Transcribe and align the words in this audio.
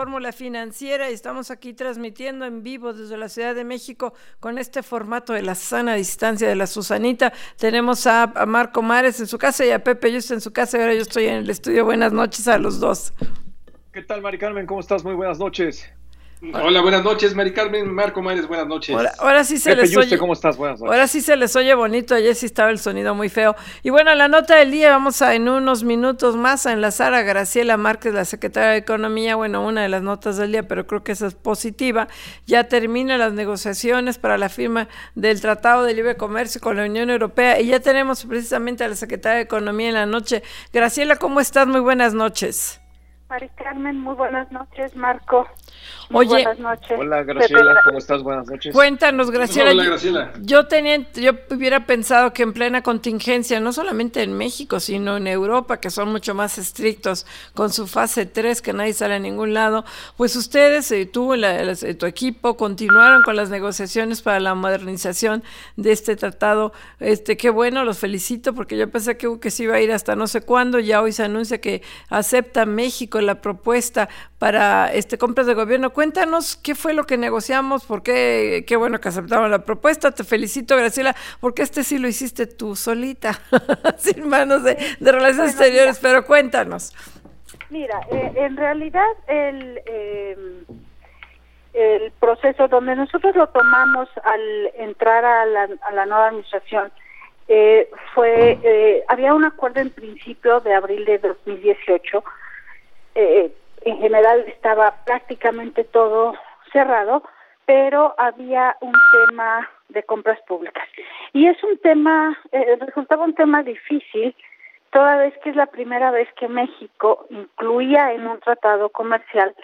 Fórmula 0.00 0.32
Financiera 0.32 1.10
y 1.10 1.12
estamos 1.12 1.50
aquí 1.50 1.74
transmitiendo 1.74 2.46
en 2.46 2.62
vivo 2.62 2.94
desde 2.94 3.18
la 3.18 3.28
Ciudad 3.28 3.54
de 3.54 3.64
México 3.64 4.14
con 4.40 4.56
este 4.56 4.82
formato 4.82 5.34
de 5.34 5.42
la 5.42 5.54
sana 5.54 5.94
distancia 5.94 6.48
de 6.48 6.56
la 6.56 6.66
Susanita. 6.66 7.34
Tenemos 7.58 8.06
a, 8.06 8.28
Marco 8.46 8.80
Mares 8.80 9.20
en 9.20 9.26
su 9.26 9.36
casa 9.36 9.66
y 9.66 9.72
a 9.72 9.84
Pepe 9.84 10.10
Justo 10.10 10.32
en 10.32 10.40
su 10.40 10.54
casa 10.54 10.78
ahora 10.78 10.94
yo 10.94 11.02
estoy 11.02 11.26
en 11.26 11.34
el 11.34 11.50
estudio. 11.50 11.84
Buenas 11.84 12.14
noches 12.14 12.48
a 12.48 12.56
los 12.56 12.80
dos. 12.80 13.12
¿Qué 13.92 14.00
tal, 14.00 14.22
Mari 14.22 14.38
Carmen? 14.38 14.64
¿Cómo 14.64 14.80
estás? 14.80 15.04
Muy 15.04 15.12
buenas 15.12 15.38
noches. 15.38 15.92
Hola, 16.42 16.80
buenas 16.80 17.04
noches, 17.04 17.34
Mari 17.34 17.52
Carmen, 17.52 17.92
Marco 17.92 18.22
Mares, 18.22 18.48
buenas 18.48 18.66
noches. 18.66 18.96
Ahora, 18.96 19.12
ahora 19.18 19.44
sí 19.44 19.58
se 19.58 19.70
Pepe 19.70 19.82
les 19.82 19.90
Yuste, 19.90 20.06
oye. 20.14 20.18
¿cómo 20.18 20.32
estás? 20.32 20.56
Buenas 20.56 20.80
noches. 20.80 20.90
Ahora 20.90 21.06
sí 21.06 21.20
se 21.20 21.36
les 21.36 21.54
oye 21.54 21.74
bonito, 21.74 22.14
ayer 22.14 22.34
sí 22.34 22.46
estaba 22.46 22.70
el 22.70 22.78
sonido 22.78 23.14
muy 23.14 23.28
feo. 23.28 23.54
Y 23.82 23.90
bueno, 23.90 24.14
la 24.14 24.26
nota 24.26 24.56
del 24.56 24.70
día, 24.70 24.90
vamos 24.90 25.20
a 25.20 25.34
en 25.34 25.50
unos 25.50 25.84
minutos 25.84 26.36
más 26.36 26.64
a 26.64 26.72
enlazar 26.72 27.12
a 27.12 27.20
Graciela 27.20 27.76
Márquez, 27.76 28.14
la 28.14 28.24
secretaria 28.24 28.70
de 28.70 28.78
Economía, 28.78 29.36
bueno, 29.36 29.66
una 29.66 29.82
de 29.82 29.90
las 29.90 30.00
notas 30.00 30.38
del 30.38 30.52
día, 30.52 30.66
pero 30.66 30.86
creo 30.86 31.04
que 31.04 31.12
esa 31.12 31.26
es 31.26 31.34
positiva. 31.34 32.08
Ya 32.46 32.64
terminan 32.64 33.18
las 33.18 33.34
negociaciones 33.34 34.16
para 34.16 34.38
la 34.38 34.48
firma 34.48 34.88
del 35.14 35.42
Tratado 35.42 35.84
de 35.84 35.92
Libre 35.92 36.16
Comercio 36.16 36.58
con 36.62 36.78
la 36.78 36.86
Unión 36.86 37.10
Europea 37.10 37.60
y 37.60 37.66
ya 37.66 37.80
tenemos 37.80 38.24
precisamente 38.24 38.82
a 38.82 38.88
la 38.88 38.96
secretaria 38.96 39.36
de 39.36 39.42
Economía 39.42 39.88
en 39.88 39.94
la 39.94 40.06
noche. 40.06 40.42
Graciela, 40.72 41.16
¿cómo 41.16 41.40
estás? 41.40 41.66
Muy 41.66 41.80
buenas 41.80 42.14
noches. 42.14 42.80
Mari 43.28 43.48
Carmen, 43.50 44.00
muy 44.00 44.14
buenas 44.14 44.50
noches, 44.50 44.96
Marco. 44.96 45.46
Oye, 46.12 46.28
buenas 46.28 46.58
noches. 46.58 46.98
Hola, 46.98 47.22
Graciela, 47.22 47.80
¿cómo 47.84 47.98
estás? 47.98 48.22
Buenas 48.22 48.46
noches. 48.48 48.74
Cuéntanos, 48.74 49.30
Graciela. 49.30 49.70
Hola, 49.70 49.84
yo- 49.84 49.90
Graciela. 49.90 50.32
Yo 50.40 50.66
tenía, 50.66 50.98
yo 51.14 51.32
hubiera 51.50 51.86
pensado 51.86 52.32
que 52.32 52.42
en 52.42 52.52
plena 52.52 52.82
contingencia, 52.82 53.60
no 53.60 53.72
solamente 53.72 54.22
en 54.22 54.32
México, 54.36 54.80
sino 54.80 55.18
en 55.18 55.28
Europa, 55.28 55.78
que 55.78 55.88
son 55.90 56.10
mucho 56.10 56.34
más 56.34 56.58
estrictos 56.58 57.26
con 57.54 57.70
su 57.72 57.86
fase 57.86 58.26
3, 58.26 58.60
que 58.60 58.72
nadie 58.72 58.92
sale 58.92 59.14
a 59.14 59.18
ningún 59.20 59.54
lado, 59.54 59.84
pues 60.16 60.34
ustedes, 60.34 60.90
eh, 60.90 61.06
tú, 61.06 61.34
la- 61.36 61.62
la- 61.64 61.76
tu 61.76 62.06
equipo, 62.06 62.56
continuaron 62.56 63.22
con 63.22 63.36
las 63.36 63.50
negociaciones 63.50 64.20
para 64.22 64.40
la 64.40 64.54
modernización 64.56 65.44
de 65.76 65.92
este 65.92 66.16
tratado. 66.16 66.72
Este, 66.98 67.36
qué 67.36 67.50
bueno, 67.50 67.84
los 67.84 67.98
felicito, 67.98 68.52
porque 68.54 68.76
yo 68.76 68.90
pensé 68.90 69.16
que, 69.16 69.38
que 69.40 69.50
se 69.52 69.62
iba 69.62 69.76
a 69.76 69.80
ir 69.80 69.92
hasta 69.92 70.16
no 70.16 70.26
sé 70.26 70.40
cuándo, 70.40 70.80
ya 70.80 71.02
hoy 71.02 71.12
se 71.12 71.22
anuncia 71.22 71.60
que 71.60 71.82
acepta 72.08 72.66
México 72.66 73.20
la 73.20 73.40
propuesta 73.40 74.08
para 74.38 74.92
este 74.92 75.18
compras 75.18 75.46
de 75.46 75.54
gobierno. 75.54 75.90
Cuéntanos 76.00 76.56
qué 76.56 76.74
fue 76.74 76.94
lo 76.94 77.04
que 77.04 77.18
negociamos, 77.18 77.84
por 77.84 78.02
qué, 78.02 78.64
qué 78.66 78.76
bueno 78.76 79.02
que 79.02 79.10
aceptaron 79.10 79.50
la 79.50 79.66
propuesta. 79.66 80.10
Te 80.12 80.24
felicito, 80.24 80.74
Graciela, 80.74 81.14
porque 81.42 81.60
este 81.60 81.84
sí 81.84 81.98
lo 81.98 82.08
hiciste 82.08 82.46
tú 82.46 82.74
solita, 82.74 83.32
sin 83.98 84.26
manos 84.26 84.64
de, 84.64 84.76
de 84.98 85.12
Relaciones 85.12 85.36
Bueno, 85.36 85.50
Exteriores, 85.50 85.98
pero 85.98 86.24
cuéntanos. 86.24 86.94
Mira, 87.68 88.00
eh, 88.10 88.32
en 88.34 88.56
realidad 88.56 89.10
el, 89.26 89.82
eh, 89.84 90.36
el 91.74 92.12
proceso 92.12 92.66
donde 92.66 92.96
nosotros 92.96 93.36
lo 93.36 93.48
tomamos 93.48 94.08
al 94.24 94.70
entrar 94.78 95.22
a 95.22 95.44
la, 95.44 95.68
a 95.82 95.92
la 95.92 96.06
nueva 96.06 96.28
administración 96.28 96.90
eh, 97.46 97.90
fue, 98.14 98.58
eh, 98.62 99.04
había 99.06 99.34
un 99.34 99.44
acuerdo 99.44 99.80
en 99.80 99.90
principio 99.90 100.60
de 100.60 100.72
abril 100.72 101.04
de 101.04 101.18
2018. 101.18 102.24
Eh, 103.16 103.52
en 103.82 103.98
general 103.98 104.44
estaba 104.46 104.94
prácticamente 105.04 105.84
todo 105.84 106.34
cerrado, 106.72 107.22
pero 107.66 108.14
había 108.18 108.76
un 108.80 108.94
tema 109.12 109.68
de 109.88 110.02
compras 110.02 110.40
públicas. 110.42 110.86
Y 111.32 111.46
es 111.46 111.62
un 111.62 111.78
tema, 111.78 112.38
eh, 112.52 112.76
resultaba 112.80 113.24
un 113.24 113.34
tema 113.34 113.62
difícil, 113.62 114.34
toda 114.90 115.16
vez 115.16 115.36
que 115.38 115.50
es 115.50 115.56
la 115.56 115.66
primera 115.66 116.10
vez 116.10 116.28
que 116.34 116.48
México 116.48 117.26
incluía 117.30 118.12
en 118.12 118.26
un 118.26 118.40
tratado 118.40 118.88
comercial 118.88 119.54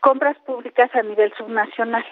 compras 0.00 0.36
públicas 0.38 0.90
a 0.94 1.02
nivel 1.02 1.32
subnacional. 1.34 2.04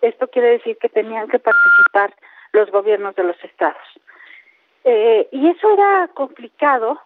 Esto 0.00 0.28
quiere 0.28 0.52
decir 0.52 0.76
que 0.78 0.88
tenían 0.88 1.28
que 1.28 1.38
participar 1.38 2.14
los 2.52 2.70
gobiernos 2.70 3.14
de 3.14 3.24
los 3.24 3.44
estados. 3.44 3.82
Eh, 4.84 5.28
y 5.30 5.48
eso 5.48 5.70
era 5.72 6.08
complicado 6.14 7.00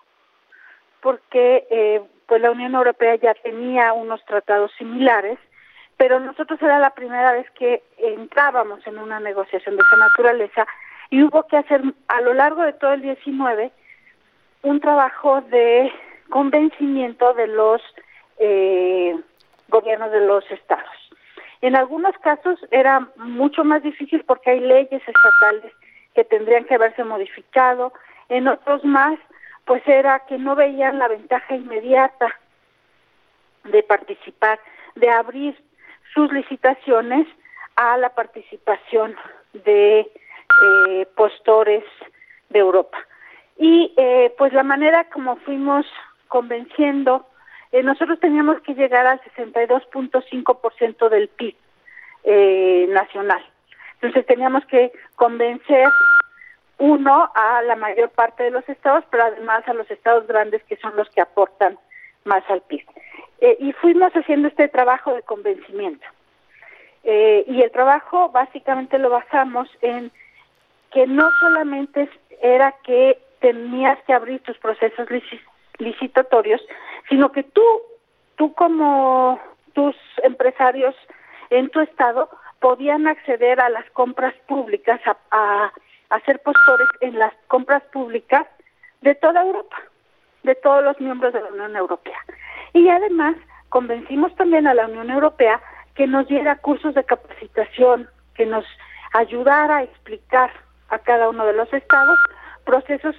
porque 1.00 1.66
eh, 1.70 2.02
pues 2.26 2.40
la 2.40 2.50
Unión 2.50 2.74
Europea 2.74 3.16
ya 3.16 3.34
tenía 3.34 3.92
unos 3.92 4.24
tratados 4.24 4.72
similares, 4.78 5.38
pero 5.96 6.20
nosotros 6.20 6.60
era 6.60 6.78
la 6.78 6.90
primera 6.90 7.32
vez 7.32 7.50
que 7.52 7.82
entrábamos 7.98 8.86
en 8.86 8.98
una 8.98 9.20
negociación 9.20 9.76
de 9.76 9.82
esa 9.82 9.96
naturaleza 9.96 10.66
y 11.10 11.22
hubo 11.22 11.46
que 11.46 11.56
hacer 11.56 11.82
a 12.08 12.20
lo 12.20 12.34
largo 12.34 12.62
de 12.62 12.72
todo 12.74 12.92
el 12.92 13.02
19 13.02 13.70
un 14.62 14.80
trabajo 14.80 15.40
de 15.42 15.92
convencimiento 16.28 17.32
de 17.34 17.46
los 17.46 17.80
eh, 18.38 19.16
gobiernos 19.68 20.10
de 20.10 20.26
los 20.26 20.50
estados. 20.50 20.84
En 21.62 21.76
algunos 21.76 22.16
casos 22.18 22.58
era 22.70 23.08
mucho 23.16 23.64
más 23.64 23.82
difícil 23.82 24.24
porque 24.24 24.50
hay 24.50 24.60
leyes 24.60 25.02
estatales 25.06 25.72
que 26.14 26.24
tendrían 26.24 26.64
que 26.64 26.74
haberse 26.74 27.04
modificado, 27.04 27.92
en 28.28 28.48
otros 28.48 28.84
más, 28.84 29.18
pues 29.66 29.86
era 29.86 30.20
que 30.20 30.38
no 30.38 30.54
veían 30.54 30.98
la 30.98 31.08
ventaja 31.08 31.54
inmediata 31.54 32.34
de 33.64 33.82
participar, 33.82 34.58
de 34.94 35.10
abrir 35.10 35.60
sus 36.14 36.32
licitaciones 36.32 37.26
a 37.74 37.98
la 37.98 38.10
participación 38.10 39.14
de 39.52 40.00
eh, 40.00 41.06
postores 41.16 41.84
de 42.48 42.58
Europa. 42.60 42.96
Y 43.58 43.92
eh, 43.96 44.34
pues 44.38 44.52
la 44.52 44.62
manera 44.62 45.04
como 45.10 45.36
fuimos 45.36 45.84
convenciendo, 46.28 47.26
eh, 47.72 47.82
nosotros 47.82 48.20
teníamos 48.20 48.60
que 48.60 48.74
llegar 48.74 49.06
al 49.06 49.20
62.5% 49.22 51.08
del 51.08 51.28
PIB 51.28 51.56
eh, 52.24 52.86
nacional. 52.90 53.44
Entonces 53.94 54.26
teníamos 54.26 54.64
que 54.66 54.92
convencer 55.16 55.88
uno 56.78 57.30
a 57.34 57.62
la 57.62 57.76
mayor 57.76 58.10
parte 58.10 58.42
de 58.44 58.50
los 58.50 58.68
estados, 58.68 59.04
pero 59.10 59.24
además 59.24 59.66
a 59.66 59.74
los 59.74 59.90
estados 59.90 60.26
grandes 60.26 60.62
que 60.64 60.76
son 60.76 60.94
los 60.96 61.08
que 61.10 61.20
aportan 61.20 61.78
más 62.24 62.42
al 62.50 62.60
PIB. 62.62 62.84
Eh, 63.40 63.56
y 63.60 63.72
fuimos 63.72 64.12
haciendo 64.12 64.48
este 64.48 64.68
trabajo 64.68 65.14
de 65.14 65.22
convencimiento. 65.22 66.06
Eh, 67.04 67.44
y 67.46 67.62
el 67.62 67.70
trabajo 67.70 68.30
básicamente 68.30 68.98
lo 68.98 69.10
basamos 69.10 69.68
en 69.80 70.10
que 70.90 71.06
no 71.06 71.30
solamente 71.40 72.08
era 72.42 72.72
que 72.82 73.18
tenías 73.40 73.98
que 74.06 74.12
abrir 74.12 74.42
tus 74.42 74.58
procesos 74.58 75.08
lici- 75.08 75.40
licitatorios, 75.78 76.60
sino 77.08 77.30
que 77.32 77.42
tú, 77.42 77.62
tú 78.36 78.52
como 78.54 79.40
tus 79.72 79.94
empresarios 80.22 80.94
en 81.50 81.68
tu 81.70 81.80
estado 81.80 82.28
podían 82.60 83.06
acceder 83.06 83.60
a 83.60 83.68
las 83.68 83.88
compras 83.90 84.34
públicas, 84.46 85.00
a, 85.30 85.72
a 86.10 86.20
ser 86.20 86.40
postores 86.40 86.88
en 87.00 87.18
las 87.18 87.32
compras 87.48 87.82
públicas 87.92 88.46
de 89.00 89.14
toda 89.14 89.42
Europa, 89.42 89.76
de 90.42 90.54
todos 90.54 90.82
los 90.82 91.00
miembros 91.00 91.32
de 91.32 91.40
la 91.40 91.48
Unión 91.48 91.76
Europea. 91.76 92.18
Y 92.72 92.88
además 92.88 93.36
convencimos 93.68 94.34
también 94.36 94.66
a 94.66 94.74
la 94.74 94.86
Unión 94.86 95.10
Europea 95.10 95.60
que 95.94 96.06
nos 96.06 96.28
diera 96.28 96.56
cursos 96.56 96.94
de 96.94 97.04
capacitación, 97.04 98.08
que 98.34 98.46
nos 98.46 98.64
ayudara 99.12 99.78
a 99.78 99.82
explicar 99.82 100.50
a 100.88 100.98
cada 100.98 101.28
uno 101.28 101.46
de 101.46 101.54
los 101.54 101.72
estados 101.72 102.18
procesos 102.64 103.16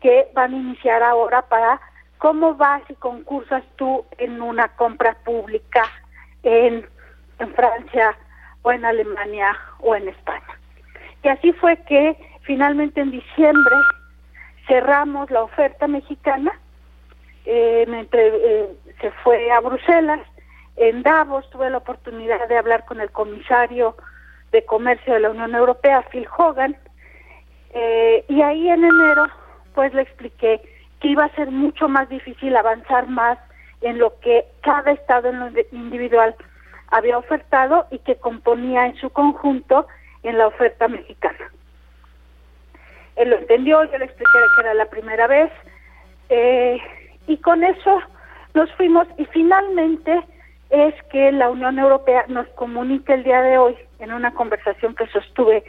que 0.00 0.28
van 0.34 0.52
a 0.52 0.56
iniciar 0.56 1.02
ahora 1.02 1.42
para 1.42 1.80
cómo 2.18 2.54
vas 2.54 2.82
y 2.88 2.94
concursas 2.94 3.62
tú 3.76 4.04
en 4.18 4.42
una 4.42 4.68
compra 4.76 5.14
pública 5.24 5.84
en, 6.42 6.86
en 7.38 7.54
Francia 7.54 8.16
o 8.62 8.72
en 8.72 8.84
Alemania 8.84 9.56
o 9.80 9.94
en 9.94 10.08
España. 10.08 10.58
Y 11.26 11.28
así 11.28 11.52
fue 11.54 11.76
que 11.78 12.16
finalmente 12.42 13.00
en 13.00 13.10
diciembre 13.10 13.74
cerramos 14.68 15.28
la 15.28 15.42
oferta 15.42 15.88
mexicana, 15.88 16.52
eh, 17.44 17.84
eh, 18.12 18.68
se 19.00 19.10
fue 19.24 19.50
a 19.50 19.58
Bruselas, 19.58 20.20
en 20.76 21.02
Davos 21.02 21.50
tuve 21.50 21.68
la 21.68 21.78
oportunidad 21.78 22.46
de 22.46 22.56
hablar 22.56 22.84
con 22.84 23.00
el 23.00 23.10
comisario 23.10 23.96
de 24.52 24.64
Comercio 24.66 25.14
de 25.14 25.20
la 25.20 25.30
Unión 25.30 25.52
Europea, 25.56 26.06
Phil 26.12 26.28
Hogan, 26.38 26.76
Eh, 27.74 28.24
y 28.28 28.40
ahí 28.42 28.68
en 28.70 28.84
enero, 28.84 29.26
pues 29.74 29.92
le 29.92 30.02
expliqué 30.02 30.62
que 31.00 31.08
iba 31.08 31.24
a 31.24 31.34
ser 31.34 31.50
mucho 31.50 31.88
más 31.88 32.08
difícil 32.08 32.56
avanzar 32.56 33.08
más 33.08 33.36
en 33.80 33.98
lo 33.98 34.18
que 34.20 34.44
cada 34.62 34.92
estado 34.92 35.28
individual 35.72 36.36
había 36.92 37.18
ofertado 37.18 37.86
y 37.90 37.98
que 37.98 38.14
componía 38.14 38.86
en 38.86 38.96
su 38.96 39.10
conjunto 39.10 39.86
en 40.26 40.38
la 40.38 40.48
oferta 40.48 40.88
mexicana. 40.88 41.50
Él 43.14 43.30
lo 43.30 43.38
entendió, 43.38 43.84
yo 43.84 43.98
le 43.98 44.04
expliqué 44.04 44.32
que 44.54 44.60
era 44.60 44.74
la 44.74 44.86
primera 44.86 45.26
vez 45.26 45.50
eh, 46.28 46.78
y 47.26 47.36
con 47.38 47.62
eso 47.64 48.02
nos 48.54 48.70
fuimos 48.72 49.06
y 49.16 49.24
finalmente 49.26 50.20
es 50.70 50.94
que 51.12 51.30
la 51.30 51.48
Unión 51.48 51.78
Europea 51.78 52.24
nos 52.28 52.48
comunica 52.48 53.14
el 53.14 53.22
día 53.22 53.40
de 53.40 53.56
hoy 53.56 53.76
en 54.00 54.12
una 54.12 54.34
conversación 54.34 54.94
que 54.96 55.06
sostuve 55.08 55.64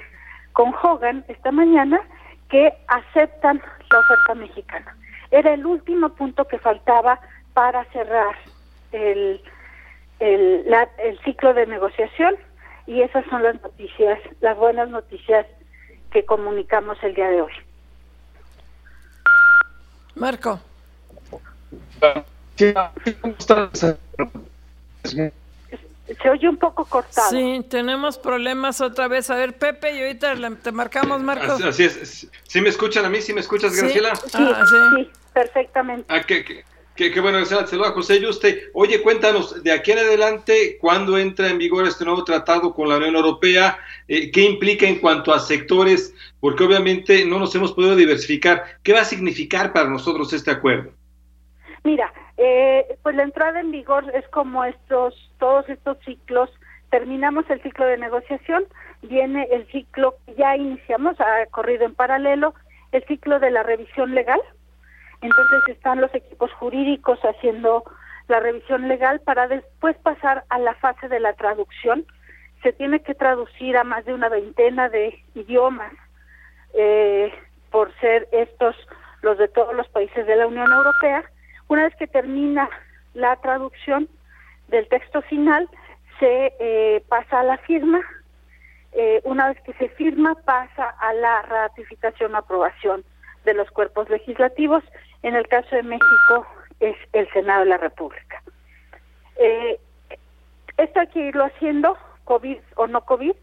con 0.53 0.73
Hogan 0.81 1.23
esta 1.27 1.51
mañana 1.51 2.01
que 2.49 2.73
aceptan 2.87 3.61
la 3.91 3.99
oferta 3.99 4.35
mexicana. 4.35 4.97
Era 5.29 5.53
el 5.53 5.65
último 5.65 6.09
punto 6.09 6.45
que 6.45 6.57
faltaba 6.57 7.19
para 7.53 7.83
cerrar 7.85 8.35
el, 8.91 9.39
el, 10.19 10.65
el 10.97 11.19
ciclo 11.19 11.53
de 11.53 11.67
negociación 11.67 12.35
y 12.87 13.01
esas 13.01 13.25
son 13.29 13.43
las 13.43 13.61
noticias, 13.61 14.19
las 14.39 14.57
buenas 14.57 14.89
noticias 14.89 15.45
que 16.11 16.25
comunicamos 16.25 16.97
el 17.03 17.13
día 17.13 17.29
de 17.29 17.41
hoy. 17.41 17.51
Marco. 20.15 20.59
Se 22.55 22.73
oye 26.29 26.49
un 26.49 26.57
poco 26.57 26.85
cortado. 26.85 27.29
Sí, 27.29 27.65
tenemos 27.69 28.17
problemas 28.17 28.79
otra 28.79 29.09
vez. 29.09 29.29
A 29.29 29.35
ver, 29.35 29.57
Pepe, 29.57 29.93
y 29.95 30.01
ahorita 30.01 30.33
te 30.63 30.71
marcamos, 30.71 31.21
Marcos. 31.21 31.61
Así 31.61 31.83
es. 31.83 32.27
¿Sí 32.43 32.61
me 32.61 32.69
escuchan 32.69 33.03
a 33.05 33.09
mí? 33.09 33.21
¿Sí 33.21 33.33
me 33.33 33.41
escuchas, 33.41 33.75
Graciela? 33.75 34.15
Sí, 34.15 34.29
ah, 34.33 34.63
sí. 34.95 35.11
perfectamente. 35.33 36.05
Ah, 36.07 36.23
qué, 36.23 36.45
qué, 36.45 36.63
bueno, 37.21 37.37
Graciela. 37.37 37.67
Saludos 37.67 37.89
a 37.89 37.93
José 37.93 38.19
Yuste. 38.19 38.69
Oye, 38.73 39.01
cuéntanos, 39.01 39.63
de 39.63 39.71
aquí 39.71 39.91
en 39.91 39.99
adelante, 39.99 40.77
¿cuándo 40.79 41.17
entra 41.17 41.49
en 41.49 41.57
vigor 41.57 41.85
este 41.85 42.05
nuevo 42.05 42.23
tratado 42.23 42.73
con 42.73 42.89
la 42.89 42.97
Unión 42.97 43.15
Europea? 43.15 43.77
Eh, 44.07 44.31
¿Qué 44.31 44.41
implica 44.41 44.87
en 44.87 44.99
cuanto 44.99 45.33
a 45.33 45.39
sectores? 45.39 46.13
Porque 46.39 46.63
obviamente 46.63 47.25
no 47.25 47.39
nos 47.39 47.53
hemos 47.55 47.73
podido 47.73 47.95
diversificar. 47.95 48.63
¿Qué 48.83 48.93
va 48.93 49.01
a 49.01 49.05
significar 49.05 49.73
para 49.73 49.89
nosotros 49.89 50.33
este 50.33 50.51
acuerdo? 50.51 50.91
Mira, 51.83 52.11
eh, 52.37 52.97
pues 53.03 53.15
la 53.15 53.23
entrada 53.23 53.59
en 53.59 53.71
vigor 53.71 54.11
es 54.13 54.27
como 54.29 54.65
estos, 54.65 55.31
todos 55.39 55.67
estos 55.69 55.97
ciclos. 56.05 56.49
Terminamos 56.89 57.49
el 57.49 57.61
ciclo 57.61 57.85
de 57.85 57.97
negociación, 57.97 58.65
viene 59.01 59.47
el 59.51 59.67
ciclo 59.67 60.15
que 60.25 60.35
ya 60.35 60.55
iniciamos, 60.55 61.19
ha 61.19 61.45
corrido 61.51 61.85
en 61.85 61.95
paralelo, 61.95 62.53
el 62.91 63.03
ciclo 63.05 63.39
de 63.39 63.51
la 63.51 63.63
revisión 63.63 64.15
legal. 64.15 64.39
Entonces 65.21 65.59
están 65.67 66.01
los 66.01 66.13
equipos 66.13 66.51
jurídicos 66.53 67.19
haciendo 67.21 67.83
la 68.27 68.39
revisión 68.39 68.87
legal 68.87 69.19
para 69.21 69.47
después 69.47 69.95
pasar 69.97 70.43
a 70.49 70.59
la 70.59 70.75
fase 70.75 71.07
de 71.07 71.19
la 71.19 71.33
traducción. 71.33 72.05
Se 72.63 72.73
tiene 72.73 73.01
que 73.01 73.15
traducir 73.15 73.77
a 73.77 73.83
más 73.83 74.05
de 74.05 74.13
una 74.13 74.29
veintena 74.29 74.89
de 74.89 75.17
idiomas 75.35 75.93
eh, 76.73 77.33
por 77.71 77.93
ser 77.99 78.27
estos 78.31 78.75
los 79.21 79.37
de 79.37 79.47
todos 79.47 79.73
los 79.75 79.87
países 79.89 80.27
de 80.27 80.35
la 80.35 80.47
Unión 80.47 80.71
Europea 80.71 81.23
una 81.67 81.83
vez 81.83 81.95
que 81.95 82.07
termina 82.07 82.69
la 83.13 83.35
traducción 83.37 84.07
del 84.67 84.87
texto 84.87 85.21
final, 85.23 85.69
se 86.19 86.53
eh, 86.59 87.03
pasa 87.07 87.41
a 87.41 87.43
la 87.43 87.57
firma. 87.59 88.01
Eh, 88.93 89.21
una 89.25 89.49
vez 89.49 89.61
que 89.61 89.73
se 89.73 89.89
firma, 89.89 90.35
pasa 90.45 90.89
a 90.99 91.13
la 91.13 91.41
ratificación 91.43 92.33
o 92.33 92.37
aprobación 92.37 93.03
de 93.45 93.53
los 93.53 93.69
cuerpos 93.71 94.09
legislativos. 94.09 94.83
En 95.23 95.35
el 95.35 95.47
caso 95.47 95.75
de 95.75 95.83
México 95.83 96.47
es 96.79 96.95
el 97.13 97.31
Senado 97.33 97.61
de 97.61 97.69
la 97.69 97.77
República. 97.77 98.41
Eh, 99.37 99.79
esto 100.77 100.99
hay 100.99 101.07
que 101.07 101.19
irlo 101.19 101.45
haciendo, 101.45 101.97
COVID 102.25 102.57
o 102.75 102.87
no 102.87 103.01
COVID, 103.01 103.33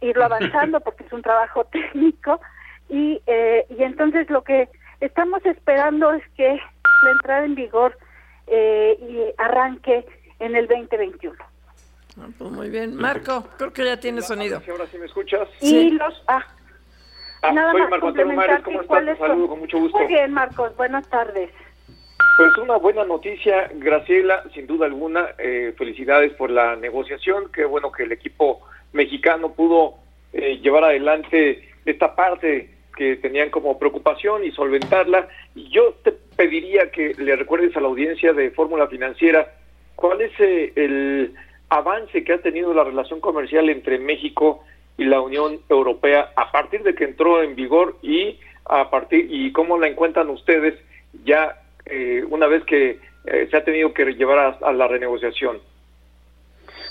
irlo 0.00 0.24
avanzando 0.30 0.80
porque 0.80 1.04
es 1.04 1.12
un 1.12 1.22
trabajo 1.22 1.64
técnico 1.72 2.40
y, 2.88 3.20
y 3.68 3.82
entonces 3.82 4.28
lo 4.30 4.42
que 4.42 4.68
estamos 5.00 5.44
esperando 5.44 6.12
es 6.12 6.22
que 6.36 6.60
la 7.02 7.10
entrada 7.10 7.44
en 7.44 7.54
vigor 7.54 7.96
eh, 8.46 8.98
y 9.00 9.40
arranque 9.40 10.06
en 10.38 10.56
el 10.56 10.66
2021. 10.68 11.36
Ah, 12.18 12.28
pues 12.38 12.50
muy 12.50 12.70
bien. 12.70 12.96
Marco, 12.96 13.44
creo 13.58 13.72
que 13.72 13.84
ya 13.84 13.98
tiene 13.98 14.22
sonido. 14.22 14.62
ahora 14.70 14.86
sí 14.86 14.98
me 14.98 15.06
escuchas. 15.06 15.48
Y 15.60 15.90
los... 15.90 16.22
Ah, 16.28 16.44
ah 17.48 17.52
nada 17.52 17.72
soy 17.72 17.80
más 17.82 17.90
Marco 17.90 18.08
Antonio 18.08 18.36
Mares, 18.36 18.60
¿cómo 18.62 18.82
estás? 18.82 19.18
saludo 19.18 19.48
con 19.48 19.58
mucho 19.60 19.78
gusto. 19.78 19.98
Muy 19.98 20.06
bien, 20.08 20.32
Marcos, 20.32 20.76
buenas 20.76 21.08
tardes. 21.08 21.50
Pues 22.36 22.58
una 22.58 22.76
buena 22.76 23.04
noticia, 23.04 23.70
Graciela, 23.74 24.44
sin 24.52 24.66
duda 24.66 24.86
alguna, 24.86 25.28
eh, 25.38 25.74
felicidades 25.78 26.32
por 26.34 26.50
la 26.50 26.76
negociación, 26.76 27.50
qué 27.52 27.64
bueno 27.64 27.90
que 27.90 28.02
el 28.02 28.12
equipo 28.12 28.60
mexicano 28.92 29.52
pudo 29.52 29.94
eh, 30.32 30.58
llevar 30.58 30.84
adelante 30.84 31.66
esta 31.86 32.14
parte 32.14 32.70
que 32.96 33.16
tenían 33.16 33.50
como 33.50 33.78
preocupación 33.78 34.44
y 34.44 34.50
solventarla. 34.50 35.28
Y 35.54 35.68
yo 35.70 35.94
te 36.02 36.12
pediría 36.12 36.90
que 36.90 37.14
le 37.14 37.36
recuerdes 37.36 37.76
a 37.76 37.80
la 37.80 37.88
audiencia 37.88 38.32
de 38.32 38.50
Fórmula 38.50 38.86
Financiera 38.88 39.54
cuál 39.94 40.20
es 40.20 40.32
eh, 40.38 40.72
el 40.76 41.34
avance 41.68 42.22
que 42.24 42.32
ha 42.32 42.42
tenido 42.42 42.74
la 42.74 42.84
relación 42.84 43.20
comercial 43.20 43.68
entre 43.70 43.98
México 43.98 44.60
y 44.60 44.75
la 45.04 45.20
Unión 45.20 45.60
Europea 45.68 46.32
a 46.36 46.50
partir 46.50 46.82
de 46.82 46.94
que 46.94 47.04
entró 47.04 47.42
en 47.42 47.54
vigor 47.54 47.96
y 48.02 48.38
a 48.64 48.90
partir 48.90 49.26
y 49.30 49.52
cómo 49.52 49.78
la 49.78 49.88
encuentran 49.88 50.30
ustedes 50.30 50.74
ya 51.24 51.62
eh, 51.84 52.24
una 52.28 52.46
vez 52.46 52.64
que 52.64 52.98
eh, 53.26 53.48
se 53.50 53.56
ha 53.56 53.64
tenido 53.64 53.92
que 53.92 54.04
llevar 54.12 54.58
a 54.60 54.72
la 54.72 54.88
renegociación. 54.88 55.60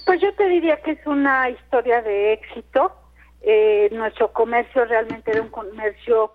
Pues 0.05 0.21
yo 0.21 0.33
te 0.35 0.47
diría 0.47 0.77
que 0.81 0.91
es 0.91 1.07
una 1.07 1.49
historia 1.49 2.01
de 2.01 2.33
éxito 2.33 2.91
eh, 3.47 3.89
nuestro 3.91 4.33
comercio 4.33 4.85
realmente 4.85 5.29
era 5.29 5.43
un 5.43 5.49
comercio 5.49 6.31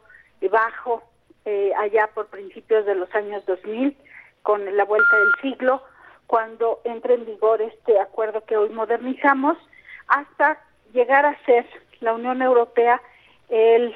bajo 0.48 1.02
eh, 1.44 1.72
allá 1.76 2.08
por 2.14 2.28
principios 2.28 2.86
de 2.86 2.94
los 2.94 3.12
años 3.16 3.44
2000, 3.46 3.96
con 4.42 4.76
la 4.76 4.84
vuelta 4.84 5.16
del 5.18 5.32
siglo, 5.42 5.82
cuando 6.28 6.80
entra 6.84 7.14
en 7.14 7.26
vigor 7.26 7.60
este 7.62 7.98
acuerdo 7.98 8.44
que 8.44 8.56
hoy 8.56 8.68
modernizamos, 8.68 9.58
hasta 10.06 10.60
llegar 10.92 11.26
a 11.26 11.38
ser 11.44 11.66
la 12.00 12.14
Unión 12.14 12.42
Europea 12.42 13.00
el 13.48 13.94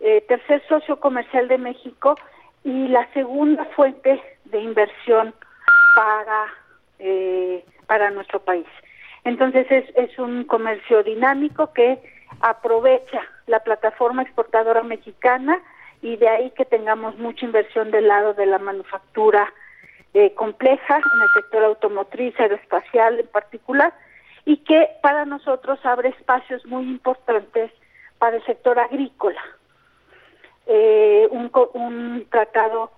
eh, 0.00 0.20
tercer 0.28 0.62
socio 0.68 1.00
comercial 1.00 1.48
de 1.48 1.58
México 1.58 2.16
y 2.62 2.88
la 2.88 3.10
segunda 3.12 3.64
fuente 3.76 4.20
de 4.44 4.60
inversión 4.60 5.34
para, 5.96 6.46
eh, 6.98 7.64
para 7.86 8.10
nuestro 8.10 8.40
país. 8.40 8.66
Entonces 9.24 9.66
es, 9.70 9.84
es 9.96 10.18
un 10.18 10.44
comercio 10.44 11.02
dinámico 11.02 11.72
que 11.72 11.98
aprovecha 12.40 13.22
la 13.46 13.60
plataforma 13.60 14.22
exportadora 14.22 14.82
mexicana 14.82 15.62
y 16.02 16.16
de 16.16 16.28
ahí 16.28 16.50
que 16.50 16.66
tengamos 16.66 17.16
mucha 17.18 17.46
inversión 17.46 17.90
del 17.90 18.08
lado 18.08 18.34
de 18.34 18.46
la 18.46 18.58
manufactura 18.58 19.52
eh, 20.12 20.34
compleja 20.34 20.96
en 20.96 21.22
el 21.22 21.28
sector 21.34 21.64
automotriz, 21.64 22.38
aeroespacial 22.38 23.20
en 23.20 23.26
particular, 23.26 23.92
y 24.44 24.58
que 24.58 24.90
para 25.02 25.24
nosotros 25.24 25.78
abre 25.84 26.10
espacios 26.10 26.64
muy 26.66 26.84
importantes 26.84 27.70
para 28.18 28.36
el 28.36 28.44
sector 28.44 28.78
agrícola. 28.78 29.40
Eh, 30.66 31.28
un, 31.30 31.50
un 31.74 32.26
tratado 32.30 32.90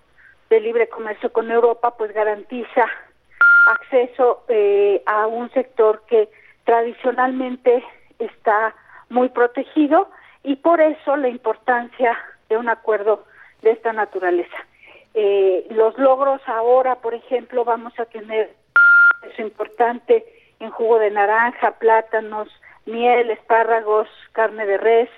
de 0.49 0.61
libre 0.61 0.87
comercio 0.87 1.31
con 1.31 1.51
Europa 1.51 1.95
pues 1.97 2.13
garantiza 2.13 2.85
acceso 3.67 4.43
eh, 4.47 5.03
a 5.05 5.27
un 5.27 5.51
sector 5.51 6.03
que 6.07 6.29
tradicionalmente 6.63 7.83
está 8.19 8.73
muy 9.09 9.29
protegido 9.29 10.09
y 10.43 10.55
por 10.57 10.79
eso 10.79 11.17
la 11.17 11.27
importancia 11.27 12.17
de 12.49 12.57
un 12.57 12.69
acuerdo 12.69 13.25
de 13.61 13.71
esta 13.71 13.91
naturaleza. 13.91 14.57
Eh, 15.13 15.65
los 15.71 15.97
logros 15.97 16.41
ahora, 16.45 16.95
por 16.95 17.13
ejemplo, 17.13 17.65
vamos 17.65 17.97
a 17.99 18.05
tener 18.05 18.53
eso 19.23 19.41
importante 19.41 20.25
en 20.59 20.71
jugo 20.71 20.99
de 20.99 21.11
naranja, 21.11 21.71
plátanos, 21.79 22.49
miel, 22.85 23.29
espárragos, 23.31 24.07
carne 24.31 24.65
de 24.65 24.77
res. 24.77 25.09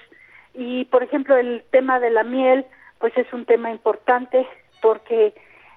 Y, 0.53 0.85
por 0.85 1.03
ejemplo, 1.03 1.37
el 1.37 1.63
tema 1.71 1.99
de 1.99 2.09
la 2.09 2.23
miel, 2.23 2.65
pues 2.99 3.17
es 3.17 3.31
un 3.33 3.45
tema 3.45 3.71
importante 3.71 4.47
porque 4.81 5.33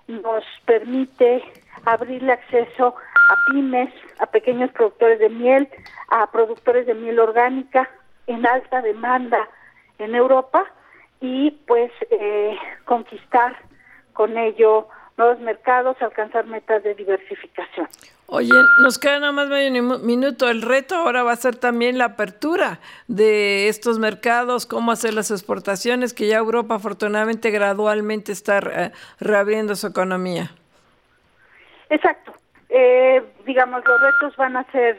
nos 0.08 0.44
permite 0.64 1.42
abrirle 1.84 2.32
acceso 2.32 2.94
a 3.28 3.52
pymes, 3.52 3.92
a 4.18 4.26
pequeños 4.26 4.70
productores 4.72 5.18
de 5.18 5.28
miel, 5.28 5.68
a 6.08 6.30
productores 6.30 6.86
de 6.86 6.94
miel 6.94 7.18
orgánica, 7.20 7.88
en 8.26 8.46
alta 8.46 8.82
demanda 8.82 9.48
en 9.98 10.14
Europa 10.14 10.64
y 11.20 11.52
pues 11.66 11.90
eh, 12.10 12.56
conquistar 12.84 13.56
con 14.12 14.36
ello 14.36 14.88
nuevos 15.16 15.38
mercados, 15.40 15.96
alcanzar 16.00 16.46
metas 16.46 16.82
de 16.82 16.94
diversificación. 16.94 17.88
Oye, 18.26 18.54
nos 18.82 18.98
queda 18.98 19.20
nada 19.20 19.32
más 19.32 19.48
medio 19.48 19.82
minuto. 19.98 20.48
El 20.48 20.62
reto 20.62 20.94
ahora 20.94 21.22
va 21.22 21.32
a 21.32 21.36
ser 21.36 21.56
también 21.56 21.98
la 21.98 22.06
apertura 22.06 22.80
de 23.06 23.68
estos 23.68 23.98
mercados, 23.98 24.64
cómo 24.64 24.90
hacer 24.90 25.12
las 25.12 25.30
exportaciones, 25.30 26.14
que 26.14 26.26
ya 26.28 26.38
Europa 26.38 26.76
afortunadamente 26.76 27.50
gradualmente 27.50 28.32
está 28.32 28.92
reabriendo 29.20 29.76
su 29.76 29.86
economía. 29.86 30.50
Exacto. 31.90 32.32
Eh, 32.70 33.22
digamos, 33.44 33.84
los 33.84 34.00
retos 34.00 34.34
van 34.36 34.56
a 34.56 34.64
ser 34.72 34.98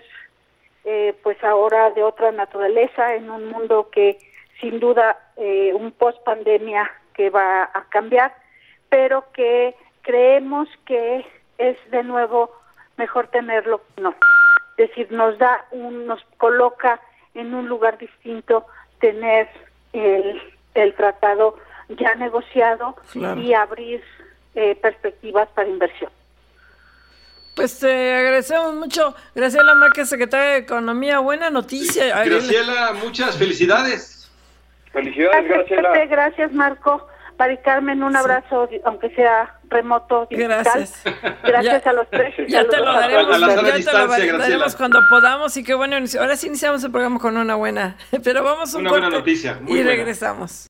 eh, 0.85 1.15
pues 1.23 1.43
ahora 1.43 1.89
de 1.91 2.03
otra 2.03 2.31
naturaleza 2.31 3.15
en 3.15 3.31
un 3.31 3.45
mundo 3.47 3.89
que 3.89 4.19
sin 4.61 4.79
duda 4.79 5.17
eh, 5.37 5.73
un 5.73 5.91
post 5.91 6.23
pandemia 6.23 6.91
que 7.15 7.31
va 7.31 7.63
a 7.63 7.85
cambiar, 7.89 8.35
pero 8.89 9.31
que 9.33 9.75
creemos 10.03 10.69
que 10.85 11.25
es 11.57 11.77
de 11.91 12.03
nuevo 12.03 12.51
mejor 12.97 13.27
tenerlo, 13.27 13.81
no. 13.97 14.13
Es 14.77 14.89
decir, 14.89 15.11
nos 15.11 15.37
da 15.39 15.65
un, 15.71 16.05
nos 16.05 16.23
coloca 16.37 16.99
en 17.33 17.53
un 17.53 17.67
lugar 17.67 17.97
distinto 17.97 18.65
tener 18.99 19.49
el, 19.93 20.41
el 20.75 20.93
tratado 20.93 21.57
ya 21.89 22.15
negociado 22.15 22.95
y 23.37 23.53
abrir 23.53 24.03
eh, 24.55 24.75
perspectivas 24.81 25.49
para 25.49 25.67
inversión. 25.67 26.11
Pues 27.55 27.79
te 27.79 28.15
agradecemos 28.15 28.73
mucho, 28.73 29.15
Graciela 29.35 29.75
Márquez, 29.75 30.09
secretaria 30.09 30.53
de 30.53 30.57
Economía. 30.57 31.19
Buena 31.19 31.51
noticia. 31.51 32.23
Graciela, 32.23 32.93
muchas 32.93 33.37
felicidades. 33.37 34.31
Felicidades, 34.91 35.47
Graciela. 35.47 36.05
gracias, 36.05 36.51
Marco. 36.51 37.07
Mari 37.37 37.57
Carmen, 37.57 38.03
un 38.03 38.15
abrazo, 38.15 38.69
aunque 38.85 39.09
sea 39.15 39.59
remoto. 39.69 40.27
Gracias. 40.29 41.01
Gracias 41.43 41.85
a 41.87 41.93
los 41.93 42.09
tres. 42.09 42.33
Ya 42.47 42.65
te 42.67 42.77
lo 42.77 42.85
daremos, 42.85 43.39
ya 43.39 43.91
te 43.91 43.97
lo 44.31 44.37
daremos 44.37 44.75
cuando 44.75 45.01
podamos 45.09 45.55
y 45.57 45.63
qué 45.63 45.73
bueno. 45.73 45.97
Ahora 46.19 46.35
sí 46.37 46.47
iniciamos 46.47 46.83
el 46.83 46.91
programa 46.91 47.19
con 47.19 47.35
una 47.37 47.55
buena, 47.55 47.97
pero 48.23 48.43
vamos 48.43 48.73
un 48.73 48.81
Una 48.81 48.91
buena 48.91 49.09
noticia. 49.09 49.59
y 49.67 49.83
regresamos. 49.83 50.67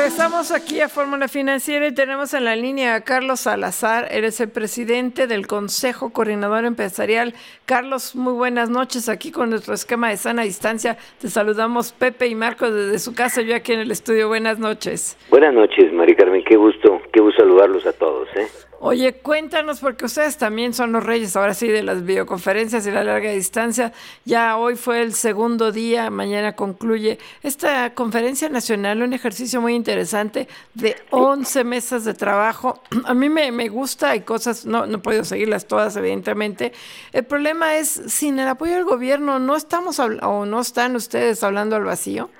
Regresamos 0.00 0.50
aquí 0.50 0.80
a 0.80 0.88
Fórmula 0.88 1.28
Financiera 1.28 1.86
y 1.86 1.92
tenemos 1.92 2.32
en 2.32 2.46
la 2.46 2.56
línea 2.56 2.94
a 2.94 3.02
Carlos 3.02 3.40
Salazar, 3.40 4.08
eres 4.10 4.40
el 4.40 4.48
presidente 4.48 5.26
del 5.26 5.46
Consejo 5.46 6.08
Coordinador 6.08 6.64
Empresarial. 6.64 7.34
Carlos, 7.66 8.16
muy 8.16 8.32
buenas 8.32 8.70
noches 8.70 9.10
aquí 9.10 9.30
con 9.30 9.50
nuestro 9.50 9.74
esquema 9.74 10.08
de 10.08 10.16
sana 10.16 10.40
distancia. 10.40 10.96
Te 11.20 11.28
saludamos 11.28 11.92
Pepe 11.92 12.28
y 12.28 12.34
Marco 12.34 12.70
desde 12.70 12.98
su 12.98 13.14
casa, 13.14 13.42
yo 13.42 13.54
aquí 13.54 13.74
en 13.74 13.80
el 13.80 13.90
estudio. 13.90 14.28
Buenas 14.28 14.58
noches. 14.58 15.18
Buenas 15.28 15.52
noches, 15.52 15.92
Mari 15.92 16.16
Carmen, 16.16 16.44
qué 16.44 16.56
gusto, 16.56 17.02
qué 17.12 17.20
gusto 17.20 17.42
saludarlos 17.42 17.84
a 17.84 17.92
todos. 17.92 18.26
¿eh? 18.36 18.48
Oye, 18.82 19.12
cuéntanos, 19.12 19.80
porque 19.80 20.06
ustedes 20.06 20.38
también 20.38 20.72
son 20.72 20.90
los 20.92 21.04
reyes 21.04 21.36
ahora 21.36 21.52
sí 21.52 21.68
de 21.68 21.82
las 21.82 22.02
videoconferencias 22.02 22.86
y 22.86 22.90
la 22.90 23.04
larga 23.04 23.30
distancia. 23.30 23.92
Ya 24.24 24.56
hoy 24.56 24.74
fue 24.74 25.02
el 25.02 25.12
segundo 25.12 25.70
día, 25.70 26.08
mañana 26.08 26.56
concluye 26.56 27.18
esta 27.42 27.92
conferencia 27.92 28.48
nacional, 28.48 29.02
un 29.02 29.12
ejercicio 29.12 29.60
muy 29.60 29.74
interesante 29.74 30.48
de 30.72 30.96
11 31.10 31.62
mesas 31.64 32.06
de 32.06 32.14
trabajo. 32.14 32.80
A 33.04 33.12
mí 33.12 33.28
me, 33.28 33.52
me 33.52 33.68
gusta, 33.68 34.12
hay 34.12 34.22
cosas, 34.22 34.64
no, 34.64 34.86
no 34.86 34.96
he 34.96 35.00
podido 35.02 35.24
seguirlas 35.24 35.68
todas, 35.68 35.94
evidentemente. 35.98 36.72
El 37.12 37.24
problema 37.24 37.76
es, 37.76 37.90
sin 37.90 38.38
el 38.38 38.48
apoyo 38.48 38.76
del 38.76 38.84
gobierno, 38.84 39.38
¿no 39.38 39.56
estamos 39.56 39.98
o 40.00 40.46
no 40.46 40.58
están 40.58 40.96
ustedes 40.96 41.44
hablando 41.44 41.76
al 41.76 41.84
vacío? 41.84 42.30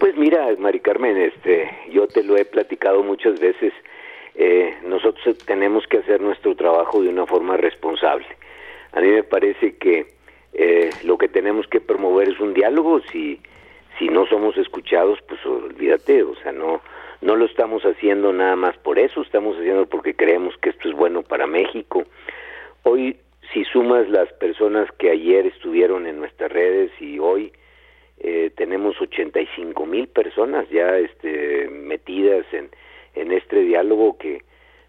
Pues 0.00 0.16
mira, 0.16 0.48
Mari 0.58 0.80
Carmen, 0.80 1.16
este, 1.16 1.70
yo 1.92 2.08
te 2.08 2.24
lo 2.24 2.36
he 2.36 2.44
platicado 2.44 3.04
muchas 3.04 3.38
veces 3.38 3.72
eh, 4.40 4.78
nosotros 4.84 5.36
tenemos 5.46 5.84
que 5.88 5.98
hacer 5.98 6.20
nuestro 6.20 6.54
trabajo 6.54 7.02
de 7.02 7.08
una 7.08 7.26
forma 7.26 7.56
responsable. 7.56 8.24
A 8.92 9.00
mí 9.00 9.08
me 9.08 9.24
parece 9.24 9.76
que 9.78 10.14
eh, 10.52 10.90
lo 11.02 11.18
que 11.18 11.26
tenemos 11.26 11.66
que 11.66 11.80
promover 11.80 12.28
es 12.28 12.38
un 12.38 12.54
diálogo. 12.54 13.00
Si, 13.10 13.40
si 13.98 14.08
no 14.08 14.26
somos 14.26 14.56
escuchados, 14.56 15.18
pues 15.26 15.44
olvídate, 15.44 16.22
o 16.22 16.36
sea, 16.36 16.52
no, 16.52 16.80
no 17.20 17.34
lo 17.34 17.46
estamos 17.46 17.82
haciendo 17.82 18.32
nada 18.32 18.54
más 18.54 18.76
por 18.78 19.00
eso, 19.00 19.22
estamos 19.22 19.56
haciendo 19.56 19.86
porque 19.86 20.14
creemos 20.14 20.56
que 20.58 20.70
esto 20.70 20.88
es 20.88 20.94
bueno 20.94 21.24
para 21.24 21.48
México. 21.48 22.04
Hoy, 22.84 23.16
si 23.52 23.64
sumas 23.64 24.08
las 24.08 24.32
personas 24.34 24.88
que 24.98 25.10
ayer 25.10 25.46
estuvieron 25.46 26.06
en 26.06 26.20
nuestras 26.20 26.52
redes 26.52 26.92
y 27.00 27.18
hoy 27.18 27.52
eh, 28.20 28.52
tenemos 28.56 29.00
85 29.00 29.84
mil 29.84 30.06
personas 30.06 30.68
ya 30.70 30.96
este, 30.96 31.68
metidas 31.70 32.46
en, 32.52 32.70
en 33.14 33.32
este 33.32 33.60
diálogo 33.60 34.18
que 34.18 34.42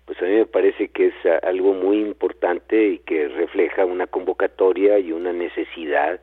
pues 0.05 0.19
a 0.21 0.25
mí 0.25 0.31
me 0.31 0.45
parece 0.47 0.87
que 0.87 1.07
es 1.07 1.43
algo 1.43 1.73
muy 1.73 1.99
importante 1.99 2.87
y 2.87 2.97
que 2.97 3.27
refleja 3.27 3.85
una 3.85 4.07
convocatoria 4.07 4.97
y 4.97 5.11
una 5.11 5.33
necesidad 5.33 6.19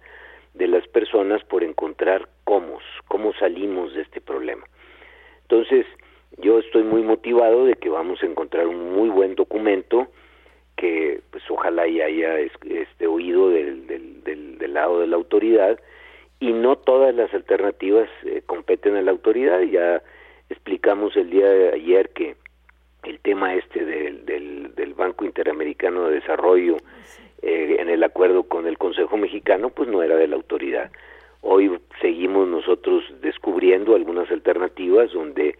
de 0.54 0.66
las 0.66 0.86
personas 0.88 1.44
por 1.44 1.62
encontrar 1.62 2.28
cómo, 2.42 2.78
cómo 3.06 3.32
salimos 3.34 3.94
de 3.94 4.02
este 4.02 4.20
problema. 4.20 4.64
Entonces, 5.42 5.86
yo 6.38 6.58
estoy 6.58 6.82
muy 6.82 7.02
motivado 7.02 7.64
de 7.64 7.74
que 7.74 7.88
vamos 7.88 8.22
a 8.22 8.26
encontrar 8.26 8.66
un 8.66 8.92
muy 8.92 9.08
buen 9.08 9.36
documento 9.36 10.08
que 10.76 11.20
pues 11.30 11.42
ojalá 11.48 11.86
ya 11.86 12.06
haya 12.06 12.38
este 12.38 13.06
oído 13.06 13.50
del, 13.50 13.86
del, 13.86 14.58
del, 14.58 14.74
lado 14.74 15.00
de 15.00 15.06
la 15.06 15.16
autoridad 15.16 15.78
y 16.38 16.52
no 16.52 16.76
todas 16.76 17.14
las 17.14 17.32
alternativas 17.32 18.10
eh, 18.24 18.42
competen 18.44 18.96
a 18.96 19.02
la 19.02 19.10
autoridad, 19.10 19.62
ya 19.62 20.02
explicamos 20.50 21.16
el 21.16 21.30
día 21.30 21.48
de 21.48 21.74
ayer 21.74 22.10
que 22.10 22.36
el 23.04 23.20
tema 23.20 23.54
este 23.54 23.84
del, 23.84 24.24
del, 24.26 24.74
del 24.74 24.94
Banco 24.94 25.24
Interamericano 25.24 26.08
de 26.08 26.16
Desarrollo 26.16 26.76
eh, 27.42 27.76
en 27.78 27.88
el 27.88 28.02
acuerdo 28.02 28.44
con 28.44 28.66
el 28.66 28.78
Consejo 28.78 29.16
Mexicano 29.16 29.70
pues 29.70 29.88
no 29.88 30.02
era 30.02 30.16
de 30.16 30.26
la 30.26 30.36
autoridad. 30.36 30.90
Hoy 31.42 31.78
seguimos 32.00 32.48
nosotros 32.48 33.04
descubriendo 33.20 33.94
algunas 33.94 34.30
alternativas 34.30 35.12
donde 35.12 35.56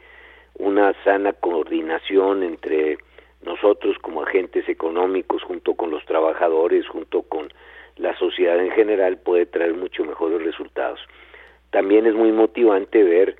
una 0.58 0.94
sana 1.04 1.32
coordinación 1.32 2.42
entre 2.42 2.98
nosotros 3.42 3.96
como 4.00 4.22
agentes 4.22 4.68
económicos 4.68 5.42
junto 5.42 5.74
con 5.74 5.90
los 5.90 6.04
trabajadores, 6.06 6.88
junto 6.88 7.22
con 7.22 7.52
la 7.96 8.16
sociedad 8.18 8.58
en 8.58 8.72
general 8.72 9.18
puede 9.18 9.46
traer 9.46 9.74
mucho 9.74 10.04
mejores 10.04 10.42
resultados. 10.42 11.00
También 11.70 12.06
es 12.06 12.14
muy 12.14 12.32
motivante 12.32 13.02
ver 13.04 13.36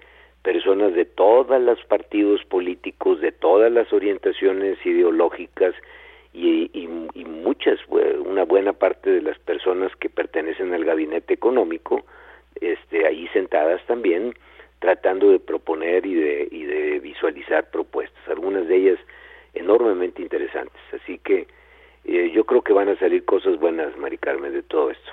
personas 0.47 0.95
de 0.95 1.05
todos 1.05 1.61
los 1.61 1.85
partidos 1.87 2.45
políticos, 2.45 3.21
de 3.21 3.33
todas 3.33 3.73
las 3.73 3.93
orientaciones 3.93 4.79
ideológicas 4.87 5.75
y, 6.33 6.87
muchas, 7.27 7.81
una 8.25 8.45
buena 8.45 8.73
parte 8.73 9.11
de 9.11 9.23
las 9.23 9.37
personas 9.41 9.91
que 9.97 10.09
pertenecen 10.09 10.73
al 10.73 10.85
gabinete 10.85 11.35
económico, 11.35 12.05
este, 12.61 13.09
ahí 13.09 13.27
sentadas 13.33 13.85
también, 13.87 14.35
tratando 14.79 15.33
de 15.33 15.41
proponer 15.41 16.07
y 16.07 16.15
de, 16.15 16.49
y 16.53 16.63
de 16.63 17.01
visualizar 17.01 17.69
propuestas, 17.71 18.29
algunas 18.29 18.69
de 18.69 18.77
ellas 18.77 19.01
enormemente 19.53 20.23
interesantes. 20.23 20.81
Así 20.93 21.19
que 21.19 21.49
eh, 22.05 22.31
yo 22.33 22.45
creo 22.45 22.63
que 22.63 22.73
van 22.73 22.89
a 22.89 22.99
salir 23.01 23.25
cosas 23.25 23.59
buenas, 23.59 23.97
Mari 23.97 24.19
Carmen, 24.19 24.53
de 24.53 24.63
todo 24.63 24.93
esto 24.93 25.11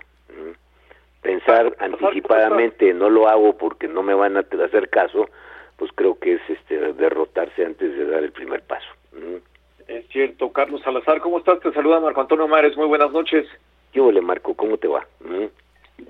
pensar 1.24 1.76
anticipadamente 1.80 2.94
no 2.94 3.10
lo 3.10 3.28
hago 3.28 3.58
porque 3.58 3.88
no 3.88 4.04
me 4.04 4.14
van 4.14 4.38
a 4.38 4.42
hacer 4.42 4.90
caso, 4.90 5.30
pues 5.78 5.92
creo 5.96 6.20
que 6.20 6.34
es 6.34 6.42
este 6.48 6.78
derrotarse 6.94 7.66
antes 7.66 7.98
de 7.98 8.06
dar 8.06 8.24
el 8.24 8.32
primer 8.32 8.62
paso. 8.62 8.88
Es 9.88 10.08
cierto, 10.10 10.52
Carlos 10.52 10.82
Salazar, 10.84 11.20
¿cómo 11.22 11.40
estás? 11.40 11.60
Te 11.60 11.72
saluda 11.72 12.00
Marco 12.00 12.22
Antonio 12.22 12.48
Mares, 12.48 12.78
muy 12.78 12.88
buenas 12.88 13.12
noches. 13.12 13.48
Yo 13.94 14.12
le 14.12 14.22
Marco, 14.22 14.54
¿cómo 14.54 14.78
te 14.78 14.88
va? 14.88 15.06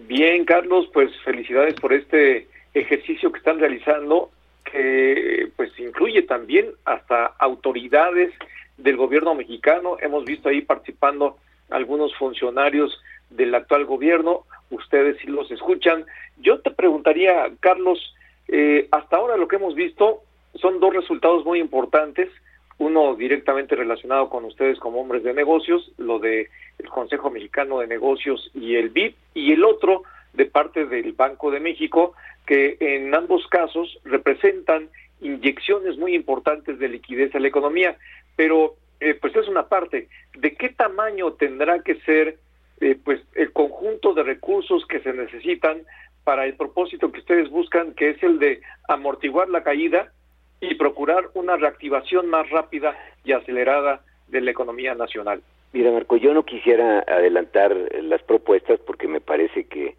Bien, 0.08 0.46
Carlos, 0.46 0.90
pues 0.94 1.12
felicidades 1.24 1.76
por 1.76 1.94
este 1.94 2.48
ejercicio 2.74 3.32
que 3.32 3.38
están 3.38 3.60
realizando, 3.60 4.32
que 4.64 5.50
pues 5.56 5.78
incluye 5.78 6.24
también 6.24 6.72
hasta 6.86 7.28
autoridades 7.40 8.34
del 8.78 8.98
gobierno 8.98 9.36
mexicano. 9.36 9.98
Hemos 10.02 10.26
visto 10.26 10.50
ahí 10.50 10.62
participando 10.62 11.38
algunos 11.70 12.16
funcionarios 12.16 13.02
del 13.36 13.56
actual 13.56 13.86
gobierno 13.86 14.46
ustedes 14.70 15.18
si 15.20 15.28
los 15.28 15.50
escuchan. 15.52 16.06
Yo 16.38 16.60
te 16.60 16.72
preguntaría, 16.72 17.52
Carlos, 17.60 18.16
eh, 18.48 18.88
hasta 18.92 19.18
ahora 19.18 19.38
lo 19.38 19.48
que 19.48 19.56
hemos 19.58 19.76
visto 19.76 20.22
son 20.56 20.80
dos 20.80 20.94
resultados 20.94 21.46
muy 21.46 21.60
importantes, 21.60 22.30
uno 22.78 23.16
directamente 23.16 23.76
relacionado 23.76 24.30
con 24.30 24.46
ustedes 24.46 24.80
como 24.80 25.02
hombres 25.02 25.24
de 25.24 25.34
negocios, 25.34 25.92
lo 25.98 26.20
de 26.20 26.50
el 26.80 26.90
Consejo 26.90 27.30
Mexicano 27.30 27.80
de 27.80 27.88
Negocios 27.88 28.52
y 28.54 28.76
el 28.76 28.90
BID, 28.90 29.14
y 29.34 29.54
el 29.54 29.64
otro 29.64 30.04
de 30.34 30.46
parte 30.46 30.86
del 30.86 31.14
Banco 31.14 31.52
de 31.52 31.60
México, 31.60 32.14
que 32.46 32.78
en 32.80 33.14
ambos 33.14 33.48
casos 33.48 34.00
representan 34.04 34.90
inyecciones 35.22 35.98
muy 35.98 36.16
importantes 36.16 36.80
de 36.80 36.90
liquidez 36.90 37.34
a 37.36 37.40
la 37.40 37.48
economía, 37.48 37.96
pero 38.36 38.76
eh, 39.00 39.14
pues 39.20 39.36
es 39.36 39.48
una 39.48 39.68
parte. 39.68 40.10
¿De 40.36 40.56
qué 40.56 40.70
tamaño 40.70 41.34
tendrá 41.34 41.82
que 41.84 41.96
ser 42.02 42.38
eh, 42.84 42.98
pues 43.02 43.22
el 43.36 43.54
conjunto 43.54 44.14
de 44.14 44.24
recursos 44.24 44.86
que 44.88 45.00
se 45.00 45.14
necesitan 45.14 45.84
para 46.26 46.46
el 46.46 46.56
propósito 46.56 47.12
que 47.12 47.20
ustedes 47.20 47.50
buscan, 47.50 47.94
que 47.94 48.10
es 48.10 48.22
el 48.24 48.40
de 48.40 48.62
amortiguar 48.90 49.48
la 49.48 49.64
caída 49.64 50.12
y 50.60 50.76
procurar 50.76 51.30
una 51.34 51.56
reactivación 51.56 52.28
más 52.28 52.50
rápida 52.50 52.98
y 53.24 53.32
acelerada 53.32 54.02
de 54.28 54.42
la 54.42 54.52
economía 54.52 54.96
nacional. 54.96 55.42
Mira, 55.72 55.92
Marco, 55.92 56.18
yo 56.18 56.34
no 56.34 56.44
quisiera 56.44 57.00
adelantar 57.08 57.74
las 58.02 58.22
propuestas 58.24 58.80
porque 58.86 59.08
me 59.08 59.22
parece 59.22 59.64
que, 59.66 59.96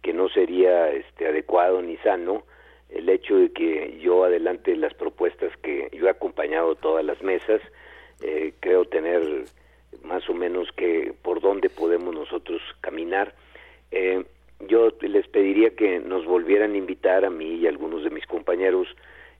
que 0.00 0.12
no 0.12 0.28
sería 0.28 0.90
este, 0.90 1.26
adecuado 1.26 1.82
ni 1.82 1.96
sano 1.98 2.44
el 2.88 3.08
hecho 3.08 3.36
de 3.36 3.52
que 3.52 3.98
yo 4.00 4.24
adelante 4.24 4.76
las 4.76 4.94
propuestas 4.94 5.50
que 5.58 5.88
yo 5.92 6.06
he 6.06 6.10
acompañado 6.10 6.76
todas 6.76 7.04
las 7.04 7.20
mesas, 7.22 7.60
eh, 8.22 8.54
creo 8.60 8.84
tener 8.84 9.44
más 10.02 10.28
o 10.28 10.34
menos 10.34 10.70
que 10.72 11.14
por 11.22 11.40
dónde 11.40 11.70
podemos 11.70 12.14
nosotros 12.14 12.60
caminar. 12.80 13.34
Eh, 13.90 14.24
yo 14.68 14.90
les 15.00 15.26
pediría 15.28 15.70
que 15.70 16.00
nos 16.00 16.24
volvieran 16.26 16.74
a 16.74 16.76
invitar 16.76 17.24
a 17.24 17.30
mí 17.30 17.56
y 17.56 17.66
a 17.66 17.70
algunos 17.70 18.02
de 18.02 18.10
mis 18.10 18.26
compañeros 18.26 18.88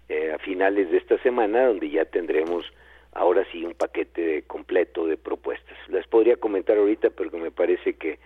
eh, 0.08 0.32
a 0.32 0.38
finales 0.38 0.90
de 0.90 0.98
esta 0.98 1.18
semana, 1.18 1.66
donde 1.66 1.90
ya 1.90 2.04
tendremos 2.04 2.64
ahora 3.12 3.44
sí 3.50 3.64
un 3.64 3.74
paquete 3.74 4.42
completo 4.46 5.06
de 5.06 5.16
propuestas. 5.16 5.76
Las 5.88 6.06
podría 6.06 6.36
comentar 6.36 6.78
ahorita, 6.78 7.10
pero 7.10 7.30
me 7.38 7.50
parece 7.50 7.94
que, 7.94 8.18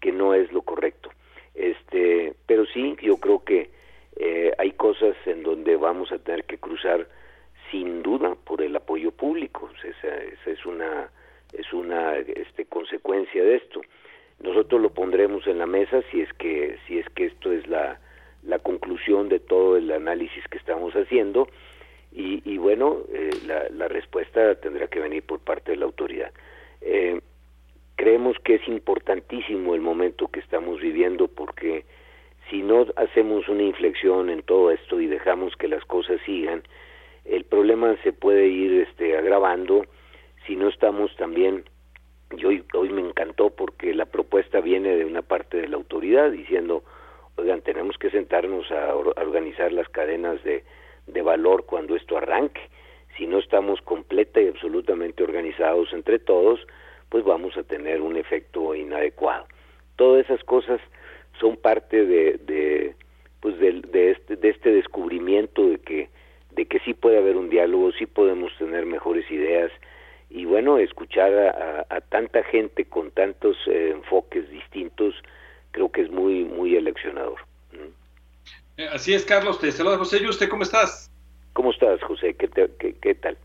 que 0.00 0.10
no 0.10 0.34
es 0.34 0.50
lo 0.52 0.62
correcto. 0.62 1.10
Este, 1.54 2.34
pero 2.46 2.64
sí, 2.66 2.96
yo 3.02 3.18
creo 3.18 3.44
que 3.44 3.70
eh, 4.16 4.52
hay 4.58 4.72
cosas 4.72 5.16
en 5.26 5.42
donde 5.42 5.76
vamos 5.76 6.10
a 6.12 6.18
tener 6.18 6.44
que 6.44 6.58
cruzar 6.58 7.08
sin 7.70 8.02
duda 8.02 8.34
por 8.34 8.62
el 8.62 8.74
apoyo 8.74 9.12
público. 9.12 9.70
Esa, 9.84 10.16
esa 10.16 10.50
es 10.50 10.64
una 10.64 11.10
es 11.52 11.72
una 11.72 12.16
este, 12.16 12.66
consecuencia 12.66 13.42
de 13.42 13.56
esto. 13.56 13.80
Nosotros 14.40 14.80
lo 14.80 14.90
pondremos 14.90 15.46
en 15.46 15.58
la 15.58 15.66
mesa 15.66 16.02
si 16.10 16.20
es 16.20 16.32
que 16.34 16.78
si 16.86 16.98
es 16.98 17.08
que 17.10 17.26
esto 17.26 17.52
es 17.52 17.66
la, 17.66 17.98
la 18.42 18.58
conclusión 18.58 19.28
de 19.28 19.40
todo 19.40 19.76
el 19.76 19.90
análisis 19.90 20.46
que 20.48 20.58
estamos 20.58 20.94
haciendo 20.94 21.48
y, 22.10 22.56
bueno 22.58 23.02
eh, 23.12 23.30
la, 23.46 23.68
la, 23.68 23.86
respuesta 23.86 24.54
tendrá 24.56 24.88
que 24.88 24.98
venir 24.98 25.22
por 25.22 25.40
parte 25.40 25.72
de 25.72 25.76
la 25.76 25.84
autoridad. 25.84 26.32
Eh, 26.80 27.20
creemos 27.96 28.36
que 28.44 28.54
es 28.56 28.68
importantísimo 28.68 29.74
el 29.74 29.80
momento 29.80 30.28
que 30.28 30.40
estamos 30.40 30.80
viviendo 30.80 31.28
porque 31.28 31.84
si 32.50 32.62
no 32.62 32.86
hacemos 32.96 33.48
una 33.48 33.62
inflexión 33.62 34.30
en 34.30 34.42
todo 34.42 34.70
esto 34.70 35.00
y 35.00 35.06
dejamos 35.06 35.54
que 35.56 35.68
las 35.68 35.84
cosas 35.84 36.20
sigan, 36.24 36.62
el 37.24 37.44
problema 37.44 37.96
se 38.02 38.12
puede 38.12 38.46
ir 38.48 38.86
este, 38.88 39.16
agravando 39.16 39.84
si 40.48 40.56
no 40.56 40.68
estamos 40.68 41.14
también, 41.16 41.64
yo 42.30 42.48
hoy, 42.48 42.64
hoy 42.72 42.88
me 42.88 43.02
encantó 43.02 43.50
porque 43.50 43.94
la 43.94 44.06
propuesta 44.06 44.60
viene 44.60 44.96
de 44.96 45.04
una 45.04 45.20
parte 45.20 45.58
de 45.58 45.68
la 45.68 45.76
autoridad 45.76 46.30
diciendo, 46.30 46.82
oigan, 47.36 47.60
tenemos 47.60 47.98
que 47.98 48.10
sentarnos 48.10 48.68
a, 48.72 48.96
organizar 48.96 49.72
las 49.72 49.88
cadenas 49.90 50.42
de, 50.42 50.64
de 51.06 51.22
valor 51.22 51.66
cuando 51.66 51.94
esto 51.94 52.16
arranque. 52.16 52.62
Si 53.18 53.26
no 53.26 53.38
estamos 53.38 53.82
completa 53.82 54.40
y 54.40 54.48
absolutamente 54.48 55.22
organizados 55.22 55.92
entre 55.92 56.18
todos, 56.18 56.66
pues 57.10 57.24
vamos 57.24 57.54
a 57.58 57.62
tener 57.62 58.00
un 58.00 58.16
efecto 58.16 58.74
inadecuado. 58.74 59.46
Todas 59.96 60.24
esas 60.24 60.42
cosas 60.44 60.80
son 61.38 61.56
parte 61.56 62.06
de, 62.06 62.38
de 62.38 62.94
pues 63.40 63.58
de, 63.58 63.82
de, 63.82 64.12
este, 64.12 64.36
de 64.36 64.48
este 64.48 64.72
descubrimiento 64.72 65.68
de 65.68 65.78
que 65.78 66.08
de 66.52 66.66
que 66.66 66.80
sí 66.80 66.94
puede 66.94 67.18
haber 67.18 67.36
un 67.36 67.50
diálogo, 67.50 67.92
sí 67.92 68.06
podemos 68.06 68.50
tener 68.58 68.84
mejores 68.84 69.30
ideas, 69.30 69.70
y 70.30 70.44
bueno, 70.44 70.78
escuchar 70.78 71.32
a, 71.90 72.00
tanta 72.10 72.42
gente 72.44 72.84
con 72.84 73.10
tantos 73.10 73.56
eh, 73.66 73.90
enfoques 73.94 74.48
distintos 74.50 75.14
creo 75.70 75.90
que 75.90 76.02
es 76.02 76.10
muy, 76.10 76.44
muy 76.44 76.76
eleccionador. 76.76 77.38
Eh, 78.76 78.88
así 78.92 79.14
es, 79.14 79.24
Carlos, 79.24 79.58
te 79.58 79.72
saluda 79.72 79.98
José. 79.98 80.18
¿Y 80.22 80.28
usted 80.28 80.48
cómo 80.48 80.62
estás? 80.62 81.10
¿Cómo 81.52 81.70
estás, 81.70 82.02
José? 82.02 82.34
¿Qué, 82.34 82.48
qué, 83.00 83.14
tal? 83.14 83.36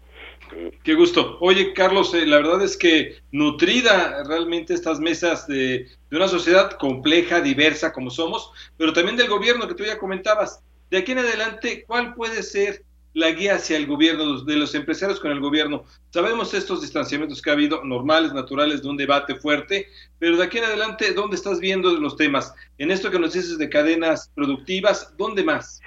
Qué 0.83 0.93
gusto. 0.93 1.37
Oye, 1.41 1.73
Carlos, 1.73 2.13
eh, 2.13 2.25
la 2.25 2.37
verdad 2.37 2.61
es 2.61 2.77
que 2.77 3.17
nutrida 3.31 4.23
realmente 4.27 4.73
estas 4.73 4.99
mesas 4.99 5.47
de, 5.47 5.87
de, 6.09 6.17
una 6.17 6.27
sociedad 6.27 6.71
compleja, 6.71 7.41
diversa 7.41 7.91
como 7.91 8.09
somos, 8.09 8.51
pero 8.77 8.93
también 8.93 9.17
del 9.17 9.29
gobierno 9.29 9.67
que 9.67 9.73
tú 9.73 9.83
ya 9.83 9.97
comentabas. 9.97 10.63
De 10.91 10.98
aquí 10.98 11.13
en 11.13 11.19
adelante, 11.19 11.83
¿cuál 11.87 12.13
puede 12.13 12.43
ser 12.43 12.83
la 13.13 13.31
guía 13.31 13.55
hacia 13.55 13.77
el 13.77 13.85
gobierno, 13.85 14.41
de 14.41 14.55
los 14.55 14.75
empresarios 14.75 15.19
con 15.19 15.31
el 15.31 15.39
gobierno. 15.39 15.83
Sabemos 16.09 16.53
estos 16.53 16.81
distanciamientos 16.81 17.41
que 17.41 17.49
ha 17.49 17.53
habido, 17.53 17.83
normales, 17.83 18.33
naturales, 18.33 18.81
de 18.81 18.89
un 18.89 18.97
debate 18.97 19.35
fuerte, 19.35 19.87
pero 20.19 20.37
de 20.37 20.43
aquí 20.43 20.57
en 20.57 20.65
adelante, 20.65 21.13
¿dónde 21.13 21.35
estás 21.35 21.59
viendo 21.59 21.91
los 21.91 22.17
temas? 22.17 22.53
En 22.77 22.91
esto 22.91 23.11
que 23.11 23.19
nos 23.19 23.33
dices 23.33 23.57
de 23.57 23.69
cadenas 23.69 24.31
productivas, 24.35 25.15
¿dónde 25.17 25.43
más? 25.43 25.81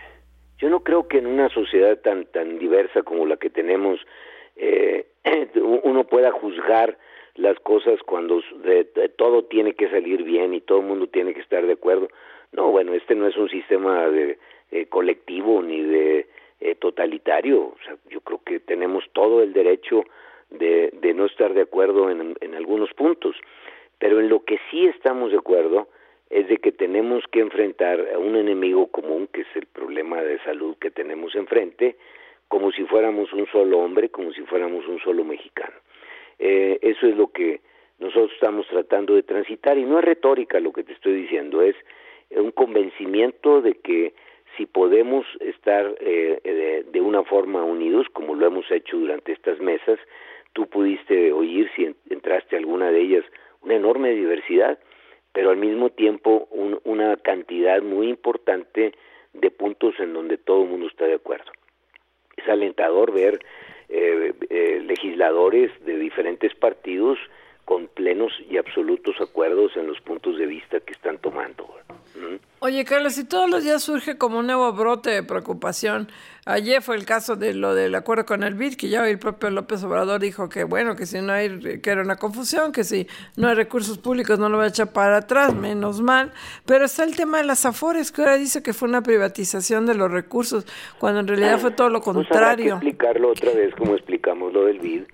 Yo 0.58 0.70
no 0.70 0.80
creo 0.80 1.06
que 1.06 1.18
en 1.18 1.26
una 1.26 1.48
sociedad 1.50 1.98
tan, 2.00 2.26
tan 2.26 2.58
diversa 2.58 3.02
como 3.02 3.26
la 3.26 3.36
que 3.36 3.50
tenemos, 3.50 3.98
eh, 4.56 5.06
uno 5.82 6.04
pueda 6.04 6.30
juzgar 6.32 6.96
las 7.34 7.58
cosas 7.60 8.00
cuando 8.06 8.40
todo 9.16 9.44
tiene 9.44 9.74
que 9.74 9.90
salir 9.90 10.22
bien 10.22 10.54
y 10.54 10.62
todo 10.62 10.78
el 10.78 10.86
mundo 10.86 11.06
tiene 11.06 11.34
que 11.34 11.40
estar 11.40 11.66
de 11.66 11.74
acuerdo. 11.74 12.08
No, 12.52 12.70
bueno, 12.70 12.94
este 12.94 13.14
no 13.14 13.26
es 13.26 13.36
un 13.36 13.50
sistema 13.50 14.08
de, 14.08 14.38
eh, 14.70 14.86
colectivo 14.86 15.62
ni 15.62 15.82
de 15.82 16.26
eh, 16.66 16.74
totalitario. 16.74 17.60
O 17.60 17.76
sea, 17.84 17.96
yo 18.10 18.20
creo 18.20 18.40
que 18.44 18.60
tenemos 18.60 19.04
todo 19.12 19.42
el 19.42 19.52
derecho 19.52 20.04
de, 20.50 20.90
no 21.14 21.26
estar 21.26 21.54
de 21.54 21.62
acuerdo 21.62 22.10
en, 22.10 22.36
en 22.40 22.54
algunos 22.54 22.92
puntos, 22.94 23.36
pero 23.98 24.20
en 24.20 24.28
lo 24.28 24.44
que 24.44 24.58
sí 24.70 24.86
estamos 24.86 25.30
de 25.30 25.38
acuerdo 25.38 25.88
es 26.28 26.48
de 26.48 26.56
que 26.56 26.72
tenemos 26.72 27.22
que 27.30 27.40
enfrentar 27.40 28.04
a 28.12 28.18
un 28.18 28.36
enemigo 28.36 28.88
común, 28.88 29.28
que 29.32 29.42
es 29.42 29.46
el 29.54 29.66
problema 29.66 30.20
de 30.22 30.38
salud 30.40 30.76
que 30.80 30.90
tenemos 30.90 31.36
enfrente, 31.36 31.96
como 32.48 32.72
si 32.72 32.84
fuéramos 32.84 33.32
un 33.32 33.46
solo 33.46 33.78
hombre, 33.78 34.08
como 34.08 34.32
si 34.32 34.42
fuéramos 34.42 34.86
un 34.88 34.98
solo 35.00 35.24
mexicano. 35.24 35.76
Eh, 36.38 36.78
eso 36.82 37.06
es 37.06 37.16
lo 37.16 37.28
que 37.28 37.60
nosotros 38.00 38.32
estamos 38.34 38.66
tratando 38.66 39.14
de 39.14 39.22
transitar 39.22 39.78
y 39.78 39.84
no 39.84 40.00
es 40.00 40.04
retórica 40.04 40.58
lo 40.58 40.72
que 40.72 40.82
te 40.82 40.92
estoy 40.92 41.14
diciendo, 41.14 41.62
es 41.62 41.76
un 42.30 42.50
convencimiento 42.50 43.62
de 43.62 43.74
que 43.74 44.14
si 44.56 44.66
podemos 44.66 45.26
estar 45.40 45.94
eh, 46.00 46.84
de, 46.90 47.00
una 47.00 47.22
forma 47.24 47.62
unidos, 47.64 48.06
como 48.12 48.34
lo 48.34 48.46
hemos 48.46 48.70
hecho 48.70 48.96
durante 48.96 49.32
estas 49.32 49.60
mesas, 49.60 49.98
tú 50.52 50.66
pudiste 50.66 51.32
oír, 51.32 51.70
si 51.76 51.94
entraste 52.10 52.56
alguna 52.56 52.90
de 52.90 53.00
ellas, 53.00 53.24
una 53.62 53.74
enorme 53.74 54.10
diversidad, 54.10 54.78
pero 55.32 55.50
al 55.50 55.56
mismo 55.56 55.90
tiempo 55.90 56.48
una 56.84 57.16
cantidad 57.16 57.82
muy 57.82 58.08
importante 58.08 58.94
de 59.34 59.50
puntos 59.50 59.94
en 59.98 60.14
donde 60.14 60.38
todo 60.38 60.62
el 60.62 60.70
mundo 60.70 60.86
está 60.86 61.04
de 61.06 61.14
acuerdo. 61.14 61.52
Es 62.36 62.48
alentador 62.48 63.12
ver 63.12 63.40
eh, 63.88 64.32
eh, 64.48 64.82
legisladores 64.86 65.70
de 65.84 65.98
diferentes 65.98 66.54
partidos 66.54 67.18
con 67.66 67.88
plenos 67.88 68.32
y 68.48 68.56
absolutos 68.56 69.20
acuerdos 69.20 69.76
en 69.76 69.88
los 69.88 70.00
puntos 70.00 70.38
de 70.38 70.46
vista 70.46 70.80
que 70.80 70.92
están 70.92 71.18
tomando. 71.18 71.68
Oye, 72.66 72.84
Carlos, 72.84 73.12
si 73.12 73.22
todos 73.22 73.48
los 73.48 73.62
días 73.62 73.80
surge 73.80 74.18
como 74.18 74.40
un 74.40 74.48
nuevo 74.48 74.72
brote 74.72 75.10
de 75.10 75.22
preocupación, 75.22 76.08
ayer 76.46 76.82
fue 76.82 76.96
el 76.96 77.04
caso 77.04 77.36
de 77.36 77.54
lo 77.54 77.76
del 77.76 77.94
acuerdo 77.94 78.26
con 78.26 78.42
el 78.42 78.54
BID, 78.54 78.74
que 78.74 78.88
ya 78.88 79.08
el 79.08 79.20
propio 79.20 79.50
López 79.50 79.84
Obrador 79.84 80.20
dijo 80.20 80.48
que 80.48 80.64
bueno, 80.64 80.96
que 80.96 81.06
si 81.06 81.20
no 81.20 81.32
hay, 81.32 81.78
que 81.80 81.88
era 81.88 82.02
una 82.02 82.16
confusión, 82.16 82.72
que 82.72 82.82
si 82.82 83.06
no 83.36 83.46
hay 83.46 83.54
recursos 83.54 83.98
públicos 83.98 84.40
no 84.40 84.48
lo 84.48 84.58
va 84.58 84.64
a 84.64 84.66
echar 84.66 84.92
para 84.92 85.18
atrás, 85.18 85.54
menos 85.54 86.00
mal, 86.00 86.32
pero 86.64 86.86
está 86.86 87.04
el 87.04 87.14
tema 87.14 87.38
de 87.38 87.44
las 87.44 87.64
afores, 87.66 88.10
que 88.10 88.22
ahora 88.22 88.36
dice 88.36 88.64
que 88.64 88.72
fue 88.72 88.88
una 88.88 89.00
privatización 89.00 89.86
de 89.86 89.94
los 89.94 90.10
recursos, 90.10 90.66
cuando 90.98 91.20
en 91.20 91.28
realidad 91.28 91.60
fue 91.60 91.70
todo 91.70 91.88
lo 91.88 92.00
pues 92.00 92.16
contrario. 92.16 92.72
explicarlo 92.72 93.30
otra 93.30 93.52
vez 93.52 93.72
como 93.76 93.94
explicamos 93.94 94.52
lo 94.52 94.64
del 94.64 94.80
BID, 94.80 95.04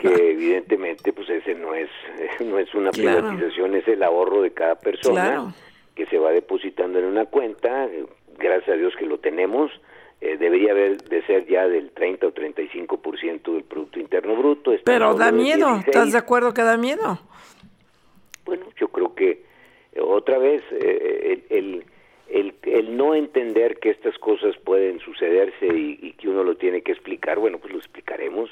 que 0.00 0.08
evidentemente 0.32 1.12
pues 1.12 1.30
ese 1.30 1.54
no 1.54 1.76
es, 1.76 1.90
no 2.44 2.58
es 2.58 2.74
una 2.74 2.90
privatización, 2.90 3.76
es 3.76 3.86
el 3.86 4.02
ahorro 4.02 4.42
de 4.42 4.50
cada 4.50 4.74
persona. 4.74 5.22
Claro 5.22 5.54
que 5.98 6.06
se 6.06 6.16
va 6.16 6.30
depositando 6.30 7.00
en 7.00 7.06
una 7.06 7.26
cuenta, 7.26 7.86
eh, 7.86 8.06
gracias 8.38 8.68
a 8.68 8.78
Dios 8.78 8.94
que 8.96 9.04
lo 9.04 9.18
tenemos, 9.18 9.68
eh, 10.20 10.36
debería 10.36 10.70
haber 10.70 10.96
de 10.98 11.22
ser 11.26 11.44
ya 11.46 11.66
del 11.66 11.90
30 11.90 12.28
o 12.28 12.32
35% 12.32 13.52
del 13.52 13.64
Producto 13.64 13.98
Interno 13.98 14.36
Bruto. 14.36 14.72
Pero 14.84 15.14
da 15.14 15.32
miedo, 15.32 15.82
¿estás 15.84 16.12
de 16.12 16.18
acuerdo 16.18 16.54
que 16.54 16.62
da 16.62 16.76
miedo? 16.76 17.18
Bueno, 18.44 18.66
yo 18.76 18.86
creo 18.88 19.12
que 19.16 19.42
eh, 19.92 20.00
otra 20.00 20.38
vez 20.38 20.62
el, 20.70 21.42
el, 21.50 21.84
el, 22.28 22.54
el, 22.62 22.96
no 22.96 23.16
entender 23.16 23.80
que 23.80 23.90
estas 23.90 24.16
cosas 24.18 24.56
pueden 24.58 25.00
sucederse 25.00 25.66
y, 25.66 25.98
y, 26.00 26.12
que 26.12 26.28
uno 26.28 26.44
lo 26.44 26.56
tiene 26.56 26.82
que 26.82 26.92
explicar, 26.92 27.40
bueno, 27.40 27.58
pues 27.58 27.72
lo 27.72 27.80
explicaremos. 27.80 28.50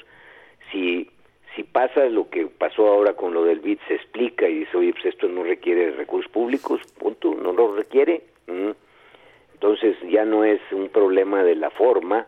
Si 0.73 1.09
si 1.57 1.63
pasa 1.63 2.05
lo 2.05 2.29
que 2.29 2.45
pasó 2.45 2.87
ahora 2.87 3.13
con 3.13 3.33
lo 3.33 3.43
del 3.43 3.61
BID, 3.61 3.79
se 3.87 3.95
explica 3.95 4.47
y 4.47 4.59
dice, 4.59 4.77
oye, 4.77 4.93
pues 4.93 5.05
esto 5.07 5.27
no 5.27 5.43
requiere 5.43 5.89
recursos 5.89 6.31
públicos, 6.31 6.79
punto, 6.99 7.33
no 7.33 7.51
lo 7.51 7.75
requiere. 7.75 8.21
Entonces 9.53 9.97
ya 10.07 10.23
no 10.23 10.43
es 10.43 10.61
un 10.71 10.89
problema 10.89 11.43
de 11.43 11.55
la 11.55 11.71
forma, 11.71 12.27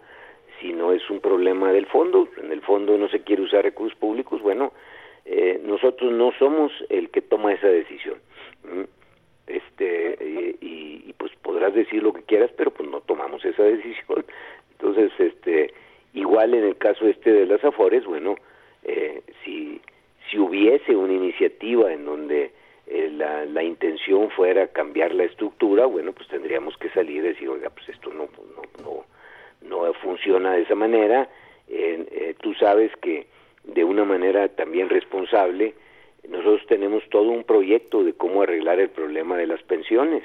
sino 0.60 0.94
es 0.94 1.08
un 1.12 1.20
problema 1.20 1.72
del 1.72 1.86
fondo. 1.86 2.28
En 2.42 2.52
el 2.52 2.62
fondo 2.62 2.98
no 2.98 3.08
se 3.08 3.22
quiere 3.22 3.44
usar 3.44 3.64
recursos 3.64 3.96
públicos, 4.00 4.42
bueno, 4.42 4.74
eh, 5.26 5.62
nosotros 5.64 6.12
no 6.12 6.32
somos 6.40 6.72
el 6.90 7.12
que 7.12 7.22
toma 7.22 7.54
esa 7.54 7.68
decisión. 7.68 8.18
Este, 9.46 10.58
y, 10.60 11.06
y, 11.08 11.14
pues 11.14 11.32
podrás 11.44 11.76
decir 11.76 12.02
lo 12.02 12.14
que 12.14 12.24
quieras, 12.24 12.50
pero 12.58 12.72
pues 12.72 12.90
no 12.90 13.02
tomamos 13.02 13.46
esa 13.46 13.62
decisión. 13.76 14.26
Entonces, 14.72 15.12
este, 15.20 15.72
igual 16.16 16.56
en 16.56 16.64
el 16.64 16.78
caso 16.78 17.08
este 17.08 17.32
de 17.32 17.46
las 17.46 17.64
Afores, 17.64 18.06
bueno, 18.06 18.36
eh, 18.90 19.22
si, 19.44 19.80
si 20.30 20.40
hubiese 20.40 20.96
una 20.96 21.14
iniciativa 21.14 21.94
en 21.94 22.06
donde 22.06 22.52
eh, 22.88 23.10
la, 23.12 23.46
la, 23.46 23.64
intención 23.64 24.32
fuera 24.32 24.68
cambiar 24.68 25.14
la 25.14 25.26
estructura, 25.26 25.86
bueno, 25.86 26.12
pues 26.12 26.28
tendríamos 26.28 26.76
que 26.78 26.90
salir 26.90 27.18
y 27.18 27.28
decir, 27.28 27.48
oiga, 27.50 27.70
pues 27.70 27.88
esto 27.90 28.10
no, 28.12 28.28
no, 28.56 29.06
no, 29.64 29.86
no 29.86 29.94
funciona 29.94 30.54
de 30.54 30.64
esa 30.64 30.76
manera. 30.76 31.30
Eh, 31.68 32.34
tú 32.42 32.56
sabes 32.56 32.92
que 33.02 33.28
de 33.64 33.84
una 33.84 34.06
manera 34.06 34.48
también 34.50 34.90
responsable, 34.90 35.76
nosotros 36.28 36.66
tenemos 36.68 37.04
todo 37.10 37.30
un 37.30 37.44
proyecto 37.44 38.04
de 38.04 38.14
cómo 38.14 38.42
arreglar 38.42 38.80
el 38.80 38.90
problema 38.90 39.38
de 39.38 39.46
las 39.46 39.62
pensiones 39.64 40.24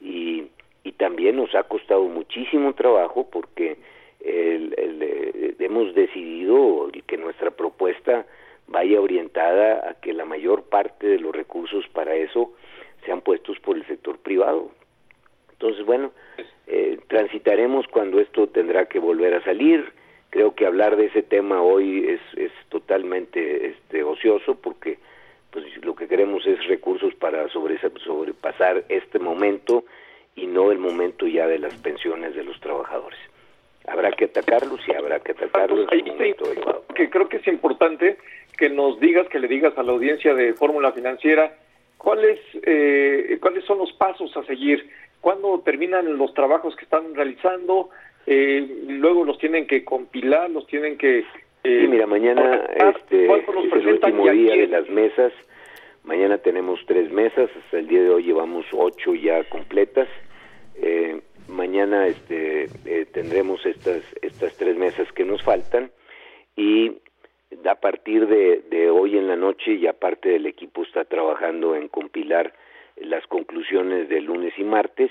y, 0.00 0.44
y 0.84 0.92
también 0.92 1.36
nos 1.36 1.54
ha 1.56 1.64
costado 1.64 2.04
muchísimo 2.04 2.74
trabajo 2.74 3.28
porque 3.28 3.76
el, 4.20 4.74
el, 4.76 5.56
hemos 5.58 5.94
decidido 5.94 6.90
que 7.06 7.16
nuestra 7.16 7.50
propuesta 7.50 8.26
vaya 8.68 9.00
orientada 9.00 9.90
a 9.90 9.94
que 9.94 10.12
la 10.12 10.24
mayor 10.24 10.64
parte 10.64 11.06
de 11.06 11.18
los 11.18 11.34
recursos 11.34 11.86
para 11.88 12.14
eso 12.14 12.52
sean 13.04 13.20
puestos 13.20 13.58
por 13.60 13.76
el 13.76 13.86
sector 13.86 14.18
privado. 14.18 14.70
Entonces, 15.52 15.84
bueno, 15.84 16.12
eh, 16.66 16.98
transitaremos 17.08 17.86
cuando 17.88 18.20
esto 18.20 18.48
tendrá 18.48 18.86
que 18.86 18.98
volver 18.98 19.34
a 19.34 19.44
salir. 19.44 19.92
Creo 20.30 20.54
que 20.54 20.66
hablar 20.66 20.96
de 20.96 21.06
ese 21.06 21.22
tema 21.22 21.62
hoy 21.62 22.06
es, 22.08 22.20
es 22.36 22.52
totalmente 22.68 23.68
este, 23.68 24.02
ocioso 24.02 24.56
porque 24.56 24.98
pues 25.50 25.64
lo 25.84 25.94
que 25.94 26.08
queremos 26.08 26.46
es 26.46 26.66
recursos 26.66 27.14
para 27.14 27.48
sobre, 27.48 27.78
sobrepasar 27.78 28.84
este 28.88 29.18
momento 29.18 29.84
y 30.34 30.46
no 30.46 30.72
el 30.72 30.78
momento 30.78 31.26
ya 31.26 31.46
de 31.46 31.58
las 31.58 31.74
pensiones 31.76 32.34
de 32.34 32.44
los 32.44 32.60
trabajadores 32.60 33.18
habrá 33.86 34.10
que 34.12 34.26
atacarlos 34.26 34.80
y 34.88 34.94
habrá 34.94 35.20
que 35.20 35.32
atacarlos 35.32 35.86
en 35.92 36.06
momento 36.06 36.44
Que 36.94 37.10
creo 37.10 37.28
que 37.28 37.38
es 37.38 37.46
importante 37.46 38.16
que 38.56 38.70
nos 38.70 38.98
digas, 39.00 39.28
que 39.28 39.38
le 39.38 39.48
digas 39.48 39.76
a 39.76 39.82
la 39.82 39.92
audiencia 39.92 40.34
de 40.34 40.54
Fórmula 40.54 40.92
Financiera 40.92 41.54
cuáles 41.98 42.40
eh, 42.62 43.38
cuáles 43.40 43.64
son 43.64 43.78
los 43.78 43.92
pasos 43.92 44.36
a 44.36 44.44
seguir, 44.44 44.88
cuándo 45.20 45.60
terminan 45.64 46.16
los 46.16 46.32
trabajos 46.34 46.74
que 46.76 46.84
están 46.84 47.14
realizando, 47.14 47.90
eh, 48.26 48.66
luego 48.88 49.24
los 49.24 49.38
tienen 49.38 49.66
que 49.66 49.84
compilar, 49.84 50.50
los 50.50 50.66
tienen 50.66 50.96
que 50.96 51.24
eh, 51.66 51.80
sí, 51.80 51.88
mira, 51.88 52.06
mañana 52.06 52.64
este, 52.94 53.26
es 53.26 53.48
el 53.72 53.88
último 53.88 54.30
día 54.30 54.54
de 54.54 54.68
las 54.68 54.88
mesas. 54.88 55.32
Mañana 56.04 56.38
tenemos 56.38 56.78
tres 56.86 57.10
mesas, 57.10 57.50
hasta 57.64 57.78
el 57.78 57.88
día 57.88 58.02
de 58.02 58.10
hoy 58.10 58.22
llevamos 58.22 58.64
ocho 58.72 59.14
ya 59.14 59.42
completas. 59.48 60.06
Eh, 60.76 61.20
mañana 61.48 62.06
este, 62.06 62.64
eh, 62.84 63.06
tendremos 63.12 63.64
estas, 63.66 64.02
estas 64.22 64.56
tres 64.56 64.76
mesas 64.76 65.10
que 65.12 65.24
nos 65.24 65.42
faltan 65.42 65.90
y 66.56 66.92
a 67.68 67.74
partir 67.76 68.26
de, 68.26 68.62
de 68.70 68.90
hoy 68.90 69.16
en 69.16 69.28
la 69.28 69.36
noche 69.36 69.78
ya 69.78 69.92
parte 69.92 70.30
del 70.30 70.46
equipo 70.46 70.82
está 70.82 71.04
trabajando 71.04 71.74
en 71.74 71.88
compilar 71.88 72.52
las 72.96 73.26
conclusiones 73.26 74.08
de 74.08 74.20
lunes 74.20 74.54
y 74.56 74.64
martes. 74.64 75.10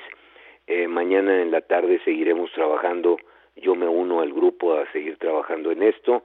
Eh, 0.68 0.88
mañana 0.88 1.42
en 1.42 1.52
la 1.52 1.62
tarde 1.62 2.02
seguiremos 2.04 2.52
trabajando, 2.52 3.18
yo 3.56 3.76
me 3.76 3.88
uno 3.88 4.22
al 4.22 4.34
grupo 4.34 4.74
a 4.74 4.92
seguir 4.92 5.18
trabajando 5.18 5.72
en 5.72 5.84
esto 5.84 6.24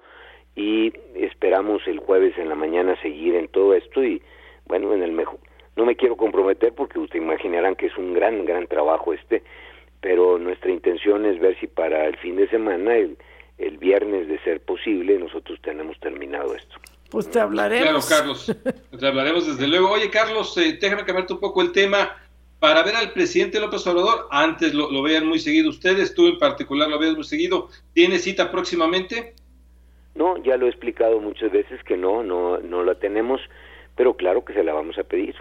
y 0.56 0.92
esperamos 1.14 1.86
el 1.86 1.98
jueves 1.98 2.36
en 2.38 2.48
la 2.48 2.54
mañana 2.54 3.00
seguir 3.02 3.34
en 3.34 3.48
todo 3.48 3.74
esto 3.74 4.02
y 4.02 4.22
bueno, 4.66 4.94
en 4.94 5.02
el 5.02 5.12
mejor, 5.12 5.38
no 5.76 5.84
me 5.84 5.96
quiero 5.96 6.16
comprometer 6.16 6.72
porque 6.74 6.98
ustedes 6.98 7.22
imaginarán 7.22 7.76
que 7.76 7.86
es 7.86 7.96
un 7.96 8.14
gran, 8.14 8.44
gran 8.44 8.66
trabajo 8.66 9.12
este, 9.12 9.42
pero 10.00 10.38
nuestra 10.38 10.70
intención 10.70 11.26
es 11.26 11.38
ver 11.38 11.58
si 11.60 11.66
para 11.66 12.06
el 12.06 12.16
fin 12.16 12.36
de 12.36 12.48
semana, 12.48 12.96
el, 12.96 13.16
el 13.58 13.78
viernes 13.78 14.28
de 14.28 14.38
ser 14.40 14.60
posible, 14.60 15.18
nosotros 15.18 15.58
tenemos 15.62 15.98
terminado 16.00 16.54
esto. 16.54 16.76
Pues 17.10 17.30
te 17.30 17.40
hablaremos. 17.40 18.06
Claro, 18.06 18.22
Carlos, 18.22 18.56
te 18.98 19.06
hablaremos 19.06 19.46
desde 19.46 19.66
luego. 19.66 19.90
Oye, 19.90 20.10
Carlos, 20.10 20.56
eh, 20.58 20.78
déjame 20.80 21.04
cambiarte 21.04 21.32
un 21.32 21.40
poco 21.40 21.60
el 21.60 21.72
tema. 21.72 22.16
Para 22.60 22.82
ver 22.82 22.94
al 22.94 23.12
presidente 23.12 23.58
López 23.58 23.86
Obrador, 23.86 24.28
antes 24.30 24.74
lo, 24.74 24.90
lo 24.90 25.02
vean 25.02 25.26
muy 25.26 25.38
seguido 25.38 25.70
ustedes, 25.70 26.14
tú 26.14 26.28
en 26.28 26.38
particular 26.38 26.90
lo 26.90 26.98
veas 26.98 27.14
muy 27.14 27.24
seguido, 27.24 27.70
¿tiene 27.94 28.18
cita 28.18 28.50
próximamente? 28.50 29.34
No, 30.14 30.36
ya 30.42 30.58
lo 30.58 30.66
he 30.66 30.68
explicado 30.68 31.20
muchas 31.20 31.50
veces 31.50 31.82
que 31.84 31.96
no, 31.96 32.22
no, 32.22 32.58
no 32.58 32.84
la 32.84 32.96
tenemos, 32.96 33.40
pero 33.96 34.14
claro 34.14 34.44
que 34.44 34.52
se 34.52 34.62
la 34.62 34.74
vamos 34.74 34.98
a 34.98 35.04
pedir. 35.04 35.34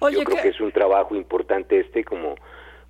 Oye, 0.00 0.18
Yo 0.18 0.24
creo 0.24 0.42
que 0.42 0.48
es 0.48 0.60
un 0.60 0.72
trabajo 0.72 1.14
importante 1.14 1.78
este 1.78 2.02
como 2.02 2.34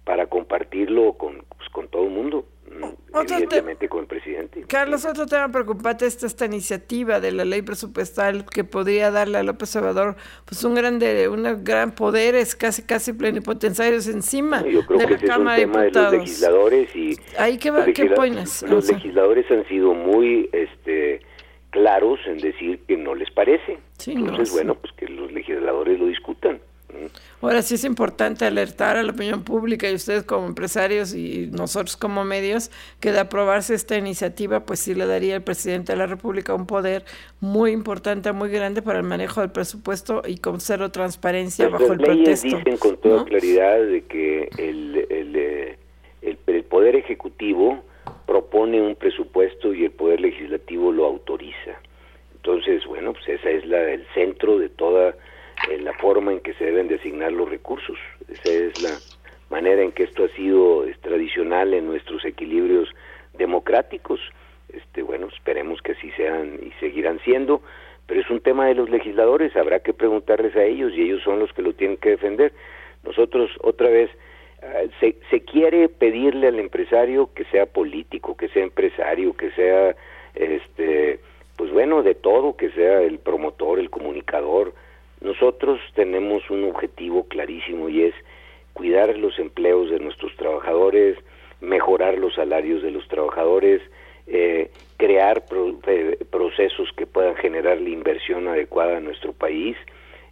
para 0.04 0.26
compartirlo 0.26 1.14
con, 1.14 1.44
pues, 1.56 1.68
con 1.70 1.88
todo 1.88 2.04
el 2.04 2.10
mundo, 2.10 2.46
mm, 2.70 3.18
evidentemente 3.20 3.88
con 3.88 4.00
el 4.00 4.06
presidente. 4.06 4.64
Carlos, 4.66 5.04
otro 5.04 5.26
tema 5.26 5.50
preocupante 5.50 6.06
es 6.06 6.22
esta 6.22 6.46
iniciativa 6.46 7.20
de 7.20 7.32
la 7.32 7.44
ley 7.44 7.62
presupuestal 7.62 8.44
que 8.46 8.64
podría 8.64 9.10
darle 9.10 9.38
a 9.38 9.42
López 9.42 9.74
Obrador 9.76 10.16
pues 10.44 10.64
un 10.64 10.74
grande, 10.74 11.28
un 11.28 11.64
gran 11.64 11.92
poderes 11.92 12.56
casi 12.56 12.82
casi 12.82 13.12
plenipotenciarios 13.12 14.08
encima 14.08 14.64
Yo 14.66 14.84
creo 14.86 14.98
de 14.98 15.06
que 15.06 15.12
la 15.12 15.16
ese 15.18 15.26
Cámara 15.26 15.58
es 15.58 15.66
un 15.66 15.72
tema 15.72 15.84
de, 15.84 15.92
los 15.92 16.12
legisladores 16.12 16.96
y 16.96 17.16
ahí 17.38 17.58
qué, 17.58 17.70
los, 17.70 17.84
¿qué 17.86 18.06
pones? 18.06 18.62
los 18.62 18.90
legisladores 18.90 19.50
han 19.50 19.66
sido 19.68 19.94
muy 19.94 20.48
este 20.52 21.20
claros 21.70 22.18
en 22.26 22.38
decir 22.38 22.80
que 22.86 22.96
no 22.96 23.14
les 23.14 23.30
parece. 23.30 23.78
Sí, 23.98 24.12
Entonces, 24.12 24.50
no, 24.50 24.54
bueno, 24.54 24.74
pues 24.74 24.92
que 24.94 25.08
los 25.08 25.32
legisladores 25.32 25.98
lo 25.98 26.06
discutan. 26.06 26.60
Ahora 27.40 27.62
sí 27.62 27.76
es 27.76 27.84
importante 27.84 28.44
alertar 28.44 28.96
a 28.96 29.02
la 29.02 29.12
opinión 29.12 29.42
pública 29.44 29.90
y 29.90 29.94
ustedes 29.94 30.24
como 30.24 30.46
empresarios 30.46 31.14
y 31.14 31.48
nosotros 31.52 31.96
como 31.96 32.24
medios 32.24 32.70
que 33.00 33.12
de 33.12 33.20
aprobarse 33.20 33.74
esta 33.74 33.96
iniciativa 33.96 34.60
pues 34.60 34.80
sí 34.80 34.94
le 34.94 35.06
daría 35.06 35.36
al 35.36 35.42
presidente 35.42 35.92
de 35.92 35.98
la 35.98 36.06
República 36.06 36.54
un 36.54 36.66
poder 36.66 37.04
muy 37.40 37.70
importante, 37.72 38.32
muy 38.32 38.50
grande 38.50 38.82
para 38.82 38.98
el 38.98 39.04
manejo 39.04 39.40
del 39.40 39.50
presupuesto 39.50 40.22
y 40.26 40.36
con 40.38 40.60
cero 40.60 40.90
transparencia 40.90 41.70
Pues 41.70 41.80
bajo 41.80 41.92
el 41.94 41.98
las 41.98 42.08
leyes 42.08 42.40
pretexto. 42.42 42.58
dicen 42.58 42.76
con 42.78 42.96
toda 42.98 43.16
¿no? 43.18 43.24
claridad 43.24 43.78
de 43.82 44.02
que 44.04 44.50
el, 44.58 45.06
el, 45.08 45.36
eh, 45.36 45.78
el, 46.22 46.38
el 46.46 46.64
Poder 46.64 46.96
Ejecutivo 46.96 47.82
propone 48.26 48.80
un 48.80 48.94
presupuesto 48.96 49.74
y 49.74 49.84
el 49.84 49.90
Poder 49.92 50.20
Legislativo 50.20 50.92
lo 50.92 51.06
autoriza. 51.06 51.80
Entonces, 52.36 52.84
bueno, 52.86 53.12
pues 53.12 53.28
esa 53.28 53.50
es 53.50 53.66
la, 53.66 53.80
el 53.90 54.06
centro 54.14 54.58
de 54.58 54.68
toda 54.68 55.14
eh, 55.68 55.78
la 55.78 55.92
forma 55.94 56.32
en 56.32 56.40
que 56.40 56.54
se 56.54 56.64
deben 56.64 56.88
de 56.88 56.96
asignar 56.96 57.32
los 57.32 57.48
recursos. 57.48 57.98
Esa 58.28 58.52
es 58.52 58.82
la 58.82 58.98
manera 59.50 59.82
en 59.82 59.92
que 59.92 60.04
esto 60.04 60.24
ha 60.24 60.28
sido 60.28 60.84
tradicional 61.02 61.74
en 61.74 61.86
nuestros 61.86 62.24
equilibrios 62.24 62.88
democráticos. 63.34 64.20
Este, 64.72 65.02
bueno, 65.02 65.28
esperemos 65.28 65.82
que 65.82 65.92
así 65.92 66.10
sean 66.12 66.60
y 66.62 66.70
seguirán 66.78 67.18
siendo, 67.24 67.60
pero 68.06 68.20
es 68.20 68.30
un 68.30 68.40
tema 68.40 68.66
de 68.66 68.74
los 68.74 68.88
legisladores, 68.88 69.56
habrá 69.56 69.80
que 69.80 69.92
preguntarles 69.92 70.54
a 70.56 70.64
ellos 70.64 70.92
y 70.94 71.02
ellos 71.02 71.22
son 71.22 71.40
los 71.40 71.52
que 71.52 71.62
lo 71.62 71.72
tienen 71.72 71.96
que 71.96 72.10
defender. 72.10 72.52
Nosotros, 73.02 73.50
otra 73.62 73.88
vez, 73.88 74.10
uh, 74.62 74.88
se, 75.00 75.16
se 75.30 75.40
quiere 75.40 75.88
pedirle 75.88 76.48
al 76.48 76.60
empresario 76.60 77.30
que 77.34 77.44
sea 77.46 77.66
político, 77.66 78.36
que 78.36 78.48
sea 78.48 78.62
empresario, 78.62 79.32
que 79.34 79.50
sea, 79.52 79.96
este, 80.34 81.18
pues 81.56 81.72
bueno, 81.72 82.02
de 82.02 82.14
todo, 82.14 82.56
que 82.56 82.70
sea 82.70 83.00
el 83.00 83.18
promotor, 83.18 83.78
el 83.78 83.90
comunicador. 83.90 84.74
Nosotros 85.20 85.80
tenemos 85.94 86.48
un 86.50 86.64
objetivo 86.64 87.24
clarísimo 87.28 87.88
y 87.88 88.04
es 88.04 88.14
cuidar 88.72 89.16
los 89.18 89.38
empleos 89.38 89.90
de 89.90 90.00
nuestros 90.00 90.34
trabajadores, 90.36 91.18
mejorar 91.60 92.16
los 92.18 92.34
salarios 92.34 92.82
de 92.82 92.90
los 92.90 93.06
trabajadores, 93.08 93.82
eh, 94.26 94.70
crear 94.96 95.44
pro, 95.46 95.78
eh, 95.86 96.18
procesos 96.30 96.88
que 96.96 97.06
puedan 97.06 97.34
generar 97.36 97.80
la 97.80 97.88
inversión 97.90 98.48
adecuada 98.48 98.96
a 98.96 99.00
nuestro 99.00 99.32
país 99.32 99.76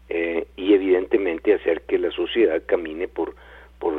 eh, 0.08 0.46
y 0.56 0.72
evidentemente 0.72 1.54
hacer 1.54 1.82
que 1.82 1.98
la 1.98 2.10
sociedad 2.10 2.62
camine 2.64 3.08
por, 3.08 3.34
por 3.78 3.94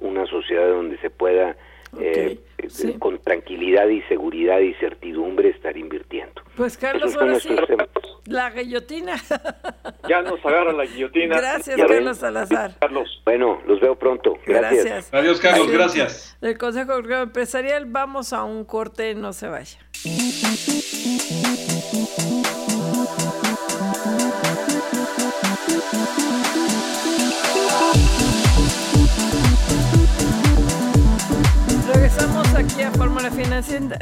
una 0.00 0.26
sociedad 0.26 0.68
donde 0.68 0.98
se 0.98 1.10
pueda 1.10 1.56
Okay, 1.92 2.40
sí. 2.68 2.94
con 2.98 3.18
tranquilidad 3.20 3.88
y 3.88 4.02
seguridad 4.02 4.58
y 4.58 4.74
certidumbre 4.74 5.48
estar 5.48 5.78
invirtiendo. 5.78 6.42
Pues 6.56 6.76
Carlos, 6.78 7.10
Esos 7.10 7.20
ahora 7.22 7.40
sí, 7.40 7.48
temas. 7.66 7.88
la 8.26 8.50
guillotina. 8.50 9.16
Ya 10.08 10.22
nos 10.22 10.38
agarra 10.46 10.72
la 10.72 10.84
guillotina. 10.84 11.36
Gracias, 11.36 11.76
Ya 11.76 11.84
ven. 11.84 11.96
Carlos 11.96 12.18
Salazar. 12.18 12.76
Carlos. 12.78 13.20
Bueno, 13.24 13.60
los 13.66 13.80
veo 13.80 13.98
pronto. 13.98 14.34
Gracias. 14.46 14.84
Gracias. 14.84 15.14
Adiós, 15.14 15.40
Carlos, 15.40 15.68
gracias. 15.68 16.36
Del 16.40 16.56
Consejo 16.56 16.94
Empresarial, 16.98 17.86
vamos 17.86 18.32
a 18.32 18.44
un 18.44 18.64
corte, 18.64 19.14
no 19.16 19.32
se 19.32 19.48
vaya. 19.48 19.78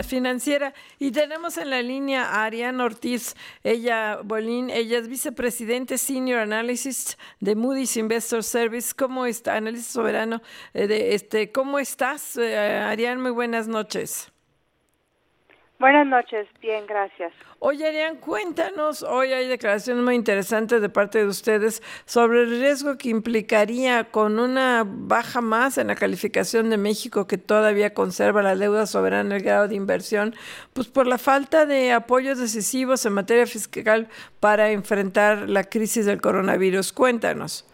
Financiera. 0.07 0.75
Y 0.99 1.11
tenemos 1.11 1.59
en 1.59 1.70
la 1.70 1.83
línea 1.83 2.25
a 2.25 2.44
Ariana 2.44 2.85
Ortiz, 2.85 3.35
ella, 3.62 4.20
Bolín, 4.23 4.70
ella 4.70 4.99
es 4.99 5.09
vicepresidente 5.09 5.99
Senior 5.99 6.40
Analysis 6.40 7.18
de 7.40 7.55
Moody's 7.55 7.97
Investor 7.97 8.44
Service. 8.44 8.94
¿Cómo 8.94 9.27
está? 9.27 9.57
Análisis 9.57 9.87
soberano. 9.87 10.40
Eh, 10.73 10.87
de 10.87 11.14
este, 11.14 11.51
¿Cómo 11.51 11.79
estás, 11.79 12.37
eh? 12.37 13.16
Muy 13.18 13.33
buenas 13.33 13.66
noches. 13.66 14.34
Buenas 15.85 16.07
noches, 16.07 16.49
bien, 16.62 16.87
gracias. 16.87 17.31
Oye, 17.59 17.87
Arián, 17.87 18.16
cuéntanos, 18.16 19.03
hoy 19.03 19.35
hay 19.35 19.47
declaraciones 19.47 20.03
muy 20.03 20.14
interesantes 20.14 20.81
de 20.81 20.88
parte 20.88 21.18
de 21.18 21.27
ustedes 21.27 21.83
sobre 22.07 22.44
el 22.44 22.59
riesgo 22.59 22.97
que 22.97 23.11
implicaría 23.11 24.05
con 24.05 24.38
una 24.38 24.85
baja 24.87 25.42
más 25.42 25.77
en 25.77 25.88
la 25.88 25.94
calificación 25.94 26.70
de 26.70 26.79
México 26.79 27.27
que 27.27 27.37
todavía 27.37 27.92
conserva 27.92 28.42
la 28.42 28.57
deuda 28.57 28.87
soberana, 28.87 29.37
el 29.37 29.42
grado 29.42 29.68
de 29.68 29.75
inversión, 29.75 30.35
pues 30.73 30.88
por 30.88 31.07
la 31.07 31.18
falta 31.18 31.66
de 31.66 31.92
apoyos 31.92 32.38
decisivos 32.38 33.05
en 33.05 33.12
materia 33.12 33.44
fiscal 33.44 34.09
para 34.40 34.70
enfrentar 34.70 35.51
la 35.51 35.64
crisis 35.64 36.07
del 36.07 36.23
coronavirus. 36.23 36.94
Cuéntanos. 36.94 37.66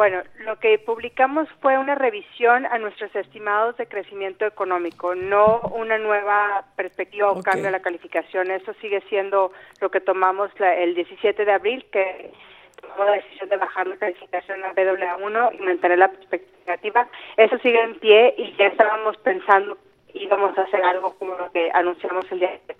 Bueno, 0.00 0.22
lo 0.46 0.58
que 0.58 0.78
publicamos 0.78 1.46
fue 1.60 1.76
una 1.76 1.94
revisión 1.94 2.64
a 2.64 2.78
nuestros 2.78 3.14
estimados 3.14 3.76
de 3.76 3.86
crecimiento 3.86 4.46
económico, 4.46 5.14
no 5.14 5.60
una 5.74 5.98
nueva 5.98 6.64
perspectiva 6.74 7.30
o 7.30 7.42
cambio 7.42 7.64
de 7.64 7.72
la 7.72 7.80
calificación. 7.80 8.50
Eso 8.50 8.72
sigue 8.80 9.02
siendo 9.10 9.52
lo 9.78 9.90
que 9.90 10.00
tomamos 10.00 10.50
el 10.58 10.94
17 10.94 11.44
de 11.44 11.52
abril, 11.52 11.84
que 11.92 12.32
tomó 12.80 13.04
la 13.04 13.12
decisión 13.12 13.50
de 13.50 13.58
bajar 13.58 13.88
la 13.88 13.98
calificación 13.98 14.64
a 14.64 14.72
BWA1 14.72 15.58
y 15.58 15.62
mantener 15.64 15.98
la 15.98 16.08
perspectiva 16.08 16.58
negativa. 16.66 17.08
Eso 17.36 17.58
sigue 17.58 17.82
en 17.82 17.96
pie 17.96 18.34
y 18.38 18.56
ya 18.56 18.68
estábamos 18.68 19.18
pensando 19.18 19.76
que 20.10 20.18
íbamos 20.18 20.56
a 20.56 20.62
hacer 20.62 20.82
algo 20.82 21.14
como 21.18 21.34
lo 21.34 21.52
que 21.52 21.70
anunciamos 21.74 22.24
el 22.32 22.38
día 22.38 22.52
de 22.52 22.74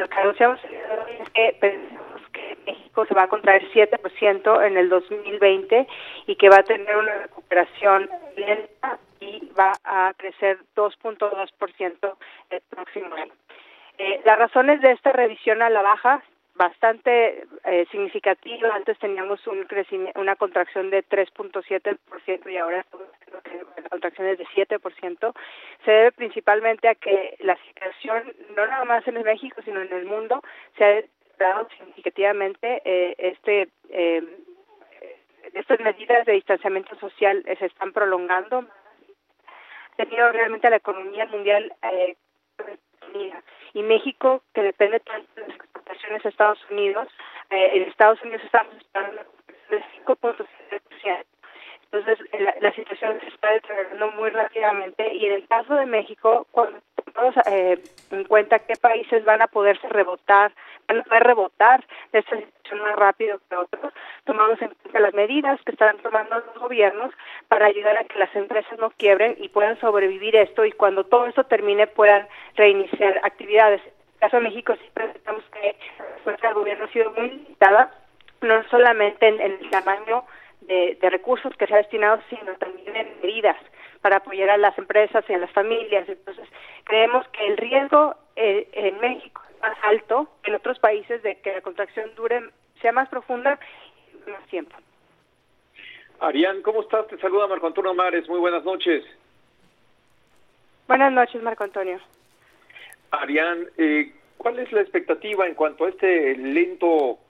Lo 0.00 0.08
que 0.08 0.16
anunciamos 0.16 0.60
es 0.64 1.28
que 1.28 1.58
pensamos 1.60 2.13
que 2.34 2.58
México 2.66 3.06
se 3.06 3.14
va 3.14 3.22
a 3.22 3.28
contraer 3.28 3.66
7% 3.70 4.66
en 4.66 4.76
el 4.76 4.88
2020 4.90 5.86
y 6.26 6.36
que 6.36 6.50
va 6.50 6.56
a 6.58 6.62
tener 6.64 6.96
una 6.96 7.14
recuperación 7.14 8.10
lenta 8.36 8.98
y 9.20 9.50
va 9.58 9.72
a 9.84 10.12
crecer 10.16 10.58
2.2% 10.76 12.16
el 12.50 12.60
próximo 12.68 13.14
año. 13.14 13.32
Eh, 13.96 14.20
las 14.24 14.38
razones 14.38 14.80
de 14.82 14.90
esta 14.90 15.12
revisión 15.12 15.62
a 15.62 15.70
la 15.70 15.82
baja 15.82 16.22
bastante 16.54 17.46
eh, 17.64 17.86
significativa. 17.90 18.74
Antes 18.74 18.98
teníamos 18.98 19.44
un 19.46 19.64
crecimiento, 19.64 20.20
una 20.20 20.36
contracción 20.36 20.90
de 20.90 21.04
3.7% 21.04 22.50
y 22.50 22.56
ahora 22.56 22.84
la 23.82 23.88
contracción 23.88 24.28
es 24.28 24.38
de 24.38 24.46
7%. 24.46 25.34
Se 25.84 25.90
debe 25.90 26.12
principalmente 26.12 26.88
a 26.88 26.94
que 26.94 27.36
la 27.40 27.56
situación, 27.66 28.32
no 28.56 28.66
nada 28.66 28.84
más 28.84 29.06
en 29.08 29.22
México, 29.22 29.60
sino 29.64 29.80
en 29.80 29.92
el 29.92 30.06
mundo, 30.06 30.42
se 30.78 31.08
ha 31.40 31.66
significativamente 31.76 32.82
eh, 32.84 33.14
este 33.18 33.68
eh, 33.88 34.22
estas 35.54 35.80
medidas 35.80 36.24
de 36.26 36.32
distanciamiento 36.32 36.96
social 36.96 37.42
eh, 37.46 37.56
se 37.56 37.66
están 37.66 37.92
prolongando. 37.92 38.66
Debido 39.96 40.32
realmente 40.32 40.68
la 40.70 40.76
economía 40.76 41.26
mundial 41.26 41.72
eh, 41.82 42.16
y 43.74 43.82
México 43.82 44.42
que 44.52 44.62
depende 44.62 45.00
tanto 45.00 45.28
de 45.36 45.42
las 45.42 45.56
exportaciones 45.56 46.24
a 46.24 46.28
Estados 46.28 46.58
Unidos 46.70 47.08
eh, 47.50 47.70
en 47.74 47.82
Estados 47.82 48.20
Unidos 48.22 48.42
estamos 48.44 48.74
esperando 48.76 49.22
de 49.70 49.84
5.7% 50.04 51.24
entonces 51.92 52.18
la, 52.40 52.56
la, 52.60 52.72
situación 52.72 53.20
se 53.20 53.28
está 53.28 53.52
deteriorando 53.52 54.10
muy 54.12 54.30
rápidamente. 54.30 55.14
Y 55.14 55.26
en 55.26 55.32
el 55.34 55.46
caso 55.46 55.76
de 55.76 55.86
México 55.86 56.44
cuando 56.50 56.80
tenemos 57.14 57.34
eh, 57.46 57.82
en 58.10 58.24
cuenta 58.24 58.58
qué 58.58 58.74
países 58.76 59.24
van 59.24 59.42
a 59.42 59.46
poderse 59.46 59.88
rebotar 59.88 60.52
van 60.86 61.00
a 61.00 61.02
poder 61.04 61.22
rebotar 61.22 61.84
de 62.12 62.18
esta 62.18 62.36
situación 62.36 62.80
más 62.82 62.96
rápido 62.96 63.40
que 63.48 63.56
otros. 63.56 63.92
Tomamos 64.24 64.60
en 64.60 64.68
cuenta 64.68 65.00
las 65.00 65.14
medidas 65.14 65.60
que 65.64 65.72
están 65.72 65.96
tomando 65.98 66.36
los 66.36 66.58
gobiernos 66.58 67.12
para 67.48 67.66
ayudar 67.66 67.96
a 67.96 68.04
que 68.04 68.18
las 68.18 68.34
empresas 68.36 68.78
no 68.78 68.90
quiebren 68.90 69.36
y 69.38 69.48
puedan 69.48 69.78
sobrevivir 69.80 70.36
esto 70.36 70.64
y 70.64 70.72
cuando 70.72 71.04
todo 71.04 71.26
esto 71.26 71.44
termine 71.44 71.86
puedan 71.86 72.26
reiniciar 72.56 73.20
actividades. 73.22 73.80
En 73.82 73.92
el 74.14 74.20
caso 74.20 74.36
de 74.36 74.42
México 74.42 74.74
sí 74.74 74.90
presentamos 74.92 75.44
que 75.52 75.76
la 75.98 76.04
respuesta 76.14 76.48
del 76.48 76.54
gobierno 76.54 76.84
ha 76.84 76.92
sido 76.92 77.10
muy 77.12 77.30
limitada, 77.30 77.90
no 78.40 78.62
solamente 78.68 79.28
en, 79.28 79.40
el 79.40 79.70
tamaño 79.70 80.24
de, 80.62 80.98
de 81.00 81.10
recursos 81.10 81.54
que 81.56 81.66
se 81.66 81.74
ha 81.74 81.78
destinado, 81.78 82.20
sino 82.28 82.54
también 82.56 82.94
en 82.96 83.20
medidas 83.22 83.56
para 84.04 84.16
apoyar 84.16 84.50
a 84.50 84.58
las 84.58 84.76
empresas 84.76 85.24
y 85.30 85.32
a 85.32 85.38
las 85.38 85.50
familias. 85.52 86.06
Entonces, 86.06 86.46
creemos 86.84 87.26
que 87.28 87.46
el 87.46 87.56
riesgo 87.56 88.14
eh, 88.36 88.68
en 88.74 89.00
México 89.00 89.40
más 89.62 89.78
alto 89.82 90.28
en 90.42 90.54
otros 90.54 90.78
países 90.78 91.22
de 91.22 91.36
que 91.36 91.54
la 91.54 91.62
contracción 91.62 92.14
dure, 92.14 92.50
sea 92.82 92.92
más 92.92 93.08
profunda 93.08 93.58
y 94.12 94.30
más 94.30 94.46
tiempo. 94.48 94.76
Arián, 96.20 96.60
¿cómo 96.60 96.82
estás? 96.82 97.06
Te 97.06 97.16
saluda 97.16 97.46
Marco 97.46 97.66
Antonio 97.66 97.94
Mares. 97.94 98.28
Muy 98.28 98.40
buenas 98.40 98.62
noches. 98.62 99.06
Buenas 100.86 101.10
noches, 101.10 101.42
Marco 101.42 101.64
Antonio. 101.64 101.98
Arián, 103.10 103.70
eh, 103.78 104.12
¿cuál 104.36 104.58
es 104.58 104.70
la 104.70 104.82
expectativa 104.82 105.46
en 105.46 105.54
cuanto 105.54 105.86
a 105.86 105.88
este 105.88 106.36
lento, 106.36 107.20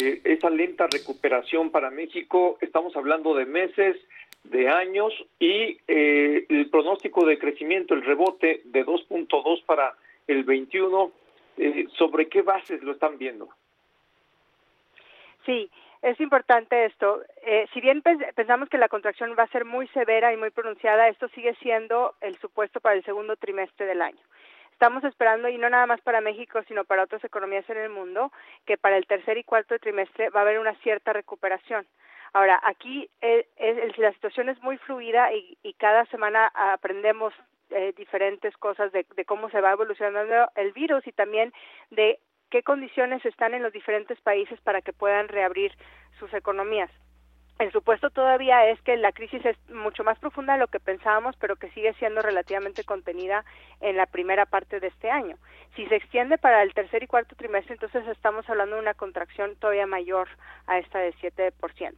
eh, 0.00 0.20
esa 0.22 0.48
lenta 0.48 0.86
recuperación 0.86 1.72
para 1.72 1.90
México? 1.90 2.56
Estamos 2.60 2.94
hablando 2.94 3.34
de 3.34 3.46
meses, 3.46 3.96
de 4.44 4.68
años 4.68 5.12
y 5.38 5.78
eh, 5.86 6.46
el 6.48 6.70
pronóstico 6.70 7.24
de 7.24 7.38
crecimiento, 7.38 7.94
el 7.94 8.02
rebote 8.02 8.62
de 8.64 8.84
2.2 8.84 9.64
para 9.64 9.94
el 10.26 10.44
21 10.44 11.12
eh, 11.56 11.86
¿sobre 11.98 12.28
qué 12.28 12.40
bases 12.40 12.82
lo 12.82 12.92
están 12.92 13.18
viendo? 13.18 13.48
Sí, 15.44 15.70
es 16.00 16.18
importante 16.20 16.86
esto. 16.86 17.22
Eh, 17.42 17.66
si 17.74 17.82
bien 17.82 18.02
pensamos 18.02 18.70
que 18.70 18.78
la 18.78 18.88
contracción 18.88 19.34
va 19.38 19.42
a 19.42 19.48
ser 19.48 19.66
muy 19.66 19.86
severa 19.88 20.32
y 20.32 20.38
muy 20.38 20.50
pronunciada, 20.50 21.08
esto 21.08 21.28
sigue 21.28 21.54
siendo 21.56 22.14
el 22.22 22.38
supuesto 22.38 22.80
para 22.80 22.94
el 22.94 23.04
segundo 23.04 23.36
trimestre 23.36 23.84
del 23.84 24.00
año. 24.00 24.20
Estamos 24.72 25.04
esperando, 25.04 25.50
y 25.50 25.58
no 25.58 25.68
nada 25.68 25.86
más 25.86 26.00
para 26.00 26.22
México, 26.22 26.62
sino 26.66 26.84
para 26.84 27.02
otras 27.02 27.22
economías 27.22 27.68
en 27.68 27.76
el 27.76 27.90
mundo, 27.90 28.32
que 28.64 28.78
para 28.78 28.96
el 28.96 29.06
tercer 29.06 29.36
y 29.36 29.44
cuarto 29.44 29.78
trimestre 29.78 30.30
va 30.30 30.40
a 30.40 30.42
haber 30.44 30.58
una 30.58 30.74
cierta 30.76 31.12
recuperación. 31.12 31.86
Ahora, 32.32 32.60
aquí 32.64 33.10
eh, 33.20 33.46
la 33.96 34.12
situación 34.12 34.48
es 34.48 34.62
muy 34.62 34.78
fluida 34.78 35.32
y, 35.32 35.56
cada 35.78 36.04
semana 36.06 36.50
aprendemos 36.54 37.32
eh, 37.70 37.94
diferentes 37.96 38.56
cosas 38.58 38.92
de, 38.92 39.06
de 39.16 39.24
cómo 39.24 39.48
se 39.50 39.60
va 39.60 39.72
evolucionando 39.72 40.50
el 40.56 40.72
virus 40.72 41.06
y 41.06 41.12
también 41.12 41.52
de 41.90 42.18
qué 42.50 42.62
condiciones 42.62 43.24
están 43.24 43.54
en 43.54 43.62
los 43.62 43.72
diferentes 43.72 44.20
países 44.20 44.60
para 44.60 44.82
que 44.82 44.92
puedan 44.92 45.28
reabrir 45.28 45.72
sus 46.18 46.32
economías. 46.34 46.90
El 47.60 47.72
supuesto 47.72 48.08
todavía 48.08 48.70
es 48.70 48.80
que 48.80 48.96
la 48.96 49.12
crisis 49.12 49.44
es 49.44 49.56
mucho 49.68 50.02
más 50.02 50.18
profunda 50.18 50.54
de 50.54 50.60
lo 50.60 50.68
que 50.68 50.80
pensábamos, 50.80 51.36
pero 51.36 51.56
que 51.56 51.70
sigue 51.72 51.92
siendo 51.98 52.22
relativamente 52.22 52.84
contenida 52.84 53.44
en 53.82 53.98
la 53.98 54.06
primera 54.06 54.46
parte 54.46 54.80
de 54.80 54.86
este 54.86 55.10
año. 55.10 55.36
Si 55.76 55.86
se 55.88 55.96
extiende 55.96 56.38
para 56.38 56.62
el 56.62 56.72
tercer 56.72 57.02
y 57.02 57.06
cuarto 57.06 57.36
trimestre, 57.36 57.74
entonces 57.74 58.06
estamos 58.08 58.48
hablando 58.48 58.76
de 58.76 58.82
una 58.82 58.94
contracción 58.94 59.56
todavía 59.56 59.86
mayor 59.86 60.28
a 60.66 60.78
esta 60.78 61.00
de 61.00 61.12
7%. 61.16 61.94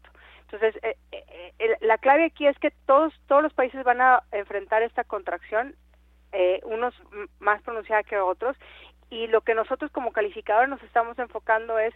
Entonces, 0.53 0.83
eh, 0.85 0.97
eh, 1.13 1.53
eh, 1.59 1.77
la 1.81 1.97
clave 1.97 2.27
aquí 2.27 2.47
es 2.47 2.59
que 2.59 2.71
todos, 2.85 3.15
todos 3.27 3.43
los 3.43 3.55
países 3.55 3.83
van 3.85 4.03
a 4.03 4.23
enfrentar 4.33 4.83
esta 4.83 5.05
contracción, 5.05 5.75
unos 6.65 6.95
más 7.41 7.61
pronunciada 7.61 8.03
que 8.03 8.19
otros, 8.19 8.57
y 9.11 9.27
lo 9.27 9.43
que 9.43 9.55
nosotros 9.55 9.91
como 9.91 10.13
calificadores 10.13 10.71
nos 10.71 10.83
estamos 10.83 11.19
enfocando 11.19 11.79
es 11.79 11.93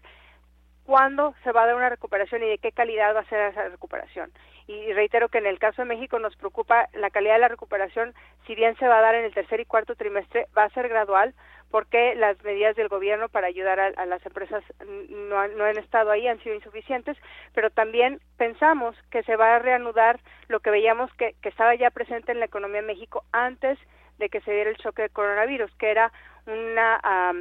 cuándo 0.84 1.34
se 1.42 1.52
va 1.52 1.62
a 1.62 1.66
dar 1.66 1.76
una 1.76 1.88
recuperación 1.88 2.42
y 2.42 2.48
de 2.48 2.58
qué 2.58 2.70
calidad 2.70 3.14
va 3.14 3.20
a 3.20 3.28
ser 3.28 3.50
esa 3.50 3.68
recuperación. 3.68 4.30
Y 4.66 4.92
reitero 4.92 5.30
que 5.30 5.38
en 5.38 5.46
el 5.46 5.58
caso 5.58 5.80
de 5.80 5.88
México 5.88 6.18
nos 6.18 6.36
preocupa 6.36 6.88
la 6.92 7.08
calidad 7.08 7.34
de 7.34 7.40
la 7.40 7.48
recuperación, 7.48 8.14
si 8.46 8.54
bien 8.54 8.76
se 8.76 8.86
va 8.86 8.98
a 8.98 9.02
dar 9.02 9.14
en 9.14 9.24
el 9.24 9.32
tercer 9.32 9.60
y 9.60 9.64
cuarto 9.64 9.94
trimestre, 9.96 10.48
va 10.56 10.64
a 10.64 10.70
ser 10.70 10.88
gradual, 10.88 11.34
porque 11.70 12.14
las 12.14 12.42
medidas 12.44 12.76
del 12.76 12.88
gobierno 12.88 13.28
para 13.28 13.48
ayudar 13.48 13.80
a, 13.80 14.06
las 14.06 14.24
empresas 14.24 14.62
no 15.08 15.38
han, 15.38 15.56
no 15.56 15.64
han 15.64 15.78
estado 15.78 16.10
ahí, 16.10 16.26
han 16.26 16.40
sido 16.42 16.54
insuficientes, 16.54 17.16
pero 17.54 17.70
también 17.70 18.20
pensamos 18.36 18.96
que 19.10 19.22
se 19.24 19.36
va 19.36 19.56
a 19.56 19.58
reanudar 19.58 20.20
lo 20.48 20.60
que 20.60 20.70
veíamos 20.70 21.12
que, 21.14 21.34
que 21.42 21.48
estaba 21.48 21.74
ya 21.74 21.90
presente 21.90 22.32
en 22.32 22.40
la 22.40 22.46
economía 22.46 22.80
de 22.80 22.86
México 22.86 23.24
antes 23.32 23.78
de 24.18 24.28
que 24.28 24.40
se 24.40 24.52
diera 24.52 24.70
el 24.70 24.76
choque 24.76 25.02
de 25.02 25.10
coronavirus, 25.10 25.70
que 25.76 25.90
era 25.90 26.12
una 26.46 27.32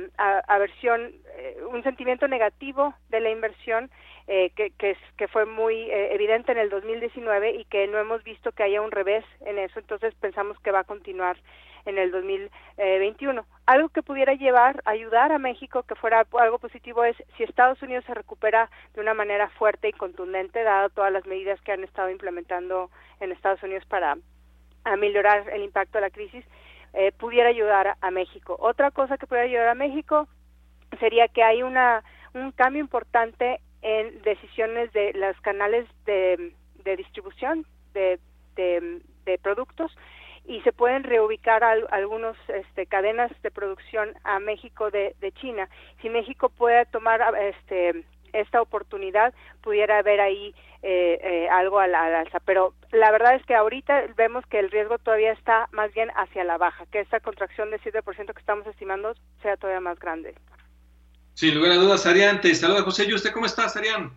aversión, 0.47 1.13
eh, 1.37 1.57
un 1.71 1.83
sentimiento 1.83 2.27
negativo 2.27 2.93
de 3.09 3.19
la 3.19 3.29
inversión 3.29 3.91
eh, 4.27 4.49
que, 4.55 4.71
que, 4.71 4.97
que, 5.17 5.27
fue 5.27 5.45
muy 5.45 5.75
eh, 5.75 6.13
evidente 6.15 6.51
en 6.51 6.57
el 6.57 6.71
2019 6.71 7.51
y 7.51 7.65
que 7.65 7.85
no 7.87 7.99
hemos 7.99 8.23
visto 8.23 8.51
que 8.51 8.63
haya 8.63 8.81
un 8.81 8.89
revés 8.89 9.23
en 9.41 9.59
eso, 9.59 9.79
entonces 9.79 10.15
pensamos 10.15 10.59
que 10.59 10.71
va 10.71 10.79
a 10.79 10.85
continuar 10.85 11.37
en 11.85 11.97
el 11.97 12.11
2021. 12.11 13.45
Algo 13.65 13.89
que 13.89 14.03
pudiera 14.03 14.33
llevar, 14.33 14.81
ayudar 14.85 15.31
a 15.31 15.39
México, 15.39 15.83
que 15.83 15.95
fuera 15.95 16.25
algo 16.39 16.59
positivo, 16.59 17.03
es 17.03 17.15
si 17.37 17.43
Estados 17.43 17.81
Unidos 17.81 18.05
se 18.05 18.13
recupera 18.13 18.69
de 18.93 19.01
una 19.01 19.13
manera 19.13 19.49
fuerte 19.49 19.89
y 19.89 19.93
contundente, 19.93 20.63
dado 20.63 20.89
todas 20.89 21.11
las 21.11 21.25
medidas 21.25 21.59
que 21.61 21.71
han 21.71 21.83
estado 21.83 22.09
implementando 22.09 22.89
en 23.19 23.31
Estados 23.31 23.61
Unidos 23.63 23.85
para 23.85 24.17
ameliorar 24.83 25.49
el 25.49 25.63
impacto 25.63 25.97
de 25.97 26.01
la 26.01 26.09
crisis, 26.09 26.45
eh, 26.93 27.11
pudiera 27.11 27.49
ayudar 27.49 27.97
a, 27.99 28.11
México. 28.11 28.55
Otra 28.59 28.91
cosa 28.91 29.17
que 29.17 29.27
pudiera 29.27 29.47
ayudar 29.47 29.67
a 29.69 29.75
México 29.75 30.27
sería 30.99 31.27
que 31.27 31.43
hay 31.43 31.63
una 31.63 32.03
un 32.33 32.51
cambio 32.51 32.81
importante 32.81 33.61
en 33.81 34.21
decisiones 34.21 34.91
de 34.93 35.13
los 35.13 35.39
canales 35.41 35.87
de, 36.05 36.53
distribución 36.97 37.65
de, 37.93 38.19
de, 38.55 39.37
productos 39.41 39.95
y 40.47 40.61
se 40.61 40.71
pueden 40.71 41.03
reubicar 41.03 41.63
algunas 41.63 42.35
este, 42.47 42.85
cadenas 42.85 43.31
de 43.41 43.51
producción 43.51 44.13
a 44.23 44.39
México 44.39 44.91
de, 44.91 45.15
China. 45.41 45.69
Si 46.01 46.09
México 46.09 46.49
puede 46.49 46.85
tomar 46.85 47.21
este, 47.39 48.05
esta 48.33 48.61
oportunidad, 48.61 49.33
pudiera 49.61 49.99
haber 49.99 50.21
ahí 50.21 50.53
eh, 50.83 51.19
eh, 51.23 51.49
algo 51.49 51.79
a 51.79 51.87
la, 51.87 52.19
alza. 52.19 52.39
Pero 52.45 52.73
la 52.91 53.11
verdad 53.11 53.35
es 53.35 53.45
que 53.45 53.55
ahorita 53.55 54.03
vemos 54.15 54.45
que 54.45 54.59
el 54.59 54.69
riesgo 54.69 54.99
todavía 54.99 55.31
está 55.31 55.67
más 55.71 55.93
bien 55.93 56.09
hacia 56.15 56.43
la 56.43 56.57
baja, 56.57 56.85
que 56.91 56.99
esta 56.99 57.19
contracción 57.19 57.71
de 57.71 57.79
7% 57.79 58.03
que 58.33 58.39
estamos 58.39 58.67
estimando 58.67 59.15
sea 59.41 59.57
todavía 59.57 59.81
más 59.81 59.99
grande. 59.99 60.35
Sin 61.33 61.55
lugar 61.55 61.71
a 61.71 61.75
dudas, 61.75 62.05
Arián, 62.05 62.39
te 62.39 62.53
saluda 62.53 62.83
José. 62.83 63.05
¿Y 63.07 63.13
usted 63.13 63.31
cómo 63.31 63.45
estás, 63.45 63.75
Arián? 63.75 64.11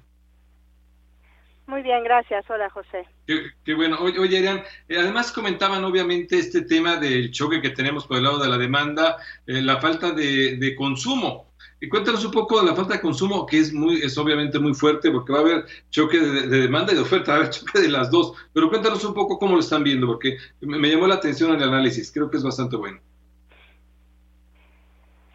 Muy 1.68 1.82
bien, 1.82 2.02
gracias. 2.02 2.48
Hola, 2.48 2.70
José. 2.70 3.06
Qué, 3.26 3.74
bueno. 3.74 3.98
Oye, 4.00 4.18
oye 4.18 4.38
Arián, 4.38 4.62
eh, 4.88 4.96
además 4.98 5.30
comentaban 5.30 5.84
obviamente 5.84 6.38
este 6.38 6.62
tema 6.62 6.96
del 6.96 7.30
choque 7.30 7.60
que 7.60 7.68
tenemos 7.68 8.06
por 8.06 8.16
el 8.16 8.22
lado 8.22 8.38
de 8.38 8.48
la 8.48 8.56
demanda, 8.56 9.18
eh, 9.46 9.60
la 9.60 9.78
falta 9.78 10.12
de, 10.12 10.74
consumo. 10.78 11.52
Y 11.78 11.90
cuéntanos 11.90 12.24
un 12.24 12.30
poco 12.30 12.58
de 12.58 12.70
la 12.70 12.74
falta 12.74 12.94
de 12.94 13.02
consumo, 13.02 13.44
que 13.44 13.58
es 13.58 13.74
muy, 13.74 14.00
es 14.00 14.16
obviamente 14.16 14.58
muy 14.58 14.72
fuerte, 14.72 15.10
porque 15.10 15.30
va 15.30 15.40
a 15.40 15.42
haber 15.42 15.66
choque 15.90 16.18
de, 16.18 16.46
demanda 16.46 16.94
y 16.94 16.96
de 16.96 17.02
oferta, 17.02 17.32
va 17.32 17.36
a 17.36 17.40
haber 17.42 17.50
choque 17.54 17.80
de 17.80 17.90
las 17.90 18.10
dos. 18.10 18.32
Pero 18.54 18.70
cuéntanos 18.70 19.04
un 19.04 19.12
poco 19.12 19.38
cómo 19.38 19.52
lo 19.52 19.60
están 19.60 19.84
viendo, 19.84 20.06
porque 20.06 20.38
me, 20.62 20.88
llamó 20.88 21.06
la 21.06 21.16
atención 21.16 21.54
el 21.54 21.62
análisis, 21.62 22.10
creo 22.10 22.30
que 22.30 22.38
es 22.38 22.42
bastante 22.42 22.76
bueno. 22.76 22.98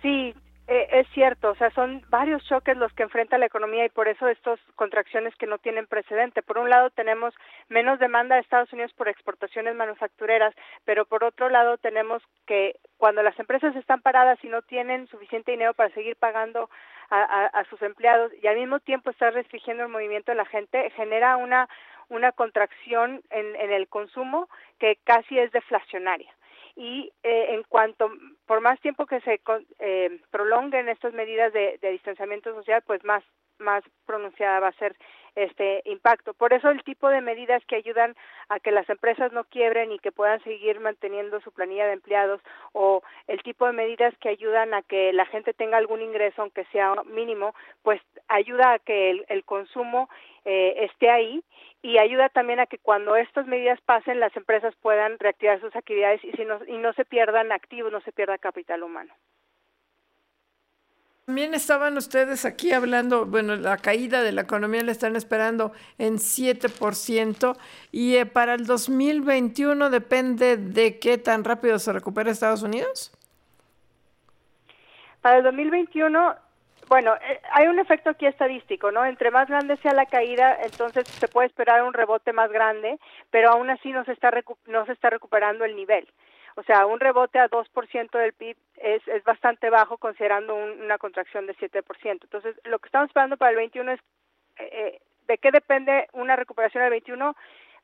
Sí, 0.02 0.34
eh, 0.68 0.88
es 0.94 1.03
cierto, 1.14 1.52
o 1.52 1.56
sea, 1.56 1.70
son 1.72 2.04
varios 2.10 2.44
choques 2.46 2.76
los 2.78 2.92
que 2.94 3.04
enfrenta 3.04 3.38
la 3.38 3.46
economía 3.46 3.86
y 3.86 3.90
por 3.90 4.08
eso 4.08 4.28
estas 4.28 4.60
contracciones 4.76 5.36
que 5.36 5.48
no 5.48 5.58
tienen 5.58 5.88
precedente. 5.88 6.42
Por 6.42 6.58
un 6.58 6.70
lado 6.70 6.90
tenemos 6.90 7.34
menos 7.70 8.00
demanda 8.00 8.36
de 8.36 8.42
Estados 8.42 8.72
Unidos 8.74 8.94
por 8.94 9.08
exportaciones 9.08 9.76
manufactureras, 9.76 10.54
pero 10.86 11.06
por 11.06 11.24
otro 11.24 11.50
lado 11.50 11.78
tenemos 11.78 12.22
que 12.46 12.76
cuando 12.98 13.24
las 13.24 13.38
empresas 13.40 13.76
están 13.76 14.02
paradas 14.02 14.38
y 14.44 14.48
no 14.48 14.62
tienen 14.62 15.08
suficiente 15.08 15.52
dinero 15.52 15.74
para 15.74 15.94
seguir 15.94 16.16
pagando 16.16 16.70
a, 17.10 17.64
sus 17.70 17.80
empleados 17.84 18.32
y 18.42 18.48
al 18.48 18.56
mismo 18.56 18.80
tiempo 18.80 19.12
está 19.12 19.30
restringiendo 19.30 19.84
el 19.84 19.90
movimiento 19.90 20.32
de 20.32 20.38
la 20.38 20.46
gente, 20.46 20.90
genera 20.92 21.38
una 21.38 21.70
una 22.10 22.32
contracción 22.32 23.22
en, 23.30 23.56
en 23.56 23.72
el 23.72 23.88
consumo 23.88 24.50
que 24.80 24.98
casi 25.06 25.40
es 25.40 25.52
deflacionaria 25.52 26.32
y 26.76 27.12
eh, 27.24 27.54
en 27.54 27.64
cuanto 27.64 28.12
por 28.46 28.62
más 28.62 28.80
tiempo 28.82 29.06
que 29.06 29.22
se 29.22 29.40
eh, 29.80 30.20
prolonguen 30.32 30.90
estas 30.90 31.14
medidas 31.14 31.54
de, 31.54 31.78
distanciamiento 31.92 32.54
social, 32.54 32.82
pues 32.86 33.04
más 33.04 33.24
más 33.60 33.84
pronunciada 34.06 34.60
va 34.60 34.70
a 34.70 34.80
ser 34.80 34.96
este 35.36 35.82
impacto. 35.86 36.34
Por 36.34 36.54
eso 36.54 36.70
el 36.70 36.84
tipo 36.84 37.10
de 37.10 37.22
medidas 37.22 37.64
que 37.66 37.76
ayudan 37.76 38.16
a 38.50 38.60
que 38.60 38.72
las 38.72 38.90
empresas 38.90 39.32
no 39.32 39.44
quiebren 39.46 39.92
y 39.92 40.00
que 40.00 40.12
puedan 40.12 40.44
seguir 40.44 40.80
manteniendo 40.80 41.40
su 41.42 41.52
planilla 41.52 41.88
de 41.88 41.94
empleados 41.94 42.42
o 42.74 43.02
el 43.28 43.42
tipo 43.44 43.66
de 43.66 43.74
medidas 43.74 44.14
que 44.20 44.30
ayudan 44.30 44.74
a 44.74 44.82
que 44.82 45.14
la 45.14 45.26
gente 45.26 45.54
tenga 45.54 45.78
algún 45.78 46.02
ingreso 46.02 46.42
aunque 46.42 46.66
sea 46.66 46.96
mínimo, 47.06 47.54
pues 47.82 48.02
ayuda 48.28 48.74
a 48.74 48.80
que 48.80 49.12
el, 49.12 49.26
el 49.30 49.44
consumo 49.44 50.10
eh, 50.46 50.86
esté 50.92 51.10
ahí 51.10 51.44
y 51.82 51.98
ayuda 51.98 52.30
también 52.30 52.60
a 52.60 52.66
que 52.66 52.78
cuando 52.78 53.16
estas 53.16 53.48
medidas 53.48 53.80
pasen 53.82 54.20
las 54.20 54.36
empresas 54.36 54.74
puedan 54.82 55.20
reactivar 55.20 55.60
sus 55.60 55.76
actividades 55.76 56.24
y, 56.24 56.32
si 56.32 56.46
no, 56.46 56.60
y 56.68 56.78
no 56.78 56.94
se 56.94 57.06
pierdan 57.06 57.52
activos, 57.52 57.92
no 57.92 58.02
se 58.02 58.12
pierda 58.12 58.38
capital 58.38 58.84
humano. 58.84 59.14
También 61.26 61.54
estaban 61.54 61.96
ustedes 61.96 62.44
aquí 62.44 62.74
hablando, 62.74 63.26
bueno, 63.26 63.56
la 63.56 63.78
caída 63.78 64.24
de 64.24 64.34
la 64.34 64.42
economía 64.42 64.84
la 64.84 64.92
están 64.92 65.16
esperando 65.16 65.72
en 65.98 66.16
7% 66.16 67.58
y 67.94 68.18
eh, 68.18 68.26
para 68.26 68.56
el 68.56 68.66
2021 68.66 69.90
depende 69.90 70.58
de 70.58 71.00
qué 71.00 71.18
tan 71.18 71.46
rápido 71.46 71.80
se 71.80 71.94
recupera 71.94 72.30
Estados 72.30 72.62
Unidos. 72.62 73.14
Para 75.22 75.38
el 75.38 75.44
2021 75.44 76.36
bueno, 76.90 77.16
eh, 77.16 77.42
hay 77.54 77.68
un 77.68 77.80
efecto 77.80 78.10
aquí 78.10 78.26
estadístico, 78.26 78.92
¿no? 78.92 79.06
Entre 79.06 79.32
más 79.32 79.48
grande 79.48 79.78
sea 79.78 79.94
la 79.94 80.06
caída, 80.06 80.58
entonces 80.62 81.08
se 81.08 81.28
puede 81.28 81.48
esperar 81.48 81.84
un 81.84 81.94
rebote 81.94 82.34
más 82.34 82.52
grande, 82.52 83.00
pero 83.32 83.52
aún 83.52 83.70
así 83.70 83.92
no 83.92 84.04
se 84.04 84.12
está, 84.12 84.32
no 84.68 84.86
se 84.86 84.92
está 84.92 85.10
recuperando 85.10 85.66
el 85.66 85.76
nivel. 85.76 86.08
O 86.56 86.64
sea, 86.64 86.86
un 86.86 87.00
rebote 87.00 87.40
a 87.40 87.50
2% 87.50 88.12
del 88.12 88.34
PIB 88.34 88.58
es, 88.78 89.08
es 89.08 89.24
bastante 89.24 89.70
bajo 89.70 89.98
considerando 89.98 90.56
una 90.56 90.98
contracción 90.98 91.48
de 91.48 91.56
7%. 91.56 91.84
Entonces, 92.04 92.56
lo 92.66 92.80
que 92.80 92.88
estamos 92.88 93.08
esperando 93.08 93.38
para 93.38 93.52
el 93.52 93.58
21 93.58 93.92
es 93.92 94.00
eh, 94.58 94.70
eh, 94.72 95.02
de 95.28 95.38
qué 95.38 95.52
depende 95.52 96.08
una 96.14 96.36
recuperación 96.36 96.84
del 96.84 96.92
21 96.92 97.36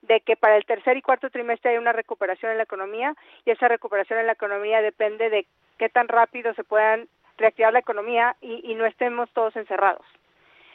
de 0.02 0.22
que 0.22 0.36
para 0.36 0.56
el 0.56 0.66
tercer 0.66 0.98
y 0.98 1.02
cuarto 1.02 1.30
trimestre 1.30 1.72
hay 1.72 1.78
una 1.78 1.92
recuperación 1.92 2.52
en 2.52 2.58
la 2.58 2.64
economía 2.64 3.16
y 3.46 3.52
esa 3.52 3.68
recuperación 3.68 4.20
en 4.20 4.28
la 4.28 4.34
economía 4.34 4.82
depende 4.82 5.30
de 5.30 5.46
qué 5.78 5.90
tan 5.90 6.08
rápido 6.08 6.54
se 6.54 6.64
puedan 6.64 7.10
reactivar 7.38 7.74
la 7.74 7.80
economía 7.80 8.36
y, 8.42 8.76
no 8.76 8.86
estemos 8.86 9.30
todos 9.32 9.56
encerrados. 9.56 10.06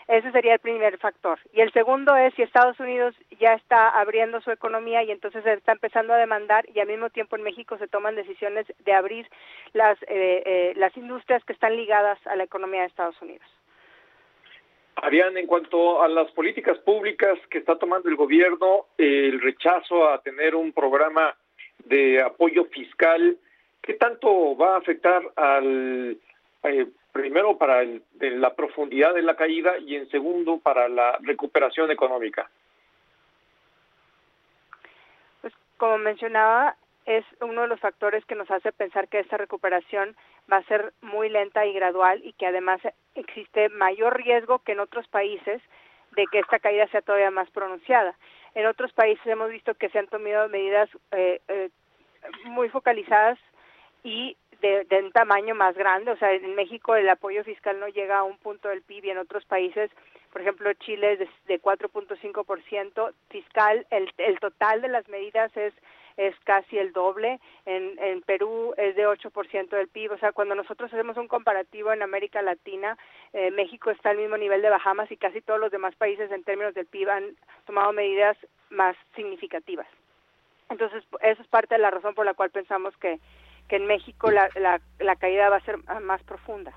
Ese 0.06 0.30
sería 0.32 0.54
el 0.54 0.58
primer 0.58 0.98
factor. 0.98 1.38
Y 1.52 1.60
el 1.60 1.72
segundo 1.72 2.14
es 2.16 2.34
si 2.34 2.42
Estados 2.42 2.78
Unidos 2.78 3.14
ya 3.40 3.54
está 3.54 3.88
abriendo 3.88 4.40
su 4.40 4.50
economía 4.50 5.02
y 5.02 5.10
entonces 5.10 5.44
está 5.46 5.72
empezando 5.72 6.12
a 6.12 6.18
demandar 6.18 6.66
y 6.74 6.80
al 6.80 6.88
mismo 6.88 7.10
tiempo 7.10 7.36
en 7.36 7.42
México 7.42 7.78
se 7.78 7.88
toman 7.88 8.14
decisiones 8.14 8.66
de 8.84 8.92
abrir 8.92 9.26
las, 9.72 10.00
eh, 10.02 10.42
eh, 10.44 10.72
las 10.76 10.94
industrias 10.96 11.42
que 11.44 11.54
están 11.54 11.76
ligadas 11.76 12.18
a 12.26 12.36
la 12.36 12.44
economía 12.44 12.82
de 12.82 12.88
Estados 12.88 13.20
Unidos. 13.22 13.46
Arián, 14.96 15.36
en 15.36 15.46
cuanto 15.46 16.02
a 16.02 16.08
las 16.08 16.30
políticas 16.32 16.78
públicas 16.78 17.38
que 17.50 17.58
está 17.58 17.76
tomando 17.76 18.08
el 18.08 18.16
gobierno, 18.16 18.86
el 18.96 19.40
rechazo 19.40 20.08
a 20.08 20.20
tener 20.22 20.54
un 20.54 20.72
programa 20.72 21.34
de 21.84 22.22
apoyo 22.22 22.64
fiscal, 22.66 23.36
¿qué 23.82 23.94
tanto 23.94 24.56
va 24.56 24.74
a 24.74 24.78
afectar 24.78 25.22
al 25.36 26.16
eh, 26.62 26.86
primero 27.14 27.56
para 27.56 27.84
la 28.18 28.54
profundidad 28.54 29.14
de 29.14 29.22
la 29.22 29.36
caída 29.36 29.78
y 29.78 29.94
en 29.94 30.10
segundo 30.10 30.58
para 30.58 30.88
la 30.88 31.16
recuperación 31.22 31.92
económica. 31.92 32.50
Pues 35.40 35.54
como 35.76 35.96
mencionaba, 35.98 36.74
es 37.06 37.24
uno 37.40 37.62
de 37.62 37.68
los 37.68 37.78
factores 37.78 38.24
que 38.24 38.34
nos 38.34 38.50
hace 38.50 38.72
pensar 38.72 39.06
que 39.06 39.20
esta 39.20 39.36
recuperación 39.36 40.16
va 40.52 40.56
a 40.56 40.64
ser 40.64 40.92
muy 41.02 41.28
lenta 41.28 41.64
y 41.64 41.72
gradual 41.72 42.20
y 42.24 42.32
que 42.32 42.48
además 42.48 42.80
existe 43.14 43.68
mayor 43.68 44.16
riesgo 44.16 44.58
que 44.58 44.72
en 44.72 44.80
otros 44.80 45.06
países 45.06 45.62
de 46.16 46.26
que 46.32 46.40
esta 46.40 46.58
caída 46.58 46.88
sea 46.88 47.00
todavía 47.00 47.30
más 47.30 47.48
pronunciada. 47.50 48.16
En 48.56 48.66
otros 48.66 48.92
países 48.92 49.24
hemos 49.26 49.50
visto 49.50 49.74
que 49.74 49.88
se 49.90 50.00
han 50.00 50.08
tomado 50.08 50.48
medidas 50.48 50.88
eh, 51.12 51.40
eh, 51.46 51.70
muy 52.46 52.68
focalizadas 52.70 53.38
y 54.02 54.36
de, 54.60 54.86
un 55.02 55.12
tamaño 55.12 55.54
más 55.54 55.76
grande. 55.76 56.10
O 56.10 56.16
sea, 56.16 56.32
en 56.32 56.54
México 56.54 56.94
el 56.94 57.08
apoyo 57.08 57.44
fiscal 57.44 57.78
no 57.78 57.88
llega 57.88 58.18
a 58.18 58.24
un 58.24 58.38
punto 58.38 58.68
del 58.68 58.82
PIB 58.82 59.06
y 59.06 59.10
en 59.10 59.18
otros 59.18 59.44
países, 59.44 59.90
por 60.32 60.40
ejemplo, 60.40 60.72
Chile 60.74 61.12
es 61.12 61.18
de, 61.20 61.28
de 61.46 61.62
4.5% 61.62 63.12
fiscal. 63.30 63.86
El, 63.90 64.12
el 64.18 64.38
total 64.40 64.82
de 64.82 64.88
las 64.88 65.08
medidas 65.08 65.56
es 65.56 65.72
es 66.16 66.34
casi 66.44 66.78
el 66.78 66.92
doble, 66.92 67.40
en, 67.66 67.98
en 67.98 68.22
Perú 68.22 68.74
es 68.76 68.94
de 68.94 69.06
8% 69.06 69.68
del 69.68 69.88
PIB, 69.88 70.12
o 70.12 70.18
sea, 70.18 70.32
cuando 70.32 70.54
nosotros 70.54 70.92
hacemos 70.92 71.16
un 71.16 71.28
comparativo 71.28 71.92
en 71.92 72.02
América 72.02 72.40
Latina, 72.42 72.96
eh, 73.32 73.50
México 73.50 73.90
está 73.90 74.10
al 74.10 74.18
mismo 74.18 74.36
nivel 74.36 74.62
de 74.62 74.70
Bahamas 74.70 75.10
y 75.10 75.16
casi 75.16 75.40
todos 75.40 75.58
los 75.58 75.72
demás 75.72 75.94
países 75.96 76.30
en 76.30 76.44
términos 76.44 76.74
del 76.74 76.86
PIB 76.86 77.10
han 77.10 77.36
tomado 77.66 77.92
medidas 77.92 78.36
más 78.70 78.96
significativas. 79.16 79.86
Entonces, 80.70 81.04
eso 81.20 81.42
es 81.42 81.48
parte 81.48 81.74
de 81.74 81.80
la 81.80 81.90
razón 81.90 82.14
por 82.14 82.24
la 82.24 82.34
cual 82.34 82.50
pensamos 82.50 82.96
que, 82.98 83.18
que 83.68 83.76
en 83.76 83.86
México 83.86 84.30
la, 84.30 84.48
la, 84.98 85.16
caída 85.16 85.48
va 85.48 85.56
a 85.56 85.64
ser 85.64 85.78
más 86.02 86.22
profunda. 86.22 86.72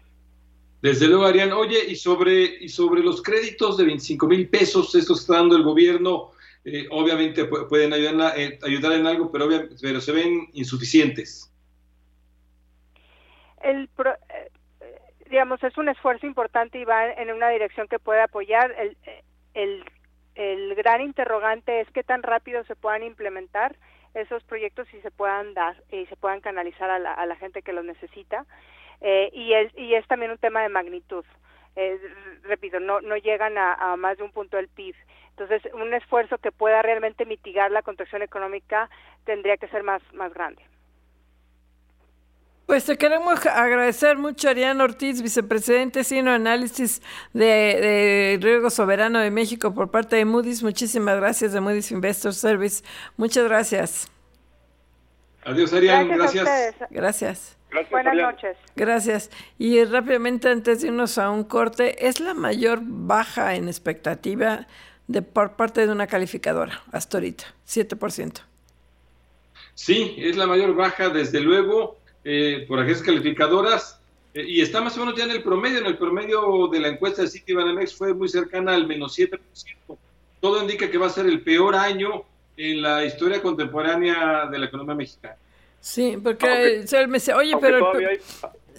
Desde 0.82 1.08
luego, 1.08 1.26
Arián. 1.26 1.52
Oye, 1.52 1.80
y 1.88 1.96
sobre, 1.96 2.44
y 2.44 2.70
sobre 2.70 3.02
los 3.02 3.22
créditos 3.22 3.78
de 3.78 3.86
25 3.86 4.28
mil 4.28 4.50
pesos, 4.50 4.94
estos 4.96 5.18
que 5.18 5.22
está 5.22 5.36
dando 5.36 5.56
el 5.56 5.64
gobierno, 5.64 6.32
eh, 6.64 6.86
obviamente 6.92 7.46
pueden 7.46 7.94
ayudar, 7.94 8.38
eh, 8.38 8.60
ayudar 8.64 8.94
en 8.94 9.08
algo, 9.08 9.32
pero, 9.32 9.48
pero 9.82 10.00
se 10.00 10.12
ven 10.12 10.48
insuficientes. 10.54 11.52
El 13.64 13.90
eh, 14.06 14.52
digamos, 15.30 15.62
es 15.64 15.78
un 15.78 15.90
esfuerzo 15.90 16.26
importante 16.26 16.80
y 16.80 16.86
va 16.86 17.12
en 17.12 17.32
una 17.32 17.50
dirección 17.50 17.88
que 17.88 18.00
puede 18.00 18.22
apoyar. 18.22 18.74
El, 18.78 18.98
el, 19.56 19.84
el 20.36 20.76
gran 20.76 21.02
interrogante 21.02 21.82
es 21.82 21.88
qué 21.92 22.04
tan 22.04 22.22
rápido 22.22 22.64
se 22.66 22.76
puedan 22.76 23.04
implementar 23.04 23.76
esos 24.22 24.44
proyectos 24.44 24.92
y 24.94 25.02
se 25.02 25.12
puedan 25.12 25.54
dar 25.54 25.76
y 25.92 26.06
se 26.08 26.16
puedan 26.16 26.42
canalizar 26.42 26.90
a 26.90 27.00
la, 27.00 27.36
gente 27.36 27.62
que 27.62 27.74
los 27.74 27.86
necesita. 27.86 28.46
Eh, 29.02 29.30
y, 29.32 29.54
es, 29.54 29.72
y 29.78 29.94
es 29.94 30.08
también 30.08 30.32
un 30.32 30.38
tema 30.38 30.62
de 30.62 30.70
magnitud. 30.70 31.24
Eh, 31.76 32.00
repito, 32.44 32.80
no, 32.80 33.02
no 33.02 33.16
llegan 33.18 33.58
a, 33.58 33.74
a, 33.74 33.96
más 33.96 34.18
de 34.18 34.24
un 34.24 34.32
punto 34.32 34.58
del 34.58 34.68
PIB. 34.68 34.96
Entonces, 35.30 35.72
un 35.74 35.94
esfuerzo 35.94 36.40
que 36.40 36.52
pueda 36.52 36.82
realmente 36.82 37.26
mitigar 37.26 37.70
la 37.70 37.84
contracción 37.84 38.24
económica 38.24 38.90
tendría 39.24 39.58
que 39.58 39.68
ser 39.68 39.84
más, 39.84 40.02
más 40.14 40.34
grande. 40.34 40.64
Pues 42.68 42.84
te 42.84 42.98
queremos 42.98 43.46
agradecer 43.46 44.18
mucho, 44.18 44.50
Arián 44.50 44.82
Ortiz, 44.82 45.22
vicepresidente 45.22 46.04
Sino 46.04 46.32
Análisis 46.32 47.02
de, 47.32 47.46
de, 47.46 48.40
Riesgo 48.42 48.70
Soberano 48.70 49.20
de 49.20 49.32
México 49.32 49.74
por 49.74 49.90
parte 49.90 50.18
de 50.18 50.26
Moody's. 50.26 50.62
Muchísimas 50.62 51.16
gracias 51.16 51.54
de 51.54 51.62
Moody's 51.62 51.92
Investor 51.92 52.34
Service. 52.34 52.84
Muchas 53.16 53.46
gracias. 53.46 54.10
Adiós, 55.46 55.72
Arián. 55.72 56.10
Gracias. 56.10 56.44
Gracias. 56.44 57.58
gracias. 57.72 57.90
Buenas 57.90 58.16
noches. 58.16 58.58
Gracias. 58.76 59.32
Y 59.58 59.82
rápidamente, 59.86 60.50
antes 60.50 60.82
de 60.82 60.88
irnos 60.88 61.18
a 61.18 61.30
un 61.30 61.46
corte, 61.46 62.06
¿es 62.06 62.20
la 62.20 62.34
mayor 62.34 62.80
baja 62.84 63.56
en 63.56 63.70
expectativa 63.70 64.68
de 65.08 65.22
por 65.22 65.56
parte 65.56 65.88
de 65.88 65.94
una 65.94 66.08
calificadora 66.08 66.84
hasta 66.92 67.20
ahorita? 67.20 67.46
7%. 67.66 68.42
Sí, 69.74 70.16
es 70.18 70.36
la 70.36 70.48
mayor 70.48 70.76
baja, 70.76 71.08
desde 71.08 71.40
luego 71.40 71.98
eh, 72.30 72.66
por 72.68 72.78
agencias 72.78 73.06
calificadoras 73.06 74.02
eh, 74.34 74.44
y 74.46 74.60
está 74.60 74.82
más 74.82 74.98
o 74.98 75.00
menos 75.00 75.16
ya 75.16 75.24
en 75.24 75.32
el 75.32 75.42
promedio. 75.42 75.80
En 75.80 75.86
el 75.86 75.98
promedio 75.98 76.68
de 76.68 76.82
la 76.82 76.90
encuesta 76.90 77.22
de 77.22 77.30
Citibanamex 77.30 77.96
fue 77.96 78.14
muy 78.14 78.28
cercana 78.28 78.76
al 78.76 78.86
menos 78.86 79.18
7%. 79.18 79.40
Todo 80.42 80.62
indica 80.62 80.92
que 80.92 80.98
va 80.98 81.08
a 81.08 81.10
ser 81.10 81.26
el 81.26 81.40
peor 81.40 81.74
año 81.74 82.26
en 82.58 82.82
la 82.82 83.06
historia 83.06 83.42
contemporánea 83.42 84.46
de 84.52 84.60
la 84.60 84.66
economía 84.66 84.96
mexicana. 84.96 85.38
Sí, 85.80 86.18
porque 86.22 86.86
se 86.86 87.08
me 87.08 87.14
dice, 87.14 87.34
oye, 87.34 87.56
pero 87.62 87.94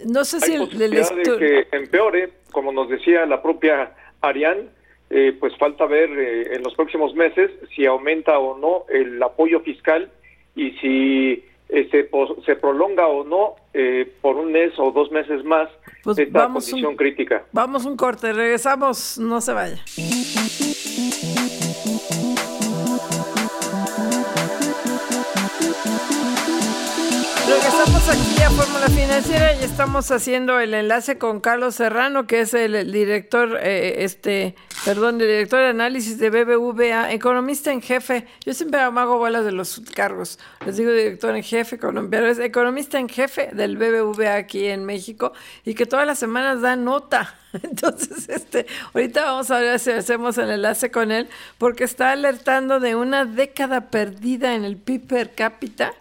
no 0.04 0.26
sé 0.26 0.40
si 0.40 0.52
el, 0.52 0.68
de 0.68 1.06
que 1.38 1.68
empeore, 1.74 2.30
como 2.50 2.70
nos 2.70 2.90
decía 2.90 3.24
la 3.24 3.40
propia 3.40 3.96
Arián, 4.20 4.68
eh, 5.08 5.34
pues 5.40 5.56
falta 5.56 5.86
ver 5.86 6.10
en 6.52 6.62
los 6.62 6.74
próximos 6.74 7.14
meses 7.14 7.50
si 7.74 7.86
aumenta 7.86 8.38
o 8.38 8.58
no 8.58 8.84
el 8.94 9.22
apoyo 9.22 9.60
fiscal 9.60 10.10
y 10.54 10.72
si 10.72 11.44
eh, 11.68 11.88
se, 11.90 12.08
se, 12.44 12.56
prolonga 12.56 13.06
o 13.06 13.24
no 13.24 13.56
eh, 13.74 14.10
por 14.20 14.36
un 14.36 14.52
mes 14.52 14.72
o 14.78 14.90
dos 14.90 15.10
meses 15.10 15.44
más 15.44 15.68
pues 16.02 16.18
esta 16.18 16.48
condición 16.48 16.96
crítica. 16.96 17.44
Vamos 17.52 17.84
un 17.84 17.96
corte, 17.96 18.32
regresamos, 18.32 19.18
no 19.18 19.40
se 19.40 19.52
vaya. 19.52 19.84
Regresamos 27.48 28.06
aquí 28.10 28.42
a 28.42 28.50
Fórmula 28.50 28.88
Financiera 28.88 29.54
y 29.54 29.64
estamos 29.64 30.10
haciendo 30.10 30.60
el 30.60 30.74
enlace 30.74 31.16
con 31.16 31.40
Carlos 31.40 31.76
Serrano, 31.76 32.26
que 32.26 32.40
es 32.40 32.52
el 32.52 32.92
director, 32.92 33.58
eh, 33.62 34.04
este, 34.04 34.54
perdón, 34.84 35.16
director 35.16 35.60
de 35.60 35.68
análisis 35.68 36.18
de 36.18 36.28
BBVA, 36.28 37.10
economista 37.10 37.72
en 37.72 37.80
jefe. 37.80 38.26
Yo 38.44 38.52
siempre 38.52 38.80
hago 38.80 39.16
bolas 39.16 39.46
de 39.46 39.52
los 39.52 39.80
cargos. 39.94 40.38
Les 40.66 40.76
digo 40.76 40.92
director 40.92 41.34
en 41.34 41.42
jefe, 41.42 41.78
pero 42.10 42.26
es 42.26 42.38
economista 42.38 42.98
en 42.98 43.08
jefe 43.08 43.48
del 43.54 43.78
BBVA 43.78 44.34
aquí 44.34 44.66
en 44.66 44.84
México 44.84 45.32
y 45.64 45.74
que 45.74 45.86
todas 45.86 46.06
las 46.06 46.18
semanas 46.18 46.60
da 46.60 46.76
nota. 46.76 47.34
Entonces, 47.62 48.28
este, 48.28 48.66
ahorita 48.92 49.24
vamos 49.24 49.50
a 49.50 49.58
ver 49.60 49.78
si 49.78 49.92
hacemos 49.92 50.36
el 50.36 50.50
enlace 50.50 50.90
con 50.90 51.10
él, 51.10 51.30
porque 51.56 51.84
está 51.84 52.12
alertando 52.12 52.78
de 52.78 52.94
una 52.94 53.24
década 53.24 53.88
perdida 53.88 54.54
en 54.54 54.64
el 54.64 54.76
PIB 54.76 55.06
per 55.06 55.34
cápita 55.34 55.94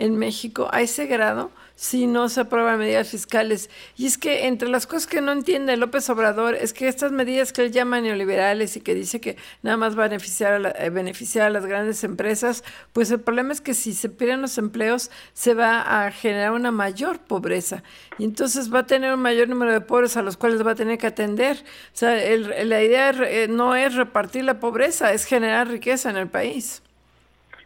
en 0.00 0.18
México 0.18 0.68
a 0.72 0.80
ese 0.80 1.06
grado 1.06 1.50
si 1.80 2.06
no 2.06 2.28
se 2.28 2.42
aprueban 2.42 2.78
medidas 2.78 3.08
fiscales. 3.08 3.70
Y 3.96 4.04
es 4.04 4.18
que 4.18 4.46
entre 4.46 4.68
las 4.68 4.86
cosas 4.86 5.06
que 5.06 5.22
no 5.22 5.32
entiende 5.32 5.78
López 5.78 6.10
Obrador 6.10 6.54
es 6.54 6.74
que 6.74 6.88
estas 6.88 7.10
medidas 7.10 7.54
que 7.54 7.62
él 7.62 7.72
llama 7.72 8.02
neoliberales 8.02 8.76
y 8.76 8.82
que 8.82 8.94
dice 8.94 9.18
que 9.18 9.38
nada 9.62 9.78
más 9.78 9.94
beneficiar 9.94 10.66
a, 10.66 10.70
eh, 10.72 10.90
beneficiar 10.90 11.46
a 11.46 11.50
las 11.50 11.64
grandes 11.64 12.04
empresas, 12.04 12.64
pues 12.92 13.10
el 13.10 13.20
problema 13.20 13.54
es 13.54 13.62
que 13.62 13.72
si 13.72 13.94
se 13.94 14.10
pierden 14.10 14.42
los 14.42 14.58
empleos 14.58 15.10
se 15.32 15.54
va 15.54 16.04
a 16.04 16.10
generar 16.10 16.52
una 16.52 16.70
mayor 16.70 17.18
pobreza 17.18 17.82
y 18.18 18.24
entonces 18.24 18.72
va 18.72 18.80
a 18.80 18.86
tener 18.86 19.14
un 19.14 19.20
mayor 19.20 19.48
número 19.48 19.72
de 19.72 19.80
pobres 19.80 20.18
a 20.18 20.22
los 20.22 20.36
cuales 20.36 20.66
va 20.66 20.72
a 20.72 20.74
tener 20.74 20.98
que 20.98 21.06
atender. 21.06 21.56
O 21.94 21.96
sea, 21.96 22.14
la 22.36 22.82
idea 22.82 23.10
eh, 23.10 23.48
no 23.48 23.74
es 23.74 23.94
repartir 23.94 24.44
la 24.44 24.60
pobreza, 24.60 25.14
es 25.14 25.24
generar 25.24 25.68
riqueza 25.68 26.10
en 26.10 26.18
el 26.18 26.28
país. 26.28 26.82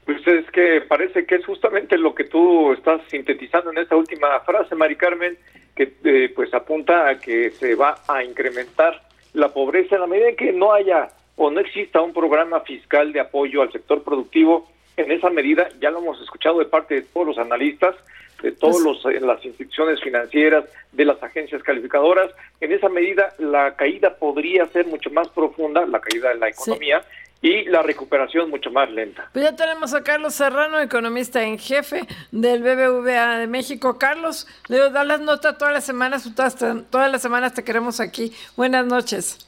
Pues 0.05 0.27
es 0.27 0.51
que 0.51 0.83
parece 0.83 1.25
que 1.25 1.37
es 1.37 1.47
justamente 1.47 1.97
lo 1.97 2.15
que 2.15 2.25
tú 2.25 2.73
estás 2.73 3.01
sintetizando 3.09 3.71
en 3.71 3.79
esta 3.79 3.97
última 3.97 4.39
frase, 4.41 4.75
Mari 4.75 4.97
Carmen, 4.97 5.37
que 5.75 5.95
eh, 6.05 6.33
pues 6.35 6.53
apunta 6.53 7.09
a 7.09 7.19
que 7.19 7.51
se 7.51 7.75
va 7.75 8.03
a 8.07 8.23
incrementar 8.23 9.01
la 9.33 9.49
pobreza 9.49 9.95
en 9.95 10.03
la 10.03 10.07
medida 10.07 10.29
en 10.29 10.37
que 10.37 10.53
no 10.53 10.73
haya 10.73 11.09
o 11.37 11.51
no 11.51 11.61
exista 11.61 12.01
un 12.01 12.13
programa 12.13 12.61
fiscal 12.61 13.13
de 13.13 13.21
apoyo 13.21 13.63
al 13.63 13.73
sector 13.73 14.03
productivo. 14.03 14.69
En 14.97 15.11
esa 15.11 15.31
medida, 15.31 15.69
ya 15.81 15.91
lo 15.91 15.99
hemos 15.99 16.21
escuchado 16.21 16.61
de 16.61 16.67
parte 16.67 16.95
de 16.95 17.03
todos 17.03 17.27
los 17.27 17.39
analistas, 17.39 17.97
de 18.43 18.53
todas 18.53 18.77
pues 19.03 19.23
las 19.23 19.45
instituciones 19.45 20.01
financieras, 20.01 20.65
de 20.93 21.05
las 21.05 21.21
agencias 21.23 21.63
calificadoras. 21.63 22.31
En 22.61 22.73
esa 22.73 22.89
medida, 22.89 23.33
la 23.39 23.75
caída 23.75 24.15
podría 24.15 24.67
ser 24.67 24.87
mucho 24.87 25.11
más 25.11 25.29
profunda, 25.29 25.85
la 25.87 26.01
caída 26.01 26.29
de 26.29 26.37
la 26.37 26.49
economía, 26.51 27.03
y 27.45 27.63
la 27.67 27.83
recuperación 27.83 28.49
mucho 28.49 28.71
más 28.71 28.91
lenta. 28.91 29.29
Pues 29.35 29.45
ya 29.45 29.55
tenemos 29.55 29.93
a 29.93 30.03
Carlos 30.03 30.35
Serrano, 30.35 30.81
economista 30.81 31.43
en 31.43 31.59
jefe 31.59 32.01
del 32.33 32.63
BBVA 32.63 33.37
de 33.37 33.47
México. 33.47 33.99
Carlos, 33.99 34.47
le 34.69 34.79
da 34.79 35.05
las 35.05 35.21
notas 35.21 35.59
todas 35.59 35.75
las 35.75 35.85
semanas, 35.85 36.27
todas, 36.35 36.57
todas 36.57 37.13
las 37.13 37.21
semanas 37.21 37.53
te 37.53 37.63
queremos 37.63 38.01
aquí. 38.01 38.33
Buenas 38.57 38.87
noches. 38.87 39.47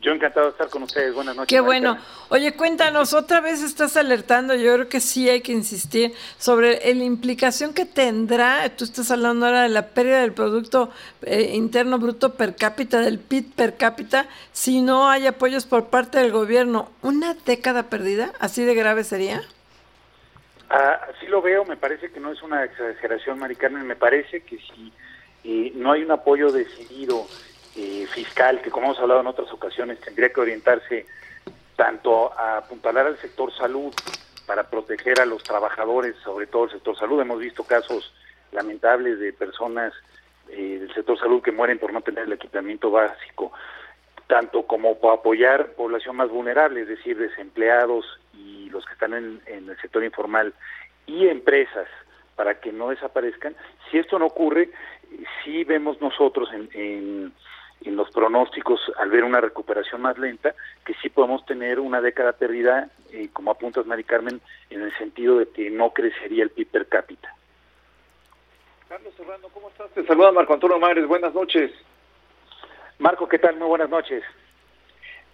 Yo 0.00 0.12
encantado 0.12 0.46
de 0.46 0.52
estar 0.52 0.68
con 0.68 0.82
ustedes. 0.82 1.14
Buenas 1.14 1.36
noches. 1.36 1.48
Qué 1.48 1.60
bueno. 1.60 1.98
Oye, 2.28 2.54
cuéntanos, 2.54 3.14
otra 3.14 3.40
vez 3.40 3.62
estás 3.62 3.96
alertando, 3.96 4.54
yo 4.54 4.74
creo 4.74 4.88
que 4.88 5.00
sí 5.00 5.28
hay 5.28 5.40
que 5.40 5.52
insistir 5.52 6.12
sobre 6.38 6.78
la 6.94 7.04
implicación 7.04 7.72
que 7.72 7.84
tendrá, 7.84 8.68
tú 8.76 8.84
estás 8.84 9.10
hablando 9.10 9.46
ahora 9.46 9.62
de 9.62 9.68
la 9.68 9.88
pérdida 9.88 10.20
del 10.20 10.32
Producto 10.32 10.90
eh, 11.22 11.52
Interno 11.54 11.98
Bruto 11.98 12.34
per 12.34 12.56
cápita, 12.56 13.00
del 13.00 13.18
PIB 13.18 13.54
per 13.54 13.76
cápita, 13.76 14.26
si 14.52 14.80
no 14.80 15.08
hay 15.08 15.26
apoyos 15.26 15.66
por 15.66 15.86
parte 15.86 16.18
del 16.18 16.32
gobierno. 16.32 16.90
¿Una 17.02 17.34
década 17.34 17.84
perdida? 17.84 18.32
¿Así 18.40 18.64
de 18.64 18.74
grave 18.74 19.04
sería? 19.04 19.42
Ah, 20.70 21.00
así 21.14 21.26
lo 21.26 21.40
veo, 21.40 21.64
me 21.64 21.76
parece 21.76 22.10
que 22.10 22.20
no 22.20 22.32
es 22.32 22.42
una 22.42 22.64
exageración, 22.64 23.38
Mari 23.38 23.56
Carmen, 23.56 23.86
me 23.86 23.96
parece 23.96 24.42
que 24.42 24.58
si 24.58 24.92
eh, 25.44 25.72
no 25.74 25.92
hay 25.92 26.02
un 26.02 26.10
apoyo 26.10 26.52
decidido 26.52 27.26
eh, 27.80 28.08
fiscal 28.08 28.60
que, 28.60 28.72
como 28.72 28.86
hemos 28.86 28.98
hablado 28.98 29.20
en 29.20 29.28
otras 29.28 29.52
ocasiones, 29.52 30.00
tendría 30.00 30.32
que 30.32 30.40
orientarse 30.40 31.06
tanto 31.76 32.36
a 32.36 32.58
apuntalar 32.58 33.06
al 33.06 33.18
sector 33.18 33.52
salud 33.56 33.94
para 34.46 34.68
proteger 34.68 35.20
a 35.20 35.24
los 35.24 35.44
trabajadores, 35.44 36.16
sobre 36.24 36.48
todo 36.48 36.64
el 36.64 36.72
sector 36.72 36.98
salud. 36.98 37.20
Hemos 37.20 37.38
visto 37.38 37.62
casos 37.62 38.12
lamentables 38.50 39.20
de 39.20 39.32
personas 39.32 39.92
eh, 40.48 40.78
del 40.80 40.92
sector 40.92 41.16
salud 41.20 41.40
que 41.40 41.52
mueren 41.52 41.78
por 41.78 41.92
no 41.92 42.00
tener 42.00 42.24
el 42.24 42.32
equipamiento 42.32 42.90
básico, 42.90 43.52
tanto 44.26 44.64
como 44.64 44.98
para 44.98 45.14
apoyar 45.14 45.74
población 45.74 46.16
más 46.16 46.30
vulnerable, 46.30 46.80
es 46.80 46.88
decir, 46.88 47.16
desempleados 47.16 48.04
y 48.34 48.70
los 48.70 48.84
que 48.86 48.94
están 48.94 49.14
en, 49.14 49.40
el 49.46 49.80
sector 49.80 50.02
informal 50.02 50.52
y 51.06 51.28
empresas 51.28 51.86
para 52.34 52.58
que 52.58 52.72
no 52.72 52.88
desaparezcan. 52.88 53.54
Si 53.88 53.98
esto 53.98 54.18
no 54.18 54.26
ocurre, 54.26 54.70
sí 55.44 55.62
vemos 55.62 56.00
nosotros 56.00 56.48
en, 56.52 56.68
en 56.72 57.32
en 57.84 57.96
los 57.96 58.10
pronósticos 58.10 58.80
al 58.98 59.10
ver 59.10 59.24
una 59.24 59.40
recuperación 59.40 60.02
más 60.02 60.18
lenta, 60.18 60.54
que 60.84 60.94
sí 61.02 61.08
podemos 61.08 61.44
tener 61.46 61.80
una 61.80 62.00
década 62.00 62.32
perdida, 62.32 62.90
eh, 63.12 63.28
como 63.32 63.50
apuntas 63.50 63.86
Mari 63.86 64.04
Carmen, 64.04 64.40
en 64.70 64.82
el 64.82 64.96
sentido 64.98 65.38
de 65.38 65.48
que 65.48 65.70
no 65.70 65.92
crecería 65.92 66.42
el 66.42 66.50
PIB 66.50 66.68
per 66.68 66.88
cápita. 66.88 67.34
Carlos 68.88 69.12
Serrano, 69.16 69.48
¿cómo 69.52 69.68
estás? 69.68 69.90
Te 69.90 70.04
saluda 70.06 70.32
Marco 70.32 70.54
Antonio 70.54 70.78
Mares, 70.78 71.06
buenas 71.06 71.34
noches. 71.34 71.70
Marco, 72.98 73.28
¿qué 73.28 73.38
tal? 73.38 73.56
Muy 73.56 73.68
buenas 73.68 73.90
noches. 73.90 74.24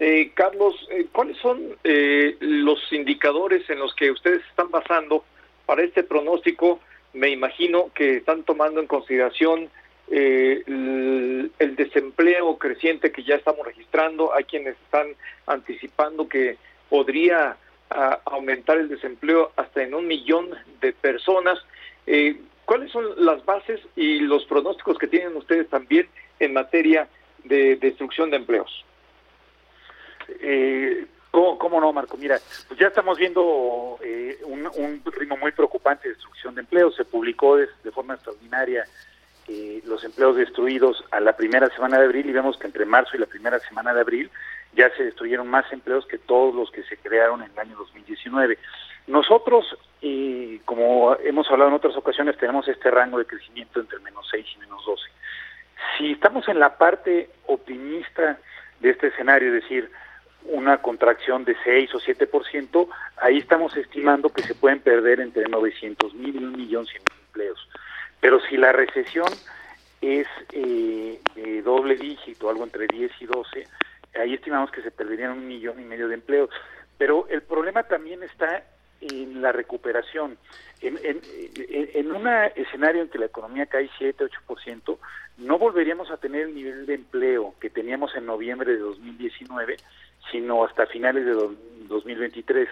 Eh, 0.00 0.32
Carlos, 0.34 0.74
eh, 0.90 1.06
¿cuáles 1.12 1.36
son 1.38 1.76
eh, 1.84 2.36
los 2.40 2.92
indicadores 2.92 3.68
en 3.70 3.78
los 3.78 3.94
que 3.94 4.10
ustedes 4.10 4.42
están 4.50 4.70
basando 4.70 5.24
para 5.66 5.82
este 5.82 6.02
pronóstico? 6.02 6.80
Me 7.12 7.30
imagino 7.30 7.90
que 7.94 8.16
están 8.16 8.42
tomando 8.42 8.80
en 8.80 8.88
consideración 8.88 9.70
eh, 10.10 10.62
el, 10.66 11.76
desempleo 11.76 12.56
creciente 12.56 13.10
que 13.10 13.24
ya 13.24 13.34
estamos 13.34 13.66
registrando, 13.66 14.34
hay 14.34 14.44
quienes 14.44 14.76
están 14.84 15.08
anticipando 15.46 16.28
que 16.28 16.56
podría 16.88 17.56
aumentar 18.24 18.78
el 18.78 18.88
desempleo 18.88 19.52
hasta 19.56 19.82
en 19.82 19.94
un 19.94 20.06
millón 20.06 20.50
de 20.80 20.92
personas. 20.92 21.58
Eh, 22.06 22.40
¿Cuáles 22.64 22.90
son 22.90 23.04
las 23.24 23.44
bases 23.44 23.80
y 23.94 24.20
los 24.20 24.44
pronósticos 24.46 24.98
que 24.98 25.06
tienen 25.06 25.36
ustedes 25.36 25.68
también 25.68 26.08
en 26.40 26.54
materia 26.54 27.08
de 27.44 27.76
destrucción 27.76 28.30
de 28.30 28.36
empleos? 28.38 28.84
Eh, 30.40 31.06
¿cómo, 31.30 31.80
no, 31.80 31.92
Marco? 31.92 32.16
Mira, 32.16 32.38
pues 32.68 32.80
ya 32.80 32.88
estamos 32.88 33.18
viendo 33.18 33.98
eh, 34.02 34.38
un, 34.44 35.02
ritmo 35.04 35.36
muy 35.36 35.52
preocupante 35.52 36.08
de 36.08 36.14
destrucción 36.14 36.54
de 36.54 36.62
empleos. 36.62 36.96
Se 36.96 37.04
publicó 37.04 37.56
de 37.56 37.90
forma 37.92 38.14
extraordinaria 38.14 38.84
eh, 39.48 39.82
los 39.84 40.02
empleos 40.04 40.36
destruidos 40.36 41.04
a 41.10 41.20
la 41.20 41.36
primera 41.36 41.68
semana 41.68 41.98
de 41.98 42.06
abril 42.06 42.28
y 42.28 42.32
vemos 42.32 42.56
que 42.56 42.66
entre 42.66 42.86
marzo 42.86 43.16
y 43.16 43.20
la 43.20 43.26
primera 43.26 43.58
semana 43.60 43.92
de 43.92 44.00
abril 44.00 44.30
ya 44.74 44.90
se 44.96 45.04
destruyeron 45.04 45.48
más 45.48 45.70
empleos 45.72 46.06
que 46.06 46.18
todos 46.18 46.54
los 46.54 46.70
que 46.70 46.82
se 46.84 46.96
crearon 46.96 47.42
en 47.42 47.50
el 47.52 47.58
año 47.58 47.76
2019. 47.76 48.58
Nosotros, 49.06 49.76
eh, 50.00 50.60
como 50.64 51.14
hemos 51.16 51.50
hablado 51.50 51.70
en 51.70 51.76
otras 51.76 51.96
ocasiones, 51.96 52.38
tenemos 52.38 52.66
este 52.68 52.90
rango 52.90 53.18
de 53.18 53.26
crecimiento 53.26 53.80
entre 53.80 53.98
menos 54.00 54.26
6 54.30 54.46
y 54.54 54.58
menos 54.58 54.84
12. 54.84 55.02
Si 55.98 56.12
estamos 56.12 56.48
en 56.48 56.58
la 56.58 56.76
parte 56.78 57.30
optimista 57.46 58.38
de 58.80 58.90
este 58.90 59.08
escenario, 59.08 59.48
es 59.48 59.62
decir, 59.62 59.90
una 60.44 60.78
contracción 60.78 61.44
de 61.44 61.56
6 61.64 61.94
o 61.94 62.00
7%, 62.00 62.88
ahí 63.18 63.38
estamos 63.38 63.76
estimando 63.76 64.30
que 64.30 64.42
se 64.42 64.54
pueden 64.54 64.80
perder 64.80 65.20
entre 65.20 65.48
900 65.48 66.14
mil 66.14 66.34
y 66.34 66.44
un 66.44 66.52
millón 66.52 66.86
cien 66.86 67.02
mil 67.10 67.20
empleos. 67.26 67.68
Pero 68.24 68.40
si 68.40 68.56
la 68.56 68.72
recesión 68.72 69.28
es 70.00 70.26
eh, 70.52 71.20
de 71.34 71.60
doble 71.60 71.94
dígito, 71.94 72.48
algo 72.48 72.64
entre 72.64 72.86
10 72.86 73.12
y 73.20 73.26
12, 73.26 73.68
ahí 74.18 74.32
estimamos 74.32 74.70
que 74.70 74.80
se 74.80 74.90
perderían 74.90 75.32
un 75.32 75.46
millón 75.46 75.78
y 75.78 75.84
medio 75.84 76.08
de 76.08 76.14
empleos. 76.14 76.48
Pero 76.96 77.28
el 77.28 77.42
problema 77.42 77.82
también 77.82 78.22
está 78.22 78.64
en 79.02 79.42
la 79.42 79.52
recuperación. 79.52 80.38
En, 80.80 80.98
en, 81.04 81.20
en 81.68 82.12
un 82.12 82.26
escenario 82.56 83.02
en 83.02 83.10
que 83.10 83.18
la 83.18 83.26
economía 83.26 83.66
cae 83.66 83.90
7-8%, 84.00 84.96
no 85.36 85.58
volveríamos 85.58 86.10
a 86.10 86.16
tener 86.16 86.46
el 86.46 86.54
nivel 86.54 86.86
de 86.86 86.94
empleo 86.94 87.54
que 87.60 87.68
teníamos 87.68 88.16
en 88.16 88.24
noviembre 88.24 88.72
de 88.72 88.78
2019, 88.78 89.76
sino 90.32 90.64
hasta 90.64 90.86
finales 90.86 91.26
de 91.26 91.32
2023. 91.88 92.70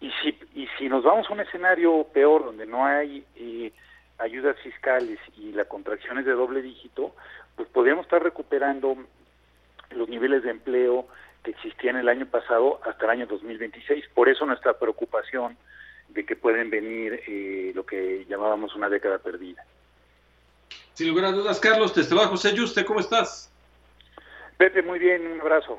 Y 0.00 0.10
si, 0.20 0.36
y 0.52 0.66
si 0.76 0.88
nos 0.88 1.04
vamos 1.04 1.30
a 1.30 1.32
un 1.32 1.38
escenario 1.38 2.08
peor, 2.12 2.46
donde 2.46 2.66
no 2.66 2.84
hay 2.84 3.24
eh, 3.36 3.70
ayudas 4.18 4.56
fiscales 4.62 5.18
y 5.36 5.52
la 5.52 5.64
contracción 5.64 6.18
es 6.18 6.26
de 6.26 6.32
doble 6.32 6.62
dígito, 6.62 7.14
pues 7.56 7.68
podríamos 7.68 8.06
estar 8.06 8.22
recuperando 8.22 8.96
los 9.90 10.08
niveles 10.08 10.42
de 10.42 10.50
empleo 10.50 11.06
que 11.42 11.50
existían 11.50 11.96
el 11.96 12.08
año 12.08 12.26
pasado 12.26 12.80
hasta 12.84 13.04
el 13.04 13.10
año 13.10 13.26
2026. 13.26 14.06
Por 14.14 14.28
eso 14.28 14.46
nuestra 14.46 14.78
preocupación 14.78 15.56
de 16.08 16.24
que 16.24 16.36
pueden 16.36 16.70
venir 16.70 17.22
eh, 17.26 17.72
lo 17.74 17.84
que 17.84 18.24
llamábamos 18.28 18.74
una 18.74 18.88
década 18.88 19.18
perdida. 19.18 19.64
Sin 20.94 21.08
lugar 21.08 21.26
a 21.26 21.32
dudas, 21.32 21.58
Carlos, 21.58 21.92
te 21.92 22.00
estaba 22.00 22.28
José 22.28 22.54
Yuste, 22.54 22.84
¿cómo 22.84 23.00
estás? 23.00 23.50
Pepe, 24.56 24.82
muy 24.82 24.98
bien, 24.98 25.26
un 25.26 25.40
abrazo. 25.40 25.78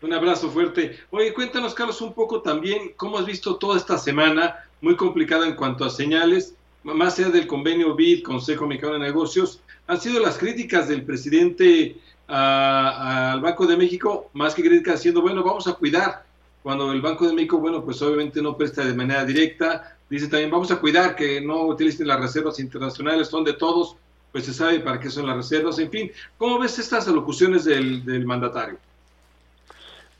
Un 0.00 0.12
abrazo 0.12 0.48
fuerte. 0.50 0.96
Oye, 1.10 1.34
cuéntanos, 1.34 1.74
Carlos, 1.74 2.00
un 2.00 2.14
poco 2.14 2.40
también 2.40 2.92
cómo 2.96 3.18
has 3.18 3.26
visto 3.26 3.56
toda 3.56 3.76
esta 3.76 3.98
semana, 3.98 4.64
muy 4.80 4.96
complicada 4.96 5.44
en 5.46 5.56
cuanto 5.56 5.84
a 5.84 5.90
señales, 5.90 6.54
más 6.94 7.18
allá 7.18 7.30
del 7.30 7.46
convenio 7.46 7.94
BID, 7.94 8.22
Consejo 8.22 8.66
Mexicano 8.66 8.94
de 8.94 9.00
Negocios, 9.00 9.60
han 9.86 10.00
sido 10.00 10.20
las 10.20 10.38
críticas 10.38 10.88
del 10.88 11.02
presidente 11.02 11.96
al 12.26 13.40
Banco 13.40 13.66
de 13.66 13.76
México, 13.76 14.30
más 14.34 14.54
que 14.54 14.62
críticas, 14.62 14.96
diciendo, 14.96 15.22
bueno, 15.22 15.42
vamos 15.42 15.66
a 15.66 15.74
cuidar. 15.74 16.24
Cuando 16.62 16.92
el 16.92 17.00
Banco 17.00 17.26
de 17.26 17.32
México, 17.32 17.58
bueno, 17.58 17.84
pues 17.84 18.02
obviamente 18.02 18.42
no 18.42 18.56
presta 18.56 18.84
de 18.84 18.92
manera 18.92 19.24
directa, 19.24 19.96
dice 20.10 20.28
también, 20.28 20.50
vamos 20.50 20.70
a 20.70 20.80
cuidar 20.80 21.16
que 21.16 21.40
no 21.40 21.62
utilicen 21.62 22.06
las 22.06 22.20
reservas 22.20 22.58
internacionales, 22.58 23.28
son 23.28 23.44
de 23.44 23.54
todos, 23.54 23.96
pues 24.32 24.44
se 24.44 24.52
sabe 24.52 24.80
para 24.80 25.00
qué 25.00 25.08
son 25.08 25.26
las 25.26 25.36
reservas, 25.36 25.78
en 25.78 25.90
fin. 25.90 26.12
¿Cómo 26.36 26.58
ves 26.58 26.78
estas 26.78 27.08
alocuciones 27.08 27.64
del, 27.64 28.26
mandatario? 28.26 28.76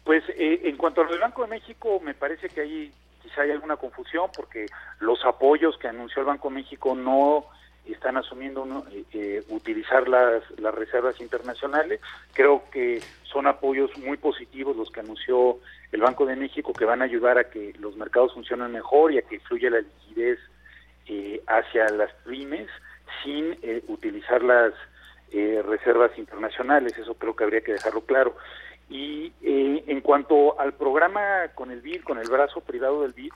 Pues 0.04 0.24
eh, 0.30 0.62
en 0.64 0.76
cuanto 0.76 1.02
a 1.02 1.04
lo 1.04 1.10
del 1.10 1.20
Banco 1.20 1.42
de 1.42 1.48
México, 1.48 2.00
me 2.02 2.14
parece 2.14 2.48
que 2.48 2.60
ahí 2.62 2.92
quizá 3.28 3.42
hay 3.42 3.50
alguna 3.50 3.76
confusión 3.76 4.30
porque 4.34 4.66
los 5.00 5.24
apoyos 5.24 5.76
que 5.78 5.88
anunció 5.88 6.20
el 6.20 6.26
Banco 6.26 6.48
de 6.48 6.56
México 6.56 6.94
no 6.94 7.44
están 7.86 8.16
asumiendo 8.16 8.66
eh, 8.90 9.04
eh, 9.12 9.42
utilizar 9.48 10.08
las, 10.08 10.42
las 10.58 10.74
reservas 10.74 11.20
internacionales. 11.20 12.00
Creo 12.32 12.64
que 12.70 13.02
son 13.24 13.46
apoyos 13.46 13.96
muy 13.98 14.16
positivos 14.16 14.76
los 14.76 14.90
que 14.90 15.00
anunció 15.00 15.58
el 15.92 16.00
Banco 16.00 16.26
de 16.26 16.36
México 16.36 16.72
que 16.72 16.84
van 16.84 17.02
a 17.02 17.06
ayudar 17.06 17.38
a 17.38 17.50
que 17.50 17.74
los 17.78 17.96
mercados 17.96 18.34
funcionen 18.34 18.72
mejor 18.72 19.12
y 19.12 19.18
a 19.18 19.22
que 19.22 19.40
fluya 19.40 19.70
la 19.70 19.80
liquidez 19.80 20.38
hacia 21.46 21.88
las 21.88 22.12
pymes 22.26 22.68
sin 23.24 23.56
utilizar 23.88 24.42
las 24.42 24.74
reservas 25.32 26.10
internacionales. 26.18 26.98
Eso 26.98 27.14
creo 27.14 27.34
que 27.34 27.44
habría 27.44 27.62
que 27.62 27.72
dejarlo 27.72 28.02
claro. 28.02 28.36
Y 28.88 29.32
eh, 29.42 29.84
en 29.86 30.00
cuanto 30.00 30.58
al 30.58 30.74
programa 30.74 31.48
con 31.54 31.70
el 31.70 31.80
BID, 31.80 32.02
con 32.02 32.18
el 32.18 32.28
brazo 32.28 32.60
privado 32.60 33.02
del 33.02 33.12
BID, 33.12 33.32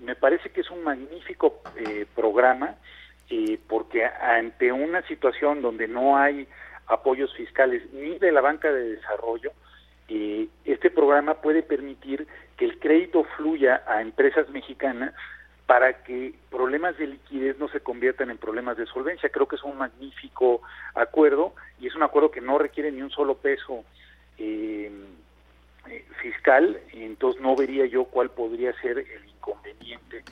me 0.00 0.14
parece 0.14 0.50
que 0.50 0.60
es 0.60 0.70
un 0.70 0.82
magnífico 0.82 1.62
eh, 1.76 2.06
programa 2.14 2.76
eh, 3.28 3.58
porque 3.68 4.04
ante 4.04 4.72
una 4.72 5.02
situación 5.06 5.62
donde 5.62 5.88
no 5.88 6.16
hay 6.16 6.46
apoyos 6.86 7.34
fiscales 7.34 7.82
ni 7.92 8.18
de 8.18 8.32
la 8.32 8.40
banca 8.40 8.72
de 8.72 8.96
desarrollo, 8.96 9.52
este 10.64 10.90
programa 10.90 11.34
puede 11.34 11.62
permitir 11.62 12.26
que 12.56 12.64
el 12.64 12.80
crédito 12.80 13.22
fluya 13.36 13.84
a 13.86 14.02
empresas 14.02 14.48
mexicanas 14.50 15.14
para 15.70 16.02
que 16.02 16.34
problemas 16.50 16.98
de 16.98 17.06
liquidez 17.06 17.56
no 17.60 17.68
se 17.68 17.78
conviertan 17.78 18.28
en 18.28 18.38
problemas 18.38 18.76
de 18.76 18.86
solvencia. 18.86 19.28
Creo 19.28 19.46
que 19.46 19.54
es 19.54 19.62
un 19.62 19.78
magnífico 19.78 20.62
acuerdo 20.96 21.54
y 21.78 21.86
es 21.86 21.94
un 21.94 22.02
acuerdo 22.02 22.32
que 22.32 22.40
no 22.40 22.58
requiere 22.58 22.90
ni 22.90 23.02
un 23.02 23.10
solo 23.10 23.36
peso 23.36 23.84
eh, 24.40 24.90
fiscal, 26.22 26.80
entonces 26.92 27.40
no 27.40 27.54
vería 27.54 27.86
yo 27.86 28.04
cuál 28.04 28.30
podría 28.30 28.72
ser 28.80 28.98
el 28.98 29.28
inconveniente 29.28 30.24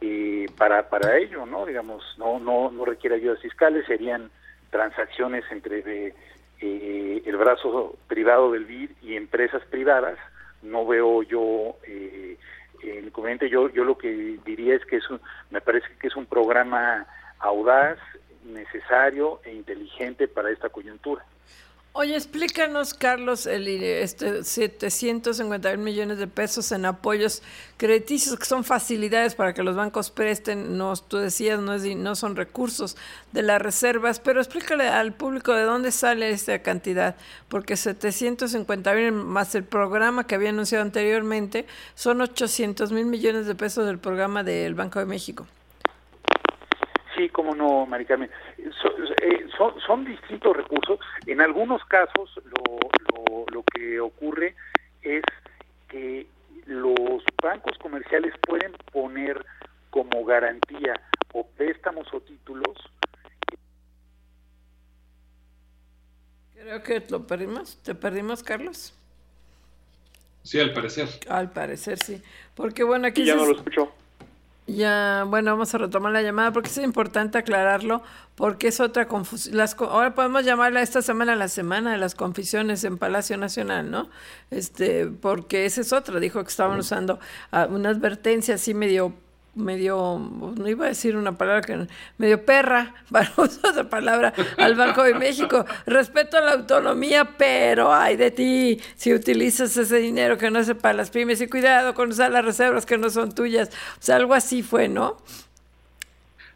eh, 0.00 0.46
para, 0.56 0.88
para 0.88 1.16
ello, 1.18 1.46
¿no? 1.46 1.64
Digamos, 1.64 2.02
no, 2.18 2.38
no, 2.38 2.70
no 2.70 2.84
requiere 2.84 3.16
ayudas 3.16 3.40
fiscales, 3.40 3.86
serían 3.86 4.30
transacciones 4.70 5.44
entre 5.50 6.14
eh, 6.60 7.22
el 7.24 7.36
brazo 7.36 7.96
privado 8.08 8.52
del 8.52 8.64
BID 8.64 8.90
y 9.02 9.16
empresas 9.16 9.62
privadas, 9.66 10.18
no 10.62 10.86
veo 10.86 11.22
yo 11.22 11.76
eh, 11.86 12.36
el 12.82 13.06
inconveniente, 13.06 13.48
yo, 13.48 13.68
yo 13.70 13.84
lo 13.84 13.96
que 13.96 14.38
diría 14.44 14.74
es 14.74 14.84
que 14.84 14.96
es 14.96 15.04
me 15.50 15.60
parece 15.60 15.86
que 16.00 16.08
es 16.08 16.16
un 16.16 16.26
programa 16.26 17.06
audaz, 17.38 17.98
necesario 18.44 19.40
e 19.44 19.54
inteligente 19.54 20.28
para 20.28 20.50
esta 20.50 20.68
coyuntura. 20.68 21.24
Oye, 21.96 22.16
explícanos, 22.16 22.92
Carlos, 22.92 23.46
el 23.46 23.68
este 23.68 24.42
750 24.42 25.76
mil 25.76 25.78
millones 25.78 26.18
de 26.18 26.26
pesos 26.26 26.72
en 26.72 26.86
apoyos 26.86 27.40
crediticios, 27.76 28.36
que 28.36 28.46
son 28.46 28.64
facilidades 28.64 29.36
para 29.36 29.54
que 29.54 29.62
los 29.62 29.76
bancos 29.76 30.10
presten, 30.10 30.76
no, 30.76 30.96
tú 30.96 31.18
decías, 31.18 31.60
no, 31.60 31.72
es, 31.72 31.84
no 31.94 32.16
son 32.16 32.34
recursos 32.34 32.96
de 33.30 33.42
las 33.42 33.62
reservas, 33.62 34.18
pero 34.18 34.40
explícale 34.40 34.88
al 34.88 35.12
público 35.12 35.52
de 35.54 35.62
dónde 35.62 35.92
sale 35.92 36.30
esta 36.30 36.60
cantidad, 36.62 37.14
porque 37.46 37.76
750 37.76 38.92
mil 38.94 39.12
más 39.12 39.54
el 39.54 39.62
programa 39.62 40.26
que 40.26 40.34
había 40.34 40.48
anunciado 40.48 40.82
anteriormente, 40.82 41.64
son 41.94 42.20
800 42.20 42.90
mil 42.90 43.06
millones 43.06 43.46
de 43.46 43.54
pesos 43.54 43.86
del 43.86 44.00
programa 44.00 44.42
del 44.42 44.74
Banco 44.74 44.98
de 44.98 45.06
México. 45.06 45.46
Sí, 47.16 47.28
cómo 47.28 47.54
no, 47.54 47.86
Maricarmen. 47.86 48.30
Eh, 48.58 49.46
son, 49.56 49.80
son, 49.80 50.04
distintos 50.04 50.56
recursos. 50.56 50.98
En 51.26 51.40
algunos 51.40 51.84
casos 51.84 52.40
lo, 52.44 53.44
lo, 53.52 53.62
que 53.62 54.00
ocurre 54.00 54.54
es 55.02 55.22
que 55.88 56.26
los 56.66 57.22
bancos 57.42 57.78
comerciales 57.78 58.34
pueden 58.46 58.72
poner 58.92 59.44
como 59.90 60.24
garantía 60.24 61.00
o 61.32 61.46
préstamos 61.46 62.12
o 62.12 62.20
títulos. 62.20 62.76
Creo 66.54 66.82
que 66.82 67.04
lo 67.10 67.26
perdimos. 67.26 67.76
¿Te 67.82 67.94
perdimos, 67.94 68.42
Carlos? 68.42 68.94
Sí, 70.42 70.58
al 70.58 70.72
parecer. 70.72 71.08
Al 71.28 71.52
parecer, 71.52 71.98
sí. 71.98 72.22
Porque 72.54 72.82
bueno, 72.82 73.06
aquí... 73.06 73.24
ya 73.24 73.34
no 73.34 73.46
lo 73.46 73.56
escucho. 73.56 73.92
Ya, 74.66 75.26
bueno, 75.28 75.50
vamos 75.50 75.74
a 75.74 75.78
retomar 75.78 76.10
la 76.12 76.22
llamada 76.22 76.50
porque 76.50 76.70
es 76.70 76.78
importante 76.78 77.36
aclararlo, 77.36 78.02
porque 78.34 78.68
es 78.68 78.80
otra 78.80 79.06
confusión. 79.08 79.60
Ahora 79.80 80.14
podemos 80.14 80.42
llamarla 80.44 80.80
esta 80.80 81.02
semana 81.02 81.36
la 81.36 81.48
semana 81.48 81.92
de 81.92 81.98
las 81.98 82.14
confusiones 82.14 82.82
en 82.84 82.96
Palacio 82.96 83.36
Nacional, 83.36 83.90
¿no? 83.90 84.08
Este, 84.50 85.06
porque 85.06 85.66
esa 85.66 85.82
es 85.82 85.92
otra. 85.92 86.18
Dijo 86.18 86.42
que 86.42 86.48
estaban 86.48 86.78
usando 86.78 87.18
ah, 87.52 87.66
una 87.70 87.90
advertencia 87.90 88.54
así 88.54 88.72
medio 88.72 89.12
medio, 89.54 90.18
no 90.18 90.68
iba 90.68 90.86
a 90.86 90.88
decir 90.88 91.16
una 91.16 91.36
palabra 91.36 91.62
que 91.62 91.86
medio 92.18 92.44
perra, 92.44 92.94
para 93.10 93.30
usar 93.36 93.72
esa 93.72 93.88
palabra, 93.88 94.32
al 94.58 94.74
Banco 94.74 95.02
de 95.02 95.14
México. 95.14 95.64
Respeto 95.86 96.38
a 96.38 96.40
la 96.40 96.52
autonomía, 96.52 97.30
pero 97.36 97.92
ay 97.92 98.16
de 98.16 98.30
ti 98.30 98.80
si 98.96 99.12
utilizas 99.12 99.76
ese 99.76 99.98
dinero 99.98 100.38
que 100.38 100.50
no 100.50 100.58
es 100.58 100.72
para 100.74 100.94
las 100.94 101.10
pymes 101.10 101.40
y 101.40 101.48
cuidado 101.48 101.94
con 101.94 102.10
usar 102.10 102.30
las 102.30 102.44
reservas 102.44 102.86
que 102.86 102.98
no 102.98 103.10
son 103.10 103.34
tuyas. 103.34 103.70
O 103.98 104.02
sea, 104.02 104.16
algo 104.16 104.34
así 104.34 104.62
fue, 104.62 104.88
¿no? 104.88 105.16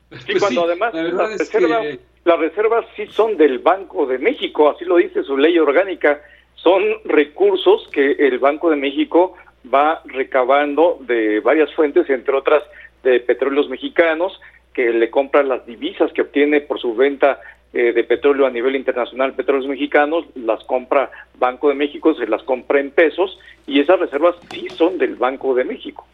Pues 0.09 0.23
sí, 0.25 0.35
cuando 0.39 0.65
además 0.65 0.95
las 0.95 1.39
reservas, 1.39 1.87
las 2.25 2.39
reservas 2.39 2.87
sí 2.97 3.07
son 3.09 3.37
del 3.37 3.59
Banco 3.59 4.07
de 4.07 4.19
México, 4.19 4.71
así 4.71 4.85
lo 4.85 4.97
dice 4.97 5.23
su 5.23 5.37
ley 5.37 5.59
orgánica, 5.59 6.21
son 6.55 6.83
recursos 7.05 7.89
que 7.93 8.13
el 8.13 8.39
Banco 8.39 8.71
de 8.71 8.77
México 8.77 9.35
va 9.73 10.03
recabando 10.05 10.99
de 11.01 11.41
varias 11.41 11.73
fuentes, 11.75 12.09
entre 12.11 12.35
otras 12.35 12.63
de 13.03 13.21
petróleos 13.21 13.69
mexicanos, 13.69 14.41
que 14.75 14.91
le 14.93 15.11
compran 15.11 15.49
las 15.49 15.67
divisas 15.67 16.13
que 16.13 16.23
obtiene 16.23 16.61
por 16.61 16.81
su 16.81 16.95
venta 16.95 17.41
eh, 17.73 17.93
de 17.93 18.05
petróleo 18.05 18.47
a 18.47 18.51
nivel 18.51 18.77
internacional, 18.77 19.35
petróleos 19.35 19.69
mexicanos, 19.69 20.25
las 20.35 20.65
compra 20.65 21.11
Banco 21.39 21.69
de 21.69 21.75
México, 21.75 22.15
se 22.15 22.27
las 22.27 22.43
compra 22.43 22.81
en 22.81 22.91
pesos 22.91 23.39
y 23.67 23.81
esas 23.81 24.01
reservas 24.01 24.37
sí 24.51 24.69
son 24.75 24.97
del 24.97 25.17
Banco 25.17 25.55
de 25.55 25.65
México. 25.65 26.07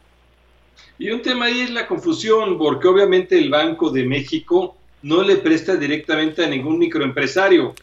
Y 0.99 1.11
un 1.11 1.23
tema 1.23 1.47
ahí 1.47 1.61
es 1.61 1.71
la 1.71 1.87
confusión, 1.87 2.59
porque 2.59 2.89
obviamente 2.89 3.39
el 3.39 3.51
Banco 3.51 3.91
de 3.91 4.05
México 4.05 4.77
no 5.03 5.23
le 5.23 5.37
presta 5.37 5.77
directamente 5.77 6.45
a 6.45 6.49
ningún 6.49 6.79
microempresario, 6.79 7.75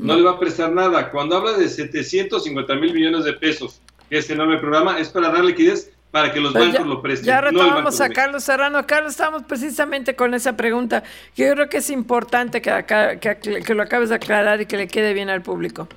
no 0.00 0.16
le 0.16 0.22
va 0.22 0.32
a 0.32 0.38
prestar 0.38 0.72
nada. 0.72 1.10
Cuando 1.10 1.36
habla 1.36 1.52
de 1.52 1.68
750 1.68 2.74
mil 2.76 2.94
millones 2.94 3.24
de 3.24 3.32
pesos, 3.34 3.80
que 4.08 4.18
es 4.18 4.30
enorme 4.30 4.58
programa, 4.58 4.98
es 4.98 5.08
para 5.08 5.30
dar 5.30 5.44
liquidez 5.44 5.92
para 6.10 6.32
que 6.32 6.40
los 6.40 6.52
pues 6.52 6.72
bancos 6.72 6.86
lo 6.86 7.02
presten. 7.02 7.26
Ya 7.26 7.40
retomamos 7.40 8.00
a 8.00 8.08
Carlos 8.08 8.44
Serrano. 8.44 8.86
Carlos, 8.86 9.12
estamos 9.12 9.42
precisamente 9.42 10.16
con 10.16 10.34
esa 10.34 10.56
pregunta. 10.56 11.02
Que 11.34 11.46
yo 11.46 11.54
creo 11.54 11.68
que 11.68 11.78
es 11.78 11.90
importante 11.90 12.62
que, 12.62 13.18
que, 13.64 13.74
lo 13.74 13.82
acabes 13.82 14.08
de 14.08 14.14
aclarar 14.14 14.60
y 14.60 14.66
que 14.66 14.76
le 14.76 14.88
quede 14.88 15.12
bien 15.12 15.28
al 15.28 15.42
público. 15.42 15.88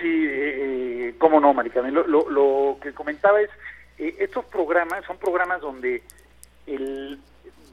Sí, 0.00 0.06
eh, 0.06 1.14
cómo 1.18 1.40
no, 1.40 1.52
Maricarmen. 1.54 1.94
Lo, 1.94 2.06
lo, 2.06 2.78
que 2.80 2.92
comentaba 2.92 3.40
es, 3.40 3.50
eh, 3.98 4.14
estos 4.20 4.44
programas 4.44 5.04
son 5.04 5.18
programas 5.18 5.60
donde 5.60 6.02
el 6.66 7.18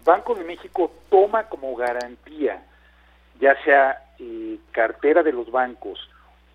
Banco 0.04 0.36
de 0.36 0.44
México 0.44 0.92
toma 1.10 1.44
como 1.44 1.76
garantía, 1.76 2.64
ya 3.40 3.56
sea 3.64 4.02
eh, 4.20 4.58
cartera 4.72 5.24
de 5.24 5.34
los 5.34 5.52
bancos 5.52 6.00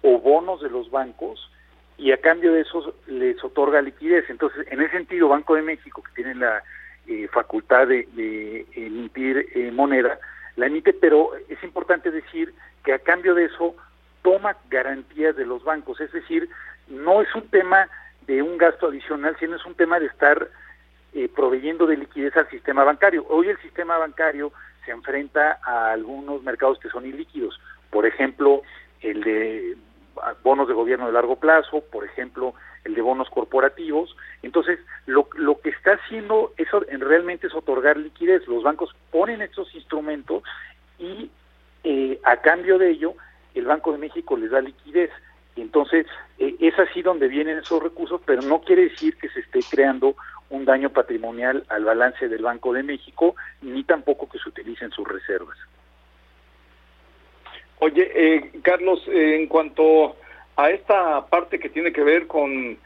o 0.02 0.18
bonos 0.18 0.62
de 0.62 0.70
los 0.70 0.90
bancos, 0.90 1.50
y 2.00 2.12
a 2.12 2.16
cambio 2.16 2.54
de 2.54 2.62
eso 2.62 2.94
les 3.08 3.42
otorga 3.44 3.82
liquidez. 3.82 4.24
Entonces, 4.30 4.66
en 4.70 4.80
ese 4.80 4.92
sentido, 4.92 5.28
Banco 5.28 5.54
de 5.54 5.60
México, 5.60 6.02
que 6.02 6.22
tiene 6.22 6.34
la 6.34 6.62
eh, 7.06 7.28
facultad 7.28 7.86
de, 7.88 8.66
emitir 8.74 9.46
eh, 9.54 9.70
moneda, 9.70 10.18
la 10.56 10.66
emite, 10.66 10.94
pero 10.94 11.32
es 11.48 11.62
importante 11.62 12.10
decir 12.10 12.54
que 12.84 12.94
a 12.94 13.00
cambio 13.00 13.34
de 13.34 13.44
eso 13.44 13.76
toma 14.22 14.56
garantías 14.70 15.36
de 15.36 15.44
los 15.44 15.62
bancos, 15.62 16.00
es 16.00 16.10
decir, 16.12 16.48
no 16.88 17.20
es 17.20 17.34
un 17.34 17.46
tema 17.48 17.86
de 18.26 18.40
un 18.40 18.56
gasto 18.56 18.88
adicional, 18.88 19.36
sino 19.38 19.56
es 19.56 19.66
un 19.66 19.74
tema 19.74 20.00
de 20.00 20.06
estar 20.06 20.48
eh, 21.12 21.28
proveyendo 21.34 21.86
de 21.86 21.98
liquidez 21.98 22.34
al 22.36 22.48
sistema 22.48 22.82
bancario. 22.82 23.26
Hoy 23.28 23.48
el 23.48 23.58
sistema 23.58 23.98
bancario 23.98 24.52
se 24.86 24.90
enfrenta 24.90 25.58
a 25.62 25.92
algunos 25.92 26.42
mercados 26.42 26.78
que 26.78 26.88
son 26.88 27.04
ilíquidos, 27.04 27.60
por 27.90 28.06
ejemplo, 28.06 28.62
el 29.02 29.22
de 29.22 29.76
bonos 30.42 30.68
de 30.68 30.74
gobierno 30.74 31.06
de 31.06 31.12
largo 31.12 31.36
plazo, 31.36 31.82
por 31.90 32.04
ejemplo, 32.04 32.54
el 32.84 32.94
de 32.94 33.02
bonos 33.02 33.28
corporativos. 33.30 34.16
Entonces, 34.42 34.78
lo, 35.06 35.28
lo 35.34 35.60
que 35.60 35.70
está 35.70 35.92
haciendo 35.92 36.52
eso 36.56 36.80
realmente 36.80 37.46
es 37.46 37.54
otorgar 37.54 37.96
liquidez. 37.96 38.46
Los 38.48 38.62
bancos 38.62 38.94
ponen 39.10 39.42
estos 39.42 39.74
instrumentos 39.74 40.42
y 40.98 41.30
eh, 41.84 42.20
a 42.24 42.36
cambio 42.38 42.78
de 42.78 42.90
ello, 42.90 43.14
el 43.54 43.64
Banco 43.64 43.92
de 43.92 43.98
México 43.98 44.36
les 44.36 44.50
da 44.50 44.60
liquidez. 44.60 45.10
Entonces, 45.56 46.06
eh, 46.38 46.56
es 46.60 46.78
así 46.78 47.02
donde 47.02 47.28
vienen 47.28 47.58
esos 47.58 47.82
recursos, 47.82 48.20
pero 48.24 48.42
no 48.42 48.60
quiere 48.60 48.88
decir 48.88 49.16
que 49.16 49.28
se 49.28 49.40
esté 49.40 49.60
creando 49.68 50.14
un 50.50 50.64
daño 50.64 50.90
patrimonial 50.90 51.64
al 51.68 51.84
balance 51.84 52.28
del 52.28 52.42
Banco 52.42 52.72
de 52.72 52.82
México, 52.82 53.34
ni 53.62 53.84
tampoco 53.84 54.28
que 54.28 54.38
se 54.38 54.48
utilicen 54.48 54.90
sus 54.90 55.06
reservas. 55.06 55.56
Oye, 57.82 58.10
eh, 58.14 58.50
Carlos, 58.60 59.02
eh, 59.08 59.36
en 59.36 59.46
cuanto 59.46 60.16
a 60.56 60.70
esta 60.70 61.26
parte 61.26 61.58
que 61.58 61.70
tiene 61.70 61.92
que 61.92 62.02
ver 62.02 62.26
con 62.26 62.76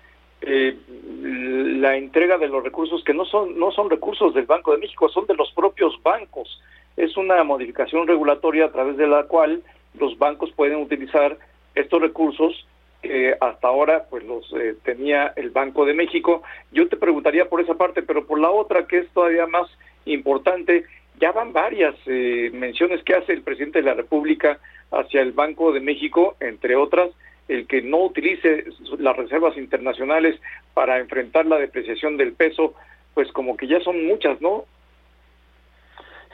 eh, 0.40 0.76
la 1.20 1.97
entrega 1.97 2.38
de 2.38 2.47
los 2.47 2.62
recursos, 2.62 3.03
que 3.03 3.12
no 3.12 3.24
son, 3.24 3.59
no 3.59 3.72
son 3.72 3.90
recursos 3.90 4.32
del 4.34 4.47
Banco 4.47 4.70
de 4.70 4.78
México, 4.78 5.09
son 5.09 5.26
de 5.26 5.34
los 5.34 5.51
propios 5.51 6.01
bancos. 6.05 6.62
Es 6.97 7.16
una 7.16 7.42
modificación 7.42 8.07
regulatoria 8.07 8.66
a 8.66 8.72
través 8.72 8.97
de 8.97 9.09
la 9.09 9.24
cual 9.24 9.64
los 9.99 10.16
bancos 10.16 10.53
pueden 10.53 10.76
utilizar 10.80 11.38
estos 11.74 12.01
recursos 12.01 12.64
que 13.03 13.34
hasta 13.40 13.66
ahora 13.66 14.07
pues 14.09 14.22
los 14.24 14.49
tenía 14.84 15.32
el 15.34 15.51
Banco 15.51 15.84
de 15.84 15.95
México. 15.95 16.45
Yo 16.70 16.88
te 16.88 16.97
preguntaría 16.97 17.49
por 17.49 17.61
esa 17.61 17.74
parte, 17.74 18.03
pero 18.03 18.26
por 18.26 18.38
la 18.38 18.51
otra 18.51 18.86
que 18.86 18.99
es 18.99 19.09
todavía 19.11 19.49
más 19.49 19.68
importante, 20.05 20.84
ya 21.20 21.32
van 21.32 21.52
varias 21.52 21.94
menciones 22.06 23.02
que 23.04 23.14
hace 23.14 23.32
el 23.32 23.42
presidente 23.42 23.80
de 23.80 23.86
la 23.86 23.94
República 23.94 24.58
hacia 24.90 25.22
el 25.22 25.32
Banco 25.32 25.72
de 25.72 25.80
México, 25.80 26.36
entre 26.40 26.76
otras, 26.76 27.10
el 27.48 27.66
que 27.66 27.82
no 27.82 28.04
utilice 28.04 28.64
las 28.98 29.16
reservas 29.16 29.56
internacionales 29.56 30.40
para 30.72 30.98
enfrentar 30.98 31.46
la 31.46 31.58
depreciación 31.58 32.16
del 32.16 32.32
peso, 32.32 32.74
pues 33.12 33.30
como 33.32 33.56
que 33.56 33.66
ya 33.66 33.80
son 33.80 34.06
muchas, 34.06 34.40
¿no? 34.40 34.64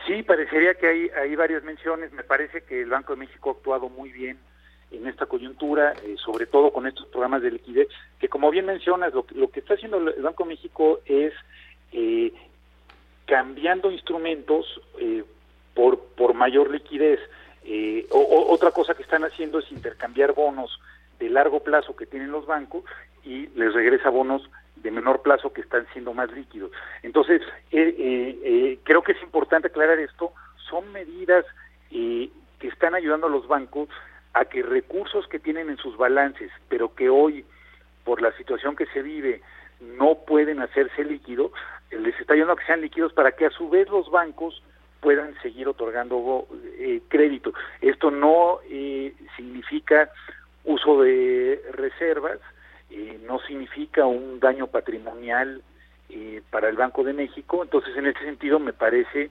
Sí, 0.07 0.23
parecería 0.23 0.75
que 0.75 0.87
hay, 0.87 1.11
hay 1.11 1.37
varias 1.37 1.63
menciones. 1.63 2.13
Me 2.13 2.23
parece 2.23 2.63
que 2.63 2.83
el 2.83 2.91
Banco 2.91 3.13
de 3.13 3.21
México 3.21 3.51
ha 3.51 3.53
actuado 3.53 3.89
muy 3.89 4.11
bien 4.11 4.39
en 4.91 5.07
esta 5.07 5.27
coyuntura, 5.27 5.93
eh, 6.05 6.17
sobre 6.17 6.47
todo 6.47 6.73
con 6.73 6.87
estos 6.87 7.07
programas 7.09 7.43
de 7.43 7.53
liquidez, 7.53 7.89
que 8.19 8.29
como 8.29 8.51
bien 8.51 8.67
mencionas, 8.67 9.13
lo, 9.13 9.27
lo 9.35 9.49
que 9.51 9.61
está 9.61 9.75
haciendo 9.75 9.99
el 9.99 10.23
Banco 10.23 10.45
de 10.45 10.51
México 10.51 11.01
es 11.05 11.33
eh, 11.93 12.33
cambiando 13.31 13.93
instrumentos 13.93 14.67
eh, 14.99 15.23
por, 15.73 16.01
por 16.17 16.35
mayor 16.35 16.69
liquidez. 16.69 17.21
Eh, 17.63 18.09
otra 18.11 18.73
cosa 18.73 18.95
que 18.95 19.05
están 19.05 19.23
haciendo 19.23 19.61
es 19.61 19.71
intercambiar 19.71 20.33
bonos 20.33 20.81
de 21.21 21.31
largo 21.31 21.61
plazo 21.61 21.95
que 21.95 22.07
tienen 22.07 22.33
los 22.33 22.45
bancos 22.47 22.83
y 23.23 23.47
les 23.55 23.73
regresa 23.73 24.11
bonos 24.11 24.51
de 24.75 24.91
menor 24.91 25.23
plazo 25.23 25.53
que 25.53 25.61
están 25.61 25.87
siendo 25.93 26.13
más 26.13 26.33
líquidos. 26.33 26.73
Entonces, 27.05 27.41
eh, 27.71 28.81
creo 28.83 29.03
que 29.03 29.13
es 29.13 29.23
importante 29.23 29.69
aclarar 29.69 30.01
esto. 30.01 30.33
Son 30.69 30.91
medidas 30.91 31.45
que 31.89 32.31
están 32.67 32.97
ayudando 32.97 33.29
a 33.29 33.31
los 33.31 33.47
bancos 33.47 33.89
a 34.33 34.47
que 34.47 34.63
recursos 34.65 35.29
que 35.29 35.39
tienen 35.39 35.71
en 35.71 35.77
sus 35.77 35.97
balances, 35.97 36.51
pero 36.69 36.97
que 36.97 37.09
hoy, 37.09 37.45
por 38.03 38.23
la 38.23 38.33
situación 38.33 38.75
que 38.75 38.87
se 38.87 39.03
vive, 39.03 39.41
no 39.81 40.17
pueden 40.27 40.61
hacerse 40.61 41.05
líquidos, 41.05 41.53
les 41.91 42.19
está 42.21 42.35
ayudando 42.35 42.55
a 42.55 42.57
que 42.57 42.67
sean 42.67 42.81
líquidos 42.81 43.13
para 43.13 43.33
que 43.33 43.47
a 43.47 43.51
su 43.51 43.69
vez 43.69 43.89
los 43.89 44.11
bancos 44.11 44.63
puedan 45.01 45.35
seguir 45.43 45.67
otorgando 45.67 46.47
eh, 46.79 47.01
crédito. 47.09 47.53
Esto 47.81 48.11
no 48.11 48.61
eh, 48.69 49.15
significa 49.37 50.11
uso 50.65 51.03
de 51.03 51.63
reservas, 51.73 52.39
eh, 52.91 53.19
no 53.27 53.41
significa 53.41 54.07
un 54.07 54.41
daño 54.41 54.67
patrimonial 54.67 55.63
para 56.51 56.69
el 56.69 56.77
Banco 56.77 57.05
de 57.05 57.13
México, 57.13 57.63
entonces 57.63 57.97
en 57.97 58.07
este 58.07 58.25
sentido 58.25 58.59
me 58.59 58.73
parece 58.73 59.31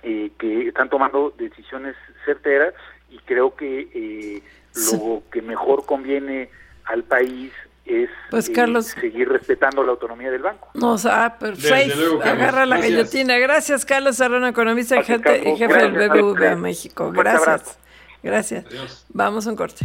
que 0.00 0.68
están 0.68 0.88
tomando 0.88 1.34
decisiones 1.36 1.96
certeras 2.24 2.72
y 3.10 3.18
creo 3.18 3.56
que 3.56 4.40
lo 4.72 5.24
que 5.32 5.42
mejor 5.42 5.84
conviene 5.84 6.50
al 6.84 7.02
país 7.02 7.52
es 7.84 8.08
pues, 8.30 8.48
Carlos, 8.50 8.86
seguir 8.86 9.28
respetando 9.28 9.82
la 9.82 9.92
autonomía 9.92 10.30
del 10.30 10.42
banco. 10.42 10.70
No, 10.74 10.92
o 10.92 10.98
sea, 10.98 11.36
perfecto. 11.38 12.22
Agarra 12.22 12.64
la 12.66 12.80
guillotina. 12.80 13.38
Gracias, 13.38 13.84
Carlos 13.84 14.16
Serrano, 14.16 14.46
economista 14.46 14.96
y 14.98 15.04
jefe, 15.04 15.40
del 15.40 16.08
BBVA 16.08 16.56
México. 16.56 17.10
Gracias. 17.12 17.78
Gracias. 18.22 18.64
Vamos 19.10 19.46
a 19.46 19.50
un 19.50 19.56
corte. 19.56 19.84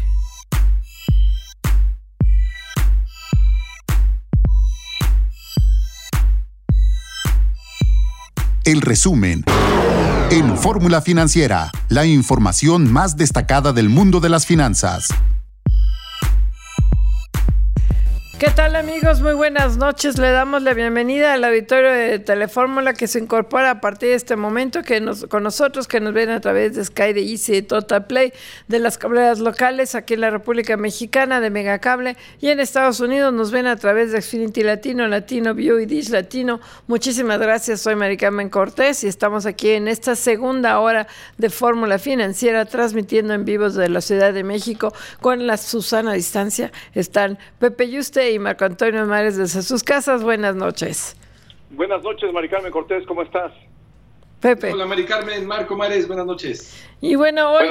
El 8.64 8.82
resumen. 8.82 9.44
En 10.30 10.58
Fórmula 10.58 11.02
Financiera, 11.02 11.72
la 11.88 12.06
información 12.06 12.92
más 12.92 13.16
destacada 13.16 13.72
del 13.72 13.88
mundo 13.88 14.20
de 14.20 14.28
las 14.28 14.46
finanzas. 14.46 15.08
¿Qué 18.40 18.52
tal 18.52 18.76
amigos? 18.76 19.20
Muy 19.22 19.34
buenas 19.34 19.78
noches. 19.78 20.20
Le 20.20 20.30
damos 20.30 20.62
la 20.62 20.76
bienvenida 20.76 21.34
al 21.34 21.44
auditorio 21.44 21.90
de 21.90 22.20
Telefórmula 22.20 22.94
que 22.94 23.08
se 23.08 23.18
incorpora 23.18 23.72
a 23.72 23.82
partir 23.82 24.10
de 24.10 24.16
este 24.16 24.36
momento 24.36 24.84
que 24.84 25.02
nos, 25.02 25.26
con 25.26 25.42
nosotros, 25.42 25.88
que 25.88 26.00
nos 26.00 26.14
ven 26.14 26.30
a 26.30 26.40
través 26.40 26.76
de 26.76 26.86
Sky, 26.86 27.14
de 27.14 27.22
Easy, 27.22 27.54
de 27.54 27.62
Total 27.64 28.06
Play, 28.06 28.34
de 28.68 28.78
las 28.78 29.00
cableras 29.00 29.40
locales 29.40 29.96
aquí 29.96 30.14
en 30.14 30.22
la 30.22 30.30
República 30.30 30.78
Mexicana, 30.78 31.42
de 31.42 31.50
Megacable 31.50 32.16
y 32.40 32.50
en 32.50 32.60
Estados 32.60 33.00
Unidos 33.00 33.34
nos 33.34 33.50
ven 33.50 33.66
a 33.66 33.76
través 33.76 34.12
de 34.12 34.22
Xfinity 34.22 34.62
Latino, 34.62 35.08
Latino 35.08 35.56
View 35.56 35.80
y 35.80 35.88
Dish 35.88 36.10
Latino. 36.10 36.60
Muchísimas 36.86 37.40
gracias. 37.40 37.82
Soy 37.82 37.96
Maricarmen 37.96 38.50
Cortés 38.50 39.04
y 39.04 39.08
estamos 39.08 39.48
aquí 39.48 39.72
en 39.72 39.88
esta 39.88 40.16
segunda 40.16 40.80
hora 40.80 41.08
de 41.40 41.50
Fórmula 41.50 41.98
Financiera 41.98 42.66
transmitiendo 42.66 43.34
en 43.34 43.46
vivo 43.46 43.64
desde 43.64 43.90
la 43.90 44.02
Ciudad 44.02 44.32
de 44.32 44.44
México 44.44 44.94
con 45.22 45.48
la 45.48 45.58
Susana 45.58 46.14
Distancia. 46.14 46.72
Están 46.94 47.40
Pepe 47.58 47.86
Y 48.30 48.40
Marco 48.40 48.66
Antonio 48.66 49.06
Mares 49.06 49.38
desde 49.38 49.62
sus 49.62 49.84
casas. 49.84 50.24
Buenas 50.24 50.56
noches. 50.56 51.16
Buenas 51.70 52.02
noches, 52.04 52.32
Mari 52.32 52.50
Carmen 52.50 52.72
Cortés, 52.72 53.06
¿cómo 53.06 53.22
estás? 53.22 53.52
Pepe. 54.40 54.72
Hola, 54.72 54.86
Mari 54.86 55.06
Carmen, 55.06 55.46
Marco 55.46 55.76
Mares, 55.76 56.08
buenas 56.08 56.26
noches. 56.26 56.86
Y 57.02 57.16
bueno, 57.16 57.52
hoy, 57.52 57.68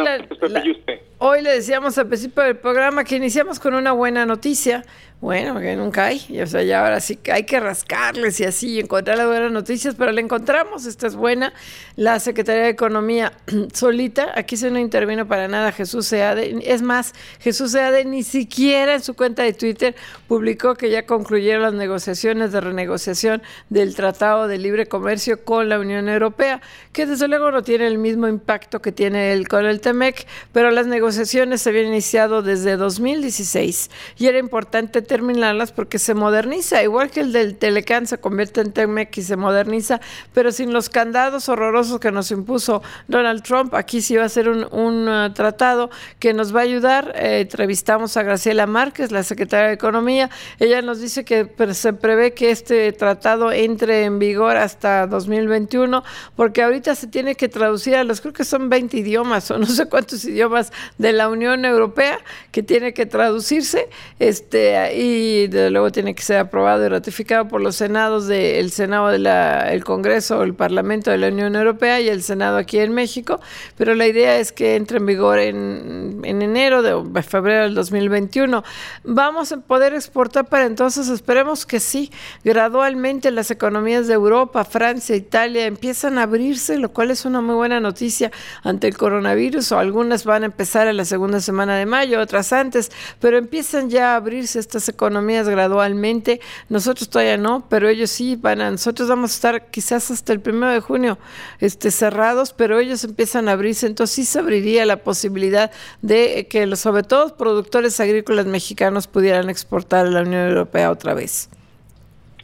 hoy 1.18 1.42
le 1.42 1.52
decíamos 1.52 1.96
al 1.98 2.08
principio 2.08 2.42
del 2.42 2.56
programa 2.56 3.04
que 3.04 3.16
iniciamos 3.16 3.58
con 3.58 3.74
una 3.74 3.92
buena 3.92 4.26
noticia, 4.26 4.84
Bueno, 5.18 5.58
que 5.60 5.74
nunca 5.76 6.04
hay. 6.04 6.42
O 6.42 6.46
sea, 6.46 6.62
ya 6.62 6.84
ahora 6.84 7.00
sí 7.00 7.16
que 7.16 7.32
hay 7.32 7.44
que 7.44 7.58
rascarles 7.58 8.38
y 8.40 8.44
así 8.44 8.78
encontrar 8.78 9.16
las 9.16 9.26
buenas 9.26 9.50
noticias, 9.50 9.94
pero 9.96 10.12
la 10.12 10.20
encontramos. 10.20 10.84
Esta 10.84 11.06
es 11.06 11.16
buena. 11.16 11.54
La 11.96 12.20
Secretaría 12.20 12.64
de 12.64 12.68
Economía 12.68 13.32
solita, 13.72 14.32
aquí 14.34 14.58
se 14.58 14.70
no 14.70 14.78
intervino 14.78 15.26
para 15.26 15.48
nada 15.48 15.72
Jesús 15.72 16.06
Seade. 16.06 16.58
Es 16.70 16.82
más, 16.82 17.14
Jesús 17.40 17.72
Seade 17.72 18.04
ni 18.04 18.24
siquiera 18.24 18.92
en 18.92 19.02
su 19.02 19.14
cuenta 19.14 19.42
de 19.42 19.54
Twitter 19.54 19.96
publicó 20.28 20.74
que 20.74 20.90
ya 20.90 21.06
concluyeron 21.06 21.62
las 21.62 21.72
negociaciones 21.72 22.52
de 22.52 22.60
renegociación 22.60 23.42
del 23.70 23.94
Tratado 23.96 24.48
de 24.48 24.58
Libre 24.58 24.86
Comercio 24.86 25.42
con 25.44 25.70
la 25.70 25.80
Unión 25.80 26.10
Europea, 26.10 26.60
que 26.92 27.06
desde 27.06 27.26
luego 27.26 27.50
no 27.50 27.62
tiene 27.62 27.86
el 27.86 27.96
mismo 27.96 28.28
impacto 28.28 28.82
que 28.82 28.92
tiene 28.92 29.32
el 29.32 29.48
con 29.48 29.64
el 29.64 29.80
TEMEC, 29.80 30.26
pero 30.52 30.70
las 30.70 30.86
negociaciones 30.86 31.05
se 31.12 31.68
habían 31.68 31.86
iniciado 31.86 32.42
desde 32.42 32.76
2016 32.76 33.90
y 34.18 34.26
era 34.26 34.38
importante 34.38 35.02
terminarlas 35.02 35.72
porque 35.72 35.98
se 35.98 36.14
moderniza, 36.14 36.82
igual 36.82 37.10
que 37.10 37.20
el 37.20 37.32
del 37.32 37.56
Telecán 37.56 38.06
se 38.06 38.18
convierte 38.18 38.60
en 38.60 38.72
TEMEC 38.72 39.16
y 39.18 39.22
se 39.22 39.36
moderniza, 39.36 40.00
pero 40.32 40.52
sin 40.52 40.72
los 40.72 40.88
candados 40.88 41.48
horrorosos 41.48 42.00
que 42.00 42.12
nos 42.12 42.30
impuso 42.30 42.82
Donald 43.08 43.42
Trump, 43.42 43.74
aquí 43.74 44.00
sí 44.00 44.16
va 44.16 44.24
a 44.24 44.28
ser 44.28 44.48
un, 44.48 45.08
uh, 45.08 45.32
tratado 45.32 45.90
que 46.18 46.34
nos 46.34 46.54
va 46.54 46.60
a 46.60 46.64
ayudar. 46.64 47.12
Eh, 47.16 47.40
entrevistamos 47.40 48.16
a 48.16 48.22
Graciela 48.22 48.66
Márquez, 48.66 49.12
la 49.12 49.22
secretaria 49.22 49.68
de 49.68 49.74
Economía, 49.74 50.30
ella 50.58 50.82
nos 50.82 51.00
dice 51.00 51.24
que 51.24 51.48
se 51.72 51.92
prevé 51.92 52.32
que 52.32 52.50
este 52.50 52.92
tratado 52.92 53.52
entre 53.52 54.04
en 54.04 54.18
vigor 54.18 54.56
hasta 54.56 55.06
2021, 55.06 56.02
porque 56.34 56.62
ahorita 56.62 56.94
se 56.94 57.06
tiene 57.06 57.34
que 57.34 57.48
traducir 57.48 57.96
a 57.96 58.04
los, 58.04 58.20
creo 58.20 58.32
que 58.32 58.44
son 58.44 58.68
20 58.68 58.96
idiomas 58.96 59.50
o 59.50 59.58
no 59.58 59.66
sé 59.66 59.86
cuántos 59.86 60.24
idiomas 60.24 60.72
de 60.98 61.12
la 61.12 61.28
Unión 61.28 61.64
Europea 61.64 62.18
que 62.52 62.62
tiene 62.62 62.94
que 62.94 63.06
traducirse, 63.06 63.88
este, 64.18 64.96
y 64.96 65.48
luego 65.48 65.92
tiene 65.92 66.14
que 66.14 66.22
ser 66.22 66.38
aprobado 66.38 66.84
y 66.84 66.88
ratificado 66.88 67.48
por 67.48 67.60
los 67.60 67.76
senados 67.76 68.26
del 68.26 68.70
Senado 68.70 69.08
del 69.08 69.84
Congreso 69.84 70.38
o 70.38 70.42
el 70.42 70.54
Parlamento 70.54 71.10
de 71.10 71.18
la 71.18 71.28
Unión 71.28 71.54
Europea 71.54 72.00
y 72.00 72.08
el 72.08 72.22
Senado 72.22 72.56
aquí 72.56 72.78
en 72.78 72.92
México, 72.92 73.40
pero 73.76 73.94
la 73.94 74.06
idea 74.06 74.38
es 74.38 74.52
que 74.52 74.76
entre 74.76 74.98
en 74.98 75.06
vigor 75.06 75.38
en, 75.38 76.20
en 76.24 76.42
enero 76.42 76.82
de 76.82 77.22
febrero 77.22 77.64
del 77.64 77.74
2021. 77.74 78.64
Vamos 79.04 79.52
a 79.52 79.58
poder 79.58 79.94
exportar 79.94 80.46
para 80.46 80.64
entonces, 80.64 81.08
esperemos 81.08 81.66
que 81.66 81.80
sí, 81.80 82.10
gradualmente 82.44 83.30
las 83.30 83.50
economías 83.50 84.06
de 84.06 84.14
Europa, 84.14 84.64
Francia, 84.64 85.16
Italia 85.16 85.66
empiezan 85.66 86.18
a 86.18 86.22
abrirse, 86.22 86.78
lo 86.78 86.92
cual 86.92 87.10
es 87.10 87.24
una 87.24 87.40
muy 87.40 87.54
buena 87.54 87.80
noticia 87.80 88.30
ante 88.62 88.88
el 88.88 88.96
coronavirus, 88.96 89.72
o 89.72 89.78
algunas 89.78 90.24
van 90.24 90.42
a 90.42 90.46
empezar 90.46 90.85
en 90.90 90.96
la 90.96 91.04
segunda 91.04 91.40
semana 91.40 91.76
de 91.76 91.86
mayo, 91.86 92.20
otras 92.20 92.52
antes, 92.52 92.90
pero 93.20 93.38
empiezan 93.38 93.90
ya 93.90 94.12
a 94.12 94.16
abrirse 94.16 94.58
estas 94.58 94.88
economías 94.88 95.48
gradualmente. 95.48 96.40
Nosotros 96.68 97.08
todavía 97.08 97.36
no, 97.36 97.66
pero 97.68 97.88
ellos 97.88 98.10
sí 98.10 98.36
van 98.36 98.60
a, 98.60 98.70
nosotros 98.70 99.08
vamos 99.08 99.32
a 99.32 99.34
estar 99.34 99.70
quizás 99.70 100.10
hasta 100.10 100.32
el 100.32 100.40
primero 100.40 100.72
de 100.72 100.80
junio 100.80 101.18
este, 101.60 101.90
cerrados, 101.90 102.52
pero 102.52 102.78
ellos 102.78 103.04
empiezan 103.04 103.48
a 103.48 103.52
abrirse, 103.52 103.86
entonces 103.86 104.14
sí 104.14 104.24
se 104.24 104.38
abriría 104.38 104.84
la 104.86 104.98
posibilidad 104.98 105.70
de 106.02 106.46
que 106.48 106.66
los, 106.66 106.80
sobre 106.80 107.02
todo 107.02 107.36
productores 107.36 107.98
agrícolas 108.00 108.46
mexicanos 108.46 109.06
pudieran 109.06 109.50
exportar 109.50 110.06
a 110.06 110.10
la 110.10 110.22
Unión 110.22 110.48
Europea 110.48 110.90
otra 110.90 111.14
vez. 111.14 111.50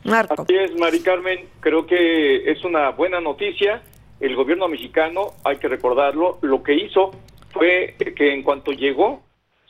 Marco. 0.04 0.42
Así 0.42 0.56
es, 0.56 0.74
Mari 0.76 1.00
Carmen, 1.00 1.46
creo 1.60 1.86
que 1.86 2.50
es 2.50 2.64
una 2.64 2.90
buena 2.90 3.20
noticia. 3.20 3.82
El 4.20 4.36
gobierno 4.36 4.68
mexicano, 4.68 5.32
hay 5.44 5.56
que 5.58 5.68
recordarlo, 5.68 6.38
lo 6.42 6.62
que 6.62 6.74
hizo 6.74 7.12
fue 7.52 7.94
que 8.16 8.32
en 8.32 8.42
cuanto 8.42 8.72
llegó, 8.72 9.22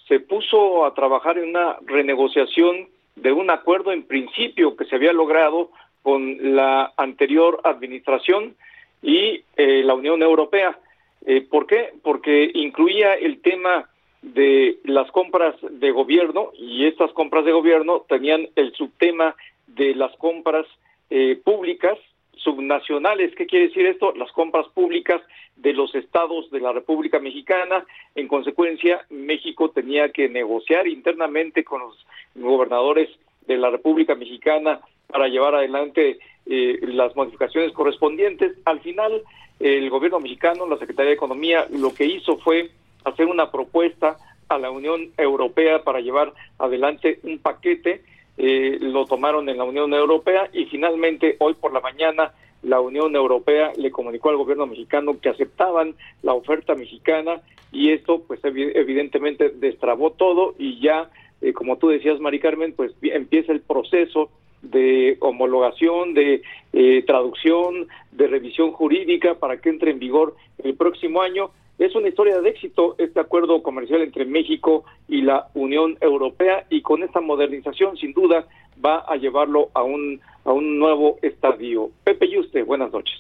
se 0.09 0.21
puso 0.21 0.85
a 0.85 0.95
trabajar 0.95 1.39
en 1.39 1.51
una 1.51 1.77
renegociación 1.87 2.89
de 3.17 3.33
un 3.33 3.51
acuerdo 3.51 3.93
en 3.93 4.05
principio 4.05 4.77
que 4.77 4.85
se 4.87 4.97
había 4.97 5.13
logrado 5.13 5.71
con 6.03 6.57
la 6.57 6.93
anterior 6.97 7.61
administración 7.65 8.57
y 9.03 9.43
eh, 9.57 9.83
la 9.85 9.95
Unión 9.95 10.23
Europea. 10.23 10.79
Eh, 11.27 11.43
¿Por 11.43 11.67
qué? 11.67 11.91
Porque 12.03 12.51
incluía 12.55 13.15
el 13.15 13.41
tema 13.41 13.89
de 14.23 14.79
las 14.85 15.11
compras 15.11 15.55
de 15.63 15.91
gobierno 15.91 16.51
y 16.57 16.87
estas 16.87 17.13
compras 17.13 17.45
de 17.45 17.53
gobierno 17.53 18.05
tenían 18.09 18.49
el 18.57 18.73
subtema 18.75 19.35
de 19.67 19.95
las 19.95 20.17
compras 20.17 20.67
eh, 21.11 21.41
públicas 21.45 21.99
subnacionales. 22.37 23.35
¿Qué 23.35 23.47
quiere 23.47 23.69
decir 23.69 23.87
esto? 23.87 24.13
Las 24.15 24.33
compras 24.33 24.67
públicas 24.69 25.21
de 25.57 25.73
los 25.73 25.95
estados 25.95 26.51
de 26.51 26.61
la 26.61 26.73
República 26.73 27.19
Mexicana. 27.19 27.85
En 28.15 28.29
consecuencia, 28.29 29.05
México 29.11 29.71
tenía 29.71 30.11
que 30.11 30.29
negociar 30.29 30.89
internamente 30.89 31.65
con 31.65 31.83
los 31.83 32.07
gobernadores 32.35 33.09
de 33.47 33.57
la 33.57 33.71
República 33.71 34.15
Mexicana 34.15 34.81
para 35.07 35.29
llevar 35.29 35.55
adelante 35.55 36.19
eh, 36.47 36.79
las 36.83 37.15
modificaciones 37.15 37.73
correspondientes. 37.73 38.57
Al 38.65 38.81
final, 38.81 39.23
el 39.61 39.91
gobierno 39.91 40.21
mexicano, 40.21 40.67
la 40.67 40.79
Secretaría 40.79 41.11
de 41.11 41.17
Economía, 41.17 41.67
lo 41.71 41.95
que 41.95 42.07
hizo 42.07 42.39
fue 42.39 42.71
hacer 43.05 43.27
una 43.27 43.51
propuesta 43.51 44.17
a 44.49 44.59
la 44.59 44.71
Unión 44.71 45.11
Europea 45.17 45.83
para 45.83 46.01
llevar 46.01 46.33
adelante 46.59 47.21
un 47.23 47.39
paquete 47.39 48.03
eh, 48.45 48.79
lo 48.81 49.07
tomaron 49.07 49.49
en 49.49 49.57
la 49.57 49.63
Unión 49.63 49.95
Europea 49.95 50.51
y 50.53 50.65
finalmente 50.65 51.37
hoy 51.39 51.55
por 51.55 51.73
la 51.73 51.79
mañana 51.79 52.33
la 52.65 52.81
Unión 52.81 53.15
Europea 53.15 53.71
le 53.77 53.93
comunicó 53.93 54.31
al 54.31 54.37
gobierno 54.37 54.67
mexicano 54.67 55.21
que 55.21 55.29
aceptaban 55.29 55.95
la 56.23 56.35
oferta 56.35 56.75
mexicana 56.75 57.41
y 57.71 57.93
esto 57.93 58.25
pues 58.27 58.41
evidentemente 58.43 59.51
destrabó 59.51 60.11
todo 60.11 60.57
y 60.59 60.81
ya 60.81 61.09
eh, 61.41 61.53
como 61.53 61.79
tú 61.79 61.87
decías 61.87 62.19
Mari 62.19 62.41
Carmen 62.41 62.73
pues 62.73 62.91
empieza 63.03 63.53
el 63.53 63.61
proceso 63.61 64.29
de 64.61 65.19
homologación, 65.21 66.13
de 66.13 66.43
eh, 66.73 67.05
traducción, 67.07 67.87
de 68.11 68.27
revisión 68.27 68.73
jurídica 68.73 69.37
para 69.37 69.59
que 69.59 69.69
entre 69.69 69.93
en 69.93 70.01
vigor 70.01 70.35
el 70.65 70.75
próximo 70.75 71.23
año 71.23 71.51
es 71.79 71.95
una 71.95 72.09
historia 72.09 72.41
de 72.41 72.51
éxito 72.51 72.95
este 72.99 73.21
acuerdo 73.21 73.63
comercial 73.63 74.03
entre 74.03 74.25
México 74.25 74.85
y 75.09 75.23
la 75.23 75.49
Unión 75.55 75.97
Europea 76.01 76.67
y 76.71 76.83
con 76.83 77.03
esta 77.03 77.21
modernización 77.21 77.97
sin 77.97 78.13
duda 78.13 78.47
va 78.85 79.01
a 79.01 79.17
llevarlo 79.17 79.71
a 79.75 79.83
un, 79.83 80.21
a 80.45 80.53
un 80.53 80.79
nuevo 80.79 81.19
estadio. 81.23 81.91
Pepe 82.05 82.29
Yuste, 82.31 82.63
buenas 82.63 82.93
noches. 82.93 83.17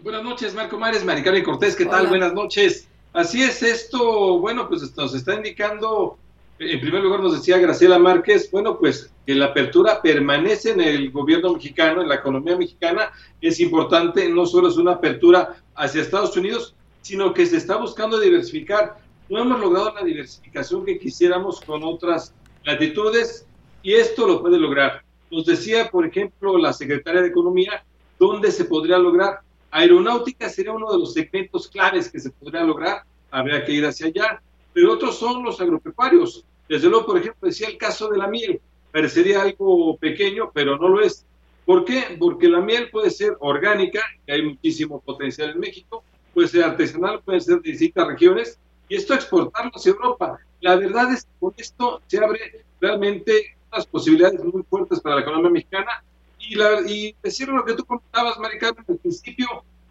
Buenas 0.00 0.24
noches, 0.24 0.54
Marco 0.54 0.78
Mares, 0.78 1.04
Maricari 1.04 1.42
Cortés, 1.42 1.76
¿qué 1.76 1.86
tal? 1.86 2.08
Buenas 2.08 2.34
noches. 2.34 2.88
Así 3.12 3.42
es, 3.42 3.62
esto, 3.62 4.38
bueno, 4.40 4.68
pues 4.68 4.96
nos 4.96 5.14
está 5.14 5.34
indicando, 5.34 6.16
en 6.58 6.80
primer 6.80 7.02
lugar 7.02 7.20
nos 7.20 7.34
decía 7.34 7.58
Graciela 7.58 7.98
Márquez, 7.98 8.50
bueno, 8.50 8.78
pues 8.78 9.12
que 9.26 9.34
la 9.34 9.46
apertura 9.46 10.00
permanece 10.02 10.70
en 10.70 10.80
el 10.80 11.10
gobierno 11.10 11.52
mexicano, 11.52 12.00
en 12.00 12.08
la 12.08 12.16
economía 12.16 12.56
mexicana, 12.56 13.12
es 13.40 13.60
importante, 13.60 14.28
no 14.28 14.46
solo 14.46 14.68
es 14.68 14.76
una 14.76 14.92
apertura 14.92 15.56
hacia 15.76 16.02
Estados 16.02 16.36
Unidos, 16.36 16.74
sino 17.02 17.34
que 17.34 17.44
se 17.44 17.58
está 17.58 17.76
buscando 17.76 18.18
diversificar. 18.18 18.96
No 19.28 19.40
hemos 19.40 19.60
logrado 19.60 19.92
la 19.94 20.02
diversificación 20.02 20.84
que 20.84 20.98
quisiéramos 20.98 21.60
con 21.60 21.82
otras 21.82 22.34
latitudes 22.64 23.46
y 23.82 23.94
esto 23.94 24.26
lo 24.26 24.40
puede 24.40 24.58
lograr. 24.58 25.02
Nos 25.30 25.44
decía, 25.46 25.90
por 25.90 26.06
ejemplo, 26.06 26.56
la 26.58 26.72
secretaria 26.72 27.22
de 27.22 27.28
Economía, 27.28 27.84
dónde 28.18 28.50
se 28.50 28.64
podría 28.64 28.98
lograr. 28.98 29.40
Aeronáutica 29.70 30.48
sería 30.48 30.72
uno 30.72 30.92
de 30.92 30.98
los 30.98 31.12
segmentos 31.14 31.68
claves 31.68 32.10
que 32.10 32.20
se 32.20 32.30
podría 32.30 32.62
lograr, 32.62 33.02
habría 33.30 33.64
que 33.64 33.72
ir 33.72 33.86
hacia 33.86 34.06
allá, 34.06 34.42
pero 34.72 34.92
otros 34.92 35.18
son 35.18 35.42
los 35.42 35.60
agropecuarios. 35.60 36.44
Desde 36.68 36.88
luego, 36.88 37.06
por 37.06 37.18
ejemplo, 37.18 37.48
decía 37.48 37.68
el 37.68 37.78
caso 37.78 38.08
de 38.08 38.18
la 38.18 38.28
miel, 38.28 38.60
parecería 38.92 39.42
algo 39.42 39.96
pequeño, 39.96 40.50
pero 40.52 40.76
no 40.76 40.88
lo 40.88 41.00
es. 41.00 41.24
¿Por 41.64 41.84
qué? 41.84 42.16
Porque 42.18 42.48
la 42.48 42.60
miel 42.60 42.90
puede 42.90 43.10
ser 43.10 43.36
orgánica, 43.40 44.02
que 44.26 44.32
hay 44.32 44.42
muchísimo 44.42 45.00
potencial 45.00 45.50
en 45.50 45.60
México, 45.60 46.04
puede 46.32 46.48
ser 46.48 46.64
artesanal, 46.64 47.20
puede 47.22 47.40
ser 47.40 47.60
de 47.60 47.70
distintas 47.70 48.06
regiones, 48.06 48.58
y 48.88 48.96
esto 48.96 49.14
exportarlo 49.14 49.70
hacia 49.74 49.90
Europa. 49.90 50.38
La 50.60 50.76
verdad 50.76 51.12
es 51.12 51.24
que 51.24 51.30
con 51.40 51.54
esto 51.56 52.00
se 52.06 52.18
abre 52.18 52.64
realmente 52.80 53.56
unas 53.72 53.86
posibilidades 53.86 54.44
muy 54.44 54.62
fuertes 54.62 55.00
para 55.00 55.16
la 55.16 55.22
economía 55.22 55.50
mexicana. 55.50 56.02
Y, 56.38 56.56
la, 56.56 56.80
y 56.86 57.14
decir 57.22 57.48
lo 57.48 57.64
que 57.64 57.74
tú 57.74 57.84
comentabas, 57.84 58.38
Maricarmen, 58.38 58.84
al 58.88 58.96
principio, 58.96 59.46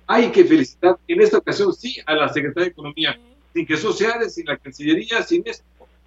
hay 0.05 0.31
que 0.31 0.43
felicitar 0.43 0.97
en 1.07 1.21
esta 1.21 1.37
ocasión 1.37 1.73
sí 1.73 1.97
a 2.05 2.13
la 2.13 2.29
Secretaría 2.29 2.65
de 2.65 2.71
Economía. 2.71 3.19
Sin 3.53 3.65
Jesús 3.65 3.97
Seades, 3.97 4.35
sin 4.35 4.45
la 4.45 4.57
Cancillería, 4.57 5.23
sin 5.23 5.43
esto, 5.45 5.65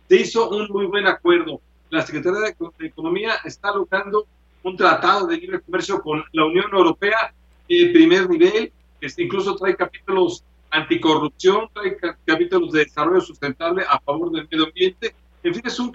se 0.09 0.16
hizo 0.16 0.51
un 0.51 0.68
muy 0.68 0.87
buen 0.87 1.07
acuerdo. 1.07 1.61
La 1.91 2.03
Secretaría 2.03 2.41
de 2.41 2.87
Economía 2.87 3.35
está 3.45 3.72
logrando 3.72 4.26
un 4.62 4.76
tratado 4.76 5.26
de 5.26 5.37
libre 5.37 5.61
comercio 5.61 6.01
con 6.03 6.24
la 6.32 6.45
Unión 6.45 6.66
Europea 6.72 7.35
de 7.68 7.91
primer 7.93 8.28
nivel, 8.28 8.72
este, 9.05 9.22
incluso 9.22 9.57
trae 9.57 9.76
capítulos 9.76 10.44
anticorrupción, 10.70 11.68
trae 11.72 11.96
capítulos 12.24 12.72
de 12.72 12.80
desarrollo 12.80 13.20
sustentable 13.20 13.84
a 13.88 14.00
favor 14.00 14.32
del 14.32 14.48
medio 14.50 14.66
ambiente. 14.66 15.14
En 15.42 15.55
fin, 15.55 15.62
es 15.64 15.78
un, 15.78 15.92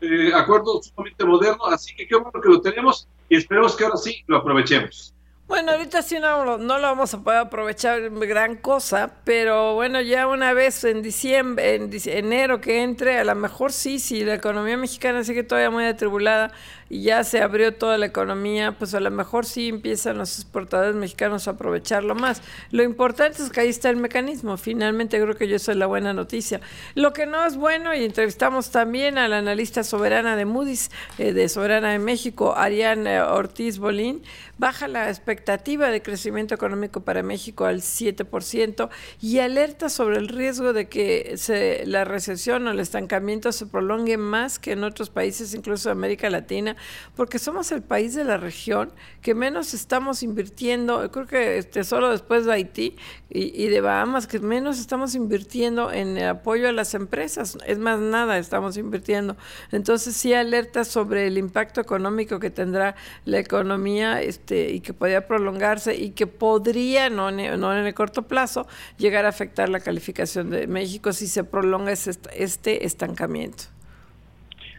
eh, 0.00 0.32
acuerdo 0.34 0.82
sumamente 0.82 1.24
moderno, 1.24 1.66
así 1.66 1.94
que 1.94 2.06
qué 2.06 2.16
bueno 2.16 2.40
que 2.40 2.48
lo 2.48 2.60
tenemos 2.60 3.08
y 3.28 3.36
esperemos 3.36 3.76
que 3.76 3.84
ahora 3.84 3.96
sí 3.96 4.22
lo 4.26 4.38
aprovechemos. 4.38 5.14
Bueno, 5.46 5.70
ahorita 5.72 6.02
sí 6.02 6.18
no, 6.18 6.58
no 6.58 6.78
lo 6.78 6.82
vamos 6.82 7.14
a 7.14 7.22
poder 7.22 7.38
aprovechar 7.38 8.10
gran 8.10 8.56
cosa, 8.56 9.12
pero 9.24 9.74
bueno, 9.74 10.00
ya 10.00 10.26
una 10.26 10.52
vez 10.52 10.82
en 10.82 11.02
diciembre, 11.02 11.76
en 11.76 11.88
enero 12.06 12.60
que 12.60 12.82
entre, 12.82 13.20
a 13.20 13.24
lo 13.24 13.36
mejor 13.36 13.70
sí, 13.70 14.00
si 14.00 14.24
la 14.24 14.34
economía 14.34 14.76
mexicana 14.76 15.22
sigue 15.22 15.44
todavía 15.44 15.70
muy 15.70 15.84
atribulada 15.84 16.52
y 16.88 17.02
ya 17.02 17.24
se 17.24 17.40
abrió 17.40 17.74
toda 17.74 17.98
la 17.98 18.06
economía, 18.06 18.72
pues 18.78 18.94
a 18.94 19.00
lo 19.00 19.10
mejor 19.10 19.44
sí 19.46 19.68
empiezan 19.68 20.18
los 20.18 20.36
exportadores 20.36 20.94
mexicanos 20.94 21.48
a 21.48 21.52
aprovecharlo 21.52 22.14
más. 22.14 22.42
Lo 22.70 22.82
importante 22.82 23.42
es 23.42 23.50
que 23.50 23.60
ahí 23.60 23.68
está 23.68 23.90
el 23.90 23.96
mecanismo, 23.96 24.56
finalmente 24.56 25.20
creo 25.20 25.34
que 25.36 25.48
yo 25.48 25.58
soy 25.58 25.74
la 25.74 25.86
buena 25.86 26.12
noticia. 26.12 26.60
Lo 26.94 27.12
que 27.12 27.26
no 27.26 27.44
es 27.44 27.56
bueno, 27.56 27.94
y 27.94 28.04
entrevistamos 28.04 28.70
también 28.70 29.18
a 29.18 29.28
la 29.28 29.38
analista 29.38 29.82
soberana 29.82 30.36
de 30.36 30.44
Moody's, 30.44 30.90
eh, 31.18 31.32
de 31.32 31.48
Soberana 31.48 31.90
de 31.90 31.98
México, 31.98 32.54
Ariane 32.56 33.20
Ortiz 33.20 33.78
Bolín, 33.78 34.22
baja 34.58 34.88
la 34.88 35.08
expectativa 35.08 35.90
de 35.90 36.02
crecimiento 36.02 36.54
económico 36.54 37.00
para 37.00 37.22
México 37.22 37.64
al 37.64 37.82
7% 37.82 38.88
y 39.20 39.38
alerta 39.38 39.88
sobre 39.88 40.16
el 40.18 40.28
riesgo 40.28 40.72
de 40.72 40.88
que 40.88 41.34
se, 41.36 41.84
la 41.86 42.04
recesión 42.04 42.66
o 42.66 42.70
el 42.70 42.80
estancamiento 42.80 43.52
se 43.52 43.66
prolongue 43.66 44.16
más 44.16 44.58
que 44.58 44.72
en 44.72 44.84
otros 44.84 45.10
países, 45.10 45.54
incluso 45.54 45.90
América 45.90 46.30
Latina, 46.30 46.75
porque 47.14 47.38
somos 47.38 47.72
el 47.72 47.82
país 47.82 48.14
de 48.14 48.24
la 48.24 48.36
región 48.36 48.92
que 49.22 49.34
menos 49.34 49.74
estamos 49.74 50.22
invirtiendo, 50.22 51.10
creo 51.10 51.26
que 51.26 51.58
este, 51.58 51.84
solo 51.84 52.10
después 52.10 52.44
de 52.44 52.52
Haití 52.52 52.96
y, 53.28 53.66
de 53.66 53.80
Bahamas, 53.80 54.26
que 54.26 54.38
menos 54.38 54.78
estamos 54.78 55.14
invirtiendo 55.14 55.92
en 55.92 56.16
el 56.16 56.28
apoyo 56.28 56.68
a 56.68 56.72
las 56.72 56.94
empresas, 56.94 57.58
es 57.66 57.78
más 57.78 57.98
nada 57.98 58.38
estamos 58.38 58.76
invirtiendo. 58.76 59.36
Entonces 59.72 60.16
sí 60.16 60.32
alerta 60.32 60.84
sobre 60.84 61.26
el 61.26 61.36
impacto 61.36 61.80
económico 61.80 62.38
que 62.38 62.50
tendrá 62.50 62.94
la 63.24 63.38
economía. 63.38 64.22
Este, 64.22 64.70
y 64.70 64.80
que 64.80 64.92
podría 64.92 65.26
prolongarse 65.26 65.94
y 65.94 66.10
que 66.10 66.26
podría, 66.26 67.10
no 67.10 67.28
en, 67.28 67.40
el 67.40 67.94
corto 67.94 68.22
plazo, 68.22 68.66
llegar 68.98 69.24
a 69.26 69.28
afectar 69.28 69.68
la 69.68 69.80
calificación 69.80 70.50
de 70.50 70.66
México 70.66 71.12
si 71.12 71.26
se 71.26 71.44
prolonga 71.44 71.92
este 71.92 72.86
estancamiento. 72.86 73.75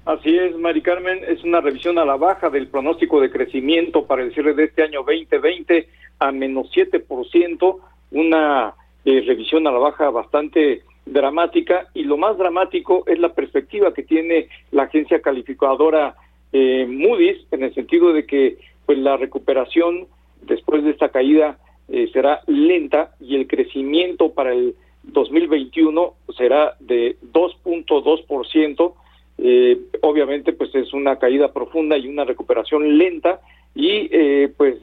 Así 0.08 0.38
es, 0.38 0.56
Mari 0.56 0.82
Carmen, 0.82 1.20
es 1.28 1.44
una 1.44 1.60
revisión 1.60 2.00
a 2.00 2.06
la 2.06 2.16
baja 2.16 2.50
del 2.50 2.70
pronóstico 2.70 3.20
de 3.20 3.30
crecimiento 3.30 4.06
para 4.06 4.24
el 4.24 4.34
cierre 4.34 4.54
de 4.54 4.64
este 4.64 4.84
año 4.84 5.04
2020 5.04 5.90
a 6.20 6.32
menos 6.32 6.72
7%, 6.72 7.78
una 8.12 8.74
eh, 9.04 9.24
revisión 9.28 9.68
a 9.68 9.72
la 9.74 9.80
baja 9.80 10.10
bastante 10.10 10.84
dramática 11.06 11.90
y 11.94 12.06
lo 12.06 12.16
más 12.16 12.38
dramático 12.38 13.04
es 13.06 13.20
la 13.20 13.34
perspectiva 13.34 13.94
que 13.94 14.04
tiene 14.04 14.48
la 14.72 14.84
agencia 14.84 15.22
calificadora 15.22 16.16
eh, 16.54 16.88
Moody's 16.88 17.46
en 17.52 17.64
el 17.64 17.74
sentido 17.74 18.14
de 18.14 18.26
que 18.26 18.60
pues 18.86 18.98
la 19.00 19.18
recuperación 19.18 20.08
después 20.42 20.86
de 20.86 20.92
esta 20.92 21.10
caída 21.10 21.60
eh, 21.90 22.10
será 22.14 22.44
lenta 22.48 23.12
y 23.20 23.36
el 23.36 23.46
crecimiento 23.46 24.32
para 24.32 24.54
el 24.54 24.74
2021 25.04 26.14
será 26.38 26.78
de 26.80 27.18
2.2%. 27.34 28.94
Eh, 29.38 29.78
obviamente, 30.02 30.54
pues 30.54 30.74
es 30.76 30.94
una 30.94 31.18
caída 31.18 31.54
profunda 31.54 31.98
y 31.98 32.08
una 32.08 32.26
recuperación 32.26 32.98
lenta 32.98 33.40
y 33.76 34.10
eh, 34.12 34.52
pues 34.58 34.78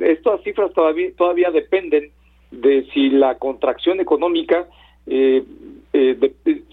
estas 0.00 0.42
cifras 0.42 0.72
todavía 0.74 1.10
todavía 1.16 1.50
dependen 1.50 2.10
de 2.50 2.86
si 2.92 3.08
la 3.08 3.36
contracción 3.38 4.00
económica 4.00 4.68
eh, 5.06 5.42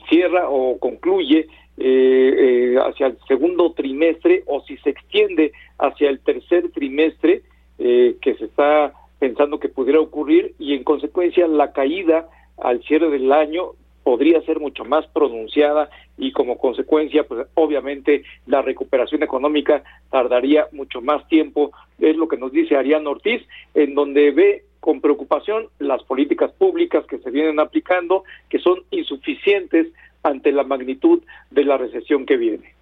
cierra 0.10 0.50
o 0.50 0.78
concluye 0.78 1.48
eh, 1.78 2.76
hacia 2.80 3.08
el 3.08 3.18
segundo 3.28 3.72
trimestre 3.74 4.44
o 4.46 4.62
si 4.62 4.78
se 4.78 4.92
extiende 4.92 5.52
hacia 5.80 6.10
el 6.10 6.20
tercer 6.20 6.70
trimestre 6.72 7.44
eh, 7.80 8.18
que 8.22 8.36
se 8.36 8.46
está 8.46 8.94
pensando 9.20 9.60
que 9.60 9.70
pudiera 9.70 10.00
ocurrir 10.00 10.54
y 10.60 10.74
en 10.74 10.84
consecuencia 10.84 11.48
la 11.48 11.72
caída 11.72 12.30
al 12.58 12.84
cierre 12.84 13.10
del 13.10 13.32
año 13.32 13.72
podría 14.04 14.42
ser 14.42 14.60
mucho 14.60 14.84
más 14.86 15.06
pronunciada 15.08 15.90
y 16.18 16.32
como 16.32 16.58
consecuencia 16.58 17.24
pues 17.24 17.48
obviamente 17.54 18.24
la 18.48 18.62
recuperación 18.62 19.24
económica 19.24 19.84
tardaría 20.10 20.68
mucho 20.72 21.02
más 21.02 21.28
tiempo 21.28 21.72
es 22.00 22.16
lo 22.16 22.28
que 22.28 22.38
nos 22.38 22.52
dice 22.52 22.76
Arián 22.76 23.08
Ortiz 23.08 23.42
en 23.74 23.94
donde 23.96 24.32
ve 24.32 24.66
con 24.80 25.00
preocupación 25.00 25.68
las 25.80 26.04
políticas 26.04 26.52
públicas 26.52 27.06
que 27.06 27.20
se 27.20 27.30
vienen 27.30 27.60
aplicando 27.60 28.24
que 28.50 28.60
son 28.60 28.84
insuficientes 28.90 29.88
ante 30.24 30.52
la 30.52 30.64
magnitud 30.64 31.22
de 31.50 31.66
la 31.66 31.78
recesión 31.78 32.26
que 32.26 32.38
viene. 32.38 32.74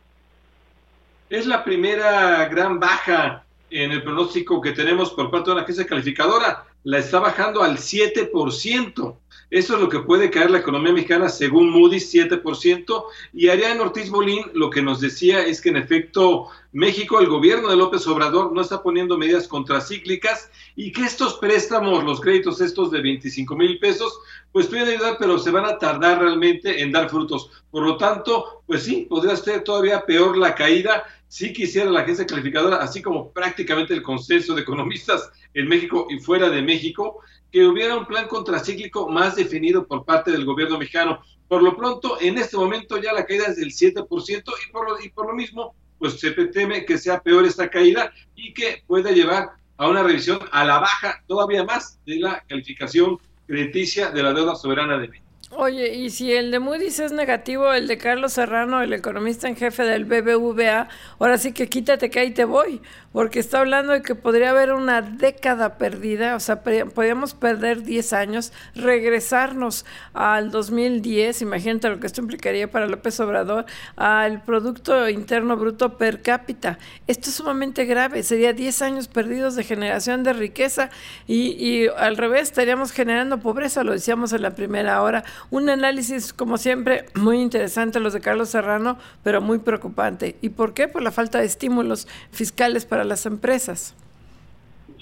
Es 1.30 1.46
la 1.46 1.64
primera 1.64 2.48
gran 2.48 2.80
baja 2.80 3.46
en 3.70 3.92
el 3.92 4.02
pronóstico 4.02 4.62
que 4.62 4.72
tenemos 4.72 5.12
por 5.12 5.30
parte 5.30 5.50
de 5.50 5.54
una 5.54 5.62
agencia 5.64 5.86
calificadora. 5.86 6.66
La 6.84 7.00
está 7.00 7.20
bajando 7.20 7.62
al 7.62 7.78
7%. 7.78 9.16
Eso 9.52 9.74
es 9.74 9.82
lo 9.82 9.90
que 9.90 10.00
puede 10.00 10.30
caer 10.30 10.52
la 10.52 10.60
economía 10.60 10.94
mexicana 10.94 11.28
según 11.28 11.72
Moody's, 11.72 12.14
7%. 12.14 13.04
Y 13.34 13.50
Ariane 13.50 13.80
Ortiz 13.80 14.10
Bolín 14.12 14.46
lo 14.54 14.70
que 14.70 14.82
nos 14.82 15.02
decía 15.02 15.44
es 15.44 15.60
que 15.60 15.70
en 15.70 15.78
efecto 15.78 16.48
México, 16.72 17.20
el 17.20 17.28
gobierno 17.28 17.70
de 17.70 17.76
López 17.76 18.06
Obrador 18.06 18.54
no 18.54 18.62
está 18.62 18.84
poniendo 18.84 19.18
medidas 19.18 19.48
contracíclicas 19.48 20.52
y 20.76 20.92
que 20.92 21.02
estos 21.02 21.34
préstamos, 21.36 22.04
los 22.04 22.22
créditos 22.22 22.62
estos 22.62 22.92
de 22.92 23.02
25 23.02 23.56
mil 23.56 23.80
pesos, 23.80 24.20
pues 24.52 24.68
pueden 24.68 24.88
ayudar, 24.88 25.18
pero 25.18 25.40
se 25.40 25.50
van 25.50 25.66
a 25.66 25.80
tardar 25.80 26.20
realmente 26.20 26.82
en 26.84 26.92
dar 26.92 27.10
frutos. 27.10 27.50
Por 27.72 27.84
lo 27.84 27.98
tanto, 27.98 28.62
pues 28.68 28.84
sí, 28.84 29.08
podría 29.10 29.36
ser 29.36 29.64
todavía 29.64 30.06
peor 30.06 30.38
la 30.38 30.54
caída 30.54 31.04
si 31.30 31.54
quisiera 31.54 31.90
la 31.92 32.02
agencia 32.02 32.26
calificadora, 32.26 32.78
así 32.78 33.04
como 33.04 33.32
prácticamente 33.32 33.94
el 33.94 34.02
consenso 34.02 34.56
de 34.56 34.64
economistas 34.64 35.32
en 35.54 35.68
México 35.68 36.08
y 36.10 36.20
fuera 36.20 36.50
de 36.50 36.64
México, 36.64 37.20
que 37.52 37.66
hubiera 37.66 37.96
un 37.96 38.08
plan 38.08 38.28
contracíclico 38.28 39.08
más 39.08 39.36
definido 39.36 39.86
por 39.86 40.06
parte 40.06 40.32
del 40.32 40.44
gobierno 40.44 40.80
mexicano. 40.80 41.22
Por 41.48 41.62
lo 41.62 41.78
pronto, 41.78 42.18
en 42.20 42.40
este 42.40 42.58
momento 42.58 42.98
ya 42.98 43.14
la 43.14 43.26
caída 43.26 43.46
es 43.46 43.58
del 43.58 43.70
7% 43.70 44.08
y 44.68 44.72
por 44.72 44.90
lo, 44.90 45.04
y 45.04 45.10
por 45.10 45.28
lo 45.28 45.34
mismo, 45.34 45.76
pues 46.00 46.20
se 46.20 46.32
teme 46.32 46.84
que 46.84 46.98
sea 46.98 47.20
peor 47.20 47.46
esta 47.46 47.70
caída 47.70 48.12
y 48.36 48.52
que 48.54 48.84
pueda 48.88 49.12
llevar 49.12 49.52
a 49.78 49.88
una 49.88 50.02
revisión 50.02 50.40
a 50.52 50.66
la 50.66 50.80
baja 50.80 51.24
todavía 51.28 51.64
más 51.64 52.00
de 52.08 52.20
la 52.20 52.44
calificación 52.48 53.20
crediticia 53.46 54.10
de 54.10 54.24
la 54.24 54.34
deuda 54.34 54.56
soberana 54.56 54.98
de 54.98 55.08
México. 55.08 55.29
Oye, 55.52 55.96
y 55.96 56.12
si 56.12 56.32
el 56.32 56.52
de 56.52 56.60
Moody's 56.60 57.00
es 57.00 57.12
negativo, 57.12 57.74
el 57.74 57.88
de 57.88 57.98
Carlos 57.98 58.34
Serrano, 58.34 58.84
el 58.84 58.94
economista 58.94 59.48
en 59.48 59.56
jefe 59.56 59.82
del 59.82 60.06
BBVA, 60.06 60.88
ahora 61.18 61.40
sí 61.40 61.54
que 61.54 61.68
quítate 61.68 62.12
que 62.12 62.20
ahí 62.20 62.32
te 62.32 62.46
voy, 62.46 62.84
porque 63.12 63.40
está 63.40 63.60
hablando 63.60 63.94
de 63.94 64.04
que 64.04 64.14
podría 64.14 64.52
haber 64.52 64.74
una 64.74 65.02
década 65.02 65.80
perdida, 65.80 66.36
o 66.36 66.40
sea, 66.40 66.62
podríamos 66.62 67.34
perder 67.34 67.82
10 67.82 68.14
años, 68.14 68.54
regresarnos 68.76 69.88
al 70.14 70.52
2010, 70.52 71.42
imagínate 71.42 71.90
lo 71.90 72.00
que 72.00 72.06
esto 72.06 72.22
implicaría 72.22 72.70
para 72.70 72.86
López 72.86 73.20
Obrador, 73.20 73.66
al 73.96 74.44
Producto 74.44 75.10
Interno 75.10 75.58
Bruto 75.58 75.98
per 75.98 76.22
cápita. 76.22 76.78
Esto 77.08 77.32
es 77.32 77.36
sumamente 77.36 77.86
grave, 77.86 78.22
sería 78.22 78.54
10 78.54 78.84
años 78.84 79.08
perdidos 79.08 79.56
de 79.56 79.64
generación 79.64 80.24
de 80.24 80.34
riqueza 80.34 80.92
y, 81.26 81.54
y 81.54 81.88
al 81.88 82.18
revés, 82.18 82.44
estaríamos 82.44 82.92
generando 82.92 83.40
pobreza, 83.40 83.84
lo 83.84 83.94
decíamos 83.94 84.32
en 84.32 84.44
la 84.44 84.52
primera 84.52 85.02
hora 85.02 85.24
un 85.52 85.70
análisis, 85.70 86.34
como 86.34 86.58
siempre, 86.58 87.06
muy 87.16 87.42
interesante 87.42 88.00
los 88.00 88.14
de 88.14 88.22
Carlos 88.22 88.50
Serrano, 88.50 88.98
pero 89.24 89.42
muy 89.42 89.60
preocupante. 89.60 90.36
¿Y 90.42 90.50
por 90.50 90.74
qué? 90.74 90.88
Por 90.88 91.02
la 91.02 91.12
falta 91.12 91.40
de 91.40 91.46
estímulos 91.46 92.08
fiscales 92.32 92.86
para 92.86 93.04
las 93.04 93.26
empresas. 93.26 93.96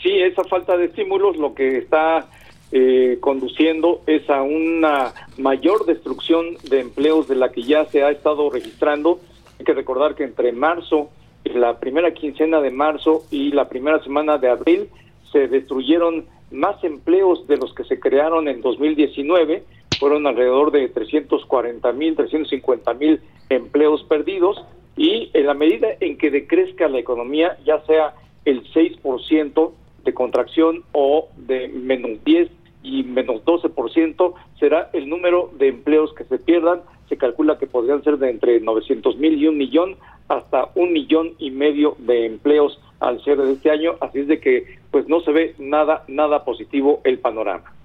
Sí, 0.01 0.19
esa 0.19 0.43
falta 0.43 0.77
de 0.77 0.85
estímulos 0.85 1.37
lo 1.37 1.55
que 1.55 1.77
está 1.77 2.27
eh, 2.71 3.17
conduciendo 3.21 4.01
es 4.07 4.29
a 4.29 4.41
una 4.41 5.13
mayor 5.37 5.85
destrucción 5.85 6.57
de 6.69 6.81
empleos 6.81 7.27
de 7.27 7.35
la 7.35 7.51
que 7.51 7.63
ya 7.63 7.85
se 7.85 8.03
ha 8.03 8.11
estado 8.11 8.49
registrando. 8.49 9.19
Hay 9.59 9.65
que 9.65 9.73
recordar 9.73 10.15
que 10.15 10.23
entre 10.23 10.51
marzo, 10.51 11.09
la 11.45 11.79
primera 11.79 12.13
quincena 12.13 12.59
de 12.61 12.71
marzo 12.71 13.23
y 13.31 13.51
la 13.51 13.69
primera 13.69 14.03
semana 14.03 14.37
de 14.37 14.49
abril 14.49 14.89
se 15.31 15.47
destruyeron 15.47 16.25
más 16.51 16.83
empleos 16.83 17.47
de 17.47 17.57
los 17.57 17.73
que 17.73 17.83
se 17.85 17.99
crearon 17.99 18.47
en 18.47 18.61
2019 18.61 19.63
fueron 19.99 20.27
alrededor 20.27 20.71
de 20.71 20.87
340 20.89 21.91
mil, 21.93 22.15
350 22.15 22.93
mil 22.95 23.21
empleos 23.49 24.03
perdidos 24.03 24.63
y 24.95 25.29
en 25.33 25.45
la 25.45 25.53
medida 25.53 25.87
en 25.99 26.17
que 26.17 26.31
decrezca 26.31 26.87
la 26.87 26.99
economía, 26.99 27.57
ya 27.65 27.81
sea 27.85 28.15
el 28.45 28.63
6% 28.73 29.71
de 30.03 30.13
contracción 30.13 30.83
o 30.91 31.27
de 31.37 31.67
menos 31.67 32.23
10 32.23 32.49
y 32.81 33.03
menos 33.03 33.43
12%, 33.43 34.33
será 34.59 34.89
el 34.93 35.09
número 35.09 35.51
de 35.57 35.67
empleos 35.67 36.13
que 36.13 36.23
se 36.23 36.39
pierdan. 36.39 36.81
Se 37.09 37.17
calcula 37.17 37.57
que 37.57 37.67
podrían 37.67 38.03
ser 38.03 38.17
de 38.17 38.29
entre 38.29 38.59
900 38.59 39.17
mil 39.17 39.41
y 39.41 39.47
un 39.47 39.57
millón 39.57 39.97
hasta 40.29 40.69
un 40.75 40.93
millón 40.93 41.33
y 41.37 41.51
medio 41.51 41.95
de 41.99 42.25
empleos 42.25 42.79
al 42.99 43.21
cierre 43.23 43.45
de 43.45 43.53
este 43.53 43.69
año. 43.69 43.95
Así 44.01 44.19
es 44.19 44.27
de 44.27 44.39
que 44.39 44.77
pues 44.91 45.07
no 45.07 45.21
se 45.21 45.31
ve 45.31 45.55
nada, 45.57 46.03
nada 46.07 46.43
positivo 46.43 47.01
el 47.03 47.19
panorama. 47.19 47.76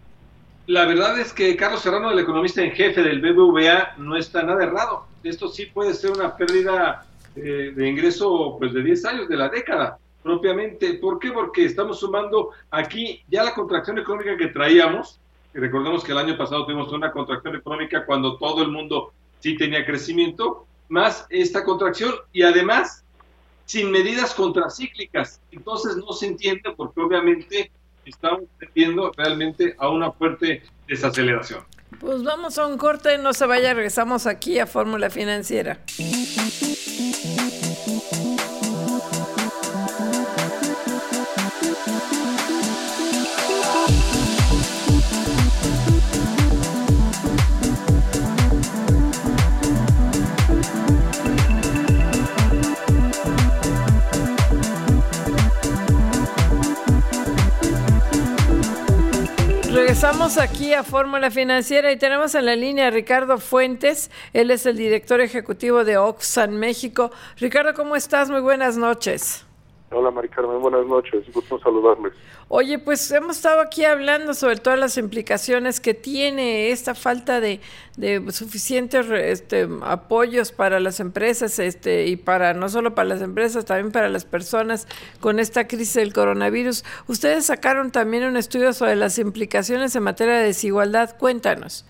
La 0.67 0.87
verdad 0.87 1.19
es 1.19 1.33
que 1.33 1.57
Carlos 1.57 1.81
Serrano, 1.81 2.11
el 2.11 2.19
economista 2.21 2.63
en 2.63 2.71
jefe 2.71 3.03
del 3.03 3.21
BBVA, 3.21 3.95
no 3.99 4.17
está 4.17 4.45
nada 4.45 4.63
errado. 4.63 5.07
Esto 5.25 5.49
sí 5.49 5.67
puede 5.67 5.93
ser 5.93 6.13
una 6.13 6.37
pérdida 6.37 7.05
eh, 7.35 7.73
de 7.75 7.89
ingreso 7.89 8.57
pues 8.59 8.73
de 8.73 8.83
10 8.83 9.05
años, 9.07 9.29
de 9.29 9.37
la 9.37 9.49
década. 9.49 9.99
propiamente. 10.23 10.95
¿Por 10.95 11.19
qué? 11.19 11.33
Porque 11.33 11.65
estamos 11.65 11.99
sumando 11.99 12.51
aquí 12.71 13.23
ya 13.29 13.43
la 13.43 13.55
contracción 13.55 13.99
económica 13.99 14.37
que 14.37 14.49
traíamos. 14.49 15.19
Recordemos 15.53 16.05
que 16.05 16.13
el 16.13 16.19
año 16.19 16.39
pasado 16.39 16.65
tuvimos 16.65 16.93
una 16.93 17.11
contracción 17.11 17.57
económica 17.57 18.07
cuando 18.07 18.37
todo 18.37 18.63
el 18.63 18.69
mundo 18.69 19.13
sí 19.41 19.57
tenía 19.57 19.85
crecimiento, 19.85 20.65
más 20.89 21.27
esta 21.29 21.65
contracción 21.65 22.15
y 22.33 22.43
además 22.43 23.05
sin 23.65 23.91
medidas 23.91 24.33
contracíclicas. 24.33 25.41
Entonces 25.51 25.97
no 25.97 26.13
se 26.13 26.27
entiende 26.27 26.71
porque 26.77 27.01
obviamente 27.01 27.73
estamos 28.05 28.45
tendiendo 28.59 29.13
realmente 29.17 29.75
a 29.79 29.89
una 29.89 30.13
fuerte 30.13 30.63
desaceleración. 30.87 31.65
Pues 32.01 32.23
vamos 32.23 32.59
a 32.59 32.67
un 32.67 32.79
corte, 32.79 33.19
no 33.19 33.33
se 33.33 33.47
vaya, 33.47 33.75
regresamos 33.75 34.27
aquí 34.27 34.59
a 34.59 34.67
Fórmula 34.67 35.11
Financiera. 35.11 35.79
Regresamos 60.03 60.37
aquí 60.37 60.75
a 60.75 60.83
Fórmula 60.83 61.31
Financiera 61.31 61.93
y 61.93 61.97
tenemos 61.97 62.35
en 62.35 62.47
la 62.47 62.57
línea 62.57 62.89
a 62.89 62.91
Ricardo 62.91 63.39
Fuentes. 63.39 64.11
Él 64.33 64.51
es 64.51 64.67
el 64.67 64.77
director 64.77 65.21
ejecutivo 65.21 65.85
de 65.85 65.97
Oxan 65.97 66.57
México. 66.57 67.13
Ricardo, 67.39 67.73
¿cómo 67.73 67.95
estás? 67.95 68.29
Muy 68.29 68.41
buenas 68.41 68.77
noches. 68.77 69.47
Hola, 69.95 70.11
Mari 70.11 70.29
Carmen, 70.29 70.61
buenas 70.61 70.87
noches. 70.87 71.31
Gusto 71.33 71.59
saludarles. 71.59 72.15
Oye, 72.49 72.79
pues 72.79 73.11
hemos 73.13 73.37
estado 73.37 73.61
aquí 73.61 73.85
hablando 73.85 74.33
sobre 74.35 74.57
todas 74.57 74.79
las 74.79 74.97
implicaciones 74.97 75.81
que 75.81 75.95
tiene 75.95 76.71
esta 76.71 76.95
falta 76.95 77.41
de, 77.41 77.61
suficientes 78.31 79.11
este, 79.11 79.69
apoyos 79.83 80.53
para 80.53 80.81
las 80.81 81.01
empresas 81.01 81.59
este, 81.59 82.07
y 82.07 82.17
para 82.17 82.55
no 82.55 82.69
solo 82.69 82.95
para 82.95 83.09
las 83.09 83.23
empresas, 83.23 83.65
también 83.65 83.93
para 83.93 84.09
las 84.09 84.25
personas 84.25 84.89
con 85.21 85.39
esta 85.39 85.69
crisis 85.69 85.95
del 85.95 86.13
coronavirus. 86.13 86.85
Ustedes 87.07 87.47
sacaron 87.47 87.91
también 87.91 88.25
un 88.25 88.37
estudio 88.37 88.73
sobre 88.73 88.97
las 88.97 89.19
implicaciones 89.19 89.95
en 89.95 90.03
materia 90.03 90.35
de 90.35 90.45
desigualdad. 90.45 91.17
Cuéntanos. 91.19 91.87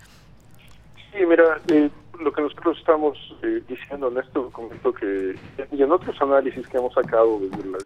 Sí, 1.11 1.25
mira, 1.25 1.61
eh, 1.67 1.89
lo 2.19 2.31
que 2.31 2.41
nosotros 2.41 2.77
estamos 2.77 3.17
eh, 3.43 3.61
diciendo 3.67 4.07
en 4.09 4.17
este 4.17 4.39
documento 4.39 4.93
que 4.93 5.35
y 5.71 5.81
en 5.81 5.91
otros 5.91 6.19
análisis 6.21 6.67
que 6.67 6.77
hemos 6.77 6.93
sacado 6.93 7.39
desde 7.39 7.69
las 7.69 7.85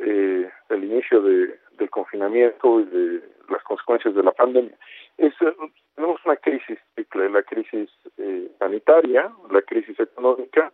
eh, 0.00 0.50
el 0.68 0.84
inicio 0.84 1.22
de, 1.22 1.58
del 1.78 1.90
confinamiento 1.90 2.80
y 2.80 2.84
de 2.84 3.22
las 3.48 3.62
consecuencias 3.64 4.14
de 4.14 4.22
la 4.22 4.32
pandemia. 4.32 4.76
Es, 5.18 5.34
eh, 5.40 5.54
tenemos 5.94 6.20
una 6.24 6.36
crisis 6.36 6.78
la 7.12 7.42
crisis 7.42 7.90
eh, 8.18 8.50
sanitaria, 8.58 9.32
la 9.50 9.62
crisis 9.62 9.98
económica 9.98 10.72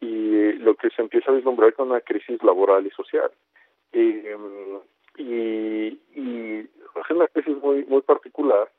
y 0.00 0.34
eh, 0.34 0.54
lo 0.60 0.74
que 0.74 0.90
se 0.90 1.02
empieza 1.02 1.30
a 1.30 1.34
vislumbrar 1.34 1.72
con 1.74 1.90
una 1.90 2.00
crisis 2.00 2.42
laboral 2.42 2.86
y 2.86 2.90
social. 2.90 3.30
y, 3.92 4.22
y 6.14 6.60
es 6.60 7.10
una 7.10 7.26
crisis 7.28 7.56
muy 7.56 7.84
muy 7.86 8.02
particular, 8.02 8.70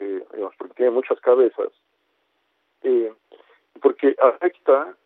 digamos, 0.00 0.54
porque 0.58 0.74
tiene 0.74 0.90
muchas 0.90 1.20
cabezas, 1.20 1.70
porque 3.80 4.16
afecta 4.20 4.96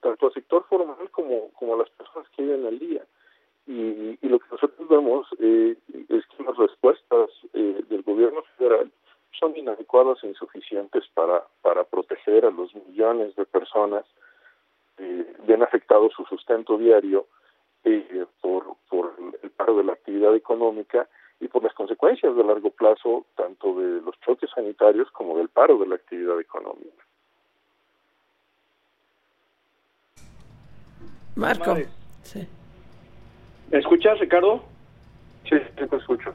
tanto 0.00 0.26
al 0.26 0.32
sector 0.32 0.64
formal 0.68 1.10
como, 1.10 1.50
como 1.52 1.74
a 1.74 1.78
las 1.78 1.90
personas 1.90 2.28
que 2.30 2.42
viven 2.42 2.66
al 2.66 2.78
día. 2.78 3.04
Y, 3.66 4.18
y, 4.20 4.28
lo 4.28 4.38
que 4.40 4.46
nosotros 4.50 4.88
vemos 4.88 5.26
eh, 5.38 5.76
es 6.08 6.26
que 6.26 6.42
las 6.42 6.56
respuestas 6.56 7.30
eh, 7.52 7.82
del 7.88 8.02
gobierno 8.02 8.42
federal 8.56 8.90
son 9.38 9.56
inadecuadas 9.56 10.22
e 10.22 10.28
insuficientes 10.28 11.04
para, 11.14 11.44
para 11.62 11.84
proteger 11.84 12.44
a 12.44 12.50
los 12.50 12.74
millones 12.74 13.34
de 13.36 13.46
personas 13.46 14.04
eh, 14.98 15.36
bien 15.46 15.62
afectados 15.62 16.12
su 16.14 16.24
sustento 16.24 16.76
diario 16.76 17.26
eh, 17.84 18.26
por, 18.40 18.76
por 18.88 19.14
el 19.42 19.50
paro 19.50 19.76
de 19.76 19.84
la 19.84 19.92
actividad 19.92 20.34
económica 20.34 21.08
y 21.40 21.48
por 21.48 21.62
las 21.62 21.72
consecuencias 21.72 22.36
de 22.36 22.44
largo 22.44 22.70
plazo 22.70 23.24
tanto 23.34 23.74
de 23.80 24.02
los 24.02 24.18
choques 24.20 24.50
sanitarios 24.54 25.10
como 25.12 25.38
del 25.38 25.48
paro 25.48 25.78
de 25.78 25.86
la 25.86 25.94
actividad 25.94 26.38
económica. 26.38 27.04
Marco. 31.36 31.76
Sí. 32.22 32.46
¿Me 33.70 33.78
escuchas, 33.78 34.18
Ricardo? 34.18 34.64
Sí, 35.48 35.56
te 35.76 35.96
escucho. 35.96 36.34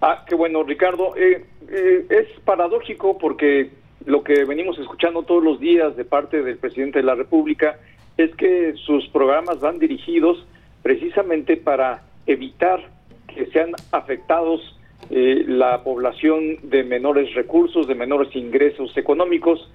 Ah, 0.00 0.24
qué 0.28 0.34
bueno, 0.34 0.62
Ricardo. 0.62 1.16
Eh, 1.16 1.44
eh, 1.68 2.06
es 2.10 2.40
paradójico 2.40 3.16
porque 3.16 3.70
lo 4.04 4.22
que 4.22 4.44
venimos 4.44 4.78
escuchando 4.78 5.22
todos 5.22 5.42
los 5.42 5.60
días 5.60 5.96
de 5.96 6.04
parte 6.04 6.42
del 6.42 6.58
presidente 6.58 6.98
de 6.98 7.04
la 7.04 7.14
República 7.14 7.78
es 8.18 8.34
que 8.34 8.74
sus 8.84 9.08
programas 9.08 9.60
van 9.60 9.78
dirigidos 9.78 10.44
precisamente 10.82 11.56
para 11.56 12.02
evitar 12.26 12.80
que 13.28 13.46
sean 13.46 13.72
afectados 13.92 14.78
eh, 15.08 15.44
la 15.46 15.82
población 15.82 16.58
de 16.64 16.82
menores 16.84 17.32
recursos, 17.34 17.86
de 17.86 17.94
menores 17.94 18.34
ingresos 18.36 18.96
económicos, 18.96 19.70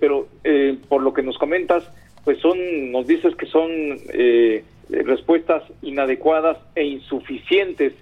pero 0.00 0.26
por 0.88 1.02
lo 1.02 1.12
que 1.12 1.22
nos 1.22 1.38
comentas, 1.38 1.88
pues 2.24 2.40
son, 2.40 2.92
nos 2.92 3.06
dices 3.06 3.34
que 3.36 3.46
son 3.46 3.70
eh, 4.12 4.64
respuestas 4.88 5.62
inadecuadas 5.82 6.58
e 6.74 6.84
insuficientes. 6.84 7.92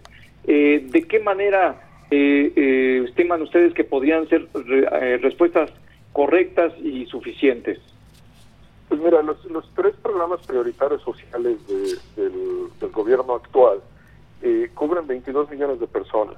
Eh, 0.47 0.87
¿De 0.91 1.03
qué 1.03 1.19
manera 1.19 1.83
eh, 2.11 3.05
estiman 3.09 3.43
ustedes 3.43 3.75
que 3.75 3.85
podrían 3.85 4.29
ser 4.29 4.49
respuestas 5.21 5.71
correctas 6.13 6.73
y 6.83 7.07
suficientes? 7.07 7.81
Pues 8.89 9.01
mira, 9.01 9.23
los, 9.23 9.45
los 9.47 9.69
tres 9.75 9.95
programas 10.01 10.47
prioritarios 10.47 11.03
sociales 11.03 11.59
del, 11.67 11.99
gobierno 12.93 13.35
actual 13.35 13.81
cubren 14.75 15.07
22 15.07 15.51
millones 15.51 15.81
de 15.81 15.87
personas. 15.87 16.37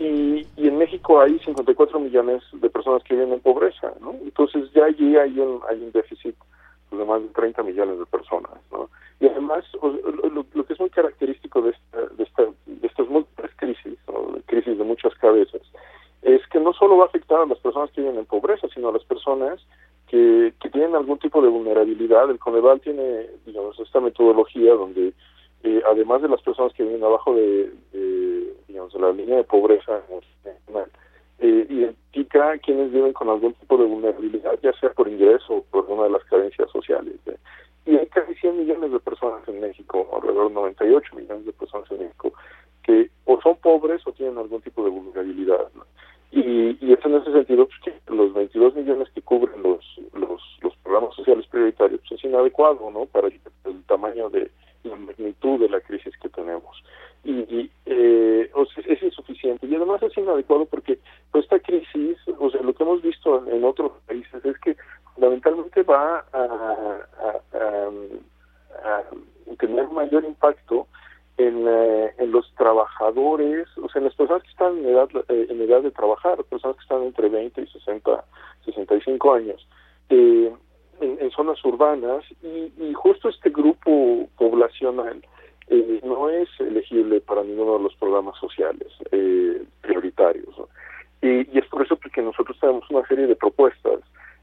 Y, 0.00 0.46
y, 0.56 0.66
en 0.68 0.78
México 0.78 1.20
hay 1.20 1.38
54 1.40 2.00
millones 2.00 2.42
de 2.54 2.70
personas 2.70 3.02
que 3.04 3.14
viven 3.14 3.34
en 3.34 3.40
pobreza, 3.40 3.92
¿no? 4.00 4.14
Entonces 4.22 4.70
ya 4.74 4.86
allí 4.86 5.16
hay 5.16 5.38
un, 5.38 5.60
hay 5.68 5.78
un 5.82 5.92
déficit 5.92 6.34
de 6.90 7.04
más 7.04 7.22
de 7.22 7.28
30 7.28 7.62
millones 7.62 7.98
de 7.98 8.06
personas. 8.06 8.52
¿no? 8.70 8.90
Y 9.20 9.26
además, 9.26 9.64
lo, 9.82 10.64
que 10.66 10.72
es 10.72 10.80
muy 10.80 10.90
característico 10.90 11.62
de, 11.62 11.70
esta, 11.70 12.42
de, 12.66 12.86
estas 12.86 13.08
múltiples 13.08 13.50
crisis, 13.56 13.98
crisis 14.46 14.78
de 14.78 14.84
muchas 14.84 15.14
cabezas, 15.16 15.62
es 16.22 16.46
que 16.48 16.60
no 16.60 16.72
solo 16.72 16.98
va 16.98 17.04
a 17.04 17.08
afectar 17.08 17.40
a 17.40 17.46
las 17.46 17.58
personas 17.58 17.90
que 17.92 18.00
viven 18.00 18.18
en 18.18 18.26
pobreza, 18.26 18.68
sino 18.74 18.88
a 18.88 18.92
las 18.92 19.04
personas 19.04 19.60
que, 20.08 20.52
que 20.60 20.70
tienen 20.70 20.94
algún 20.94 21.18
tipo 21.18 21.40
de 21.40 21.48
vulnerabilidad. 21.48 22.30
El 22.30 22.38
Coneval 22.38 22.80
tiene, 22.80 23.26
digamos, 23.46 23.78
esta 23.78 24.00
metodología 24.00 24.74
donde, 24.74 25.12
eh, 25.62 25.82
además 25.86 26.22
de 26.22 26.28
las 26.28 26.42
personas 26.42 26.72
que 26.74 26.82
viven 26.82 27.04
abajo 27.04 27.34
de, 27.34 27.72
digamos, 28.68 28.92
de 28.92 28.98
la 28.98 29.12
línea 29.12 29.36
de 29.36 29.44
pobreza 29.44 30.02
eh, 31.40 31.66
identifica 31.70 32.58
quienes 32.58 32.92
viven 32.92 33.14
con 33.14 33.30
algún 33.30 33.54
tipo 33.54 33.78
de 33.78 33.86
vulnerabilidad, 33.86 34.58
ya 34.62 34.72
sea 34.74 34.90
por 34.90 35.08
ingreso 35.08 35.54
o 35.54 35.62
por 35.62 35.86
una 35.86 36.04
de 36.04 36.10
las 36.10 36.24
carencias 36.24 36.70
sociales. 36.70 37.14
Y 37.86 37.96
hay 37.96 38.06
casi 38.08 38.34
100 38.34 38.58
millones 38.58 38.92
de 38.92 39.00
personas 39.00 39.46
en 39.48 39.60
México, 39.60 40.06
alrededor 40.12 40.48
de 40.48 40.54
98 40.54 41.16
millones 41.16 41.46
de 41.46 41.52
personas 41.52 41.90
en 41.90 42.00
México, 42.00 42.32
que 42.82 43.10
o 43.24 43.40
son 43.40 43.56
pobres 43.56 44.06
o 44.06 44.12
tienen 44.12 44.36
algún 44.36 44.60
tipo 44.60 44.84
de 44.84 44.90
vulnerabilidad. 44.90 45.70
Y, 46.30 46.76
y 46.80 46.92
es 46.92 47.04
en 47.04 47.14
ese 47.14 47.32
sentido 47.32 47.66
pues, 47.66 47.80
que 47.82 48.14
los 48.14 48.32
22 48.34 48.74
millones 48.76 49.08
que 49.14 49.22
cubren 49.22 49.62
los, 49.62 49.84
los, 50.12 50.40
los 50.60 50.76
programas 50.84 51.14
sociales 51.16 51.46
prioritarios 51.46 52.00
pues, 52.06 52.20
es 52.20 52.24
inadecuado 52.24 52.90
¿no? 52.90 53.06
para 53.06 53.28
el, 53.28 53.40
el 53.64 53.82
tamaño 53.84 54.28
de 54.28 54.50
la 54.84 54.96
magnitud 54.96 55.58
de 55.58 55.68
la 55.68 55.80
crisis 55.80 56.16
que 56.18 56.28
tenemos 56.28 56.82
y, 57.24 57.70
eh, 57.86 58.50
o 58.54 58.64
sea, 58.66 58.84
es 58.86 59.02
insuficiente 59.02 59.66
y 59.66 59.74
además 59.74 60.02
es 60.02 60.16
inadecuado 60.16 60.64
porque 60.66 60.98
pues, 61.30 61.44
esta 61.44 61.58
crisis, 61.58 62.16
o 62.38 62.50
sea, 62.50 62.62
lo 62.62 62.72
que 62.72 62.82
hemos 62.82 63.02
visto 63.02 63.46
en, 63.46 63.64
otros 63.64 63.92
países 64.06 64.44
es 64.44 64.58
que 64.60 64.76
fundamentalmente 65.14 65.82
va 65.82 66.24
a, 66.32 67.00
tener 69.58 69.88
mayor 69.90 70.24
impacto 70.24 70.86
en, 71.36 71.66
eh, 71.68 72.14
en 72.16 72.32
los 72.32 72.50
trabajadores, 72.54 73.68
o 73.76 73.88
sea, 73.90 74.00
en 74.00 74.06
las 74.06 74.14
personas 74.14 74.42
que 74.42 74.48
están 74.48 74.78
en 74.78 74.86
edad, 74.86 75.08
eh, 75.28 75.46
en 75.50 75.60
edad 75.60 75.82
de 75.82 75.90
trabajar, 75.90 76.42
personas 76.44 76.78
que 76.78 76.82
están 76.82 77.02
entre 77.02 77.28
20 77.28 77.60
y 77.60 77.66
60, 77.66 78.24
65 78.64 79.34
años. 79.34 79.68
Eh, 80.08 80.50
en, 81.00 81.30
zonas 81.30 81.62
urbanas 81.64 82.24
y, 82.42 82.72
y 82.78 82.92
justo 82.94 83.28
este 83.28 83.50
grupo 83.50 84.28
poblacional 84.36 85.22
eh, 85.68 86.00
no 86.02 86.28
es 86.28 86.48
elegible 86.58 87.20
para 87.20 87.44
ninguno 87.44 87.78
de 87.78 87.84
los 87.84 87.94
programas 87.94 88.36
sociales 88.38 88.88
eh, 89.12 89.62
prioritarios. 89.80 90.54
Y, 91.22 91.56
es 91.56 91.66
por 91.66 91.82
eso 91.82 91.96
que 91.96 92.22
nosotros 92.22 92.58
tenemos 92.60 92.90
una 92.90 93.06
serie 93.06 93.28
de 93.28 93.36
propuestas 93.36 94.00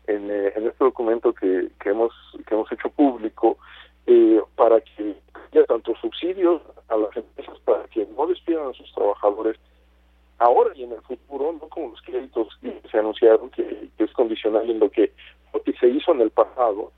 en, 0.07 0.31
eh, 0.31 0.53
en 0.55 0.67
este 0.67 0.85
documento 0.85 1.33
que, 1.33 1.67
que, 1.81 1.89
hemos, 1.89 2.13
que 2.47 2.55
hemos 2.55 2.71
hecho 2.71 2.89
público 2.89 3.57
para 4.55 4.79
que 4.81 5.15
incentivos 6.27 6.61
a 6.87 6.97
las 6.97 7.15
empresas 7.15 7.59
para 7.65 7.83
que 7.85 8.07
no 8.17 8.27
despidan 8.27 8.67
a 8.67 8.73
sus 8.73 8.91
trabajadores 8.93 9.57
ahora 10.39 10.71
y 10.75 10.83
en 10.83 10.93
el 10.93 11.01
futuro, 11.01 11.51
no 11.53 11.67
como 11.67 11.89
los 11.89 12.01
créditos 12.01 12.47
que 12.61 12.81
se 12.89 12.99
anunciaron, 12.99 13.49
que, 13.49 13.89
es 13.97 14.11
condicional 14.13 14.69
en 14.69 14.79
lo 14.79 14.89
que, 14.89 15.11
se 15.79 15.87
hizo 15.89 16.11
en 16.11 16.21
el 16.21 16.29
pasado, 16.31 16.91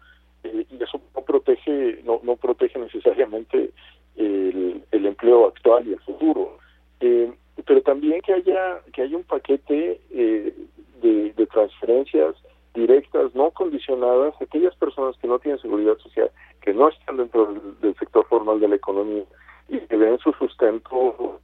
eh, 0.44 0.66
y 0.70 0.84
eso 0.84 1.02
no 1.16 1.22
protege, 1.22 2.02
no, 2.04 2.20
no 2.24 2.36
protege 2.36 2.80
necesariamente 2.80 3.72
el, 4.16 4.84
el 4.92 5.06
empleo 5.06 5.48
actual 5.48 5.88
y 5.88 5.94
el 5.94 6.00
futuro. 6.02 6.58
Eh, 7.00 7.32
pero 7.66 7.82
también 7.82 8.22
que 8.22 8.34
haya 8.34 8.82
que 8.94 9.02
haya 9.02 9.18
un 9.18 9.24
paquete 9.24 10.00
eh, 10.12 10.54
de, 11.02 11.34
de, 11.34 11.48
transferencias 11.48 12.36
directas, 12.74 13.34
no 13.36 13.52
condicionadas, 13.52 14.34
a 14.40 14.44
aquellas 14.44 14.76
personas 14.76 15.16
que 15.18 15.28
no 15.28 15.40
tienen 15.40 15.62
seguridad 15.62 15.98
social, 15.98 16.32
que 16.62 16.74
no 16.74 16.90
están 16.90 17.18
dentro 17.18 17.46
del, 17.48 17.80
del 17.82 17.96
sector 17.96 18.26
formal 18.28 18.60
de 18.60 18.68
la 18.68 18.76
economía 18.76 19.24
y 19.70 19.80
que 19.80 19.96
ven 19.96 20.18
su 20.20 20.32
sustento 20.34 21.40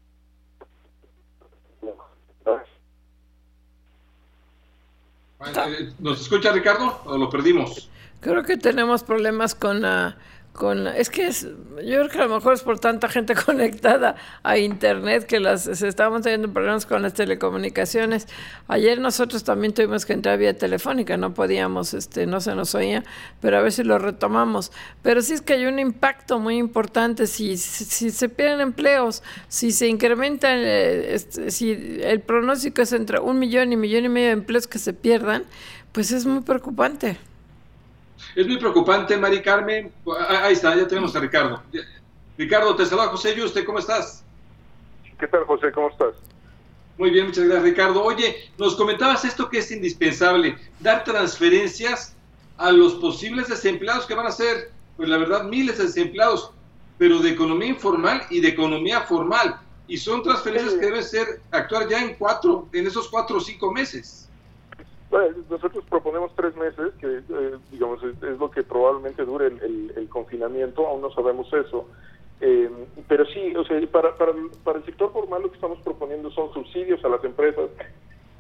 eh, 5.46 5.94
¿Nos 6.00 6.22
escucha 6.22 6.52
Ricardo 6.52 7.02
o 7.06 7.18
lo 7.18 7.30
perdimos? 7.30 7.90
Creo 8.20 8.42
que 8.44 8.55
tenemos 8.66 9.04
problemas 9.04 9.54
con 9.54 9.84
la 9.84 10.18
con 10.54 10.88
es 10.88 11.10
que 11.10 11.28
es, 11.28 11.44
yo 11.44 11.52
creo 11.76 12.10
que 12.10 12.18
a 12.18 12.26
lo 12.26 12.36
mejor 12.36 12.54
es 12.54 12.64
por 12.64 12.80
tanta 12.80 13.10
gente 13.10 13.36
conectada 13.46 14.16
a 14.42 14.58
internet 14.58 15.26
que 15.26 15.40
las 15.40 15.64
se 15.64 15.92
teniendo 15.92 16.52
problemas 16.52 16.86
con 16.88 17.04
las 17.04 17.14
telecomunicaciones. 17.14 18.28
Ayer 18.68 19.00
nosotros 19.00 19.44
también 19.44 19.74
tuvimos 19.74 20.06
que 20.06 20.14
entrar 20.14 20.40
vía 20.40 20.58
telefónica, 20.58 21.18
no 21.18 21.34
podíamos, 21.34 21.94
este, 21.94 22.26
no 22.26 22.40
se 22.40 22.56
nos 22.56 22.74
oía, 22.74 23.04
pero 23.40 23.58
a 23.58 23.62
ver 23.62 23.72
si 23.72 23.84
lo 23.84 24.00
retomamos. 24.00 24.72
Pero 25.04 25.22
sí 25.22 25.34
es 25.34 25.42
que 25.42 25.54
hay 25.54 25.66
un 25.66 25.78
impacto 25.78 26.40
muy 26.40 26.58
importante 26.58 27.28
si, 27.28 27.58
si, 27.58 28.10
se 28.10 28.30
pierden 28.30 28.62
empleos, 28.62 29.22
si 29.48 29.72
se 29.74 29.90
incrementa, 29.90 30.56
eh, 30.56 31.14
este, 31.14 31.52
si 31.52 32.00
el 32.02 32.22
pronóstico 32.22 32.82
es 32.82 32.94
entre 32.94 33.20
un 33.20 33.38
millón 33.38 33.74
y 33.74 33.76
millón 33.76 34.06
y 34.06 34.10
medio 34.10 34.28
de 34.28 34.34
empleos 34.34 34.68
que 34.68 34.80
se 34.80 34.94
pierdan, 34.94 35.44
pues 35.92 36.12
es 36.12 36.26
muy 36.26 36.42
preocupante. 36.42 37.18
Es 38.34 38.48
muy 38.48 38.58
preocupante, 38.58 39.18
Mari 39.18 39.42
Carmen. 39.42 39.92
Ahí 40.30 40.54
está, 40.54 40.76
ya 40.76 40.88
tenemos 40.88 41.16
a 41.16 41.20
Ricardo. 41.20 41.62
Ricardo, 42.38 42.76
te 42.76 42.86
saluda 42.86 43.08
José 43.08 43.36
Yuste, 43.36 43.64
¿cómo 43.64 43.80
estás? 43.80 44.24
¿Qué 45.20 45.28
tal, 45.28 45.46
José? 45.46 45.72
¿Cómo 45.72 45.90
estás? 45.90 46.16
Muy 46.98 47.10
bien, 47.12 47.28
muchas 47.28 47.46
gracias, 47.46 47.64
Ricardo. 47.64 48.04
Oye, 48.04 48.50
nos 48.58 48.76
comentabas 48.76 49.24
esto 49.24 49.50
que 49.50 49.60
es 49.60 49.72
indispensable, 49.72 50.58
dar 50.80 51.04
transferencias 51.04 52.16
a 52.58 52.72
los 52.72 52.96
posibles 52.96 53.48
desempleados 53.48 54.06
que 54.06 54.16
van 54.16 54.28
a 54.28 54.32
ser, 54.32 54.72
pues 54.98 55.08
la 55.08 55.18
verdad, 55.18 55.44
miles 55.44 55.78
de 55.78 55.86
desempleados, 55.86 56.52
pero 56.98 57.20
de 57.20 57.32
economía 57.32 57.70
informal 57.70 58.26
y 58.30 58.40
de 58.40 58.50
economía 58.50 59.02
formal. 59.02 59.60
Y 59.88 59.98
son 59.98 60.24
transferencias 60.24 60.74
que 60.74 60.86
deben 60.86 61.04
ser, 61.04 61.42
actuar 61.52 61.88
ya 61.88 62.02
en 62.02 62.16
cuatro, 62.16 62.68
en 62.74 62.88
esos 62.88 63.08
cuatro 63.08 63.38
o 63.38 63.42
cinco 63.42 63.72
meses 63.72 64.25
nosotros 65.50 65.84
proponemos 65.90 66.32
tres 66.36 66.56
meses, 66.56 66.94
que 67.00 67.08
eh, 67.18 67.58
digamos 67.72 68.02
es, 68.04 68.40
lo 68.40 68.50
que 68.52 68.64
probablemente 68.64 69.24
dure 69.26 69.48
el, 69.48 70.08
confinamiento, 70.10 70.88
aún 70.88 71.02
no 71.02 71.12
sabemos 71.12 71.52
eso. 71.54 71.88
Eh, 72.42 72.70
pero 73.08 73.26
sí, 73.26 73.56
o 73.56 73.64
sea, 73.64 73.80
para, 73.92 74.16
para, 74.16 74.34
para, 74.64 74.80
el 74.80 74.86
sector 74.86 75.12
formal 75.12 75.42
lo 75.42 75.50
que 75.50 75.56
estamos 75.56 75.80
proponiendo 75.80 76.30
son 76.32 76.54
subsidios 76.54 77.04
a 77.06 77.10
las 77.10 77.24
empresas 77.24 77.70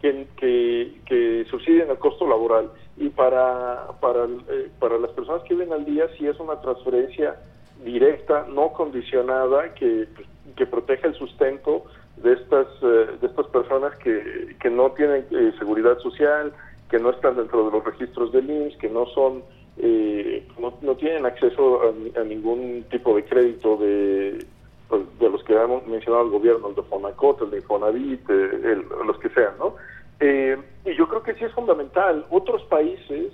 que, 0.01 0.27
que, 0.37 0.99
que 1.05 1.45
subsidien 1.49 1.89
el 1.89 1.97
costo 1.97 2.27
laboral 2.27 2.71
y 2.97 3.09
para, 3.09 3.87
para, 4.01 4.25
eh, 4.25 4.69
para 4.79 4.97
las 4.97 5.11
personas 5.11 5.43
que 5.43 5.53
viven 5.53 5.73
al 5.73 5.85
día 5.85 6.07
sí 6.17 6.27
es 6.27 6.39
una 6.39 6.59
transferencia 6.61 7.37
directa, 7.83 8.45
no 8.49 8.73
condicionada, 8.73 9.73
que, 9.73 10.07
que 10.55 10.65
proteja 10.65 11.07
el 11.07 11.15
sustento 11.15 11.85
de 12.17 12.33
estas 12.33 12.67
de 12.81 13.27
estas 13.27 13.47
personas 13.47 13.93
que, 13.97 14.55
que 14.59 14.69
no 14.69 14.91
tienen 14.91 15.25
seguridad 15.57 15.97
social, 15.99 16.53
que 16.89 16.99
no 16.99 17.09
están 17.09 17.35
dentro 17.35 17.65
de 17.65 17.71
los 17.71 17.83
registros 17.83 18.31
del 18.31 18.49
IMSS, 18.49 18.77
que 18.77 18.89
no 18.89 19.05
son, 19.07 19.43
eh, 19.77 20.47
no, 20.59 20.95
tienen 20.95 21.25
acceso 21.25 21.81
a, 22.15 22.23
ningún 22.23 22.85
tipo 22.89 23.15
de 23.15 23.25
crédito 23.25 23.77
de, 23.77 24.45
pues, 24.87 25.01
de 25.19 25.29
los 25.29 25.43
que 25.43 25.57
ha 25.57 25.67
mencionado 25.67 26.25
el 26.25 26.31
gobierno, 26.31 26.69
el 26.69 26.75
de 26.75 26.83
Fonacot, 26.83 27.41
el 27.41 27.51
de 27.51 27.57
Infonavit, 27.57 28.29
eh, 28.29 28.83
los 29.05 29.17
que 29.19 29.29
sean, 29.29 29.53
¿no? 29.57 29.75
Eh, 30.19 30.57
y 30.85 30.95
yo 30.95 31.07
creo 31.07 31.23
que 31.23 31.33
sí 31.33 31.43
es 31.43 31.51
fundamental. 31.53 32.25
Otros 32.29 32.63
países 32.65 33.33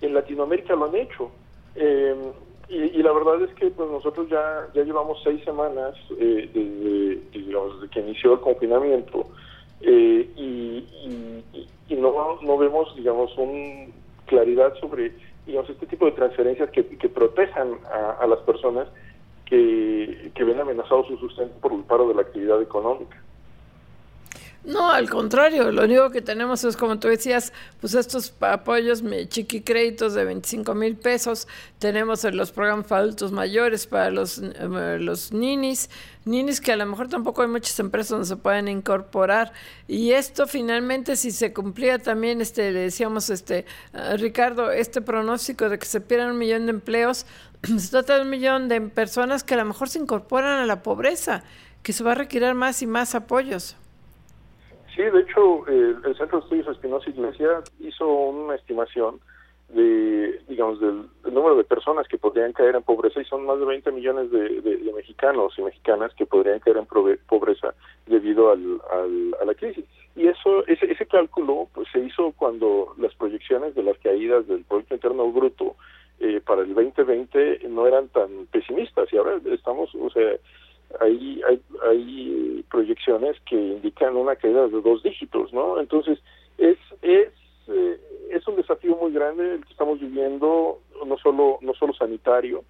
en 0.00 0.14
Latinoamérica 0.14 0.74
lo 0.74 0.86
han 0.86 0.94
hecho. 0.94 1.30
Y, 2.68 3.02
la 3.02 3.12
verdad 3.12 3.42
es 3.42 3.54
que 3.54 3.70
pues 3.70 3.88
nosotros 3.90 4.28
ya 4.28 4.66
ya 4.74 4.82
llevamos 4.82 5.20
seis 5.22 5.44
semanas 5.44 5.94
desde, 6.08 7.20
digamos, 7.32 7.80
desde 7.80 7.92
que 7.92 8.00
inició 8.00 8.32
el 8.32 8.40
confinamiento 8.40 9.26
eh, 9.88 10.28
y, 10.36 10.84
y, 11.88 11.94
no, 11.94 12.40
no 12.42 12.58
vemos, 12.58 12.94
digamos, 12.96 13.36
un 13.38 13.92
claridad 14.26 14.74
sobre, 14.80 15.12
digamos, 15.46 15.70
este 15.70 15.86
tipo 15.86 16.06
de 16.06 16.12
transferencias 16.12 16.70
que, 16.70 16.84
que 16.84 17.08
protejan 17.08 17.78
a, 17.92 18.22
a 18.22 18.26
las 18.26 18.40
personas 18.40 18.88
que, 19.44 20.32
que 20.34 20.44
ven 20.44 20.58
amenazado 20.58 21.04
su 21.06 21.16
sustento 21.18 21.54
por 21.60 21.72
el 21.72 21.84
paro 21.84 22.08
de 22.08 22.14
la 22.14 22.22
actividad 22.22 22.60
económica. 22.60 23.22
No, 24.66 24.90
al 24.90 25.08
contrario, 25.08 25.70
lo 25.70 25.84
único 25.84 26.10
que 26.10 26.20
tenemos 26.20 26.64
es, 26.64 26.76
como 26.76 26.98
tú 26.98 27.06
decías, 27.06 27.52
pues 27.80 27.94
estos 27.94 28.34
apoyos 28.40 29.00
chiqui 29.28 29.60
créditos 29.60 30.14
de 30.14 30.24
25 30.24 30.74
mil 30.74 30.96
pesos, 30.96 31.46
tenemos 31.78 32.24
en 32.24 32.36
los 32.36 32.50
programas 32.50 32.86
para 32.86 33.02
adultos 33.02 33.30
mayores, 33.30 33.86
para 33.86 34.10
los, 34.10 34.38
eh, 34.38 34.98
los 34.98 35.30
ninis, 35.30 35.88
ninis 36.24 36.60
que 36.60 36.72
a 36.72 36.76
lo 36.76 36.84
mejor 36.84 37.06
tampoco 37.06 37.42
hay 37.42 37.48
muchas 37.48 37.78
empresas 37.78 38.10
donde 38.10 38.26
se 38.26 38.34
pueden 38.34 38.66
incorporar, 38.66 39.52
y 39.86 40.10
esto 40.10 40.48
finalmente 40.48 41.14
si 41.14 41.30
se 41.30 41.52
cumplía 41.52 42.00
también, 42.00 42.40
este, 42.40 42.72
le 42.72 42.80
decíamos, 42.80 43.30
este, 43.30 43.66
Ricardo, 44.16 44.72
este 44.72 45.00
pronóstico 45.00 45.68
de 45.68 45.78
que 45.78 45.86
se 45.86 46.00
pierdan 46.00 46.32
un 46.32 46.38
millón 46.38 46.66
de 46.66 46.70
empleos, 46.70 47.24
se 47.78 47.88
trata 47.88 48.16
de 48.16 48.22
un 48.22 48.30
millón 48.30 48.66
de 48.66 48.80
personas 48.80 49.44
que 49.44 49.54
a 49.54 49.58
lo 49.58 49.64
mejor 49.64 49.88
se 49.88 50.00
incorporan 50.00 50.58
a 50.58 50.66
la 50.66 50.82
pobreza, 50.82 51.44
que 51.84 51.92
se 51.92 52.02
va 52.02 52.12
a 52.12 52.16
requerir 52.16 52.54
más 52.54 52.82
y 52.82 52.88
más 52.88 53.14
apoyos. 53.14 53.76
Sí, 54.96 55.02
de 55.02 55.20
hecho, 55.20 55.66
el 55.68 56.16
Centro 56.16 56.38
de 56.38 56.44
Estudios 56.44 56.68
Espinosa 56.68 57.10
Iglesia 57.10 57.62
hizo 57.80 58.08
una 58.08 58.54
estimación 58.54 59.20
de, 59.68 60.40
digamos, 60.48 60.80
del, 60.80 61.06
número 61.30 61.54
de 61.56 61.64
personas 61.64 62.08
que 62.08 62.16
podrían 62.16 62.54
caer 62.54 62.76
en 62.76 62.82
pobreza 62.82 63.20
y 63.20 63.26
son 63.26 63.44
más 63.44 63.58
de 63.58 63.66
20 63.66 63.92
millones 63.92 64.30
de, 64.30 64.80
mexicanos 64.94 65.52
y 65.58 65.62
mexicanas 65.62 66.14
que 66.14 66.24
podrían 66.24 66.60
caer 66.60 66.78
en 66.78 66.86
pobreza 66.86 67.74
debido 68.06 68.50
al, 68.50 68.80
a 69.38 69.44
la 69.44 69.54
crisis. 69.54 69.84
Y 70.14 70.28
eso, 70.28 70.66
ese, 70.66 70.90
ese 70.90 71.04
cálculo 71.04 71.68
pues, 71.74 71.88
se 71.92 71.98
hizo 71.98 72.32
cuando 72.32 72.94
las 72.96 73.14
proyecciones 73.16 73.74
de 73.74 73.82
las 73.82 73.98
caídas 73.98 74.48
del 74.48 74.64
Producto 74.64 74.94
Interno 74.94 75.30
Bruto 75.30 75.76
eh, 76.20 76.40
para 76.40 76.62
el 76.62 76.72
2020 76.74 77.68
no 77.68 77.86
eran 77.86 78.08
tan 78.08 78.46
pesimistas 78.46 79.12
y 79.12 79.18
ahora 79.18 79.38
estamos, 79.52 79.94
o 79.94 80.08
sea, 80.08 80.36
hay, 81.00 81.40
hay, 81.48 81.60
hay 81.88 82.64
proyecciones 82.70 83.36
que 83.48 83.56
indican 83.56 84.16
una 84.16 84.36
caída 84.36 84.66
de 84.66 84.80
dos 84.80 85.02
dígitos, 85.02 85.52
¿no? 85.52 85.80
Entonces, 85.80 86.18
es, 86.58 86.78
es, 87.02 87.28
eh, 87.68 88.00
es 88.30 88.46
un 88.46 88.56
desafío 88.56 88.96
muy 88.96 89.12
grande 89.12 89.54
el 89.54 89.64
que 89.64 89.72
estamos 89.72 90.00
viviendo, 90.00 90.80
no 91.04 91.18
solo, 91.18 91.58
no 91.60 91.74
solo 91.74 91.92
sanitario, 91.94 92.64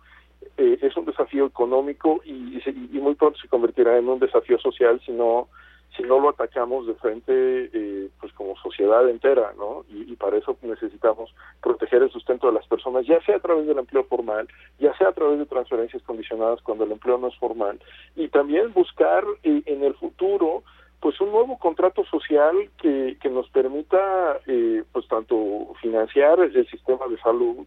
eh, 0.56 0.78
es 0.80 0.96
un 0.96 1.04
desafío 1.04 1.46
económico 1.46 2.20
y, 2.24 2.58
y, 2.64 2.98
muy 2.98 3.14
pronto 3.14 3.38
se 3.38 3.48
convertirá 3.48 3.98
en 3.98 4.08
un 4.08 4.18
desafío 4.18 4.58
social 4.58 5.00
si 5.04 5.12
no 5.12 5.48
si 5.95 6.03
no 6.03 6.20
lo 6.20 6.30
atacamos 6.30 6.87
de 6.87 6.95
frente, 6.95 7.32
eh, 7.72 8.09
pues 8.20 8.32
como 8.32 8.57
sociedad 8.57 9.09
entera, 9.09 9.53
¿no? 9.57 9.84
Y, 9.89 10.16
para 10.16 10.39
eso 10.39 10.57
necesitamos 10.62 11.32
proteger 11.62 12.03
el 12.03 12.11
sustento 12.11 12.47
de 12.47 12.55
las 12.55 12.66
personas, 12.66 13.07
ya 13.07 13.20
sea 13.22 13.37
a 13.37 13.41
través 13.41 13.66
del 13.66 13.78
empleo 13.78 14.05
formal, 14.05 14.49
ya 14.78 14.97
sea 14.97 15.09
a 15.09 15.12
través 15.12 15.39
de 15.39 15.47
transferencias 15.47 16.03
condicionadas 16.03 16.62
cuando 16.62 16.84
el 16.84 16.93
empleo 16.93 17.18
no 17.18 17.28
es 17.28 17.37
formal, 17.37 17.78
y 18.16 18.28
también 18.28 18.72
buscar 18.72 19.25
eh, 19.42 19.63
en 19.67 19.84
el 19.84 19.95
futuro, 19.95 20.63
pues 21.00 21.21
un 21.21 21.30
nuevo 21.33 21.58
contrato 21.58 22.04
social 22.07 22.71
que, 22.80 23.18
que 23.21 23.29
nos 23.29 23.49
permita, 23.50 24.41
eh, 24.46 24.83
pues 24.91 25.07
tanto 25.07 25.75
financiar 25.83 26.41
el 26.41 26.67
sistema 26.68 27.07
de 27.08 27.18
salud, 27.18 27.67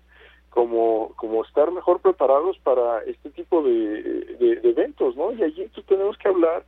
como, 0.50 1.14
como 1.16 1.44
estar 1.44 1.72
mejor 1.72 2.02
preparados 2.02 2.58
para 2.60 3.04
este 3.04 3.30
tipo 3.30 3.62
de, 3.62 4.02
de, 4.40 4.60
eventos, 4.64 5.16
¿no? 5.16 5.32
Y 5.32 5.44
allí 5.44 5.70
tenemos 5.88 6.18
que 6.18 6.28
hablar 6.28 6.66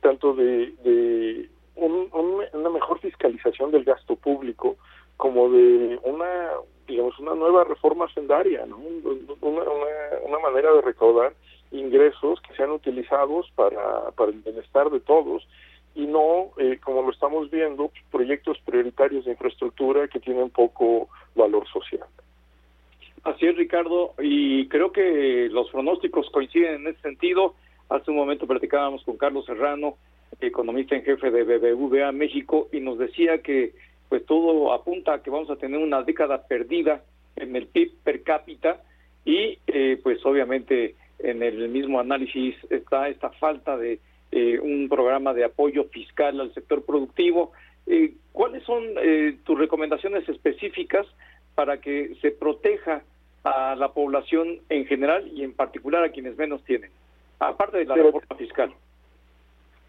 tanto 0.00 0.34
de, 0.34 0.72
de 0.84 1.48
una 1.76 2.70
mejor 2.70 3.00
fiscalización 3.00 3.70
del 3.70 3.84
gasto 3.84 4.16
público 4.16 4.76
como 5.16 5.50
de 5.50 5.98
una 6.04 6.50
digamos 6.86 7.18
una 7.18 7.34
nueva 7.34 7.64
reforma 7.64 8.12
sendaria 8.12 8.66
¿no? 8.66 8.76
una, 9.40 9.62
una, 9.62 10.38
manera 10.40 10.72
de 10.72 10.80
recaudar 10.80 11.34
ingresos 11.70 12.40
que 12.42 12.54
sean 12.54 12.70
utilizados 12.70 13.50
para, 13.54 14.10
para 14.12 14.30
el 14.30 14.40
bienestar 14.40 14.90
de 14.90 15.00
todos 15.00 15.46
y 15.94 16.06
no, 16.06 16.50
eh, 16.58 16.78
como 16.82 17.02
lo 17.02 17.10
estamos 17.10 17.50
viendo, 17.50 17.90
proyectos 18.10 18.58
prioritarios 18.64 19.24
de 19.24 19.32
infraestructura 19.32 20.08
que 20.08 20.20
tienen 20.20 20.50
poco 20.50 21.08
valor 21.34 21.66
social. 21.68 22.06
Así 23.24 23.46
es, 23.46 23.56
Ricardo, 23.56 24.14
y 24.18 24.68
creo 24.68 24.90
que 24.90 25.48
los 25.50 25.70
pronósticos 25.70 26.28
coinciden 26.30 26.74
en 26.74 26.86
ese 26.88 27.00
sentido 27.02 27.54
Hace 27.88 28.10
un 28.10 28.16
momento 28.16 28.46
platicábamos 28.46 29.04
con 29.04 29.16
Carlos 29.16 29.44
Serrano, 29.44 29.96
economista 30.40 30.96
en 30.96 31.04
jefe 31.04 31.30
de 31.30 31.44
BBVA 31.44 32.12
México, 32.12 32.68
y 32.72 32.80
nos 32.80 32.98
decía 32.98 33.38
que 33.38 33.72
pues 34.08 34.26
todo 34.26 34.72
apunta 34.72 35.14
a 35.14 35.22
que 35.22 35.30
vamos 35.30 35.50
a 35.50 35.56
tener 35.56 35.78
una 35.78 36.02
década 36.02 36.46
perdida 36.46 37.02
en 37.36 37.56
el 37.56 37.66
PIB 37.66 37.92
per 38.04 38.22
cápita 38.22 38.82
y 39.24 39.58
eh, 39.66 39.98
pues 40.02 40.24
obviamente 40.26 40.96
en 41.18 41.42
el 41.42 41.68
mismo 41.68 41.98
análisis 41.98 42.54
está 42.68 43.08
esta 43.08 43.30
falta 43.30 43.76
de 43.76 44.00
eh, 44.30 44.58
un 44.60 44.88
programa 44.88 45.32
de 45.32 45.44
apoyo 45.44 45.84
fiscal 45.84 46.40
al 46.40 46.52
sector 46.52 46.84
productivo. 46.84 47.52
Eh, 47.86 48.14
¿Cuáles 48.32 48.62
son 48.64 48.82
tus 49.44 49.58
recomendaciones 49.58 50.28
específicas 50.28 51.06
para 51.54 51.80
que 51.80 52.14
se 52.20 52.30
proteja 52.30 53.02
a 53.44 53.74
la 53.74 53.92
población 53.92 54.60
en 54.68 54.86
general 54.86 55.30
y 55.34 55.42
en 55.42 55.52
particular 55.52 56.04
a 56.04 56.10
quienes 56.10 56.36
menos 56.36 56.62
tienen, 56.64 56.90
aparte 57.48 57.78
de 57.78 57.84
la 57.84 57.94
reforma 57.94 58.36
fiscal? 58.36 58.72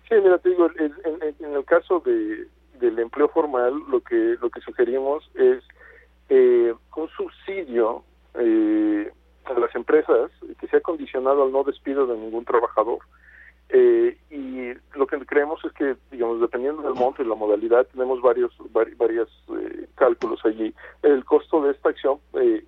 Sí, 0.10 0.16
mira, 0.22 0.38
te 0.38 0.50
digo, 0.50 0.70
en, 0.78 1.56
el 1.56 1.66
caso 1.66 2.02
de, 2.02 2.48
del 2.80 3.00
empleo 3.00 3.30
formal, 3.30 3.74
lo 3.90 4.02
que 4.02 4.36
lo 4.42 4.50
que 4.50 4.62
sugerimos 4.62 5.30
es 5.36 5.64
eh, 6.30 6.74
un 6.96 7.10
subsidio 7.10 8.04
eh, 8.36 9.12
a 9.46 9.54
las 9.60 9.74
empresas 9.76 10.32
que 10.60 10.68
sea 10.68 10.82
condicionado 10.82 11.44
al 11.44 11.52
no 11.52 11.64
despido 11.64 12.06
de 12.08 12.18
ningún 12.18 12.46
trabajador. 12.46 13.00
Eh, 13.70 14.18
y 14.30 14.98
lo 14.98 15.08
que 15.08 15.18
creemos 15.26 15.64
es 15.66 15.72
que, 15.74 15.96
digamos, 16.12 16.40
dependiendo 16.40 16.84
del 16.84 16.94
monto 16.94 17.24
y 17.24 17.26
la 17.28 17.36
modalidad, 17.36 17.88
tenemos 17.88 18.22
varios 18.22 18.54
varios 18.72 19.30
eh, 19.50 19.88
cálculos 19.96 20.46
allí. 20.46 20.74
El 21.02 21.26
costo 21.26 21.64
de 21.64 21.72
esta 21.72 21.90
acción, 21.90 22.20
eh, 22.34 22.64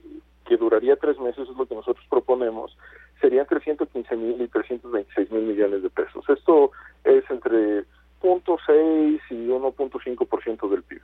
que 0.46 0.58
duraría 0.58 0.96
tres 0.96 1.20
meses, 1.20 1.48
es 1.48 1.56
lo 1.56 1.66
que 1.68 1.76
nosotros 1.76 2.04
proponemos, 2.10 2.76
sería 3.22 3.42
entre 3.42 3.60
115 3.60 4.16
mil 4.16 4.42
y 4.42 4.48
326 4.48 5.32
mil 5.32 5.44
millones 5.44 5.84
de 5.84 5.90
pesos. 5.90 6.24
Esto 6.30 6.72
es 7.04 7.24
entre 7.30 7.84
0.6 8.22 9.22
y 9.30 9.48
1.5% 9.48 10.70
del 10.70 10.84
PIB. 10.84 11.02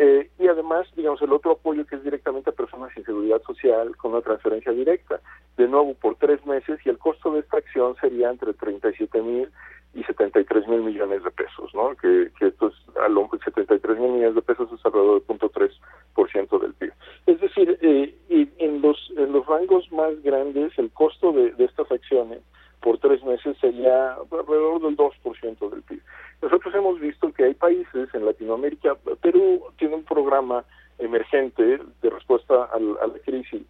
Eh, 0.00 0.30
y 0.38 0.46
además, 0.46 0.86
digamos, 0.94 1.20
el 1.22 1.32
otro 1.32 1.52
apoyo 1.52 1.84
que 1.84 1.96
es 1.96 2.04
directamente 2.04 2.50
a 2.50 2.52
personas 2.52 2.92
sin 2.94 3.04
seguridad 3.04 3.42
social 3.42 3.96
con 3.96 4.12
una 4.12 4.20
transferencia 4.20 4.70
directa, 4.70 5.20
de 5.56 5.66
nuevo 5.66 5.94
por 5.94 6.14
tres 6.16 6.44
meses, 6.46 6.78
y 6.84 6.88
el 6.88 6.98
costo 6.98 7.32
de 7.32 7.40
esta 7.40 7.56
acción 7.56 7.96
sería 8.00 8.30
entre 8.30 8.52
37 8.52 9.20
mil 9.22 9.50
y 9.94 10.02
73 10.04 10.68
mil 10.68 10.82
millones 10.82 11.24
de 11.24 11.30
pesos, 11.30 11.74
¿no? 11.74 11.94
Que, 11.96 12.30
que 12.38 12.48
esto 12.48 12.68
es, 12.68 12.74
al 12.96 13.14
73 13.44 13.98
mil 13.98 14.12
millones 14.12 14.34
de 14.34 14.42
pesos 14.42 14.68
es 14.72 14.84
alrededor 14.84 15.24
del 15.26 15.38
0.3% 15.38 16.60
del 16.60 16.74
PIB. 16.74 16.92
Es 17.26 17.40
decir, 17.40 17.78
eh, 17.80 18.14
y 18.28 18.48
en, 18.58 18.82
los, 18.82 19.12
en 19.16 19.32
los 19.32 19.46
rangos 19.46 19.90
más 19.92 20.22
grandes, 20.22 20.72
el 20.78 20.90
costo 20.90 21.32
de, 21.32 21.52
de 21.52 21.64
estas 21.64 21.90
acciones 21.90 22.40
por 22.80 22.98
tres 22.98 23.22
meses 23.24 23.56
sería 23.60 24.14
alrededor 24.14 24.82
del 24.82 24.96
2% 24.96 25.70
del 25.70 25.82
PIB. 25.82 26.00
Nosotros 26.42 26.74
hemos 26.74 27.00
visto 27.00 27.32
que 27.32 27.44
hay 27.44 27.54
países 27.54 28.08
en 28.14 28.24
Latinoamérica, 28.24 28.96
Perú 29.20 29.64
tiene 29.78 29.96
un 29.96 30.04
programa 30.04 30.64
emergente 30.98 31.80
de 32.02 32.10
respuesta 32.10 32.64
a 32.72 32.78
la 32.78 33.18
crisis 33.24 33.62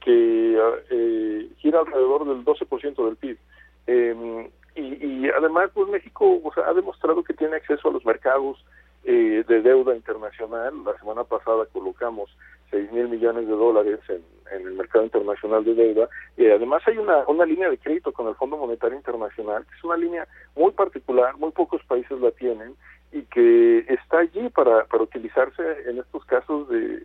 que 0.00 0.58
eh, 0.90 1.48
gira 1.58 1.80
alrededor 1.80 2.26
del 2.26 2.44
12% 2.44 3.04
del 3.04 3.16
PIB. 3.16 3.38
Em, 3.86 4.48
y, 4.74 5.28
además, 5.30 5.70
pues 5.74 5.88
México 5.88 6.40
ha 6.66 6.72
demostrado 6.72 7.22
que 7.22 7.34
tiene 7.34 7.56
acceso 7.56 7.88
a 7.88 7.92
los 7.92 8.04
mercados 8.04 8.64
eh, 9.04 9.44
de 9.46 9.60
deuda 9.60 9.94
internacional. 9.94 10.72
La 10.84 10.96
semana 10.98 11.24
pasada 11.24 11.66
colocamos 11.72 12.30
6 12.70 12.92
mil 12.92 13.08
millones 13.08 13.46
de 13.46 13.52
dólares 13.52 14.00
en, 14.08 14.22
el 14.52 14.72
mercado 14.72 15.04
internacional 15.04 15.64
de 15.64 15.74
deuda. 15.74 16.08
Y 16.36 16.46
además 16.46 16.82
hay 16.86 16.98
una, 16.98 17.24
una 17.26 17.46
línea 17.46 17.70
de 17.70 17.78
crédito 17.78 18.12
con 18.12 18.28
el 18.28 18.34
Fondo 18.34 18.56
Monetario 18.58 18.96
Internacional, 18.96 19.64
que 19.64 19.74
es 19.76 19.84
una 19.84 19.96
línea 19.96 20.26
muy 20.54 20.72
particular, 20.72 21.36
muy 21.36 21.52
pocos 21.52 21.82
países 21.84 22.20
la 22.20 22.30
tienen, 22.32 22.74
y 23.12 23.22
que 23.24 23.78
está 23.88 24.20
allí 24.20 24.48
para, 24.48 24.84
para 24.86 25.04
utilizarse 25.04 25.62
en 25.86 25.98
estos 25.98 26.24
casos 26.24 26.68
de, 26.68 27.00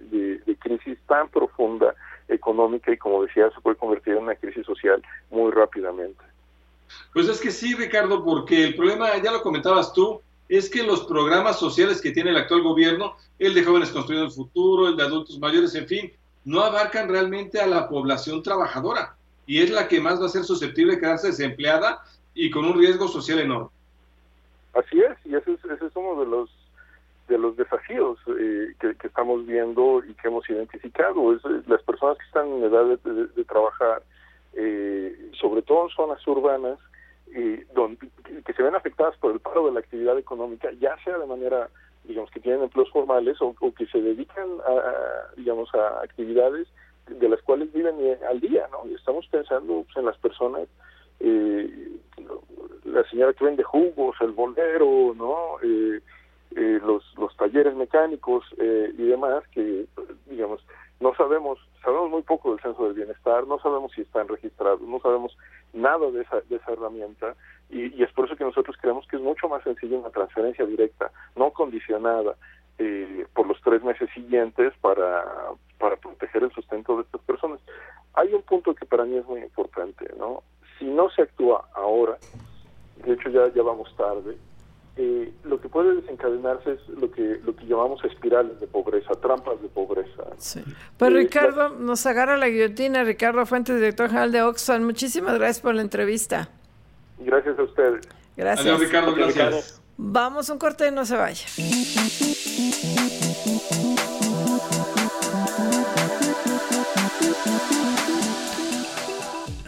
de, 0.46 0.56
crisis 0.60 0.98
tan 1.08 1.30
profunda 1.30 1.94
económica 2.28 2.92
y 2.92 2.98
como 2.98 3.24
decía, 3.24 3.50
se 3.52 3.62
puede 3.62 3.78
convertir 3.78 4.14
en 4.14 4.24
una 4.24 4.36
crisis 4.36 4.66
social 4.66 5.02
muy 5.30 5.52
rápidamente. 5.52 6.22
Pues 7.14 7.28
es 7.28 7.40
que 7.40 7.52
sí, 7.52 7.74
Ricardo, 7.76 8.24
porque 8.24 8.64
el 8.64 8.76
problema, 8.76 9.18
ya 9.18 9.32
lo 9.32 9.42
comentabas 9.42 9.94
tú, 9.94 10.22
es 10.50 10.70
que 10.70 10.84
los 10.84 11.06
programas 11.06 11.60
sociales 11.60 12.02
que 12.02 12.12
tiene 12.12 12.30
el 12.30 12.38
actual 12.38 12.62
gobierno, 12.62 13.16
el 13.40 13.54
de 13.54 13.64
jóvenes 13.64 13.90
construyendo 13.90 14.28
el 14.28 14.34
futuro, 14.34 14.88
el 14.88 14.96
de 14.96 15.04
adultos 15.04 15.40
mayores, 15.40 15.76
en 15.76 15.88
fin, 15.88 16.14
no 16.46 16.62
abarcan 16.62 17.10
realmente 17.10 17.60
a 17.60 17.68
la 17.68 17.90
población 17.90 18.42
trabajadora 18.42 19.18
y 19.48 19.62
es 19.62 19.72
la 19.72 19.88
que 19.88 20.00
más 20.00 20.22
va 20.22 20.28
a 20.28 20.30
ser 20.30 20.44
susceptible 20.44 20.96
de 20.96 21.00
quedarse 21.00 21.28
desempleada 21.28 22.04
y 22.34 22.52
con 22.52 22.66
un 22.66 22.78
riesgo 22.78 23.08
social 23.08 23.40
enorme. 23.40 23.70
Así 24.74 25.00
es, 25.00 25.18
y 25.26 25.34
ese 25.36 25.54
es, 25.54 25.96
uno 25.96 26.20
de 26.20 26.28
los 26.28 26.50
de 27.28 27.38
los 27.38 27.58
desafíos 27.58 28.18
eh, 28.40 28.74
que, 28.80 28.96
estamos 29.06 29.46
viendo 29.46 30.02
y 30.08 30.14
que 30.14 30.30
hemos 30.30 30.50
identificado. 30.50 31.34
Es, 31.34 31.42
las 31.68 31.82
personas 31.84 32.18
que 32.18 32.24
están 32.24 32.48
en 32.48 32.64
edad 32.64 32.86
de, 32.86 33.44
trabajar, 33.44 34.02
eh, 34.58 35.32
sobre 35.40 35.62
todo 35.62 35.84
en 35.84 35.90
zonas 35.90 36.28
urbanas, 36.28 36.80
donde, 37.74 38.10
que 38.46 38.54
se 38.54 38.64
ven 38.64 38.76
afectadas 38.76 39.16
por 39.18 39.32
el 39.32 39.40
paro 39.40 39.68
de 39.68 39.74
la 39.74 39.82
actividad 39.82 40.18
económica, 40.18 40.72
ya 40.80 40.98
sea 41.04 41.20
de 41.20 41.26
manera, 41.28 41.70
digamos, 42.06 42.32
que 42.32 42.40
tienen 42.40 42.64
empleos 42.64 42.90
formales 42.90 43.38
o, 43.42 43.54
que 43.74 43.86
se 43.86 44.02
dedican 44.02 44.48
a, 44.66 45.36
digamos, 45.36 45.70
a 45.76 46.02
actividades 46.02 46.68
de 47.10 47.30
las 47.30 47.42
cuales 47.42 47.72
viven 47.74 47.96
eh, 48.00 48.18
al 48.30 48.40
día, 48.40 48.68
¿no? 48.72 48.90
Y 48.90 48.94
estamos 48.94 49.28
pensando 49.28 49.84
pues, 49.84 49.98
en 49.98 50.06
las 50.06 50.18
personas, 50.18 50.68
eh, 51.20 51.90
la 52.86 53.04
señora 53.10 53.34
que 53.34 53.46
vende 53.46 53.64
jugos, 53.64 54.16
el 54.22 54.32
bolero, 54.32 55.14
¿no? 55.16 55.58
Eh, 55.64 56.02
eh 56.56 56.80
los, 56.86 57.04
los 57.18 57.36
talleres 57.38 57.76
mecánicos 57.76 58.46
eh, 58.58 58.92
y 58.98 59.04
demás 59.04 59.44
que, 59.50 59.86
digamos, 60.26 60.62
no 61.00 61.14
sabemos, 61.16 61.60
sabemos 61.84 62.10
muy 62.10 62.22
poco 62.24 62.52
del 62.52 62.62
censo 62.62 62.86
del 62.86 62.94
bienestar, 62.94 63.46
no 63.48 63.60
sabemos 63.60 63.92
si 63.94 64.02
están 64.02 64.28
registrados, 64.28 64.82
no 64.82 65.00
sabemos 65.00 65.38
nada 65.74 66.10
de 66.10 66.22
esa, 66.22 66.42
de 66.42 66.56
esa 66.56 66.72
herramienta 66.72 67.36
y, 67.70 68.02
es 68.02 68.12
por 68.14 68.26
eso 68.26 68.36
que 68.36 68.44
nosotros 68.44 68.76
creemos 68.82 69.06
que 69.08 69.18
es 69.18 69.22
mucho 69.22 69.48
más 69.48 69.64
sencillo 69.64 70.00
una 70.00 70.10
transferencia 70.10 70.66
directa, 70.66 71.12
no 71.36 71.52
condicionada 71.52 72.36
eh, 72.80 73.26
por 73.34 73.48
los 73.48 73.62
tres 73.62 73.84
meses 73.84 74.10
siguientes 74.14 74.74
para, 74.82 75.24
para 75.78 75.96
proteger 75.98 76.44
el 76.44 76.52
sustento 76.52 76.96
de 76.96 77.04
estas 77.04 77.22
personas. 77.22 77.60
Hay 78.14 78.34
un 78.34 78.42
punto 78.42 78.74
que 78.74 78.86
para 78.86 79.06
mí 79.06 79.18
es 79.18 79.26
muy 79.26 79.42
importante, 79.42 80.08
¿no? 80.18 80.44
Si 80.80 80.86
no 80.86 81.10
se 81.10 81.24
actúa 81.24 81.68
ahora, 81.74 82.18
de 83.04 83.14
hecho 83.14 83.30
ya, 83.30 83.48
ya 83.54 83.64
vamos 83.64 83.94
tarde, 83.96 84.38
eh, 84.98 85.32
lo 85.44 85.62
que 85.62 85.70
puede 85.70 85.96
desencadenarse 85.96 86.72
es 86.72 86.90
lo 86.90 87.12
que 87.12 87.40
lo 87.46 87.56
que 87.56 87.66
llamamos 87.66 88.04
espirales 88.04 88.60
de 88.60 88.68
pobreza, 88.68 89.14
trampas 89.22 89.62
de 89.62 89.68
pobreza. 89.68 90.24
Sí. 90.38 90.64
Pues 90.98 91.14
Ricardo, 91.14 91.70
nos 91.70 92.06
agarra 92.06 92.36
la 92.36 92.50
guillotina, 92.50 93.04
Ricardo 93.04 93.46
Fuentes, 93.46 93.76
director 93.76 94.08
general 94.08 94.32
de 94.32 94.42
Oxfam. 94.42 94.84
Muchísimas 94.84 95.36
gracias 95.36 95.62
por 95.62 95.76
la 95.76 95.84
entrevista. 95.84 96.50
Gracias 97.20 97.60
a 97.60 97.64
ustedes. 97.64 98.08
Gracias. 98.36 98.66
Adiós, 98.66 98.80
Ricardo, 98.80 99.14
gracias. 99.14 99.82
Vamos 99.98 100.50
un 100.50 100.58
corte 100.58 100.88
y 100.88 100.92
no 100.92 101.06
se 101.06 101.16
vaya. 101.16 101.46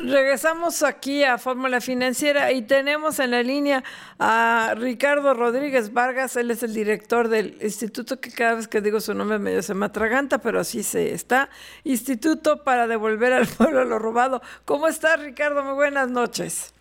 Regresamos 0.09 0.81
aquí 0.81 1.23
a 1.23 1.37
Fórmula 1.37 1.81
Financiera 1.81 2.51
y 2.51 2.63
tenemos 2.63 3.19
en 3.19 3.29
la 3.29 3.43
línea 3.43 3.83
a 4.17 4.73
Ricardo 4.75 5.35
Rodríguez 5.35 5.93
Vargas, 5.93 6.35
él 6.35 6.49
es 6.49 6.63
el 6.63 6.73
director 6.73 7.27
del 7.27 7.55
instituto 7.61 8.19
que 8.19 8.31
cada 8.31 8.55
vez 8.55 8.67
que 8.67 8.81
digo 8.81 9.01
su 9.01 9.13
nombre 9.13 9.37
medio 9.37 9.61
se 9.61 9.75
me 9.75 9.85
atraganta, 9.85 10.39
pero 10.39 10.61
así 10.61 10.81
se 10.81 11.13
está, 11.13 11.51
Instituto 11.83 12.63
para 12.63 12.87
devolver 12.87 13.33
al 13.33 13.45
pueblo 13.45 13.85
lo 13.85 13.99
robado. 13.99 14.41
¿Cómo 14.65 14.87
estás 14.87 15.21
Ricardo? 15.21 15.63
Muy 15.63 15.75
buenas 15.75 16.09
noches. 16.09 16.73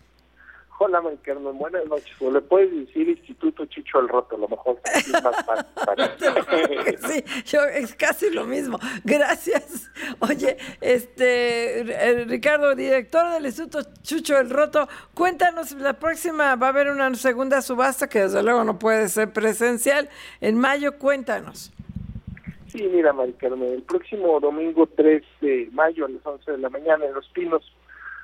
Hola, 0.81 1.03
Carmen, 1.23 1.57
buenas 1.57 1.85
noches. 1.87 2.15
O 2.21 2.31
le 2.31 2.39
puedes 2.39 2.71
decir 2.71 3.09
Instituto 3.09 3.65
Chicho 3.65 3.99
al 3.99 4.07
Roto, 4.07 4.37
a 4.37 4.39
lo 4.39 4.47
mejor 4.47 4.79
es 4.85 5.11
más 5.11 5.35
sí, 7.05 7.23
yo, 7.45 7.63
es 7.63 7.93
casi 7.95 8.29
lo 8.29 8.45
mismo. 8.45 8.79
Gracias. 9.03 9.91
Oye, 10.19 10.55
este 10.79 11.81
eh, 11.81 12.23
Ricardo, 12.23 12.75
director 12.75 13.29
del 13.29 13.47
Instituto 13.47 13.89
Chucho 14.03 14.37
el 14.37 14.49
Roto, 14.49 14.87
cuéntanos, 15.13 15.73
la 15.73 15.99
próxima 15.99 16.55
va 16.55 16.67
a 16.67 16.69
haber 16.69 16.89
una 16.91 17.13
segunda 17.15 17.61
subasta 17.61 18.07
que 18.07 18.21
desde 18.21 18.41
luego 18.41 18.63
no 18.63 18.79
puede 18.79 19.09
ser 19.09 19.33
presencial. 19.33 20.07
En 20.39 20.57
mayo, 20.57 20.97
cuéntanos. 20.97 21.73
Sí, 22.67 22.87
mira, 22.89 23.11
Mari 23.11 23.33
Carmen, 23.33 23.73
el 23.73 23.83
próximo 23.83 24.39
domingo 24.39 24.87
3 24.95 25.23
de 25.41 25.69
mayo 25.73 26.05
a 26.05 26.09
las 26.09 26.25
11 26.25 26.51
de 26.53 26.57
la 26.59 26.69
mañana 26.69 27.05
en 27.05 27.13
Los 27.13 27.27
Pinos 27.29 27.69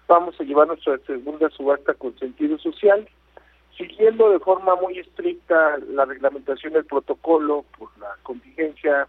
vamos 0.07 0.39
a 0.39 0.43
llevar 0.43 0.67
nuestra 0.67 0.97
segunda 0.99 1.49
subasta 1.49 1.93
con 1.93 2.17
sentido 2.17 2.57
social, 2.57 3.07
siguiendo 3.77 4.29
de 4.29 4.39
forma 4.39 4.75
muy 4.75 4.99
estricta 4.99 5.77
la 5.89 6.05
reglamentación 6.05 6.73
del 6.73 6.85
protocolo 6.85 7.65
por 7.77 7.89
la 7.97 8.15
contingencia 8.23 9.07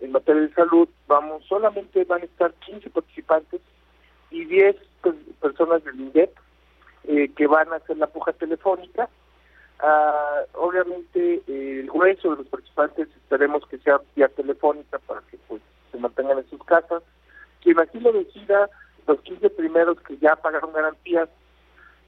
en 0.00 0.12
materia 0.12 0.42
de 0.42 0.54
salud. 0.54 0.88
Vamos, 1.06 1.44
solamente 1.46 2.04
van 2.04 2.22
a 2.22 2.26
estar 2.26 2.52
15 2.54 2.90
participantes 2.90 3.60
y 4.30 4.44
10 4.44 4.76
pues, 5.02 5.14
personas 5.40 5.84
del 5.84 6.00
INDEP. 6.00 6.30
eh, 7.04 7.30
que 7.36 7.46
van 7.46 7.72
a 7.72 7.76
hacer 7.76 7.96
la 7.96 8.06
puja 8.06 8.32
telefónica. 8.32 9.08
Ah, 9.80 10.42
obviamente 10.54 11.42
el 11.48 11.90
grueso 11.90 12.30
de 12.30 12.36
los 12.36 12.46
participantes 12.46 13.08
esperemos 13.08 13.66
que 13.66 13.78
sea 13.78 14.00
vía 14.14 14.28
telefónica 14.28 14.98
para 15.00 15.20
que 15.22 15.36
pues 15.48 15.60
se 15.90 15.98
mantengan 15.98 16.38
en 16.38 16.48
sus 16.48 16.62
casas. 16.64 17.02
Quien 17.60 17.78
así 17.80 17.98
lo 17.98 18.12
decida, 18.12 18.70
los 19.06 19.20
15 19.20 19.50
primeros 19.50 20.00
que 20.00 20.16
ya 20.18 20.36
pagaron 20.36 20.72
garantías, 20.72 21.28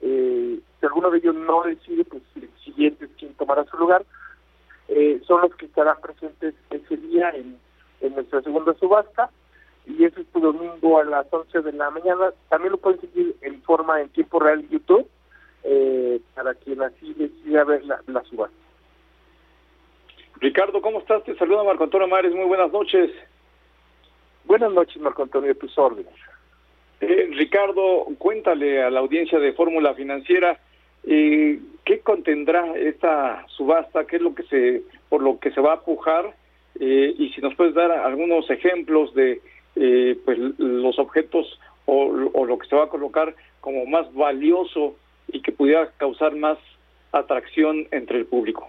eh, 0.00 0.60
si 0.80 0.86
alguno 0.86 1.10
de 1.10 1.18
ellos 1.18 1.34
no 1.34 1.62
decide, 1.62 2.04
pues 2.04 2.22
el 2.36 2.50
siguiente 2.64 3.06
es 3.06 3.10
quien 3.18 3.34
tomará 3.34 3.64
su 3.64 3.76
lugar, 3.76 4.04
eh, 4.88 5.20
son 5.26 5.40
los 5.40 5.54
que 5.54 5.66
estarán 5.66 6.00
presentes 6.00 6.54
ese 6.70 6.96
día 6.96 7.30
en, 7.30 7.58
en 8.00 8.14
nuestra 8.14 8.42
segunda 8.42 8.74
subasta 8.74 9.30
y 9.86 10.04
eso 10.04 10.20
es 10.20 10.26
tu 10.28 10.40
domingo 10.40 10.98
a 10.98 11.04
las 11.04 11.26
11 11.30 11.62
de 11.62 11.72
la 11.72 11.90
mañana. 11.90 12.32
También 12.48 12.72
lo 12.72 12.78
pueden 12.78 13.00
seguir 13.00 13.36
en 13.42 13.62
forma 13.62 14.00
en 14.00 14.08
tiempo 14.10 14.40
real 14.40 14.60
en 14.60 14.68
YouTube 14.68 15.08
eh, 15.62 16.20
para 16.34 16.54
quien 16.54 16.82
así 16.82 17.14
decida 17.14 17.64
ver 17.64 17.84
la, 17.84 18.00
la 18.06 18.22
subasta. 18.24 18.56
Ricardo, 20.40 20.82
¿cómo 20.82 20.98
estás? 20.98 21.24
Te 21.24 21.34
saluda 21.36 21.64
Marco 21.64 21.84
Antonio 21.84 22.08
Mares, 22.08 22.34
muy 22.34 22.44
buenas 22.46 22.70
noches. 22.72 23.10
Buenas 24.44 24.72
noches, 24.72 25.00
Marco 25.00 25.22
Antonio, 25.22 25.56
tus 25.56 25.76
órdenes. 25.78 26.12
Eh, 27.00 27.28
Ricardo, 27.32 28.06
cuéntale 28.18 28.82
a 28.82 28.90
la 28.90 29.00
audiencia 29.00 29.38
de 29.38 29.52
Fórmula 29.52 29.94
Financiera 29.94 30.58
eh, 31.06 31.58
qué 31.84 32.00
contendrá 32.00 32.76
esta 32.76 33.44
subasta, 33.48 34.06
qué 34.06 34.16
es 34.16 34.22
lo 34.22 34.34
que 34.34 34.44
se, 34.44 34.82
por 35.08 35.22
lo 35.22 35.38
que 35.38 35.50
se 35.50 35.60
va 35.60 35.74
a 35.74 35.80
pujar 35.80 36.34
eh, 36.80 37.14
y 37.16 37.30
si 37.30 37.40
nos 37.40 37.54
puedes 37.54 37.74
dar 37.74 37.90
algunos 37.90 38.48
ejemplos 38.50 39.14
de 39.14 39.40
eh, 39.76 40.18
pues 40.24 40.38
los 40.58 40.98
objetos 40.98 41.58
o, 41.86 42.12
lo 42.12 42.58
que 42.58 42.68
se 42.68 42.76
va 42.76 42.84
a 42.84 42.88
colocar 42.88 43.34
como 43.60 43.84
más 43.86 44.12
valioso 44.14 44.96
y 45.28 45.42
que 45.42 45.52
pudiera 45.52 45.90
causar 45.98 46.34
más 46.34 46.58
atracción 47.12 47.86
entre 47.90 48.18
el 48.18 48.26
público. 48.26 48.68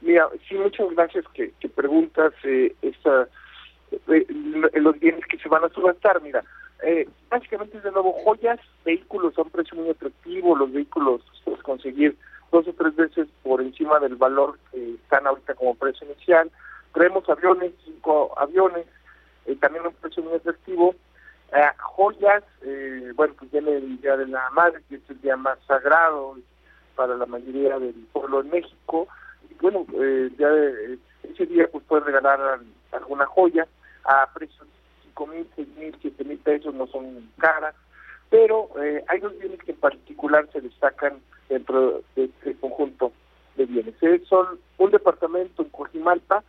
Mira, 0.00 0.28
sí, 0.48 0.54
muchas 0.54 0.90
gracias 0.90 1.24
que, 1.34 1.52
que 1.60 1.68
preguntas 1.68 2.32
eh, 2.44 2.74
esta, 2.82 3.28
eh, 4.08 4.26
los 4.74 4.98
bienes 4.98 5.24
que 5.26 5.38
se 5.38 5.48
van 5.48 5.64
a 5.64 5.68
subastar. 5.68 6.22
Mira, 6.22 6.42
eh, 6.82 7.08
básicamente 7.28 7.80
de 7.80 7.90
nuevo 7.92 8.12
joyas, 8.24 8.58
vehículos 8.84 9.36
a 9.38 9.42
un 9.42 9.50
precio 9.50 9.76
muy 9.76 9.90
atractivo, 9.90 10.56
los 10.56 10.72
vehículos 10.72 11.22
puedes 11.44 11.62
conseguir 11.62 12.16
dos 12.52 12.66
o 12.66 12.72
tres 12.72 12.94
veces 12.96 13.28
por 13.42 13.60
encima 13.60 13.98
del 14.00 14.16
valor 14.16 14.58
que 14.72 14.94
están 14.94 15.26
ahorita 15.26 15.54
como 15.54 15.74
precio 15.74 16.06
inicial. 16.06 16.50
Traemos 16.92 17.28
aviones, 17.28 17.72
cinco 17.84 18.32
aviones, 18.38 18.86
eh, 19.46 19.56
también 19.56 19.84
a 19.84 19.88
un 19.88 19.94
precio 19.94 20.22
muy 20.22 20.34
atractivo. 20.34 20.94
Eh, 21.52 21.62
joyas, 21.78 22.42
eh, 22.62 23.12
bueno, 23.14 23.34
pues 23.38 23.50
viene 23.50 23.76
el 23.76 24.00
Día 24.00 24.16
de 24.16 24.26
la 24.26 24.50
Madre, 24.50 24.82
que 24.88 24.96
es 24.96 25.02
el 25.10 25.20
día 25.20 25.36
más 25.36 25.58
sagrado 25.66 26.36
para 26.96 27.14
la 27.16 27.26
mayoría 27.26 27.78
del 27.78 27.94
pueblo 28.12 28.40
en 28.40 28.50
México. 28.50 29.06
Y 29.48 29.54
bueno, 29.60 29.86
eh, 29.94 30.30
ya 30.38 30.48
ese 31.28 31.46
día 31.46 31.68
pues 31.70 31.84
puedes 31.86 32.04
regalar 32.06 32.40
al- 32.40 32.66
alguna 32.92 33.26
joya 33.26 33.66
a 34.04 34.28
precios 34.34 34.66
cinco 35.20 35.26
mil, 35.26 35.46
seis 35.54 35.68
mil, 35.76 35.94
siete 36.00 36.24
mil 36.24 36.38
pesos, 36.38 36.74
no 36.74 36.86
son 36.86 37.28
caras, 37.38 37.74
pero 38.30 38.68
eh, 38.82 39.04
hay 39.08 39.20
dos 39.20 39.36
bienes 39.38 39.58
que 39.60 39.72
en 39.72 39.78
particular 39.78 40.48
se 40.52 40.60
destacan 40.60 41.20
dentro 41.48 42.02
de 42.16 42.24
este 42.24 42.54
conjunto 42.56 43.12
de 43.56 43.66
bienes. 43.66 43.94
Eh, 44.02 44.22
son 44.28 44.58
un 44.78 44.90
departamento 44.90 45.62
en 45.62 45.68
Cojimalpa 45.70 46.42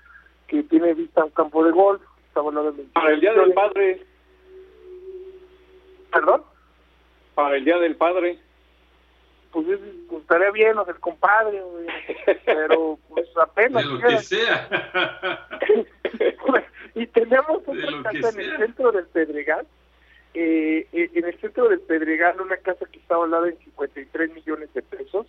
que 0.48 0.64
tiene 0.64 0.93
vista 0.93 1.22
a 1.22 1.26
un 1.26 1.31
campo 1.31 1.64
de 1.64 1.72
golf, 1.72 2.02
está 2.27 2.41
valorado 2.41 2.76
en 2.77 2.88
Para 2.89 3.11
el 3.11 3.22
Día 3.22 3.34
del 3.34 3.53
Padre, 3.53 4.06
¿Perdón? 6.11 6.43
para 7.35 7.56
el 7.56 7.65
Día 7.65 7.77
del 7.77 7.95
Padre. 7.95 8.38
Pues, 9.52 9.68
es- 9.68 9.80
pues, 10.10 10.22
estaría 10.22 10.52
bien, 10.52 10.78
o 10.78 10.86
sea, 10.86 10.94
el 10.94 10.99
compadre, 10.99 11.61
güey, 11.61 11.88
pero 12.45 12.98
pues 13.10 13.28
apenas. 13.38 13.84
De 13.86 13.90
lo 13.91 13.99
que 13.99 14.18
sea. 14.19 14.69
y 16.95 17.07
tenemos 17.07 17.61
otra 17.65 18.03
casa 18.03 18.30
en 18.30 18.40
el 18.40 18.57
centro 18.57 18.91
del 18.91 19.06
Pedregal, 19.07 19.65
eh, 20.34 20.88
eh, 20.94 21.10
en 21.14 21.26
el 21.26 21.38
centro 21.40 21.68
del 21.69 21.82
Pedregal, 21.82 22.40
una 22.40 22.57
casa 22.57 22.86
que 22.91 22.99
está 22.99 23.18
valorada 23.18 23.49
en 23.49 23.57
53 23.60 24.34
millones 24.34 24.73
de 24.73 24.82
pesos, 24.82 25.28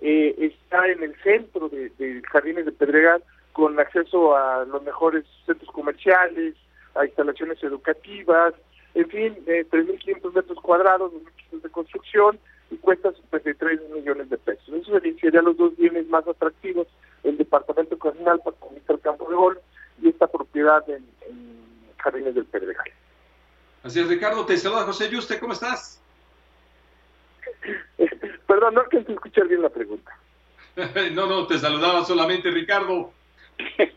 eh, 0.00 0.34
está 0.38 0.86
en 0.88 1.02
el 1.02 1.14
centro 1.22 1.68
de, 1.68 1.90
de 1.98 2.22
Jardines 2.30 2.64
de 2.66 2.72
Pedregal, 2.72 3.22
con 3.52 3.78
acceso 3.78 4.36
a 4.36 4.64
los 4.64 4.82
mejores 4.82 5.24
centros 5.46 5.70
comerciales, 5.70 6.54
a 6.94 7.04
instalaciones 7.06 7.62
educativas, 7.62 8.54
en 8.94 9.08
fin, 9.08 9.38
eh, 9.46 9.64
3.500 9.70 10.34
metros 10.34 10.58
cuadrados, 10.60 11.12
2.500 11.12 11.62
de 11.62 11.68
construcción, 11.70 12.38
y 12.72 12.76
cuesta 12.78 13.12
53 13.12 13.80
millones 13.90 14.30
de 14.30 14.38
pesos. 14.38 14.68
Eso 14.68 14.98
serían 15.20 15.44
los 15.44 15.56
dos 15.56 15.76
bienes 15.76 16.08
más 16.08 16.26
atractivos, 16.26 16.86
el 17.22 17.36
departamento 17.36 17.98
Coajimalpa 17.98 18.52
con 18.52 18.74
vista 18.74 18.94
al 18.94 19.00
campo 19.00 19.28
de 19.28 19.36
golf 19.36 19.58
y 20.00 20.08
esta 20.08 20.26
propiedad 20.26 20.82
en, 20.88 21.04
en 21.28 21.58
Jardines 21.98 22.34
del 22.34 22.46
Pedregal. 22.46 22.90
Así 23.82 24.00
es, 24.00 24.08
Ricardo, 24.08 24.46
te 24.46 24.56
saluda 24.56 24.84
José 24.84 25.10
Yuste, 25.10 25.38
¿cómo 25.38 25.52
estás? 25.52 26.00
Perdón, 28.46 28.74
no 28.74 28.80
alcancé 28.80 29.12
a 29.12 29.14
escuchar 29.14 29.48
bien 29.48 29.62
la 29.62 29.68
pregunta. 29.68 30.16
no, 31.12 31.26
no, 31.26 31.46
te 31.46 31.58
saludaba 31.58 32.04
solamente 32.04 32.50
Ricardo. 32.50 33.12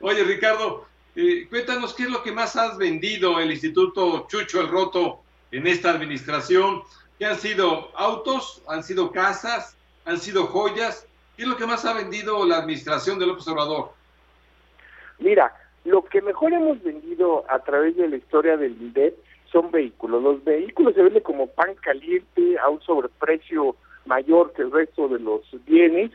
Oye, 0.00 0.24
Ricardo, 0.24 0.86
eh, 1.14 1.46
cuéntanos 1.48 1.94
qué 1.94 2.02
es 2.04 2.10
lo 2.10 2.22
que 2.22 2.32
más 2.32 2.56
has 2.56 2.76
vendido 2.76 3.40
el 3.40 3.50
Instituto 3.50 4.26
Chucho 4.28 4.60
el 4.60 4.68
Roto 4.68 5.22
en 5.50 5.66
esta 5.66 5.90
administración. 5.90 6.82
¿Qué 7.18 7.24
han 7.24 7.36
sido 7.36 7.90
autos? 7.94 8.62
¿Han 8.68 8.82
sido 8.82 9.10
casas? 9.10 9.76
¿Han 10.04 10.18
sido 10.18 10.46
joyas? 10.46 11.06
¿Qué 11.36 11.42
es 11.42 11.48
lo 11.48 11.56
que 11.56 11.66
más 11.66 11.84
ha 11.84 11.94
vendido 11.94 12.44
la 12.44 12.58
administración 12.58 13.18
del 13.18 13.30
Observador? 13.30 13.90
Mira, 15.18 15.54
lo 15.84 16.04
que 16.04 16.20
mejor 16.20 16.52
hemos 16.52 16.82
vendido 16.82 17.44
a 17.48 17.58
través 17.60 17.96
de 17.96 18.08
la 18.08 18.16
historia 18.16 18.56
del 18.56 18.72
INDEP 18.72 19.16
son 19.50 19.70
vehículos. 19.70 20.22
Los 20.22 20.44
vehículos 20.44 20.94
se 20.94 21.02
venden 21.02 21.22
como 21.22 21.46
pan 21.46 21.74
caliente 21.76 22.58
a 22.58 22.68
un 22.68 22.82
sobreprecio 22.82 23.76
mayor 24.04 24.52
que 24.52 24.62
el 24.62 24.72
resto 24.72 25.08
de 25.08 25.18
los 25.18 25.42
bienes. 25.64 26.10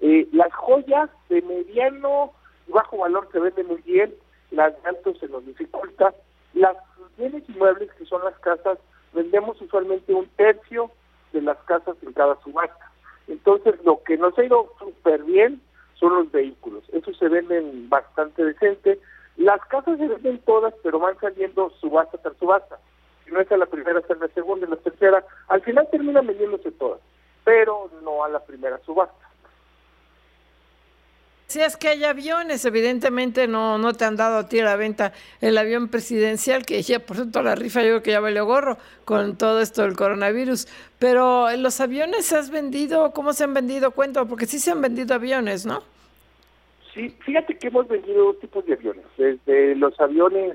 Eh, 0.00 0.28
las 0.32 0.52
joyas 0.54 1.10
de 1.28 1.42
mediano 1.42 2.32
y 2.66 2.72
bajo 2.72 2.98
valor 2.98 3.28
se 3.32 3.40
venden 3.40 3.66
muy 3.66 3.82
bien, 3.82 4.14
las 4.50 4.80
de 4.82 4.88
alto 4.88 5.14
se 5.16 5.28
nos 5.28 5.44
dificulta. 5.44 6.14
Las 6.54 6.76
bienes 7.18 7.46
inmuebles, 7.48 7.90
que 7.94 8.06
son 8.06 8.24
las 8.24 8.38
casas, 8.38 8.78
vendemos 9.12 9.60
usualmente 9.60 10.14
un 10.14 10.26
tercio 10.36 10.90
de 11.32 11.42
las 11.42 11.58
casas 11.64 11.96
en 12.02 12.12
cada 12.12 12.40
subasta. 12.42 12.90
Entonces, 13.26 13.74
lo 13.84 14.02
que 14.02 14.16
nos 14.16 14.38
ha 14.38 14.44
ido 14.44 14.72
súper 14.78 15.22
bien 15.24 15.60
son 15.94 16.14
los 16.14 16.32
vehículos. 16.32 16.84
Esos 16.92 17.16
se 17.18 17.28
venden 17.28 17.88
bastante 17.88 18.44
decente. 18.44 18.98
Las 19.36 19.60
casas 19.66 19.98
se 19.98 20.08
venden 20.08 20.38
todas, 20.40 20.74
pero 20.82 20.98
van 20.98 21.18
saliendo 21.20 21.70
subasta 21.80 22.18
tras 22.18 22.36
subasta. 22.36 22.78
Si 23.24 23.30
no 23.30 23.40
es 23.40 23.52
a 23.52 23.56
la 23.56 23.66
primera, 23.66 24.00
es 24.00 24.10
a 24.10 24.14
la 24.14 24.28
segunda, 24.28 24.66
y 24.66 24.70
la 24.70 24.76
tercera. 24.76 25.24
Al 25.48 25.60
final 25.62 25.88
terminan 25.90 26.26
vendiéndose 26.26 26.72
todas, 26.72 27.00
pero 27.44 27.90
no 28.02 28.24
a 28.24 28.28
la 28.28 28.40
primera 28.40 28.78
subasta. 28.84 29.27
Si 31.50 31.62
es 31.62 31.78
que 31.78 31.88
hay 31.88 32.04
aviones, 32.04 32.66
evidentemente 32.66 33.48
no, 33.48 33.78
no 33.78 33.94
te 33.94 34.04
han 34.04 34.16
dado 34.16 34.36
a 34.36 34.48
ti 34.50 34.60
a 34.60 34.64
la 34.64 34.76
venta 34.76 35.14
el 35.40 35.56
avión 35.56 35.88
presidencial, 35.88 36.66
que 36.66 36.82
ya 36.82 37.00
por 37.00 37.16
cierto 37.16 37.42
la 37.42 37.54
rifa 37.54 37.80
yo 37.80 37.88
creo 37.88 38.02
que 38.02 38.10
ya 38.10 38.20
valió 38.20 38.44
gorro 38.44 38.76
con 39.06 39.38
todo 39.38 39.62
esto 39.62 39.80
del 39.80 39.96
coronavirus. 39.96 40.68
Pero 40.98 41.48
los 41.56 41.80
aviones 41.80 42.34
has 42.34 42.50
vendido, 42.50 43.12
¿cómo 43.14 43.32
se 43.32 43.44
han 43.44 43.54
vendido? 43.54 43.92
Cuento, 43.92 44.28
porque 44.28 44.44
sí 44.44 44.58
se 44.58 44.72
han 44.72 44.82
vendido 44.82 45.14
aviones, 45.14 45.64
¿no? 45.64 45.82
Sí, 46.92 47.16
fíjate 47.20 47.56
que 47.56 47.68
hemos 47.68 47.88
vendido 47.88 48.24
dos 48.24 48.40
tipos 48.40 48.66
de 48.66 48.74
aviones, 48.74 49.06
desde 49.16 49.74
los 49.74 49.98
aviones 50.00 50.54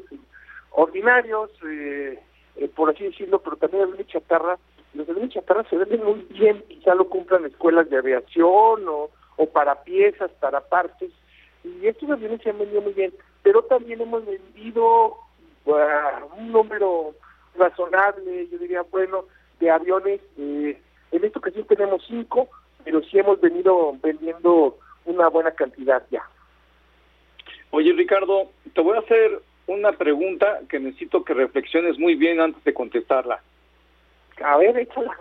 ordinarios, 0.69 1.49
eh, 1.67 2.19
eh, 2.57 2.67
por 2.67 2.91
así 2.91 3.05
decirlo, 3.05 3.39
pero 3.39 3.55
también 3.55 3.85
aviones 3.85 4.05
chatarra. 4.05 4.59
Los 4.93 5.09
aviones 5.09 5.33
chatarra 5.33 5.67
se 5.71 5.75
venden 5.75 6.03
muy 6.03 6.23
bien, 6.29 6.63
quizá 6.69 6.93
lo 6.93 7.09
cumplan 7.09 7.45
escuelas 7.45 7.89
de 7.89 7.97
aviación 7.97 8.87
o, 8.87 9.09
o 9.37 9.45
para 9.47 9.83
piezas, 9.83 10.31
para 10.39 10.61
partes, 10.61 11.11
y 11.63 11.87
estos 11.87 12.09
aviones 12.09 12.41
se 12.41 12.49
han 12.49 12.59
vendido 12.59 12.81
muy 12.81 12.93
bien, 12.93 13.13
pero 13.41 13.63
también 13.63 14.01
hemos 14.01 14.25
vendido 14.25 15.15
ah, 15.67 16.23
un 16.37 16.51
número 16.51 17.13
razonable, 17.57 18.47
yo 18.49 18.57
diría, 18.57 18.81
bueno, 18.83 19.25
de 19.59 19.69
aviones. 19.69 20.21
eh, 20.37 20.77
en 21.11 21.23
esta 21.23 21.39
ocasión 21.39 21.65
tenemos 21.67 22.03
cinco, 22.07 22.49
pero 22.83 23.01
sí 23.03 23.19
hemos 23.19 23.39
venido 23.39 23.95
vendiendo 24.01 24.77
una 25.05 25.27
buena 25.27 25.51
cantidad 25.51 26.03
ya. 26.09 26.23
Oye, 27.69 27.93
Ricardo, 27.93 28.49
te 28.73 28.81
voy 28.81 28.97
a 28.97 29.01
hacer 29.01 29.41
una 29.67 29.91
pregunta 29.93 30.59
que 30.69 30.79
necesito 30.79 31.23
que 31.23 31.33
reflexiones 31.33 31.97
muy 31.97 32.15
bien 32.15 32.39
antes 32.39 32.63
de 32.63 32.73
contestarla. 32.73 33.41
A 34.43 34.57
ver, 34.57 34.77
échala. 34.77 35.15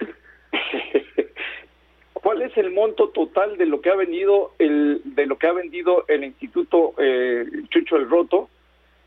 ¿Cuál 2.26 2.42
es 2.42 2.56
el 2.56 2.72
monto 2.72 3.10
total 3.10 3.56
de 3.56 3.66
lo 3.66 3.80
que 3.80 3.88
ha 3.88 3.94
vendido 3.94 4.50
el 4.58 5.00
de 5.04 5.26
lo 5.26 5.38
que 5.38 5.46
ha 5.46 5.52
vendido 5.52 6.04
el 6.08 6.24
Instituto 6.24 6.92
eh, 6.98 7.46
Chucho 7.68 7.94
el 7.94 8.10
Roto? 8.10 8.48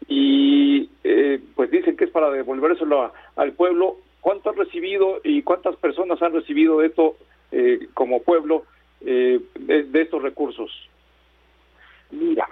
Y 0.08 0.90
eh, 1.04 1.42
pues 1.54 1.70
dicen 1.70 1.98
que 1.98 2.06
es 2.06 2.12
para 2.12 2.30
devolvérselo 2.32 3.02
a- 3.02 3.14
al 3.36 3.52
pueblo. 3.52 3.98
¿Cuánto 4.22 4.50
han 4.52 4.56
recibido 4.56 5.20
y 5.26 5.42
cuántas 5.42 5.76
personas 5.76 6.22
han 6.22 6.32
recibido 6.32 6.82
esto 6.82 7.18
eh, 7.52 7.90
como 7.94 8.22
pueblo 8.22 8.64
eh, 9.02 9.42
de, 9.60 10.02
estos 10.02 10.24
recursos? 10.24 10.72
Mira, 12.12 12.48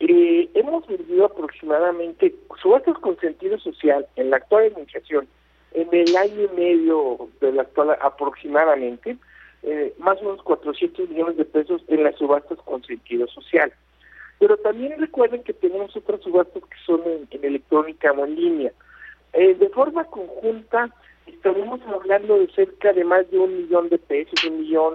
eh, 0.00 0.50
hemos 0.52 0.86
vendido 0.86 1.24
aproximadamente 1.24 2.34
subastas 2.60 2.98
con 2.98 3.18
sentido 3.20 3.58
social 3.58 4.06
en 4.16 4.28
la 4.28 4.36
actual 4.36 4.66
administración, 4.66 5.26
en 5.72 5.88
el 5.92 6.14
año 6.14 6.42
y 6.44 6.60
medio 6.60 7.30
de 7.40 7.52
la 7.52 7.62
actual 7.62 7.96
aproximadamente, 8.02 9.16
más 9.98 10.18
o 10.20 10.24
menos 10.24 10.42
400 10.42 11.08
millones 11.10 11.36
de 11.36 11.44
pesos 11.44 11.82
en 11.88 12.04
las 12.04 12.16
subastas 12.16 12.58
con 12.64 12.82
sentido 12.84 13.26
social. 13.28 13.72
Pero 14.38 14.56
también 14.58 14.98
recuerden 14.98 15.42
que 15.42 15.52
tenemos 15.52 15.96
otras 15.96 16.20
subastas 16.20 16.62
que 16.64 16.76
son 16.86 17.02
en, 17.04 17.44
electrónica 17.44 18.12
o 18.12 18.24
en 18.24 18.36
línea. 18.36 18.72
Eh, 19.32 19.54
de 19.54 19.68
forma 19.70 20.04
conjunta, 20.04 20.90
estaremos 21.26 21.80
hablando 21.82 22.38
de 22.38 22.48
cerca 22.52 22.92
de 22.92 23.04
más 23.04 23.28
de 23.30 23.38
un 23.38 23.56
millón 23.56 23.88
de 23.88 23.98
pesos, 23.98 24.42
un 24.44 24.60
millón, 24.60 24.94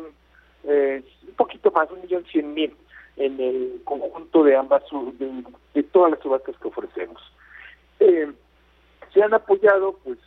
eh, 0.64 1.04
un 1.28 1.34
poquito 1.36 1.72
más, 1.72 1.92
un 1.92 2.02
millón 2.02 2.26
cien 2.26 2.54
mil 2.54 2.74
en 3.18 3.40
el 3.40 3.82
conjunto 3.84 4.44
de 4.44 4.56
ambas, 4.56 4.84
de, 5.74 5.84
todas 5.84 6.12
las 6.12 6.20
subastas 6.22 6.58
que 6.58 6.68
ofrecemos. 6.68 7.22
Eh, 8.00 8.32
se 9.14 9.22
han 9.22 9.34
apoyado 9.34 10.00
pues 10.04 10.18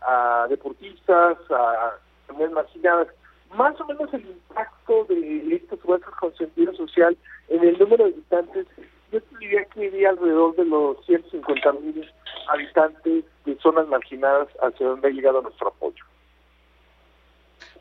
a 0.00 0.46
deportistas, 0.48 1.38
a 1.50 1.98
también 2.26 2.52
marginadas, 2.52 3.08
más 3.54 3.80
o 3.80 3.86
menos 3.86 4.12
el 4.12 4.26
impacto 4.26 5.04
de 5.08 5.54
estas 5.54 5.78
subastas 5.80 6.14
con 6.16 6.34
sentido 6.36 6.74
social 6.74 7.16
en 7.48 7.62
el 7.62 7.78
número 7.78 8.04
de 8.04 8.12
habitantes, 8.12 8.66
yo 9.12 9.20
diría 9.38 9.64
que 9.66 9.86
iría 9.86 10.10
alrededor 10.10 10.56
de 10.56 10.64
los 10.64 11.04
150 11.06 11.72
mil 11.72 12.04
habitantes 12.48 13.24
de 13.44 13.56
zonas 13.58 13.86
marginadas 13.88 14.48
hacia 14.60 14.86
donde 14.86 15.08
ha 15.08 15.10
llegado 15.10 15.42
nuestro 15.42 15.68
apoyo. 15.68 16.04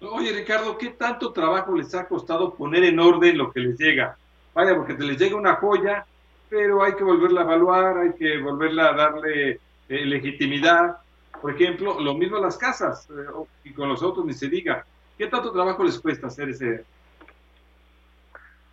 Oye, 0.02 0.32
Ricardo, 0.34 0.78
¿qué 0.78 0.90
tanto 0.90 1.32
trabajo 1.32 1.74
les 1.74 1.94
ha 1.96 2.08
costado 2.08 2.54
poner 2.54 2.84
en 2.84 3.00
orden 3.00 3.38
lo 3.38 3.52
que 3.52 3.62
les 3.62 3.78
llega? 3.78 4.18
Vaya, 4.54 4.76
porque 4.76 4.94
te 4.94 5.04
les 5.04 5.18
llega 5.18 5.36
una 5.36 5.56
joya, 5.56 6.06
pero 6.50 6.84
hay 6.84 6.94
que 6.94 7.04
volverla 7.04 7.42
a 7.42 7.44
evaluar, 7.44 7.98
hay 7.98 8.14
que 8.14 8.38
volverla 8.40 8.90
a 8.90 8.94
darle 8.94 9.60
eh, 9.90 10.06
legitimidad. 10.06 10.98
Por 11.42 11.56
ejemplo, 11.56 12.00
lo 12.00 12.14
mismo 12.14 12.38
a 12.38 12.42
las 12.42 12.58
casas, 12.58 13.10
eh, 13.10 13.46
y 13.64 13.74
con 13.74 13.90
los 13.90 14.04
otros 14.04 14.26
ni 14.26 14.34
se 14.34 14.48
diga. 14.48 14.86
¿Qué 15.18 15.28
tanto 15.28 15.52
trabajo 15.52 15.84
les 15.84 16.00
cuesta 16.00 16.28
hacer 16.28 16.50
ese, 16.50 16.84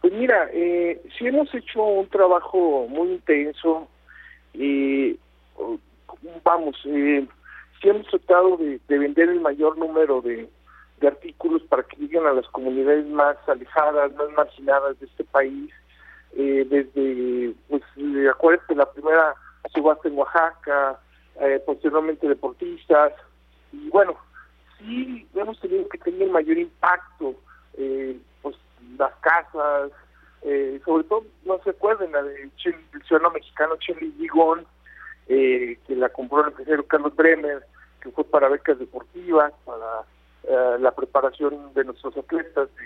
pues 0.02 0.12
mira, 0.14 0.48
eh, 0.52 1.00
sí 1.16 1.28
hemos 1.28 1.54
hecho 1.54 1.80
un 1.80 2.08
trabajo 2.08 2.88
muy 2.88 3.12
intenso 3.12 3.86
y 4.52 5.16
vamos, 6.42 6.76
eh, 6.86 7.24
sí 7.80 7.88
hemos 7.88 8.08
tratado 8.08 8.56
de, 8.56 8.80
vender 8.88 9.28
el 9.28 9.40
mayor 9.40 9.78
número 9.78 10.20
de, 10.20 10.48
artículos 11.06 11.62
para 11.62 11.82
que 11.82 11.96
lleguen 11.96 12.26
a 12.26 12.32
las 12.32 12.46
comunidades 12.48 13.04
más 13.06 13.36
alejadas, 13.48 14.12
más 14.14 14.30
marginadas 14.36 15.00
de 15.00 15.06
este 15.06 15.24
país. 15.24 15.72
Eh, 16.36 16.64
desde, 16.70 17.54
pues, 17.68 17.82
acuérdate, 18.30 18.76
la 18.76 18.88
primera 18.92 19.34
subasta 19.74 20.06
en 20.06 20.16
Oaxaca, 20.16 21.00
eh, 21.40 21.60
posteriormente 21.66 22.28
deportistas, 22.28 23.14
y 23.72 23.88
bueno, 23.88 24.16
sí 24.82 25.26
hemos 25.34 25.58
tenido 25.60 25.88
que 25.88 25.98
tener 25.98 26.30
mayor 26.30 26.58
impacto 26.58 27.34
eh, 27.74 28.16
las 28.98 29.12
casas, 29.20 29.90
eh, 30.42 30.80
sobre 30.84 31.04
todo, 31.04 31.24
no 31.44 31.60
se 31.62 31.70
acuerden, 31.70 32.12
la 32.12 32.22
de 32.22 32.42
el 32.42 33.02
ciudadano 33.06 33.34
mexicano 33.34 33.76
Chile 33.76 34.12
Gigón, 34.18 34.66
eh, 35.28 35.78
que 35.86 35.96
la 35.96 36.08
compró 36.08 36.40
el 36.40 36.48
empresario 36.48 36.86
Carlos 36.86 37.14
Bremer, 37.14 37.64
que 38.00 38.10
fue 38.10 38.24
para 38.24 38.48
becas 38.48 38.78
deportivas, 38.78 39.52
para 39.64 40.02
eh, 40.44 40.78
la 40.80 40.90
preparación 40.92 41.72
de 41.74 41.84
nuestros 41.84 42.16
atletas, 42.16 42.68
de, 42.74 42.82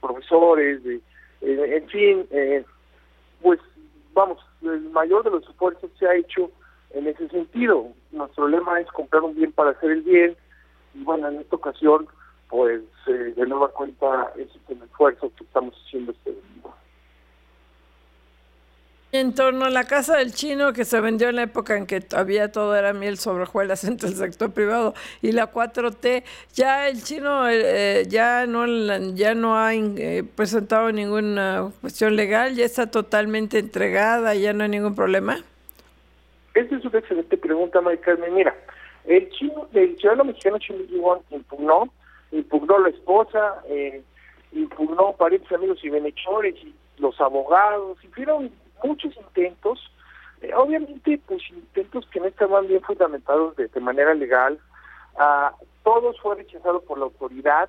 profesores, 0.00 0.84
de, 0.84 1.00
en 1.40 1.88
fin, 1.88 2.28
pues 3.42 3.58
vamos, 4.12 4.38
el 4.62 4.88
mayor 4.90 5.24
de 5.24 5.30
los 5.30 5.48
esfuerzos 5.48 5.90
se 5.98 6.06
ha 6.06 6.14
hecho 6.14 6.50
en 6.90 7.08
ese 7.08 7.28
sentido. 7.28 7.88
Nuestro 8.12 8.46
lema 8.46 8.80
es 8.80 8.86
comprar 8.88 9.22
un 9.22 9.34
bien 9.34 9.52
para 9.52 9.70
hacer 9.70 9.90
el 9.90 10.02
bien, 10.02 10.36
y 10.96 11.04
bueno, 11.04 11.28
en 11.28 11.40
esta 11.40 11.56
ocasión 11.56 12.08
pues 12.48 12.82
eh, 13.06 13.34
de 13.36 13.46
nueva 13.46 13.68
cuenta 13.68 14.32
ese 14.36 14.44
es 14.44 14.70
el 14.70 14.82
esfuerzo 14.82 15.32
que 15.36 15.44
estamos 15.44 15.74
haciendo 15.84 16.12
este 16.12 16.32
domingo. 16.32 16.74
En 19.12 19.34
torno 19.34 19.64
a 19.64 19.70
la 19.70 19.84
casa 19.84 20.16
del 20.16 20.34
chino 20.34 20.72
que 20.72 20.84
se 20.84 21.00
vendió 21.00 21.28
en 21.28 21.36
la 21.36 21.44
época 21.44 21.76
en 21.76 21.86
que 21.86 22.00
todavía 22.00 22.52
todo 22.52 22.76
era 22.76 22.92
miel 22.92 23.18
sobre 23.18 23.44
hojuelas 23.44 23.84
entre 23.88 24.08
el 24.08 24.14
sector 24.14 24.52
privado 24.52 24.94
y 25.22 25.32
la 25.32 25.52
4T, 25.52 26.24
ya 26.52 26.88
el 26.88 27.02
chino 27.02 27.48
eh, 27.48 28.04
ya 28.08 28.46
no 28.46 28.66
ya 29.14 29.34
no 29.34 29.56
ha 29.56 29.74
eh, 29.74 30.24
presentado 30.34 30.92
ninguna 30.92 31.70
cuestión 31.80 32.14
legal, 32.16 32.54
ya 32.54 32.64
está 32.64 32.90
totalmente 32.90 33.58
entregada, 33.58 34.34
ya 34.34 34.52
no 34.52 34.64
hay 34.64 34.70
ningún 34.70 34.94
problema. 34.94 35.38
Esa 36.54 36.76
es 36.76 36.84
una 36.84 36.98
excelente 36.98 37.36
pregunta, 37.36 37.80
María 37.82 38.00
Carmen. 38.00 38.34
Mira, 38.34 38.54
el 39.06 39.30
chino, 39.30 39.68
el 39.72 39.96
ciudadano 39.98 40.24
mexicano 40.24 40.58
Chino 40.58 40.84
Yuan 40.84 41.20
impugnó 41.30 41.90
impugnó 42.32 42.78
la 42.78 42.88
esposa, 42.90 43.62
eh, 43.68 44.02
impugnó 44.52 45.12
parientes, 45.12 45.50
amigos 45.52 45.78
y 45.82 45.90
benechores 45.90 46.54
y 46.56 46.74
los 46.98 47.20
abogados, 47.20 47.98
hicieron 48.04 48.50
muchos 48.82 49.16
intentos, 49.16 49.78
eh, 50.42 50.52
obviamente 50.54 51.20
pues 51.26 51.42
intentos 51.50 52.06
que 52.10 52.20
no 52.20 52.26
estaban 52.26 52.66
bien 52.66 52.82
fundamentados 52.82 53.56
de, 53.56 53.68
manera 53.80 54.14
legal, 54.14 54.58
ah, 55.18 55.52
todos 55.82 56.18
fueron 56.20 56.44
rechazados 56.44 56.82
por 56.84 56.98
la 56.98 57.04
autoridad, 57.04 57.68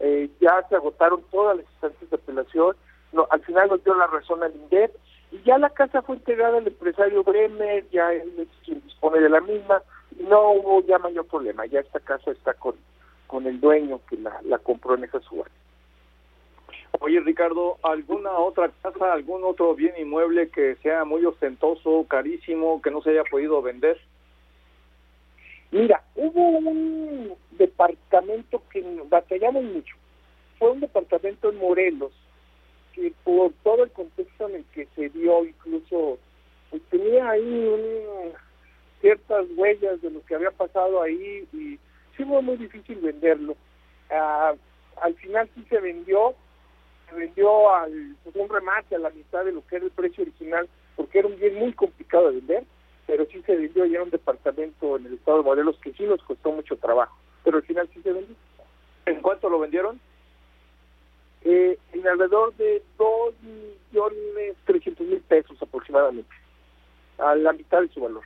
eh, 0.00 0.28
ya 0.40 0.64
se 0.68 0.76
agotaron 0.76 1.22
todas 1.30 1.56
las 1.56 1.66
instancias 1.72 2.10
de 2.10 2.16
apelación, 2.16 2.76
no, 3.12 3.26
al 3.30 3.40
final 3.42 3.68
nos 3.68 3.84
dio 3.84 3.94
la 3.94 4.06
razón 4.06 4.42
al 4.42 4.54
INDEP 4.54 4.94
y 5.32 5.42
ya 5.42 5.58
la 5.58 5.70
casa 5.70 6.02
fue 6.02 6.16
entregada 6.16 6.58
al 6.58 6.66
empresario 6.66 7.22
Bremer, 7.22 7.88
ya 7.90 8.12
él 8.12 8.48
dispone 8.66 9.20
de 9.20 9.28
la 9.28 9.40
misma, 9.40 9.82
no 10.20 10.50
hubo 10.52 10.82
ya 10.86 10.98
mayor 10.98 11.26
problema, 11.26 11.66
ya 11.66 11.80
esta 11.80 12.00
casa 12.00 12.30
está 12.30 12.54
con 12.54 12.74
con 13.26 13.46
el 13.46 13.60
dueño 13.60 14.00
que 14.08 14.16
la, 14.16 14.40
la 14.44 14.58
compró 14.58 14.94
en 14.94 15.04
esa 15.04 15.20
subasta. 15.20 15.54
Oye, 17.00 17.20
Ricardo, 17.20 17.78
¿alguna 17.82 18.32
otra 18.38 18.70
casa, 18.82 19.12
algún 19.12 19.44
otro 19.44 19.74
bien 19.74 19.94
inmueble 19.98 20.48
que 20.48 20.76
sea 20.76 21.04
muy 21.04 21.24
ostentoso, 21.24 22.06
carísimo, 22.08 22.80
que 22.80 22.90
no 22.90 23.02
se 23.02 23.10
haya 23.10 23.24
podido 23.24 23.60
vender? 23.60 24.00
Mira, 25.70 26.02
hubo 26.14 26.48
un 26.58 27.34
departamento 27.50 28.62
que 28.70 28.82
batallamos 29.08 29.62
mucho. 29.64 29.94
Fue 30.58 30.70
un 30.70 30.80
departamento 30.80 31.50
en 31.50 31.58
Morelos, 31.58 32.12
que 32.94 33.12
por 33.24 33.52
todo 33.62 33.84
el 33.84 33.90
contexto 33.90 34.48
en 34.48 34.56
el 34.56 34.64
que 34.66 34.86
se 34.96 35.10
dio, 35.10 35.44
incluso 35.44 36.18
pues, 36.70 36.82
tenía 36.88 37.28
ahí 37.28 38.32
ciertas 39.06 39.46
huellas 39.56 40.02
de 40.02 40.10
lo 40.10 40.24
que 40.24 40.34
había 40.34 40.50
pasado 40.50 41.00
ahí 41.00 41.46
y 41.52 41.78
sí 42.16 42.24
fue 42.24 42.42
muy 42.42 42.56
difícil 42.56 42.96
venderlo. 42.96 43.56
Ah, 44.10 44.52
al 45.00 45.14
final 45.14 45.48
sí 45.54 45.64
se 45.70 45.78
vendió, 45.78 46.34
se 47.08 47.14
vendió 47.14 47.72
al 47.72 48.16
pues, 48.24 48.34
un 48.34 48.48
remate 48.48 48.96
a 48.96 48.98
la 48.98 49.10
mitad 49.10 49.44
de 49.44 49.52
lo 49.52 49.64
que 49.64 49.76
era 49.76 49.84
el 49.84 49.92
precio 49.92 50.24
original, 50.24 50.68
porque 50.96 51.20
era 51.20 51.28
un 51.28 51.38
bien 51.38 51.54
muy 51.54 51.72
complicado 51.72 52.26
de 52.26 52.38
vender, 52.38 52.64
pero 53.06 53.26
sí 53.26 53.40
se 53.42 53.54
vendió 53.54 53.84
ya 53.84 54.02
un 54.02 54.10
departamento 54.10 54.96
en 54.96 55.06
el 55.06 55.14
estado 55.14 55.38
de 55.38 55.44
Morelos 55.44 55.78
que 55.78 55.92
sí 55.92 56.02
nos 56.02 56.20
costó 56.24 56.50
mucho 56.50 56.76
trabajo, 56.76 57.16
pero 57.44 57.58
al 57.58 57.62
final 57.62 57.88
sí 57.94 58.02
se 58.02 58.12
vendió. 58.12 58.34
¿En 59.04 59.20
cuánto 59.20 59.48
lo 59.48 59.60
vendieron? 59.60 60.00
Eh, 61.42 61.78
en 61.92 62.08
alrededor 62.08 62.56
de 62.56 62.82
2 62.98 63.34
millones 63.40 64.56
300 64.64 65.06
mil 65.06 65.20
pesos 65.20 65.56
aproximadamente, 65.62 66.34
a 67.18 67.36
la 67.36 67.52
mitad 67.52 67.82
de 67.82 67.88
su 67.90 68.00
valor. 68.00 68.24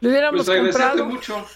Lo 0.00 0.10
hubiéramos 0.10 0.46
pues 0.46 0.60
comprado. 0.60 1.06
mucho. 1.06 1.36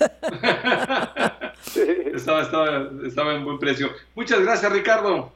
estaba, 2.15 2.43
estaba, 2.43 2.91
estaba 3.05 3.35
en 3.35 3.45
buen 3.45 3.59
precio. 3.59 3.91
Muchas 4.15 4.41
gracias, 4.41 4.73
Ricardo. 4.73 5.33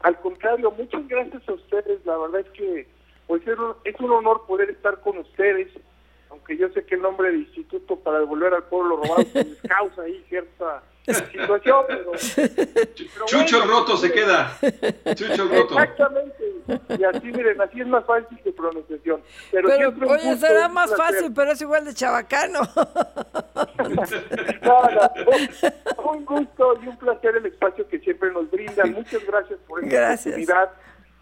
Al 0.00 0.18
contrario, 0.20 0.70
muchas 0.70 1.06
gracias 1.08 1.46
a 1.48 1.52
ustedes. 1.52 2.04
La 2.04 2.16
verdad 2.16 2.40
es 2.40 2.50
que 2.50 2.86
pues 3.26 3.42
es 3.84 4.00
un 4.00 4.12
honor 4.12 4.44
poder 4.46 4.70
estar 4.70 5.00
con 5.00 5.18
ustedes, 5.18 5.68
aunque 6.30 6.56
yo 6.56 6.68
sé 6.70 6.84
que 6.84 6.94
el 6.94 7.02
nombre 7.02 7.30
del 7.30 7.40
Instituto 7.40 7.96
para 7.96 8.18
devolver 8.18 8.52
al 8.52 8.64
pueblo 8.64 8.96
robado 8.96 9.24
pues, 9.32 9.46
causa 9.68 10.02
ahí 10.02 10.24
cierta 10.28 10.82
situación, 11.12 11.84
pero, 11.86 12.12
Chucho 13.26 13.64
roto 13.66 13.96
se 13.96 14.10
queda. 14.10 14.56
Chucho 15.14 15.48
roto. 15.48 15.78
Exactamente. 15.78 16.44
Y 16.98 17.04
así, 17.04 17.26
miren, 17.26 17.60
así 17.60 17.80
es 17.80 17.86
más 17.86 18.06
fácil 18.06 18.38
que 18.42 18.50
pronunciación. 18.52 19.20
Pero, 19.50 19.68
oye, 20.08 20.36
será 20.36 20.68
más 20.68 20.96
fácil, 20.96 21.32
pero 21.34 21.52
es 21.52 21.60
igual 21.60 21.84
de 21.84 21.92
chabacano. 21.92 22.60
un 26.04 26.24
gusto 26.24 26.80
y 26.82 26.88
un 26.88 26.96
placer 26.96 27.36
el 27.36 27.46
espacio 27.46 27.86
que 27.88 27.98
siempre 27.98 28.32
nos 28.32 28.50
brinda. 28.50 28.84
Muchas 28.86 29.24
gracias 29.26 29.58
por 29.68 29.84
esta 29.84 30.14
oportunidad. 30.14 30.70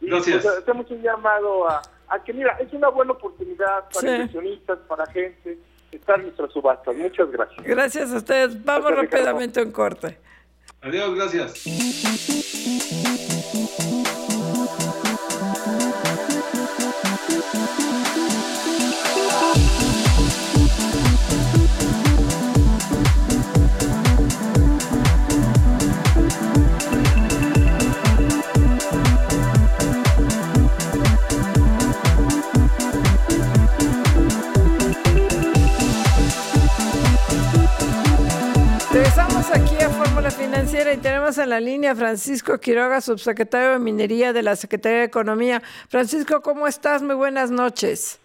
Y 0.00 0.06
gracias. 0.06 0.42
Pues, 0.42 0.58
hacemos 0.58 0.88
un 0.90 1.02
llamado 1.02 1.68
a, 1.68 1.82
a, 2.08 2.22
que, 2.22 2.32
mira, 2.32 2.56
es 2.60 2.72
una 2.72 2.88
buena 2.88 3.12
oportunidad 3.12 3.88
para 3.92 4.12
inversionistas, 4.12 4.78
para 4.88 5.06
gente 5.06 5.58
estar 5.96 6.20
nuestras 6.20 6.52
subastas. 6.52 6.96
Muchas 6.96 7.30
gracias. 7.30 7.64
Gracias 7.64 8.12
a 8.12 8.16
ustedes. 8.16 8.64
Vamos 8.64 8.90
rápidamente 8.94 9.60
a 9.60 9.62
un 9.64 9.72
corte. 9.72 10.18
Adiós, 10.80 11.14
gracias. 11.14 11.64
Tenemos 41.32 41.38
en 41.38 41.50
la 41.50 41.60
línea 41.60 41.94
Francisco 41.94 42.58
Quiroga, 42.58 43.00
subsecretario 43.00 43.72
de 43.72 43.78
Minería 43.78 44.32
de 44.32 44.42
la 44.42 44.56
Secretaría 44.56 44.98
de 44.98 45.04
Economía. 45.04 45.62
Francisco, 45.88 46.40
¿cómo 46.42 46.66
estás? 46.66 47.02
Muy 47.02 47.14
buenas 47.14 47.50
noches. 47.50 48.20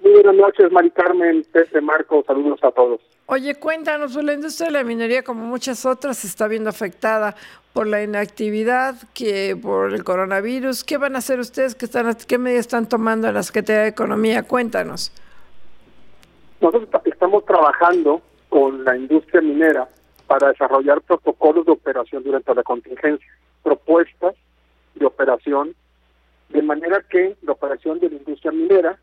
Muy 0.00 0.12
buenas 0.12 0.34
noches, 0.34 0.72
Mari 0.72 0.90
Carmen, 0.90 1.44
Pepe, 1.52 1.80
Marco, 1.80 2.24
saludos 2.26 2.58
a 2.64 2.70
todos. 2.70 3.00
Oye, 3.26 3.54
cuéntanos, 3.54 4.12
pues, 4.14 4.24
la 4.24 4.32
industria 4.32 4.68
de 4.68 4.72
la 4.72 4.84
minería, 4.84 5.22
como 5.22 5.44
muchas 5.44 5.84
otras, 5.86 6.18
se 6.18 6.26
está 6.26 6.48
viendo 6.48 6.70
afectada 6.70 7.36
por 7.72 7.86
la 7.86 8.02
inactividad, 8.02 8.96
que 9.14 9.56
por 9.60 9.92
el 9.92 10.02
coronavirus. 10.02 10.82
¿Qué 10.82 10.96
van 10.96 11.14
a 11.14 11.18
hacer 11.18 11.38
ustedes? 11.38 11.74
¿Qué, 11.74 11.84
están, 11.84 12.16
qué 12.26 12.38
medidas 12.38 12.62
están 12.62 12.88
tomando 12.88 13.28
en 13.28 13.34
la 13.34 13.42
Secretaría 13.42 13.82
de 13.82 13.88
Economía? 13.88 14.42
Cuéntanos. 14.42 15.12
Nosotros 16.60 16.88
estamos 17.04 17.44
trabajando 17.44 18.20
con 18.48 18.84
la 18.84 18.96
industria 18.96 19.40
minera 19.42 19.88
para 20.30 20.50
desarrollar 20.50 21.00
protocolos 21.00 21.66
de 21.66 21.72
operación 21.72 22.22
durante 22.22 22.54
la 22.54 22.62
contingencia, 22.62 23.26
propuestas 23.64 24.36
de 24.94 25.04
operación, 25.04 25.74
de 26.50 26.62
manera 26.62 27.02
que 27.10 27.36
la 27.42 27.50
operación 27.50 27.98
de 27.98 28.10
la 28.10 28.14
industria 28.14 28.52
minera, 28.52 28.96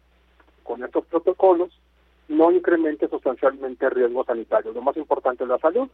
con 0.63 0.85
estos 0.85 1.05
protocolos, 1.07 1.77
no 2.29 2.49
incremente 2.49 3.09
sustancialmente 3.09 3.89
riesgos 3.89 4.25
sanitarios. 4.25 4.73
Lo 4.73 4.81
más 4.81 4.95
importante 4.95 5.43
es 5.43 5.49
la 5.49 5.57
salud. 5.57 5.89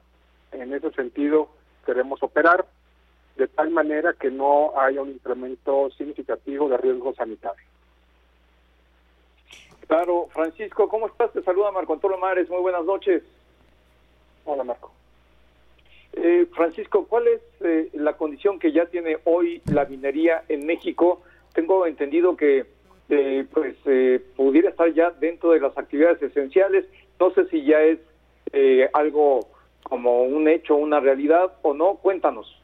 En 0.51 0.72
ese 0.72 0.91
sentido, 0.91 1.49
queremos 1.84 2.22
operar 2.22 2.68
de 3.35 3.47
tal 3.47 3.72
manera 3.72 4.14
que 4.14 4.30
no 4.30 4.80
haya 4.80 5.01
un 5.01 5.10
incremento 5.10 5.89
significativo 5.97 6.69
de 6.69 6.77
riesgos 6.77 7.15
sanitarios. 7.15 7.68
Claro, 9.88 10.27
Francisco, 10.31 10.88
¿cómo 10.88 11.07
estás? 11.07 11.34
Te 11.34 11.41
saluda 11.41 11.72
Marco 11.72 11.93
Antonio 11.93 12.19
Mares, 12.19 12.47
muy 12.51 12.61
buenas 12.61 12.85
noches. 12.85 13.23
Hola, 14.45 14.64
Marco. 14.64 14.91
Eh, 16.14 16.45
Francisco, 16.53 17.06
¿cuál 17.07 17.27
es 17.27 17.41
eh, 17.61 17.90
la 17.94 18.14
condición 18.14 18.60
que 18.60 18.72
ya 18.72 18.85
tiene 18.85 19.18
hoy 19.23 19.61
la 19.72 19.85
minería 19.85 20.44
en 20.48 20.65
México? 20.65 21.22
Tengo 21.53 21.85
entendido 21.85 22.38
que 22.38 22.65
eh, 23.10 23.45
pues 23.52 23.76
eh, 23.85 24.23
pudiera 24.35 24.69
estar 24.69 24.91
ya 24.94 25.11
dentro 25.11 25.52
de 25.52 25.60
las 25.60 25.77
actividades 25.77 26.22
esenciales. 26.22 26.85
No 27.19 27.31
sé 27.31 27.45
si 27.49 27.64
ya 27.65 27.81
es 27.81 27.99
eh, 28.52 28.90
algo 28.94 29.48
como 29.84 30.23
un 30.23 30.48
hecho, 30.48 30.76
una 30.76 30.99
realidad 30.99 31.53
o 31.61 31.73
no. 31.73 31.95
Cuéntanos. 31.95 32.60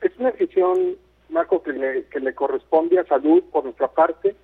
Es 0.00 0.12
una 0.18 0.32
decisión, 0.32 0.96
Marco, 1.28 1.62
que 1.62 1.72
le, 1.72 2.04
que 2.06 2.20
le 2.20 2.34
corresponde 2.34 2.98
a 2.98 3.04
salud 3.04 3.42
por 3.52 3.64
nuestra 3.64 3.88
parte. 3.88 4.34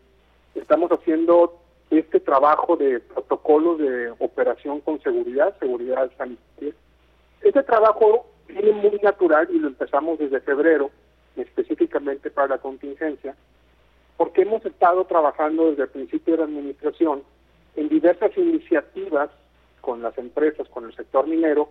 Estamos 0.55 0.91
haciendo 0.91 1.59
este 1.91 2.21
trabajo 2.21 2.77
de 2.77 3.01
protocolos 3.01 3.79
de 3.79 4.11
operación 4.19 4.81
con 4.81 5.01
seguridad, 5.03 5.59
seguridad 5.59 6.11
sanitaria. 6.17 6.75
Este 7.43 7.63
trabajo 7.63 8.27
viene 8.47 8.73
muy 8.73 8.99
natural 9.03 9.49
y 9.51 9.59
lo 9.59 9.69
empezamos 9.69 10.19
desde 10.19 10.41
febrero, 10.41 10.91
específicamente 11.37 12.31
para 12.31 12.49
la 12.49 12.59
contingencia, 12.59 13.35
porque 14.17 14.43
hemos 14.43 14.65
estado 14.65 15.05
trabajando 15.05 15.71
desde 15.71 15.85
el 15.85 15.89
principio 15.91 16.35
de 16.35 16.39
la 16.39 16.45
administración 16.45 17.23
en 17.77 17.89
diversas 17.89 18.37
iniciativas 18.37 19.31
con 19.81 20.03
las 20.03 20.17
empresas, 20.19 20.69
con 20.69 20.85
el 20.85 20.95
sector 20.95 21.27
minero, 21.27 21.71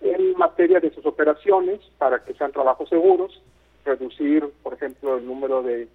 en 0.00 0.36
materia 0.36 0.80
de 0.80 0.92
sus 0.92 1.06
operaciones 1.06 1.80
para 1.98 2.22
que 2.24 2.34
sean 2.34 2.52
trabajos 2.52 2.88
seguros, 2.88 3.40
reducir, 3.84 4.44
por 4.62 4.74
ejemplo, 4.74 5.16
el 5.16 5.26
número 5.26 5.62
de, 5.62 5.88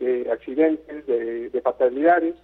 de 0.00 0.30
accidentes, 0.30 1.06
de, 1.06 1.48
de 1.48 1.60
fatalidades, 1.60 2.34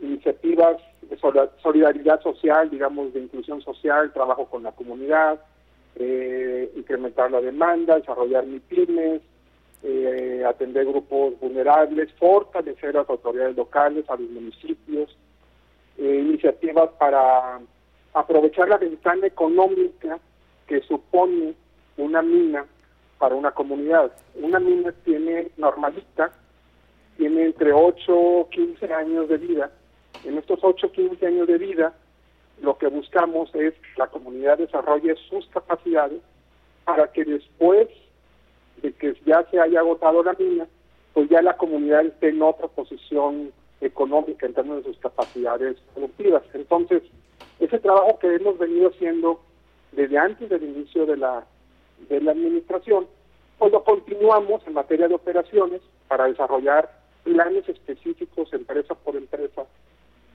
iniciativas 0.00 0.76
de 1.02 1.18
solidaridad 1.62 2.20
social, 2.22 2.70
digamos, 2.70 3.12
de 3.12 3.20
inclusión 3.20 3.60
social, 3.62 4.12
trabajo 4.12 4.46
con 4.46 4.62
la 4.62 4.72
comunidad, 4.72 5.40
eh, 5.96 6.72
incrementar 6.76 7.30
la 7.30 7.40
demanda, 7.40 7.96
desarrollar 7.96 8.46
MIPIMES, 8.46 9.22
eh, 9.82 10.44
atender 10.46 10.86
grupos 10.86 11.38
vulnerables, 11.40 12.12
fortalecer 12.14 12.90
a 12.90 13.00
las 13.00 13.10
autoridades 13.10 13.56
locales, 13.56 14.08
a 14.08 14.16
los 14.16 14.30
municipios, 14.30 15.16
eh, 15.98 16.16
iniciativas 16.16 16.90
para 16.98 17.60
aprovechar 18.12 18.68
la 18.68 18.78
ventana 18.78 19.26
económica 19.26 20.18
que 20.66 20.80
supone 20.82 21.54
una 21.96 22.22
mina 22.22 22.64
para 23.18 23.34
una 23.34 23.50
comunidad. 23.52 24.10
Una 24.34 24.58
mina 24.58 24.92
tiene 25.04 25.50
normalita, 25.56 26.30
tiene 27.16 27.44
entre 27.44 27.72
8 27.72 28.04
o 28.08 28.48
15 28.48 28.92
años 28.92 29.28
de 29.28 29.36
vida. 29.36 29.70
En 30.24 30.38
estos 30.38 30.58
8 30.62 30.86
o 30.86 30.92
15 30.92 31.26
años 31.26 31.46
de 31.46 31.58
vida, 31.58 31.94
lo 32.60 32.76
que 32.78 32.88
buscamos 32.88 33.54
es 33.54 33.74
que 33.74 33.88
la 33.96 34.08
comunidad 34.08 34.58
desarrolle 34.58 35.16
sus 35.28 35.46
capacidades 35.48 36.20
para 36.84 37.10
que 37.12 37.24
después 37.24 37.88
de 38.82 38.92
que 38.92 39.14
ya 39.24 39.46
se 39.50 39.60
haya 39.60 39.80
agotado 39.80 40.22
la 40.22 40.34
mina, 40.34 40.66
pues 41.12 41.28
ya 41.28 41.42
la 41.42 41.56
comunidad 41.56 42.04
esté 42.04 42.28
en 42.28 42.42
otra 42.42 42.68
posición 42.68 43.52
económica 43.80 44.46
en 44.46 44.54
términos 44.54 44.84
de 44.84 44.90
sus 44.92 45.00
capacidades 45.00 45.76
productivas. 45.94 46.42
Entonces, 46.54 47.02
ese 47.58 47.78
trabajo 47.78 48.18
que 48.18 48.34
hemos 48.34 48.58
venido 48.58 48.90
haciendo 48.90 49.40
desde 49.92 50.18
antes 50.18 50.48
del 50.48 50.62
inicio 50.62 51.06
de 51.06 51.16
la, 51.16 51.44
de 52.08 52.20
la 52.20 52.32
administración, 52.32 53.06
pues 53.58 53.72
lo 53.72 53.84
continuamos 53.84 54.66
en 54.66 54.74
materia 54.74 55.08
de 55.08 55.14
operaciones 55.14 55.80
para 56.08 56.26
desarrollar 56.26 56.90
planes 57.24 57.68
específicos 57.68 58.52
empresa 58.52 58.94
por 58.94 59.16
empresa 59.16 59.64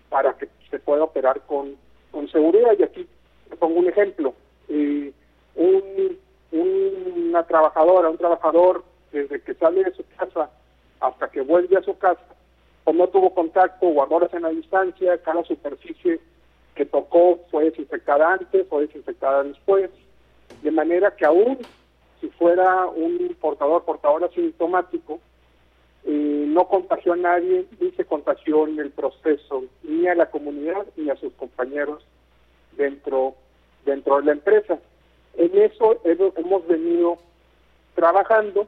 para 0.10 0.38
que 0.38 0.47
se 0.69 0.80
pueda 0.80 1.03
operar 1.03 1.41
con, 1.47 1.76
seguridad. 2.30 2.73
Y 2.77 2.84
aquí 2.84 3.07
te 3.49 3.56
pongo 3.56 3.80
un 3.80 3.88
ejemplo. 3.88 4.34
Eh, 4.69 5.11
un, 5.56 6.18
una 6.52 7.43
trabajadora, 7.43 8.10
un 8.10 8.18
trabajador, 8.18 8.84
desde 9.11 9.41
que 9.41 9.53
sale 9.56 9.84
de 9.84 9.93
su 9.93 10.03
casa 10.18 10.49
hasta 10.99 11.30
que 11.30 11.41
vuelve 11.41 11.77
a 11.77 11.84
su 11.84 11.97
casa, 11.97 12.22
o 12.84 12.93
no 12.93 13.07
tuvo 13.07 13.34
contacto, 13.34 13.88
guardó 13.88 14.27
en 14.31 14.43
la 14.43 14.49
distancia, 14.49 15.18
cada 15.19 15.43
superficie 15.43 16.19
que 16.73 16.85
tocó 16.85 17.39
fue 17.52 17.65
desinfectada 17.65 18.34
antes, 18.34 18.68
fue 18.68 18.88
desinfectada 18.88 19.43
después, 19.43 19.89
de 20.61 20.72
manera 20.72 21.15
que 21.15 21.26
aún 21.26 21.57
si 22.22 22.27
fuera 22.30 22.88
un 22.88 23.35
portador, 23.39 23.84
portador 23.84 24.23
asintomático, 24.23 25.19
eh, 26.06 26.45
no 26.47 26.68
contagió 26.68 27.14
a 27.14 27.18
nadie 27.18 27.65
ni 27.80 27.91
se 27.91 28.06
contagió 28.06 28.68
en 28.68 28.80
el 28.80 28.91
proceso, 28.91 29.64
ni 29.84 30.07
a 30.07 30.15
la 30.15 30.30
comunidad 30.30 30.85
ni 30.95 31.10
a 31.10 31.15
sus 31.15 31.34
compañeros 31.34 32.06
dentro, 32.77 33.35
dentro 33.85 34.18
de 34.18 34.26
la 34.26 34.31
empresa. 34.34 34.80
En 35.38 35.57
eso 35.57 35.99
hemos 36.03 36.68
venido 36.68 37.18
trabajando, 37.93 38.68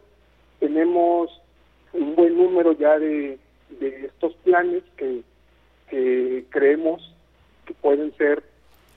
tenemos 0.60 1.42
un 1.94 2.16
buen 2.16 2.38
número 2.38 2.74
ya 2.74 3.00
de, 3.00 3.40
de 3.80 4.06
estos 4.06 4.34
planes 4.44 4.84
que, 4.98 5.22
que 5.90 6.46
creemos 6.50 7.14
que 7.66 7.74
pueden 7.74 8.16
ser 8.18 8.44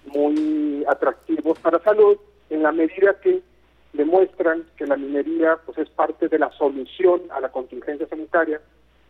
muy 0.07 0.85
atractivos 0.89 1.59
para 1.59 1.79
salud 1.81 2.17
en 2.49 2.63
la 2.63 2.73
medida 2.73 3.21
que 3.21 3.43
demuestran 3.93 4.65
que 4.77 4.87
la 4.87 4.97
minería 4.97 5.59
pues 5.65 5.79
es 5.79 5.91
parte 5.91 6.29
de 6.29 6.39
la 6.39 6.51
solución 6.53 7.23
a 7.31 7.41
la 7.41 7.51
contingencia 7.51 8.07
sanitaria 8.09 8.61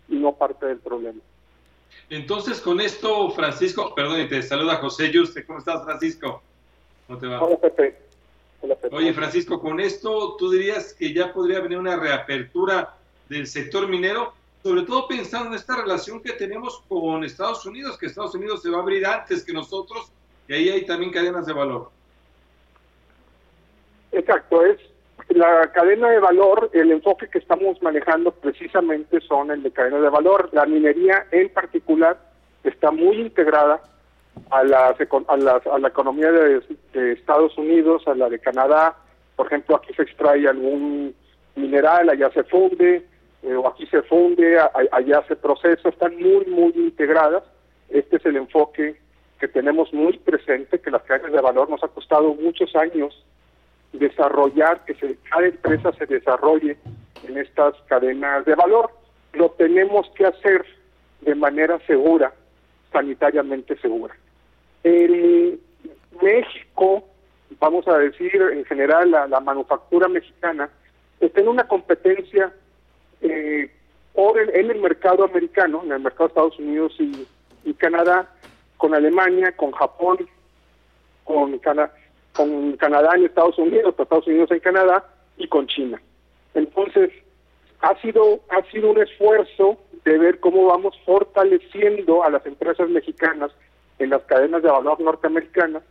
y 0.08 0.16
no 0.16 0.34
parte 0.34 0.66
del 0.66 0.78
problema. 0.78 1.20
Entonces, 2.08 2.60
con 2.60 2.80
esto, 2.80 3.30
Francisco, 3.30 3.94
perdón, 3.94 4.28
te 4.28 4.42
saluda 4.42 4.76
José 4.76 5.10
Yuste. 5.10 5.44
¿Cómo 5.44 5.60
estás, 5.60 5.84
Francisco? 5.84 6.42
¿Cómo 7.06 7.18
te 7.18 7.26
va? 7.26 7.40
Hola, 7.40 7.56
Pepe. 7.56 7.96
Hola, 8.60 8.74
Pepe. 8.74 8.96
Oye, 8.96 9.12
Francisco, 9.14 9.60
con 9.60 9.80
esto, 9.80 10.36
¿tú 10.36 10.50
dirías 10.50 10.92
que 10.94 11.12
ya 11.14 11.32
podría 11.32 11.60
venir 11.60 11.78
una 11.78 11.96
reapertura 11.96 12.96
del 13.28 13.46
sector 13.46 13.88
minero? 13.88 14.34
Sobre 14.62 14.82
todo 14.82 15.08
pensando 15.08 15.48
en 15.48 15.54
esta 15.54 15.76
relación 15.76 16.20
que 16.20 16.32
tenemos 16.32 16.82
con 16.88 17.24
Estados 17.24 17.64
Unidos, 17.64 17.96
que 17.96 18.06
Estados 18.06 18.34
Unidos 18.34 18.60
se 18.60 18.70
va 18.70 18.78
a 18.78 18.82
abrir 18.82 19.06
antes 19.06 19.42
que 19.44 19.52
nosotros, 19.52 20.10
y 20.48 20.52
ahí 20.52 20.68
hay 20.68 20.84
también 20.84 21.12
cadenas 21.12 21.46
de 21.46 21.52
valor. 21.52 21.90
Exacto, 24.12 24.64
es 24.66 24.78
la 25.30 25.70
cadena 25.72 26.10
de 26.10 26.18
valor, 26.18 26.70
el 26.72 26.90
enfoque 26.90 27.28
que 27.28 27.38
estamos 27.38 27.80
manejando 27.82 28.32
precisamente 28.32 29.20
son 29.20 29.50
el 29.50 29.62
de 29.62 29.70
cadena 29.70 30.00
de 30.00 30.08
valor. 30.08 30.48
La 30.52 30.66
minería 30.66 31.26
en 31.30 31.48
particular 31.50 32.18
está 32.64 32.90
muy 32.90 33.20
integrada 33.20 33.80
a, 34.50 34.64
las, 34.64 34.96
a, 35.00 35.36
las, 35.36 35.66
a 35.66 35.78
la 35.78 35.88
economía 35.88 36.32
de, 36.32 37.12
Estados 37.12 37.56
Unidos, 37.56 38.02
a 38.06 38.14
la 38.14 38.28
de 38.28 38.40
Canadá. 38.40 38.96
Por 39.36 39.46
ejemplo, 39.46 39.76
aquí 39.76 39.94
se 39.94 40.02
extrae 40.02 40.48
algún 40.48 41.14
mineral, 41.54 42.08
allá 42.08 42.30
se 42.32 42.42
funde, 42.44 43.06
eh, 43.42 43.54
o 43.54 43.68
aquí 43.68 43.86
se 43.86 44.02
funde, 44.02 44.58
allá 44.90 45.22
se 45.28 45.36
procesa, 45.36 45.88
están 45.88 46.16
muy, 46.16 46.44
muy 46.46 46.72
integradas. 46.74 47.44
Este 47.88 48.16
es 48.16 48.26
el 48.26 48.36
enfoque 48.36 48.96
que 49.38 49.48
tenemos 49.48 49.92
muy 49.92 50.18
presente, 50.18 50.80
que 50.80 50.90
las 50.90 51.02
cadenas 51.02 51.32
de 51.32 51.40
valor 51.40 51.70
nos 51.70 51.82
ha 51.84 51.88
costado 51.88 52.34
muchos 52.34 52.74
años 52.74 53.24
desarrollar, 53.92 54.84
que 54.84 54.94
se, 54.94 55.16
cada 55.28 55.46
empresa 55.46 55.92
se 55.92 56.06
desarrolle 56.06 56.76
en 57.26 57.38
estas 57.38 57.74
cadenas 57.86 58.44
de 58.44 58.54
valor. 58.54 58.90
Lo 59.32 59.50
tenemos 59.50 60.10
que 60.16 60.26
hacer 60.26 60.64
de 61.20 61.34
manera 61.34 61.78
segura, 61.86 62.32
sanitariamente 62.92 63.76
segura. 63.78 64.14
En 64.82 65.60
México, 66.22 67.04
vamos 67.58 67.86
a 67.88 67.98
decir 67.98 68.34
en 68.34 68.64
general, 68.64 69.10
la, 69.10 69.40
manufactura 69.40 70.08
mexicana 70.08 70.70
está 71.20 71.40
en 71.40 71.48
una 71.48 71.64
competencia 71.64 72.52
eh, 73.20 73.70
en, 74.14 74.70
el 74.70 74.80
mercado 74.80 75.24
americano, 75.24 75.82
en 75.84 75.92
el 75.92 76.00
mercado 76.00 76.24
de 76.24 76.28
Estados 76.28 76.58
Unidos 76.58 76.96
y, 76.98 77.26
Canadá, 77.74 78.28
con 78.76 78.94
Alemania, 78.94 79.52
con 79.56 79.70
Japón, 79.72 80.18
con, 81.24 81.58
con 82.34 82.76
Canadá 82.76 83.10
en 83.16 83.24
Estados 83.24 83.58
Unidos, 83.58 83.94
Estados 83.98 84.26
Unidos 84.26 84.50
en 84.50 84.60
Canadá 84.60 85.04
y 85.36 85.48
con 85.48 85.66
China. 85.66 86.00
Entonces, 86.54 87.10
ha 87.80 87.94
sido, 88.00 88.40
ha 88.50 88.62
sido 88.70 88.90
un 88.90 89.00
esfuerzo 89.00 89.78
de 90.04 90.18
ver 90.18 90.40
cómo 90.40 90.66
vamos 90.66 90.94
fortaleciendo 91.04 92.22
a 92.22 92.30
las 92.30 92.44
empresas 92.46 92.88
mexicanas 92.88 93.50
en 93.98 94.10
las 94.10 94.22
cadenas 94.22 94.62
de 94.62 94.70
valor 94.70 95.00
norteamericanas 95.00 95.82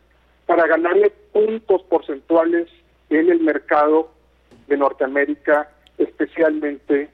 para 0.46 0.66
ganarle 0.66 1.10
puntos 1.32 1.82
porcentuales 1.84 2.68
en 3.08 3.30
el 3.30 3.40
mercado 3.40 4.10
de 4.66 4.76
Norteamérica, 4.76 5.70
especialmente 5.98 7.08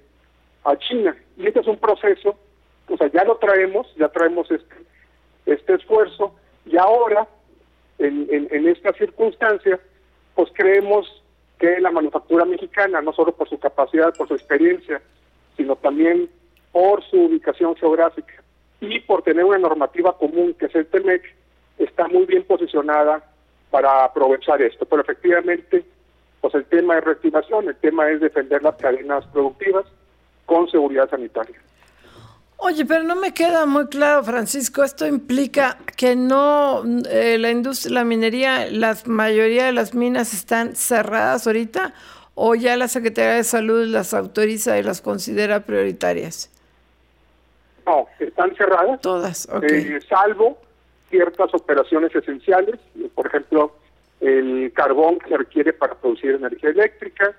a 0.65 0.77
China. 0.77 1.17
Y 1.37 1.47
este 1.47 1.61
es 1.61 1.67
un 1.67 1.79
proceso, 1.79 2.37
o 2.89 2.97
sea, 2.97 3.11
ya 3.13 3.25
lo 3.25 3.37
traemos, 3.37 3.93
ya 3.97 4.09
traemos 4.09 4.51
este, 4.51 4.75
este 5.47 5.75
esfuerzo 5.75 6.35
y 6.65 6.77
ahora, 6.77 7.29
en, 7.99 8.29
en, 8.31 8.69
esta 8.69 8.93
circunstancia, 8.93 9.81
pues 10.35 10.51
creemos 10.55 11.23
que 11.59 11.81
la 11.81 11.91
manufactura 11.91 12.45
mexicana, 12.45 13.01
no 13.01 13.13
solo 13.13 13.33
por 13.33 13.49
su 13.49 13.59
capacidad, 13.59 14.15
por 14.15 14.29
su 14.29 14.35
experiencia, 14.35 15.01
sino 15.57 15.77
también 15.77 16.29
por 16.73 17.03
su 17.05 17.17
ubicación 17.17 17.75
geográfica 17.77 18.35
y 18.81 19.01
por 19.01 19.23
tener 19.23 19.45
una 19.45 19.59
normativa 19.59 20.17
común 20.19 20.55
que 20.55 20.67
es 20.67 20.75
el 20.75 20.87
TEMEC, 20.87 21.23
está 21.79 22.09
muy 22.09 22.27
bien 22.27 22.45
posicionada 22.45 23.25
para 23.71 24.05
aprovechar 24.05 24.61
esto. 24.61 24.85
Pero 24.85 25.03
efectivamente, 25.03 25.85
pues 26.41 26.55
el 26.55 26.67
tema 26.67 26.99
es 26.99 27.05
reactivación, 27.05 27.69
el 27.69 27.77
tema 27.77 28.11
es 28.11 28.21
defender 28.21 28.63
las 28.63 28.77
cadenas 28.77 29.25
productivas 29.27 29.87
con 30.45 30.69
seguridad 30.69 31.09
sanitaria. 31.09 31.61
Oye, 32.59 32.87
pero 32.87 33.03
no 33.03 33.17
me 33.17 33.35
queda 33.35 33.67
muy 33.67 33.87
claro, 33.89 34.25
Francisco, 34.25 34.83
esto 34.83 35.07
implica 35.07 35.79
que 35.97 36.17
no 36.17 36.83
eh, 37.11 37.37
la 37.39 37.51
industria, 37.51 37.95
la 37.95 38.05
minería, 38.05 38.71
la 38.71 38.97
mayoría 39.05 39.67
de 39.67 39.73
las 39.73 39.95
minas 39.95 40.33
están 40.33 40.75
cerradas 40.75 41.47
ahorita 41.47 41.93
o 42.35 42.55
ya 42.55 42.77
la 42.77 42.89
Secretaría 42.89 43.35
de 43.35 43.45
Salud 43.45 43.87
las 43.87 44.15
autoriza 44.15 44.79
y 44.79 44.83
las 44.83 45.01
considera 45.03 45.61
prioritarias. 45.61 46.51
No, 47.87 48.07
están 48.19 48.55
cerradas. 48.57 49.01
Todas, 49.01 49.49
eh, 49.63 50.01
salvo 50.09 50.59
ciertas 51.11 51.55
operaciones 51.55 52.15
esenciales, 52.15 52.81
por 53.15 53.27
ejemplo, 53.27 53.75
el 54.21 54.73
carbón 54.75 55.19
que 55.19 55.29
se 55.29 55.37
requiere 55.37 55.73
para 55.73 55.95
producir 55.95 56.33
energía 56.33 56.71
eléctrica, 56.71 57.35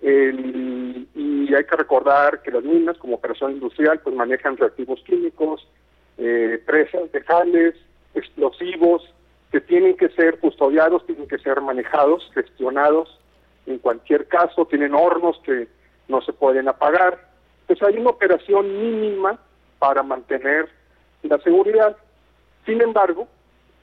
y 0.00 1.54
hay 1.54 1.64
que 1.64 1.76
recordar 1.76 2.42
que 2.42 2.50
las 2.50 2.62
minas, 2.62 2.96
como 2.98 3.16
operación 3.16 3.52
industrial, 3.52 4.00
pues 4.00 4.14
manejan 4.14 4.56
reactivos 4.56 5.02
químicos, 5.04 5.66
eh, 6.18 6.62
presas 6.66 7.10
de 7.12 7.20
jales, 7.22 7.74
explosivos, 8.14 9.02
que 9.50 9.60
tienen 9.60 9.96
que 9.96 10.08
ser 10.10 10.38
custodiados, 10.40 11.06
tienen 11.06 11.26
que 11.26 11.38
ser 11.38 11.60
manejados, 11.60 12.30
gestionados. 12.34 13.18
En 13.66 13.78
cualquier 13.78 14.26
caso, 14.28 14.66
tienen 14.66 14.94
hornos 14.94 15.40
que 15.44 15.68
no 16.06 16.20
se 16.22 16.32
pueden 16.32 16.68
apagar. 16.68 17.28
Pues 17.66 17.82
hay 17.82 17.96
una 17.96 18.10
operación 18.10 18.66
mínima 18.80 19.38
para 19.78 20.02
mantener 20.02 20.68
la 21.22 21.38
seguridad. 21.38 21.96
Sin 22.66 22.80
embargo, 22.80 23.26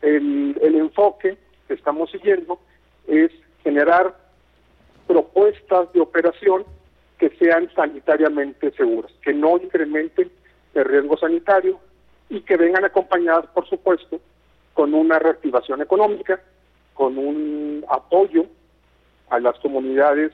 el, 0.01 0.57
el 0.61 0.75
enfoque 0.75 1.37
que 1.67 1.73
estamos 1.73 2.11
siguiendo 2.11 2.59
es 3.07 3.31
generar 3.63 4.15
propuestas 5.07 5.91
de 5.93 6.01
operación 6.01 6.65
que 7.17 7.29
sean 7.37 7.69
sanitariamente 7.75 8.71
seguras, 8.71 9.11
que 9.21 9.33
no 9.33 9.57
incrementen 9.57 10.31
el 10.73 10.85
riesgo 10.85 11.17
sanitario 11.17 11.79
y 12.29 12.41
que 12.41 12.57
vengan 12.57 12.85
acompañadas, 12.85 13.47
por 13.47 13.67
supuesto, 13.67 14.19
con 14.73 14.93
una 14.93 15.19
reactivación 15.19 15.81
económica, 15.81 16.41
con 16.93 17.17
un 17.17 17.85
apoyo 17.89 18.45
a 19.29 19.39
las 19.39 19.57
comunidades, 19.59 20.31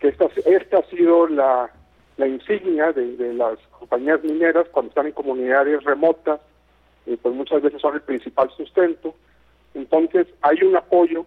que 0.00 0.08
esta, 0.08 0.26
esta 0.46 0.78
ha 0.78 0.82
sido 0.84 1.28
la, 1.28 1.70
insignia 2.18 2.92
de, 2.92 3.34
las 3.34 3.58
compañías 3.78 4.22
mineras 4.22 4.66
cuando 4.70 4.90
están 4.90 5.06
en 5.06 5.12
comunidades 5.12 5.82
remotas, 5.84 6.40
pues 7.04 7.34
muchas 7.34 7.62
veces 7.62 7.80
son 7.80 7.94
el 7.94 8.02
principal 8.02 8.50
sustento. 8.56 9.14
Entonces 9.74 10.26
hay 10.42 10.62
un 10.62 10.76
apoyo 10.76 11.26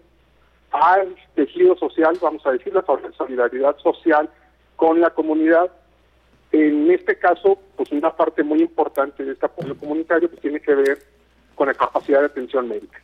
al 0.72 1.15
tejido 1.35 1.76
social, 1.77 2.18
vamos 2.22 2.45
a 2.45 2.52
decir, 2.52 2.73
la 2.73 2.85
solidaridad 3.18 3.77
social 3.77 4.30
con 4.76 5.02
la 5.02 5.10
comunidad. 5.10 5.72
En 6.52 6.89
este 6.91 7.18
caso, 7.18 7.60
pues 7.76 7.91
una 7.91 8.15
parte 8.15 8.44
muy 8.44 8.61
importante 8.61 9.23
de 9.23 9.34
este 9.34 9.45
apoyo 9.45 9.77
comunitario 9.77 10.30
que 10.30 10.38
tiene 10.38 10.60
que 10.60 10.76
ver 10.76 10.99
con 11.56 11.68
la 11.68 11.73
capacidad 11.73 12.19
de 12.19 12.27
atención 12.27 12.68
médica. 12.68 12.99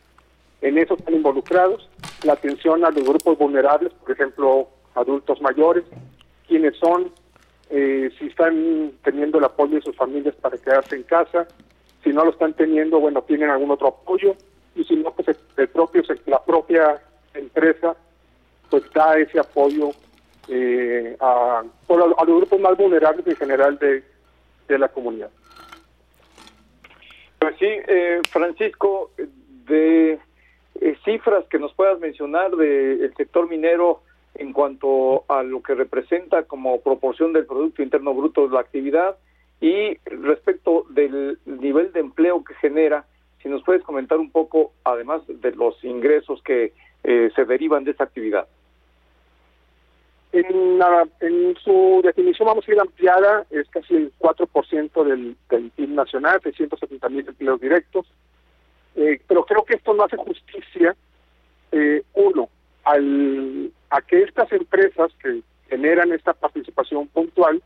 En 0.62 0.78
eso 0.78 0.94
están 0.94 1.14
involucrados 1.14 1.88
la 2.24 2.34
atención 2.34 2.84
a 2.84 2.90
los 2.90 3.04
grupos 3.04 3.36
vulnerables, 3.36 3.92
por 3.92 4.12
ejemplo, 4.12 4.68
adultos 4.94 5.40
mayores, 5.42 5.84
quienes 6.46 6.76
son, 6.76 7.12
eh, 7.70 8.10
si 8.18 8.28
están 8.28 8.92
teniendo 9.02 9.38
el 9.38 9.44
apoyo 9.44 9.76
de 9.76 9.82
sus 9.82 9.96
familias 9.96 10.34
para 10.36 10.56
quedarse 10.56 10.96
en 10.96 11.02
casa, 11.02 11.46
si 12.02 12.10
no 12.10 12.24
lo 12.24 12.30
están 12.30 12.54
teniendo, 12.54 13.00
bueno, 13.00 13.22
tienen 13.22 13.50
algún 13.50 13.70
otro 13.72 13.88
apoyo, 13.88 14.36
y 14.74 14.84
si 14.84 14.96
no, 14.96 15.10
pues 15.12 15.36
el 15.56 15.68
propio, 15.68 16.02
la 16.26 16.42
propia 16.42 17.00
empresa 17.34 17.96
pues 18.70 18.90
da 18.92 19.18
ese 19.18 19.38
apoyo 19.38 19.90
eh, 20.48 21.16
a, 21.20 21.62
los 21.88 22.26
grupos 22.26 22.60
más 22.60 22.76
vulnerables 22.76 23.26
en 23.26 23.36
general 23.36 23.78
de, 23.78 24.02
la 24.78 24.88
comunidad. 24.88 25.30
Pues 27.38 27.54
sí, 27.58 27.66
eh, 27.68 28.20
Francisco, 28.30 29.10
de 29.66 30.18
eh, 30.80 30.96
cifras 31.04 31.44
que 31.48 31.58
nos 31.58 31.72
puedas 31.74 32.00
mencionar 32.00 32.50
del 32.56 33.14
sector 33.16 33.48
minero 33.48 34.02
en 34.34 34.52
cuanto 34.52 35.24
a 35.28 35.42
lo 35.42 35.62
que 35.62 35.74
representa 35.74 36.42
como 36.44 36.80
proporción 36.80 37.32
del 37.32 37.46
Producto 37.46 37.82
Interno 37.82 38.14
Bruto 38.14 38.48
de 38.48 38.54
la 38.54 38.60
actividad 38.60 39.16
y 39.60 39.96
respecto 40.06 40.86
del 40.90 41.38
nivel 41.46 41.92
de 41.92 42.00
empleo 42.00 42.42
que 42.42 42.54
genera, 42.54 43.06
si 43.42 43.48
nos 43.48 43.62
puedes 43.62 43.82
comentar 43.82 44.18
un 44.18 44.30
poco, 44.30 44.72
además 44.82 45.22
de 45.28 45.52
los 45.52 45.82
ingresos 45.84 46.42
que 46.42 46.72
eh, 47.04 47.30
se 47.34 47.44
derivan 47.44 47.84
de 47.84 47.92
esta 47.92 48.04
actividad? 48.04 48.46
En, 50.32 50.80
en 51.20 51.54
su 51.62 52.00
definición 52.02 52.46
vamos 52.46 52.66
a 52.66 52.72
ir 52.72 52.80
ampliada, 52.80 53.46
es 53.50 53.68
casi 53.68 53.94
el 53.94 54.12
4% 54.18 55.04
del, 55.04 55.36
del 55.48 55.70
PIB 55.70 55.90
nacional, 55.90 56.40
670 56.42 57.08
mil 57.10 57.28
empleos 57.28 57.60
directos, 57.60 58.06
eh, 58.96 59.20
pero 59.28 59.44
creo 59.44 59.64
que 59.64 59.74
esto 59.74 59.94
no 59.94 60.02
hace 60.02 60.16
justicia, 60.16 60.96
eh, 61.70 62.02
uno, 62.14 62.48
al, 62.82 63.70
a 63.90 64.02
que 64.02 64.22
estas 64.22 64.50
empresas 64.50 65.12
que 65.22 65.40
generan 65.68 66.12
esta 66.12 66.32
participación 66.32 67.06
puntual, 67.08 67.62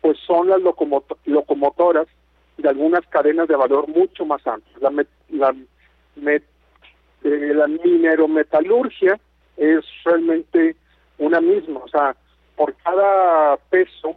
pues 0.00 0.16
son 0.26 0.48
las 0.48 0.60
locomotoras 0.60 2.06
de 2.56 2.68
algunas 2.68 3.06
cadenas 3.08 3.48
de 3.48 3.56
valor 3.56 3.88
mucho 3.88 4.24
más 4.24 4.46
amplias. 4.46 4.80
La, 4.80 4.90
la 5.30 5.56
eh, 7.34 7.54
la 7.54 7.66
minerometalurgia 7.66 9.18
es 9.56 9.84
realmente 10.04 10.76
una 11.18 11.40
misma, 11.40 11.80
o 11.80 11.88
sea, 11.88 12.16
por 12.56 12.74
cada 12.76 13.56
peso 13.70 14.16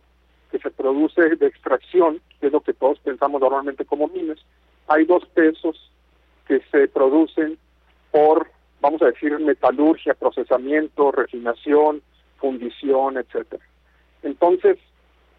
que 0.51 0.59
se 0.59 0.71
produce 0.71 1.35
de 1.35 1.47
extracción, 1.47 2.21
que 2.39 2.47
es 2.47 2.53
lo 2.53 2.61
que 2.61 2.73
todos 2.73 2.99
pensamos 2.99 3.41
normalmente 3.41 3.85
como 3.85 4.07
minas, 4.07 4.39
hay 4.87 5.05
dos 5.05 5.25
pesos 5.27 5.91
que 6.47 6.61
se 6.71 6.87
producen 6.87 7.57
por, 8.11 8.49
vamos 8.81 9.01
a 9.01 9.07
decir, 9.07 9.37
metalurgia, 9.39 10.13
procesamiento, 10.13 11.11
refinación, 11.11 12.01
fundición, 12.37 13.17
etcétera. 13.17 13.63
Entonces, 14.23 14.77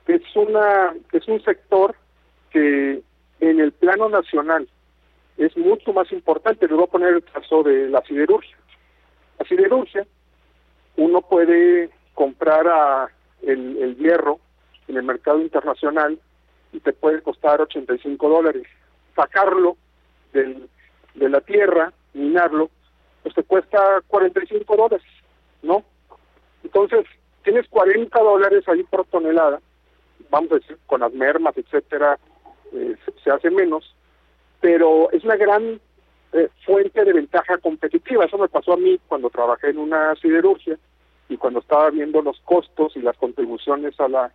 es 0.06 0.22
una 0.34 0.94
es 1.12 1.26
un 1.26 1.42
sector 1.42 1.94
que 2.50 3.02
en 3.40 3.60
el 3.60 3.72
plano 3.72 4.08
nacional 4.08 4.68
es 5.36 5.56
mucho 5.56 5.92
más 5.92 6.10
importante. 6.12 6.66
Les 6.66 6.76
voy 6.76 6.84
a 6.84 6.90
poner 6.90 7.14
el 7.14 7.24
caso 7.24 7.62
de 7.62 7.88
la 7.88 8.02
siderurgia. 8.02 8.56
La 9.38 9.46
siderurgia, 9.46 10.06
uno 10.96 11.20
puede 11.22 11.90
comprar 12.14 13.10
el, 13.42 13.76
el 13.76 13.96
hierro 13.96 14.40
en 14.88 14.96
el 14.96 15.02
mercado 15.02 15.40
internacional 15.40 16.18
y 16.72 16.80
te 16.80 16.92
puede 16.92 17.22
costar 17.22 17.60
85 17.60 18.28
dólares. 18.28 18.64
Sacarlo 19.14 19.76
del, 20.32 20.68
de 21.14 21.28
la 21.28 21.40
tierra, 21.40 21.92
minarlo, 22.14 22.70
pues 23.22 23.34
te 23.34 23.42
cuesta 23.42 24.02
45 24.06 24.76
dólares, 24.76 25.06
¿no? 25.62 25.82
Entonces, 26.62 27.06
tienes 27.42 27.66
40 27.68 28.18
dólares 28.18 28.68
ahí 28.68 28.82
por 28.84 29.06
tonelada, 29.06 29.60
vamos 30.30 30.52
a 30.52 30.54
decir, 30.56 30.78
con 30.86 31.00
las 31.00 31.12
mermas, 31.12 31.56
etcétera, 31.56 32.18
eh, 32.72 32.96
se, 33.22 33.30
hace 33.30 33.50
menos, 33.50 33.94
pero 34.60 35.10
es 35.12 35.24
una 35.24 35.36
gran 35.36 35.80
eh, 36.32 36.48
fuente 36.64 37.04
de 37.04 37.12
ventaja 37.12 37.58
competitiva. 37.58 38.24
Eso 38.24 38.38
me 38.38 38.48
pasó 38.48 38.74
a 38.74 38.76
mí 38.76 38.98
cuando 39.08 39.30
trabajé 39.30 39.70
en 39.70 39.78
una 39.78 40.14
siderurgia 40.16 40.78
y 41.28 41.36
cuando 41.36 41.60
estaba 41.60 41.90
viendo 41.90 42.22
los 42.22 42.40
costos 42.40 42.96
y 42.96 43.00
las 43.00 43.16
contribuciones 43.16 43.98
a 44.00 44.08
la, 44.08 44.32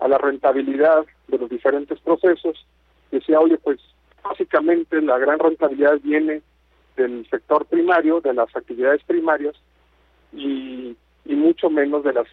a 0.00 0.08
la 0.08 0.18
rentabilidad 0.18 1.04
de 1.28 1.38
los 1.38 1.48
diferentes 1.48 2.00
procesos, 2.00 2.66
decía, 3.10 3.40
oye, 3.40 3.58
pues 3.58 3.80
básicamente 4.22 5.00
la 5.00 5.18
gran 5.18 5.38
rentabilidad 5.38 5.98
viene 6.02 6.42
del 6.96 7.26
sector 7.30 7.64
primario, 7.66 8.20
de 8.20 8.34
las 8.34 8.54
actividades 8.54 9.02
primarias 9.04 9.54
y, 10.32 10.96
y 11.24 11.34
mucho 11.34 11.70
menos 11.70 12.04
de 12.04 12.12
las 12.12 12.26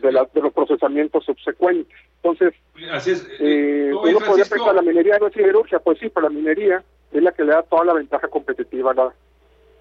de, 0.00 0.08
de 0.08 0.40
los 0.40 0.52
procesamientos 0.52 1.24
subsecuentes. 1.24 1.96
Entonces, 2.22 2.54
Así 2.90 3.12
es. 3.12 3.26
Eh, 3.40 3.90
eh 3.90 3.94
uno 3.94 4.18
podría 4.20 4.44
pensar 4.44 4.74
la 4.74 4.82
minería 4.82 5.18
no 5.18 5.28
es 5.28 5.34
siderurgia, 5.34 5.78
pues 5.78 5.98
sí, 5.98 6.08
pero 6.08 6.28
la 6.28 6.34
minería 6.34 6.82
es 7.12 7.22
la 7.22 7.32
que 7.32 7.44
le 7.44 7.52
da 7.52 7.62
toda 7.62 7.84
la 7.84 7.92
ventaja 7.94 8.28
competitiva 8.28 8.92
a 8.92 8.94
la, 8.94 9.14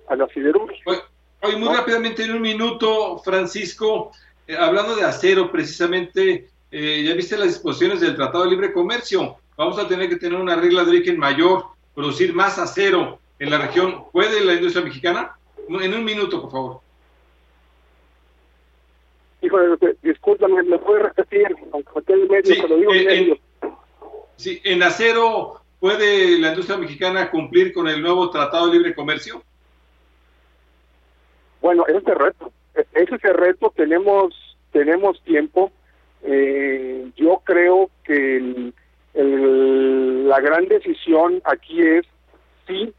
a 0.10 0.16
la 0.16 0.28
siderurgia. 0.28 0.84
Hoy, 1.44 1.56
muy 1.56 1.76
rápidamente, 1.76 2.24
en 2.24 2.34
un 2.34 2.42
minuto, 2.42 3.18
Francisco, 3.20 4.12
eh, 4.48 4.56
hablando 4.56 4.96
de 4.96 5.04
acero, 5.04 5.52
precisamente, 5.52 6.50
eh, 6.72 7.04
ya 7.04 7.16
viste 7.16 7.38
las 7.38 7.48
disposiciones 7.48 8.02
del 8.02 8.16
Tratado 8.16 8.44
de 8.44 8.52
Libre 8.52 8.74
Comercio. 8.74 9.38
Vamos 9.58 9.80
a 9.80 9.88
tener 9.88 10.10
que 10.10 10.18
tener 10.18 10.40
una 10.40 10.56
regla 10.56 10.84
de 10.84 10.92
origen 10.92 11.18
mayor, 11.18 11.66
producir 11.96 12.34
más 12.34 12.60
acero 12.60 13.20
en 13.40 13.50
la 13.50 13.58
región. 13.58 14.06
¿Puede 14.12 14.44
la 14.46 14.54
industria 14.54 14.84
mexicana? 14.84 15.36
En 15.68 15.94
un 15.94 16.04
minuto, 16.04 16.42
por 16.42 16.52
favor. 16.52 16.80
Híjole, 19.42 19.78
discúlpame, 20.04 20.64
¿me 20.64 20.78
puede 20.78 21.04
repetir? 21.04 21.48
Aunque 21.74 22.14
en 22.14 22.28
medio, 22.28 22.56
sí, 22.56 22.62
lo 22.68 22.78
digo 22.78 22.94
en 22.94 23.06
medio. 23.06 23.38
sí, 24.36 24.62
en 24.64 24.84
acero, 24.84 25.62
¿puede 25.80 26.40
la 26.40 26.50
industria 26.50 26.78
mexicana 26.78 27.32
cumplir 27.32 27.74
con 27.74 27.88
el 27.88 28.02
nuevo 28.02 28.30
Tratado 28.30 28.68
de 28.68 28.74
Libre 28.74 28.94
Comercio? 28.94 29.44
Bueno, 31.60 31.86
ese 31.88 31.98
es 31.98 32.08
el 32.08 32.16
reto. 32.16 32.52
E-, 32.76 32.86
ese 32.94 33.16
es 33.16 33.24
el 33.24 33.34
reto. 33.34 33.74
Tenemos, 33.76 34.34
tenemos 34.72 35.22
tiempo. 35.24 35.72
Eh, 36.24 37.12
yo 37.16 37.42
creo 37.44 37.90
que 38.04 38.72
la 39.14 40.40
gran 40.40 40.68
decisión 40.68 41.42
aquí 41.44 41.82
es 41.82 42.06
sí, 42.68 42.94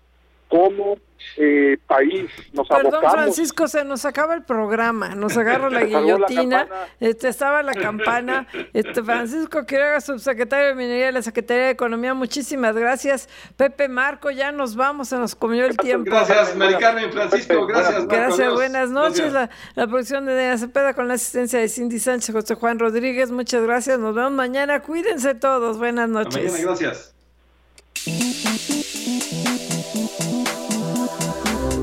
cómo 0.53 0.99
eh, 1.39 1.79
país 1.87 2.31
nos 2.53 2.69
Perdón, 2.69 3.01
Francisco, 3.11 3.66
se 3.66 3.85
nos 3.85 4.05
acaba 4.05 4.35
el 4.35 4.43
programa, 4.43 5.15
nos 5.15 5.35
agarra 5.39 5.70
la 5.70 5.81
guillotina, 5.85 6.69
este, 7.01 7.29
estaba 7.29 7.62
la 7.62 7.73
campana. 7.73 8.47
Este, 8.74 9.03
Francisco 9.03 9.65
Quiroga, 9.65 10.03
subsecretario 10.03 10.69
de 10.69 10.74
Minería 10.74 11.07
de 11.07 11.12
la 11.12 11.23
Secretaría 11.23 11.65
de 11.65 11.70
Economía, 11.70 12.12
muchísimas 12.12 12.77
gracias. 12.77 13.31
Pepe 13.57 13.89
Marco, 13.89 14.31
ya 14.31 14.53
nos 14.53 14.77
vamos, 14.77 15.09
se 15.09 15.16
nos 15.16 15.35
comió 15.35 15.65
el 15.65 15.79
tiempo. 15.79 16.11
Gracias, 16.11 16.55
Maricarmen, 16.55 17.11
Francisco, 17.11 17.66
gracias. 17.66 18.07
gracias, 18.07 18.53
buenas 18.53 18.91
noches. 18.91 19.33
La, 19.33 19.49
producción 19.87 20.27
de 20.27 20.35
Dena 20.35 20.59
Cepeda 20.59 20.93
con 20.93 21.09
la 21.09 21.15
asistencia 21.15 21.61
de 21.61 21.69
Cindy 21.69 21.99
Sánchez, 21.99 22.35
José 22.35 22.57
Juan 22.57 22.79
Rodríguez, 22.79 23.31
muchas 23.31 23.62
gracias. 23.62 23.99
Nos 23.99 24.15
vemos 24.15 24.33
mañana, 24.33 24.81
cuídense 24.81 25.35
todos, 25.35 25.79
buenas 25.79 26.11
noches. 26.11 26.53
Mañana, 26.53 26.77
gracias. 26.77 27.15